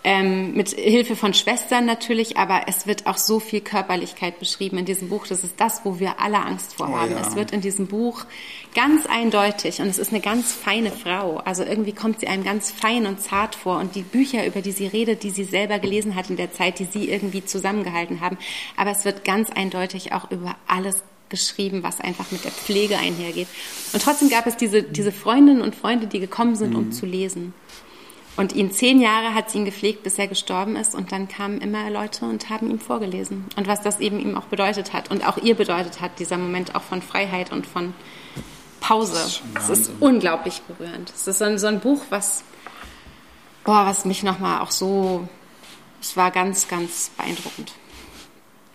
Ähm, 0.06 0.54
mit 0.54 0.68
Hilfe 0.68 1.16
von 1.16 1.34
Schwestern 1.34 1.84
natürlich, 1.84 2.36
aber 2.36 2.66
es 2.68 2.86
wird 2.86 3.08
auch 3.08 3.16
so 3.16 3.40
viel 3.40 3.60
Körperlichkeit 3.60 4.38
beschrieben 4.38 4.78
in 4.78 4.84
diesem 4.84 5.08
Buch. 5.08 5.26
Das 5.26 5.42
ist 5.42 5.54
das, 5.56 5.80
wo 5.82 5.98
wir 5.98 6.20
alle 6.20 6.38
Angst 6.38 6.74
vor 6.74 6.90
Oh 6.92 6.96
haben. 6.96 7.10
ja. 7.10 7.20
Es 7.26 7.34
wird 7.34 7.50
in 7.50 7.60
diesem 7.60 7.88
Buch 7.88 8.24
ganz 8.72 9.04
eindeutig 9.06 9.80
und 9.80 9.88
es 9.88 9.98
ist 9.98 10.12
eine 10.12 10.20
ganz 10.20 10.52
feine 10.52 10.92
Frau. 10.92 11.38
Also 11.38 11.64
irgendwie 11.64 11.92
kommt 11.92 12.20
sie 12.20 12.28
einem 12.28 12.44
ganz 12.44 12.70
fein 12.70 13.04
und 13.06 13.20
zart 13.20 13.56
vor 13.56 13.80
und 13.80 13.96
die 13.96 14.02
Bücher, 14.02 14.46
über 14.46 14.60
die 14.60 14.70
sie 14.70 14.86
redet, 14.86 15.24
die 15.24 15.30
sie 15.30 15.42
selber 15.42 15.80
gelesen 15.80 16.14
hat 16.14 16.30
in 16.30 16.36
der 16.36 16.52
Zeit, 16.52 16.78
die 16.78 16.84
sie 16.84 17.10
irgendwie 17.10 17.44
zusammengehalten 17.44 18.20
haben. 18.20 18.38
Aber 18.76 18.92
es 18.92 19.04
wird 19.04 19.24
ganz 19.24 19.50
eindeutig 19.50 20.12
auch 20.12 20.30
über 20.30 20.54
alles 20.68 21.02
geschrieben, 21.30 21.82
was 21.82 22.00
einfach 22.00 22.30
mit 22.30 22.44
der 22.44 22.52
Pflege 22.52 22.96
einhergeht. 22.96 23.48
Und 23.92 24.00
trotzdem 24.04 24.28
gab 24.30 24.46
es 24.46 24.56
diese, 24.56 24.84
diese 24.84 25.10
Freundinnen 25.10 25.62
und 25.62 25.74
Freunde, 25.74 26.06
die 26.06 26.20
gekommen 26.20 26.54
sind, 26.54 26.76
um 26.76 26.92
zu 26.92 27.06
lesen. 27.06 27.54
Und 28.36 28.54
ihn 28.54 28.70
zehn 28.70 29.00
Jahre 29.00 29.34
hat 29.34 29.50
sie 29.50 29.58
ihn 29.58 29.64
gepflegt, 29.64 30.02
bis 30.02 30.18
er 30.18 30.28
gestorben 30.28 30.76
ist. 30.76 30.94
Und 30.94 31.10
dann 31.10 31.26
kamen 31.26 31.60
immer 31.60 31.90
Leute 31.90 32.26
und 32.26 32.50
haben 32.50 32.70
ihm 32.70 32.78
vorgelesen. 32.78 33.46
Und 33.56 33.66
was 33.66 33.80
das 33.80 34.00
eben 34.00 34.20
ihm 34.20 34.36
auch 34.36 34.44
bedeutet 34.44 34.92
hat. 34.92 35.10
Und 35.10 35.26
auch 35.26 35.38
ihr 35.38 35.54
bedeutet 35.54 36.00
hat, 36.00 36.18
dieser 36.18 36.36
Moment 36.36 36.74
auch 36.74 36.82
von 36.82 37.00
Freiheit 37.00 37.50
und 37.50 37.66
von 37.66 37.94
Pause. 38.80 39.40
Es 39.56 39.68
ist 39.70 39.90
unglaublich 40.00 40.60
berührend. 40.62 41.10
Es 41.10 41.26
ist 41.26 41.38
so 41.38 41.44
ein, 41.44 41.58
so 41.58 41.66
ein 41.66 41.80
Buch, 41.80 42.02
was, 42.10 42.44
boah, 43.64 43.86
was 43.86 44.04
mich 44.04 44.22
nochmal 44.22 44.60
auch 44.60 44.70
so, 44.70 45.26
es 46.00 46.16
war 46.16 46.30
ganz, 46.30 46.68
ganz 46.68 47.10
beeindruckend. 47.16 47.72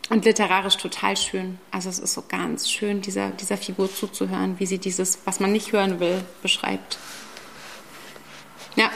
Und 0.09 0.25
literarisch 0.25 0.75
total 0.75 1.15
schön. 1.15 1.59
Also 1.69 1.87
es 1.87 1.99
ist 1.99 2.13
so 2.13 2.23
ganz 2.27 2.69
schön, 2.69 3.01
dieser, 3.01 3.29
dieser 3.29 3.55
Figur 3.55 3.93
zuzuhören, 3.93 4.59
wie 4.59 4.65
sie 4.65 4.79
dieses, 4.79 5.19
was 5.23 5.39
man 5.39 5.53
nicht 5.53 5.71
hören 5.71 6.01
will, 6.01 6.21
beschreibt. 6.41 6.97
Ja, 8.75 8.89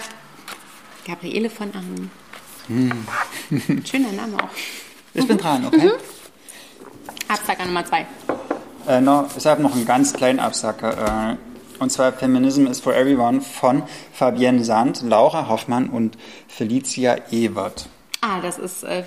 Gabriele 1.06 1.50
von 1.50 1.72
Arnim. 1.74 2.10
Schöner 3.86 4.12
Name 4.12 4.38
auch. 4.44 4.50
Ich 5.14 5.28
bin 5.28 5.38
dran, 5.38 5.66
okay? 5.66 5.92
Absager 7.28 7.66
Nummer 7.66 7.86
zwei. 7.86 8.06
Äh, 8.88 9.02
noch, 9.02 9.30
ich 9.38 9.46
habe 9.46 9.62
noch 9.62 9.74
einen 9.76 9.86
ganz 9.86 10.14
kleinen 10.14 10.40
Absacker. 10.40 11.32
Äh, 11.32 11.82
und 11.82 11.92
zwar 11.92 12.14
Feminism 12.14 12.68
is 12.68 12.80
for 12.80 12.96
Everyone 12.96 13.42
von 13.42 13.84
Fabienne 14.14 14.64
Sand, 14.64 15.04
Laura 15.04 15.48
Hoffmann 15.48 15.90
und 15.90 16.18
Felicia 16.48 17.18
Ewert. 17.32 17.88
Ah, 18.22 18.40
das 18.42 18.58
ist, 18.58 18.84
äh, 18.84 19.04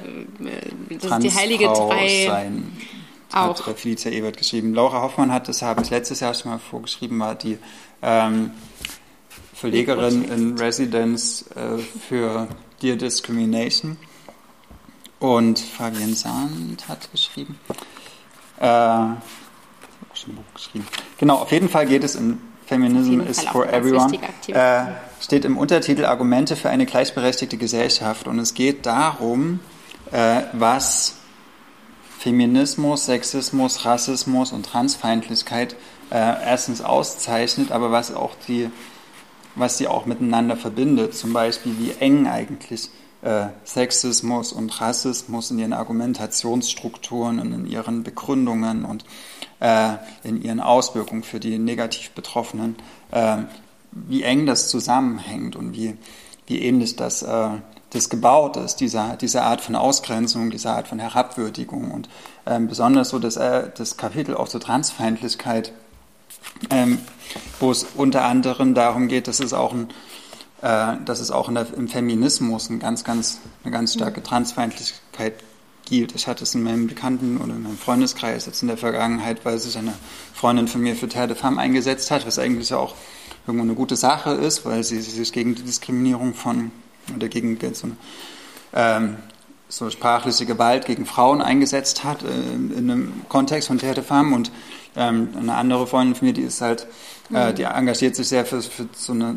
das 0.91 1.05
ist 1.05 1.23
die 1.23 1.35
heilige 1.35 1.67
Drei. 1.67 2.27
Sein, 2.27 2.77
auch. 3.33 3.67
Hat 3.67 3.79
Felicia 3.79 4.11
Ewert 4.11 4.37
geschrieben. 4.37 4.75
Laura 4.75 5.03
Hoffmann 5.03 5.33
hat, 5.33 5.49
das 5.49 5.63
habe 5.63 5.83
ich 5.83 5.91
letztes 5.91 6.21
Jahr 6.21 6.35
schon 6.35 6.53
mal 6.53 6.59
vorgeschrieben, 6.59 7.19
war 7.19 7.35
die 7.35 7.59
ähm, 8.03 8.53
Verlegerin 9.61 10.25
in 10.25 10.59
Residence 10.59 11.45
äh, 11.57 11.79
für 11.79 12.49
Dear 12.81 12.97
Discrimination. 12.97 13.97
Und 15.19 15.59
Fabienne 15.59 16.15
Sand 16.15 16.89
hat 16.89 17.11
geschrieben. 17.11 17.59
Äh, 18.61 18.99
geschrieben. 20.55 20.87
Genau, 21.19 21.37
auf 21.37 21.51
jeden 21.51 21.69
Fall 21.69 21.87
geht 21.87 22.05
es 22.05 22.15
in 22.15 22.39
Feminism 22.67 23.21
is 23.21 23.43
for 23.45 23.67
Everyone. 23.67 24.17
Äh, 24.47 24.83
steht 25.21 25.45
im 25.45 25.57
Untertitel 25.57 26.05
Argumente 26.05 26.55
für 26.55 26.69
eine 26.71 26.87
gleichberechtigte 26.87 27.57
Gesellschaft. 27.57 28.29
Und 28.29 28.39
es 28.39 28.55
geht 28.55 28.87
darum, 28.87 29.59
äh, 30.13 30.43
was 30.53 31.17
Feminismus, 32.19 33.07
Sexismus, 33.07 33.85
Rassismus 33.85 34.53
und 34.53 34.67
Transfeindlichkeit 34.67 35.75
äh, 36.11 36.17
erstens 36.17 36.81
auszeichnet, 36.81 37.71
aber 37.73 37.91
was 37.91 38.15
auch 38.15 38.35
die, 38.47 38.71
was 39.59 39.79
sie 39.79 39.89
auch 39.89 40.07
miteinander 40.07 40.57
verbindet. 40.57 41.15
Zum 41.15 41.33
Beispiel, 41.33 41.77
wie 41.79 41.93
eng 42.01 42.27
eigentlich 42.27 42.91
äh, 43.23 43.47
Sexismus 43.65 44.53
und 44.53 44.81
Rassismus 44.81 45.51
in 45.51 45.59
ihren 45.59 45.73
Argumentationsstrukturen 45.73 47.41
und 47.41 47.53
in 47.53 47.67
ihren 47.67 48.03
Begründungen 48.05 48.85
und 48.85 49.05
äh, 49.61 49.95
in 50.23 50.41
ihren 50.43 50.61
Auswirkungen 50.61 51.23
für 51.23 51.41
die 51.41 51.59
negativ 51.59 52.11
Betroffenen, 52.11 52.77
äh, 53.11 53.39
wie 53.91 54.23
eng 54.23 54.47
das 54.47 54.69
zusammenhängt 54.69 55.57
und 55.57 55.73
wie, 55.73 55.97
wie 56.47 56.61
ähnlich 56.61 56.97
das, 56.97 57.23
äh, 57.23 57.49
das 57.91 58.11
gebaut 58.11 58.57
ist, 58.57 58.77
diese, 58.77 59.17
diese 59.21 59.43
Art 59.43 59.61
von 59.61 59.75
Ausgrenzung, 59.75 60.51
diese 60.51 60.71
Art 60.71 60.89
von 60.89 60.99
Herabwürdigung 60.99 61.91
und 61.91 62.09
ähm, 62.47 62.69
besonders 62.69 63.09
so 63.09 63.19
das, 63.19 63.37
äh, 63.37 63.71
das 63.77 63.97
Kapitel 63.97 64.37
auch 64.37 64.49
zur 64.49 64.61
Transfeindlichkeit, 64.61 65.73
ähm, 66.71 66.99
wo 67.61 67.71
es 67.71 67.87
unter 67.95 68.25
anderem 68.25 68.75
darum 68.75 69.09
geht, 69.09 69.29
dass 69.29 69.41
es 69.41 69.53
auch 69.53 69.73
ein 69.73 69.89
äh, 70.63 70.97
dass 71.05 71.21
es 71.21 71.31
auch 71.31 71.53
der, 71.53 71.67
im 71.77 71.89
Feminismus 71.89 72.69
ein 72.69 72.81
ganz, 72.81 73.05
ganz, 73.05 73.39
eine 73.63 73.73
ganz 73.73 73.95
starke 73.95 74.23
Transfeindlichkeit 74.23 75.35
gibt. 75.85 76.15
Ich 76.15 76.27
hatte 76.27 76.43
es 76.43 76.55
in 76.55 76.65
meinem 76.65 76.89
Bekannten- 76.89 77.39
oder 77.39 77.55
in 77.55 77.63
meinem 77.63 77.79
Freundeskreis 77.79 78.47
jetzt 78.47 78.63
in 78.63 78.69
der 78.69 78.77
Vergangenheit, 78.77 79.45
weil 79.45 79.59
sich 79.59 79.79
eine 79.79 79.95
Freundin 80.35 80.67
von 80.67 80.81
mir 80.81 80.97
für 80.97 81.09
Terre 81.09 81.29
de 81.29 81.37
Femme 81.37 81.61
eingesetzt 81.61 82.11
hat, 82.11 82.27
was 82.27 82.39
eigentlich 82.39 82.75
auch 82.75 82.95
irgendwo 83.47 83.65
eine 83.65 83.75
gute 83.75 83.97
Sache 83.97 84.31
ist, 84.31 84.65
weil 84.65 84.83
sie 84.83 85.01
sich 85.01 85.33
gegen 85.33 85.55
die 85.55 85.63
Diskriminierung 85.63 86.35
von 86.35 86.73
oder 87.15 87.29
gegen 87.29 87.57
so 87.75 87.87
eine 87.87 87.97
ähm, 88.75 89.17
so 89.69 89.91
sprachliche 89.91 90.47
Gewalt 90.47 90.87
gegen 90.87 91.07
Frauen 91.07 91.41
eingesetzt 91.41 92.05
hat, 92.05 92.23
äh, 92.23 92.27
in 92.27 92.91
einem 92.91 93.13
Kontext 93.29 93.69
von 93.69 93.79
Terre 93.79 93.95
de 93.95 94.05
Femme 94.05 94.35
und 94.35 94.51
ähm, 94.97 95.29
eine 95.39 95.55
andere 95.55 95.87
Freundin 95.87 96.15
von 96.15 96.29
mir, 96.29 96.35
die 96.35 96.43
ist 96.43 96.61
halt, 96.61 96.87
äh, 97.33 97.55
die 97.55 97.63
engagiert 97.65 98.15
sich 98.17 98.29
sehr 98.29 98.47
für, 98.47 98.63
für 98.63 98.89
so 98.95 99.13
eine 99.13 99.37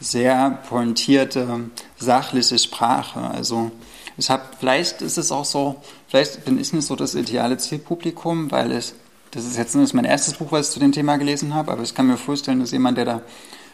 sehr 0.00 0.58
pointierte, 0.68 1.70
sachliche 1.98 2.58
Sprache. 2.58 3.20
Also 3.20 3.70
ich 4.16 4.30
habe, 4.30 4.42
vielleicht 4.58 5.02
ist 5.02 5.18
es 5.18 5.30
auch 5.30 5.44
so, 5.44 5.76
vielleicht 6.08 6.44
bin 6.44 6.58
ich 6.58 6.72
nicht 6.72 6.86
so 6.86 6.96
das 6.96 7.14
ideale 7.14 7.58
Zielpublikum, 7.58 8.50
weil 8.50 8.72
ich, 8.72 8.94
das 9.30 9.44
ist 9.44 9.56
jetzt 9.56 9.76
nicht 9.76 9.94
mein 9.94 10.04
erstes 10.04 10.34
Buch, 10.34 10.50
was 10.50 10.68
ich 10.68 10.72
zu 10.74 10.80
dem 10.80 10.92
Thema 10.92 11.16
gelesen 11.16 11.54
habe, 11.54 11.72
aber 11.72 11.82
ich 11.82 11.94
kann 11.94 12.06
mir 12.06 12.16
vorstellen, 12.16 12.60
dass 12.60 12.72
jemand, 12.72 12.98
der 12.98 13.04
da 13.04 13.22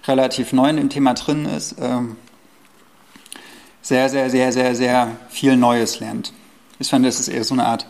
relativ 0.07 0.53
neu 0.53 0.69
in 0.69 0.77
dem 0.77 0.91
Thema 0.91 1.15
drin 1.15 1.47
ist, 1.47 1.77
ähm, 1.81 2.17
sehr, 3.81 4.09
sehr, 4.09 4.31
sehr, 4.31 4.53
sehr, 4.53 4.75
sehr 4.75 5.17
viel 5.29 5.57
Neues 5.57 6.01
lernt. 6.01 6.33
Ich 6.79 6.89
fand, 6.89 7.05
das 7.05 7.21
ist 7.21 7.29
eher 7.29 7.45
so 7.45 7.55
eine 7.55 7.67
Art 7.67 7.87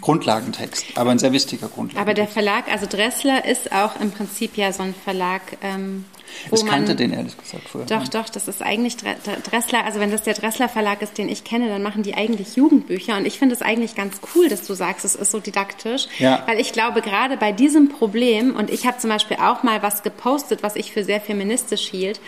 Grundlagentext, 0.00 0.86
aber 0.94 1.10
ein 1.10 1.18
sehr 1.18 1.32
wichtiger 1.32 1.68
Grundlagentext. 1.68 2.00
Aber 2.00 2.14
der 2.14 2.28
Verlag, 2.28 2.70
also 2.70 2.86
Dressler 2.86 3.44
ist 3.44 3.72
auch 3.72 4.00
im 4.00 4.10
Prinzip 4.10 4.56
ja 4.56 4.72
so 4.72 4.82
ein 4.82 4.94
Verlag, 5.04 5.42
ähm, 5.62 6.04
wo 6.50 6.56
ich 6.56 6.66
kannte 6.66 6.88
man... 6.88 6.96
den 6.96 7.12
ehrlich 7.12 7.36
gesagt 7.36 7.68
vorher. 7.68 7.86
Doch, 7.88 8.08
doch, 8.08 8.28
das 8.28 8.48
ist 8.48 8.62
eigentlich 8.62 8.94
Dre- 8.94 9.16
Dre- 9.24 9.42
Dressler. 9.48 9.84
Also 9.84 10.00
wenn 10.00 10.10
das 10.10 10.22
der 10.22 10.34
Dressler 10.34 10.68
Verlag 10.68 11.02
ist, 11.02 11.18
den 11.18 11.28
ich 11.28 11.44
kenne, 11.44 11.68
dann 11.68 11.82
machen 11.82 12.02
die 12.02 12.14
eigentlich 12.14 12.56
Jugendbücher. 12.56 13.16
Und 13.16 13.26
ich 13.26 13.38
finde 13.38 13.54
es 13.54 13.62
eigentlich 13.62 13.94
ganz 13.94 14.20
cool, 14.34 14.48
dass 14.48 14.66
du 14.66 14.74
sagst, 14.74 15.04
es 15.04 15.14
ist 15.14 15.30
so 15.30 15.40
didaktisch. 15.40 16.08
Ja. 16.18 16.42
Weil 16.46 16.60
ich 16.60 16.72
glaube, 16.72 17.00
gerade 17.00 17.36
bei 17.36 17.52
diesem 17.52 17.88
Problem, 17.88 18.54
und 18.54 18.70
ich 18.70 18.86
habe 18.86 18.98
zum 18.98 19.10
Beispiel 19.10 19.38
auch 19.38 19.62
mal 19.62 19.82
was 19.82 20.02
gepostet, 20.02 20.62
was 20.62 20.76
ich 20.76 20.92
für 20.92 21.04
sehr 21.04 21.20
feministisch 21.20 21.86
hielt. 21.86 22.20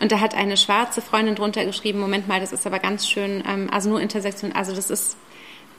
Und 0.00 0.12
da 0.12 0.20
hat 0.20 0.34
eine 0.34 0.56
schwarze 0.56 1.02
Freundin 1.02 1.34
drunter 1.34 1.64
geschrieben, 1.66 2.00
Moment 2.00 2.26
mal, 2.26 2.40
das 2.40 2.52
ist 2.52 2.66
aber 2.66 2.78
ganz 2.78 3.06
schön, 3.06 3.44
ähm, 3.46 3.68
also 3.70 3.90
nur 3.90 4.00
Intersektion, 4.00 4.52
also 4.52 4.74
das 4.74 4.90
ist 4.90 5.16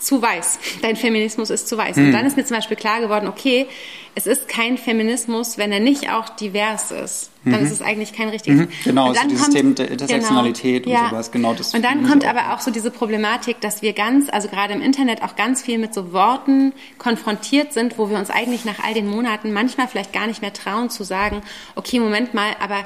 zu 0.01 0.21
weiß. 0.21 0.59
Dein 0.81 0.95
Feminismus 0.95 1.49
ist 1.49 1.67
zu 1.67 1.77
weiß. 1.77 1.97
Hm. 1.97 2.07
Und 2.07 2.11
dann 2.11 2.25
ist 2.25 2.37
mir 2.37 2.45
zum 2.45 2.57
Beispiel 2.57 2.77
klar 2.77 3.01
geworden, 3.01 3.27
okay, 3.27 3.67
es 4.13 4.27
ist 4.27 4.47
kein 4.47 4.77
Feminismus, 4.77 5.57
wenn 5.57 5.71
er 5.71 5.79
nicht 5.79 6.11
auch 6.11 6.27
divers 6.29 6.91
ist. 6.91 7.29
Dann 7.43 7.63
ist 7.63 7.71
es 7.71 7.81
eigentlich 7.81 8.13
kein 8.13 8.29
richtiges. 8.29 8.67
Genau, 8.83 9.07
Und 9.07 9.15
so 9.15 9.19
dann 9.19 9.29
dieses 9.29 9.43
kommt- 9.45 9.55
Thema 9.55 9.73
der 9.73 9.91
Intersektionalität 9.91 10.85
und 10.85 10.91
ja. 10.91 11.09
sowas, 11.09 11.31
genau 11.31 11.53
das 11.53 11.73
Und 11.73 11.83
dann 11.83 12.07
kommt 12.07 12.23
aber 12.23 12.53
auch 12.53 12.59
so 12.59 12.69
diese 12.69 12.91
Problematik, 12.91 13.59
dass 13.61 13.81
wir 13.81 13.93
ganz, 13.93 14.29
also 14.29 14.47
gerade 14.47 14.73
im 14.73 14.81
Internet 14.81 15.23
auch 15.23 15.35
ganz 15.35 15.63
viel 15.63 15.79
mit 15.79 15.93
so 15.93 16.13
Worten 16.13 16.73
konfrontiert 16.99 17.73
sind, 17.73 17.97
wo 17.97 18.09
wir 18.11 18.17
uns 18.17 18.29
eigentlich 18.29 18.63
nach 18.65 18.83
all 18.83 18.93
den 18.93 19.07
Monaten 19.07 19.53
manchmal 19.53 19.87
vielleicht 19.87 20.13
gar 20.13 20.27
nicht 20.27 20.41
mehr 20.41 20.53
trauen 20.53 20.91
zu 20.91 21.03
sagen, 21.03 21.41
okay, 21.75 21.99
Moment 21.99 22.33
mal, 22.35 22.51
aber 22.59 22.85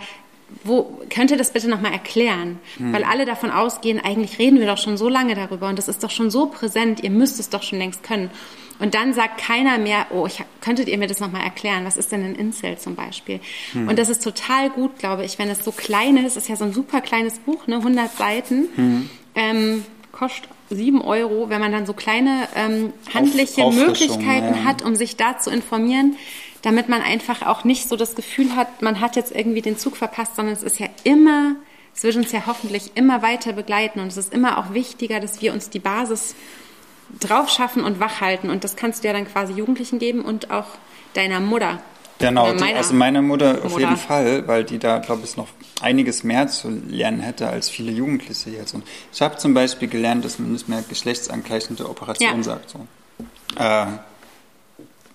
wo 0.64 1.00
könnt 1.10 1.32
ihr 1.32 1.38
das 1.38 1.52
bitte 1.52 1.70
nochmal 1.70 1.94
erklären? 1.94 2.60
Hm. 2.78 2.94
Weil 2.94 3.04
alle 3.04 3.26
davon 3.26 3.52
ausgehen, 3.52 4.00
eigentlich 4.00 4.40
reden 4.40 4.60
wir 4.60 4.68
doch 4.68 4.78
schon 4.78 4.98
so 4.98 5.10
lange 5.10 5.36
darüber 5.36 5.70
und 5.70 5.78
das 5.78 5.88
ist 5.88 6.04
doch 6.04 6.12
schon 6.12 6.32
so 6.32 6.48
präsent, 6.48 7.02
ihr 7.04 7.12
müsst 7.12 7.40
es 7.40 7.50
doch 7.50 7.64
schon 7.64 7.80
längst 7.80 8.04
können. 8.04 8.30
Und 8.78 8.94
dann 8.94 9.14
sagt 9.14 9.38
keiner 9.38 9.78
mehr, 9.78 10.08
oh, 10.10 10.26
ich, 10.28 10.44
könntet 10.60 10.90
ihr 10.90 10.98
mir 10.98 11.08
das 11.08 11.22
nochmal 11.22 11.44
erklären? 11.44 11.86
Was 11.86 11.96
ist 11.96 12.12
denn 12.12 12.26
ein 12.26 12.36
Incel 12.36 12.78
zum 12.78 12.96
Beispiel? 12.96 13.40
Hm. 13.72 13.88
Und 13.88 13.98
das 13.98 14.10
ist 14.10 14.22
total 14.24 14.70
gut, 14.70 15.00
glaube 15.00 15.24
ich, 15.24 15.40
wenn 15.40 15.50
es 15.50 15.64
so 15.64 15.72
klein 15.72 16.18
ist. 16.18 16.36
Es 16.36 16.44
ist 16.44 16.50
ja 16.50 16.56
so 16.58 16.66
ein 16.66 16.74
super 16.74 17.00
kleines 17.00 17.40
Buch, 17.40 17.68
ne, 17.68 17.78
100 17.78 18.18
Seiten. 18.18 18.68
Hm. 18.76 19.10
Ähm, 19.36 19.86
kostet 20.12 20.50
sieben 20.70 21.02
Euro, 21.02 21.50
wenn 21.50 21.62
man 21.62 21.72
dann 21.72 21.86
so 21.86 21.94
kleine 21.94 22.48
ähm, 22.56 22.94
handliche 23.14 23.64
Auf- 23.64 23.76
Möglichkeiten 23.76 24.56
ja. 24.56 24.64
hat, 24.64 24.82
um 24.82 24.96
sich 24.96 25.16
da 25.16 25.38
zu 25.38 25.52
informieren, 25.52 26.16
damit 26.66 26.90
man 26.90 27.02
einfach 27.04 27.44
auch 27.44 27.64
nicht 27.64 27.88
so 27.88 27.96
das 27.96 28.16
Gefühl 28.16 28.56
hat, 28.56 28.82
man 28.82 29.00
hat 29.00 29.16
jetzt 29.16 29.32
irgendwie 29.32 29.62
den 29.62 29.78
Zug 29.78 29.96
verpasst, 29.96 30.36
sondern 30.36 30.56
es 30.56 30.64
ist 30.64 30.80
ja 30.80 30.88
immer, 31.04 31.56
es 31.96 32.02
wird 32.04 32.16
uns 32.16 32.32
ja 32.32 32.42
hoffentlich 32.48 32.92
immer 32.96 33.22
weiter 33.22 33.54
begleiten 33.54 34.00
und 34.00 34.08
es 34.08 34.18
ist 34.18 34.34
immer 34.34 34.58
auch 34.58 34.74
wichtiger, 34.74 35.20
dass 35.20 35.42
wir 35.42 35.54
uns 35.54 35.70
die 35.70 35.80
Basis 35.80 36.34
drauf 37.20 37.50
schaffen 37.50 37.84
und 37.84 38.00
wach 38.00 38.20
halten 38.20 38.50
und 38.50 38.64
das 38.64 38.76
kannst 38.76 39.04
du 39.04 39.08
ja 39.08 39.14
dann 39.14 39.28
quasi 39.28 39.54
Jugendlichen 39.54 40.00
geben 40.00 40.22
und 40.26 40.50
auch 40.50 40.66
deiner 41.14 41.40
Mutter. 41.40 41.80
Genau, 42.18 42.52
die, 42.54 42.60
meiner 42.64 42.78
also 42.78 42.94
meine 42.96 43.22
Mutter 43.22 43.60
auf 43.64 43.72
Mutter. 43.74 43.80
jeden 43.82 43.98
Fall, 43.98 44.48
weil 44.48 44.64
die 44.64 44.80
da, 44.80 44.98
glaube 45.00 45.22
ich, 45.26 45.38
noch 45.38 45.50
einiges 45.82 46.24
mehr 46.24 46.48
zu 46.48 46.70
lernen 46.88 47.20
hätte 47.20 47.48
als 47.50 47.70
viele 47.70 47.92
Jugendliche 47.92 48.50
jetzt. 48.50 48.74
Und 48.74 48.84
ich 49.14 49.22
habe 49.22 49.38
zum 49.38 49.54
Beispiel 49.54 49.88
gelernt, 49.90 50.24
dass 50.26 50.40
man 50.40 50.52
nicht 50.54 50.68
mehr 50.70 50.82
geschlechtsangleichende 50.88 51.88
Operation 51.88 52.38
Ja. 52.38 52.44
sagt. 52.44 52.70
So. 52.72 52.80
Äh, 53.58 53.86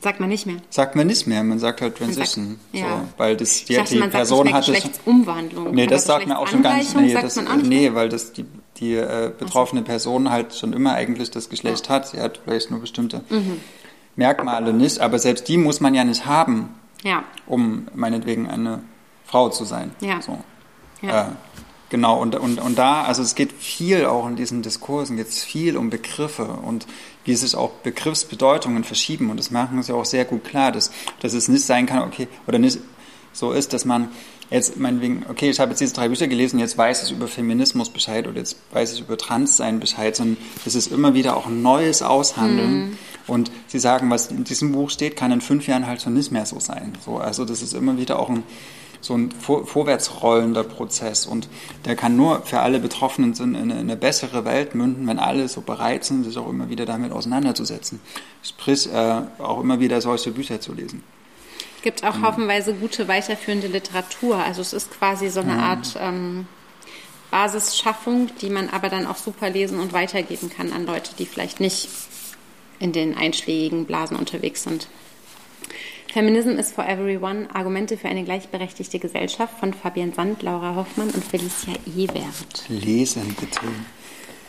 Sagt 0.02 0.18
man 0.18 0.28
nicht 0.30 0.46
mehr. 0.46 0.56
sagt 0.70 0.96
man 0.96 1.06
nicht 1.06 1.26
mehr, 1.26 1.44
man 1.44 1.58
sagt 1.58 1.82
halt 1.82 1.98
sagt- 1.98 2.14
Transition. 2.14 2.58
ja. 2.72 3.00
so, 3.00 3.08
weil 3.18 3.36
das, 3.36 3.64
die, 3.66 3.74
dachte, 3.74 3.92
die 3.94 4.00
sagt 4.00 4.12
Person 4.12 4.52
hatte 4.52 4.72
Geschlechtsumwandlung. 4.72 5.74
Nee, 5.74 5.86
das 5.86 6.04
sagt 6.06 6.26
man 6.26 6.36
auch 6.38 6.48
schon 6.48 6.62
gar 6.62 6.76
nicht. 6.76 6.96
Nee, 6.96 7.12
sagt 7.12 7.24
das, 7.24 7.40
nee 7.62 7.92
weil 7.94 8.08
das 8.08 8.32
die, 8.32 8.46
die 8.78 8.94
äh, 8.94 9.30
betroffene 9.38 9.82
Person 9.82 10.30
halt 10.30 10.54
schon 10.54 10.72
immer 10.72 10.94
eigentlich 10.94 11.30
das 11.30 11.48
Geschlecht 11.50 11.88
hat. 11.90 12.08
Sie 12.08 12.20
hat 12.20 12.40
vielleicht 12.44 12.70
nur 12.70 12.80
bestimmte 12.80 13.20
Mhm. 13.28 13.60
Merkmale 14.16 14.72
nicht, 14.72 14.98
aber 15.00 15.18
selbst 15.18 15.48
die 15.48 15.56
muss 15.56 15.80
man 15.80 15.94
ja 15.94 16.04
nicht 16.04 16.26
haben, 16.26 16.70
Ja, 17.04 17.24
um 17.46 17.86
meinetwegen 17.94 18.48
eine 18.48 18.82
Frau 19.24 19.48
zu 19.50 19.64
sein. 19.64 19.92
Ja. 20.00 20.20
So. 20.20 20.38
Ja. 21.02 21.28
Äh, 21.28 21.30
genau, 21.90 22.20
und, 22.20 22.34
und, 22.36 22.60
und 22.60 22.78
da, 22.78 23.02
also 23.04 23.22
es 23.22 23.34
geht 23.34 23.52
viel 23.52 24.04
auch 24.06 24.26
in 24.26 24.36
diesen 24.36 24.62
Diskursen, 24.62 25.16
geht 25.16 25.28
es 25.28 25.42
viel 25.42 25.76
um 25.76 25.88
Begriffe 25.90 26.44
und 26.44 26.86
wie 27.24 27.34
sich 27.34 27.54
auch 27.54 27.70
Begriffsbedeutungen 27.82 28.84
verschieben. 28.84 29.30
Und 29.30 29.36
das 29.36 29.50
machen 29.50 29.82
sie 29.82 29.94
auch 29.94 30.04
sehr 30.04 30.24
gut 30.24 30.44
klar, 30.44 30.72
dass, 30.72 30.90
dass 31.20 31.34
es 31.34 31.48
nicht 31.48 31.64
sein 31.64 31.86
kann, 31.86 32.02
okay, 32.02 32.28
oder 32.46 32.58
nicht 32.58 32.78
so 33.32 33.52
ist, 33.52 33.72
dass 33.72 33.84
man 33.84 34.08
jetzt 34.50 34.76
meinetwegen, 34.78 35.24
okay, 35.28 35.50
ich 35.50 35.60
habe 35.60 35.70
jetzt 35.70 35.80
diese 35.80 35.94
drei 35.94 36.08
Bücher 36.08 36.26
gelesen, 36.26 36.58
jetzt 36.58 36.76
weiß 36.76 37.04
ich 37.04 37.12
über 37.12 37.28
Feminismus 37.28 37.88
Bescheid 37.88 38.26
oder 38.26 38.38
jetzt 38.38 38.56
weiß 38.72 38.94
ich 38.94 39.00
über 39.00 39.16
Transsein 39.16 39.78
Bescheid, 39.78 40.16
sondern 40.16 40.36
es 40.66 40.74
ist 40.74 40.90
immer 40.90 41.14
wieder 41.14 41.36
auch 41.36 41.46
ein 41.46 41.62
neues 41.62 42.02
Aushandeln. 42.02 42.98
Und 43.26 43.52
sie 43.68 43.78
sagen, 43.78 44.10
was 44.10 44.26
in 44.32 44.42
diesem 44.42 44.72
Buch 44.72 44.90
steht, 44.90 45.14
kann 45.14 45.30
in 45.30 45.40
fünf 45.40 45.68
Jahren 45.68 45.86
halt 45.86 46.02
schon 46.02 46.14
nicht 46.14 46.32
mehr 46.32 46.46
so 46.46 46.58
sein. 46.58 46.94
So, 47.04 47.18
also 47.18 47.44
das 47.44 47.62
ist 47.62 47.74
immer 47.74 47.96
wieder 47.96 48.18
auch 48.18 48.28
ein, 48.28 48.42
so 49.00 49.14
ein 49.14 49.30
vor, 49.30 49.66
vorwärtsrollender 49.66 50.64
Prozess 50.64 51.26
und 51.26 51.48
der 51.84 51.96
kann 51.96 52.16
nur 52.16 52.42
für 52.42 52.60
alle 52.60 52.80
Betroffenen 52.80 53.34
in 53.34 53.56
eine, 53.56 53.74
eine 53.74 53.96
bessere 53.96 54.44
Welt 54.44 54.74
münden, 54.74 55.06
wenn 55.06 55.18
alle 55.18 55.48
so 55.48 55.62
bereit 55.62 56.04
sind, 56.04 56.24
sich 56.24 56.36
auch 56.36 56.48
immer 56.48 56.68
wieder 56.68 56.86
damit 56.86 57.12
auseinanderzusetzen. 57.12 58.00
Sprich, 58.42 58.92
äh, 58.92 59.22
auch 59.38 59.60
immer 59.60 59.80
wieder 59.80 60.00
solche 60.00 60.30
Bücher 60.30 60.60
zu 60.60 60.74
lesen. 60.74 61.02
gibt 61.82 62.04
auch 62.04 62.20
haufenweise 62.20 62.74
gute 62.74 63.08
weiterführende 63.08 63.68
Literatur. 63.68 64.36
Also 64.36 64.60
es 64.60 64.74
ist 64.74 64.90
quasi 64.90 65.30
so 65.30 65.40
eine 65.40 65.62
Art 65.62 65.96
ähm, 65.98 66.46
Basisschaffung, 67.30 68.30
die 68.40 68.50
man 68.50 68.68
aber 68.68 68.88
dann 68.88 69.06
auch 69.06 69.16
super 69.16 69.48
lesen 69.48 69.78
und 69.78 69.92
weitergeben 69.92 70.50
kann 70.50 70.72
an 70.72 70.84
Leute, 70.84 71.12
die 71.18 71.26
vielleicht 71.26 71.60
nicht 71.60 71.88
in 72.80 72.92
den 72.92 73.16
einschlägigen 73.16 73.86
Blasen 73.86 74.16
unterwegs 74.16 74.64
sind. 74.64 74.88
Feminism 76.12 76.58
is 76.58 76.72
for 76.72 76.84
Everyone, 76.84 77.46
Argumente 77.54 77.96
für 77.96 78.08
eine 78.08 78.24
gleichberechtigte 78.24 78.98
Gesellschaft 78.98 79.58
von 79.60 79.72
Fabian 79.72 80.12
Sand, 80.12 80.42
Laura 80.42 80.74
Hoffmann 80.74 81.10
und 81.10 81.22
Felicia 81.22 81.74
Ewert. 81.96 82.64
Lesen 82.68 83.36
bitte. 83.38 83.60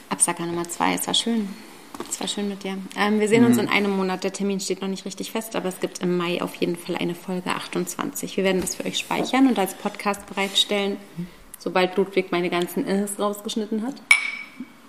Absacker 0.10 0.46
Nummer 0.48 0.68
zwei, 0.68 0.96
es 0.96 1.06
war 1.06 1.14
schön. 1.14 1.50
Es 2.10 2.20
war 2.20 2.28
schön 2.28 2.50
mit 2.50 2.64
dir. 2.64 2.78
Ähm, 2.98 3.20
wir 3.20 3.28
sehen 3.28 3.46
uns 3.46 3.60
in 3.60 3.68
einem 3.68 3.92
Monat. 3.92 4.24
Der 4.24 4.34
Termin 4.34 4.60
steht 4.60 4.82
noch 4.82 4.88
nicht 4.88 5.06
richtig 5.06 5.32
fest, 5.32 5.56
aber 5.56 5.70
es 5.70 5.80
gibt 5.80 6.00
im 6.00 6.18
Mai 6.18 6.42
auf 6.42 6.56
jeden 6.56 6.76
Fall 6.76 6.96
eine 6.96 7.14
Folge 7.14 7.52
28. 7.52 8.38
Wir 8.38 8.44
werden 8.44 8.62
das 8.62 8.76
für 8.76 8.86
euch 8.86 8.98
speichern 8.98 9.48
und 9.48 9.60
als 9.60 9.76
Podcast 9.76 10.26
bereitstellen, 10.26 10.98
sobald 11.60 11.96
Ludwig 11.96 12.32
meine 12.32 12.50
ganzen 12.50 12.88
Ihs 12.88 13.20
rausgeschnitten 13.20 13.86
hat. 13.86 13.96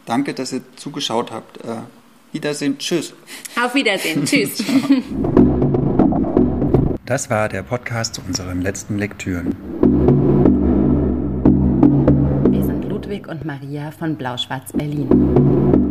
Danke, 0.07 0.33
dass 0.33 0.53
ihr 0.53 0.63
zugeschaut 0.77 1.33
habt. 1.33 1.59
Äh, 1.59 1.83
Wiedersehen. 2.33 2.79
Tschüss. 2.79 3.13
Auf 3.63 3.75
Wiedersehen. 3.75 4.25
Tschüss. 4.25 4.65
Das 7.05 7.31
war 7.31 7.49
der 7.49 7.65
Podcast 7.65 8.15
zu 8.15 8.23
unseren 8.23 8.63
letzten 8.63 8.97
Lektüren. 8.97 9.57
Wir 12.49 12.65
sind 12.65 12.85
Ludwig 12.85 13.27
und 13.27 13.45
Maria 13.45 13.91
von 13.91 14.15
Blau-Schwarz 14.15 14.73
Berlin. 14.73 15.82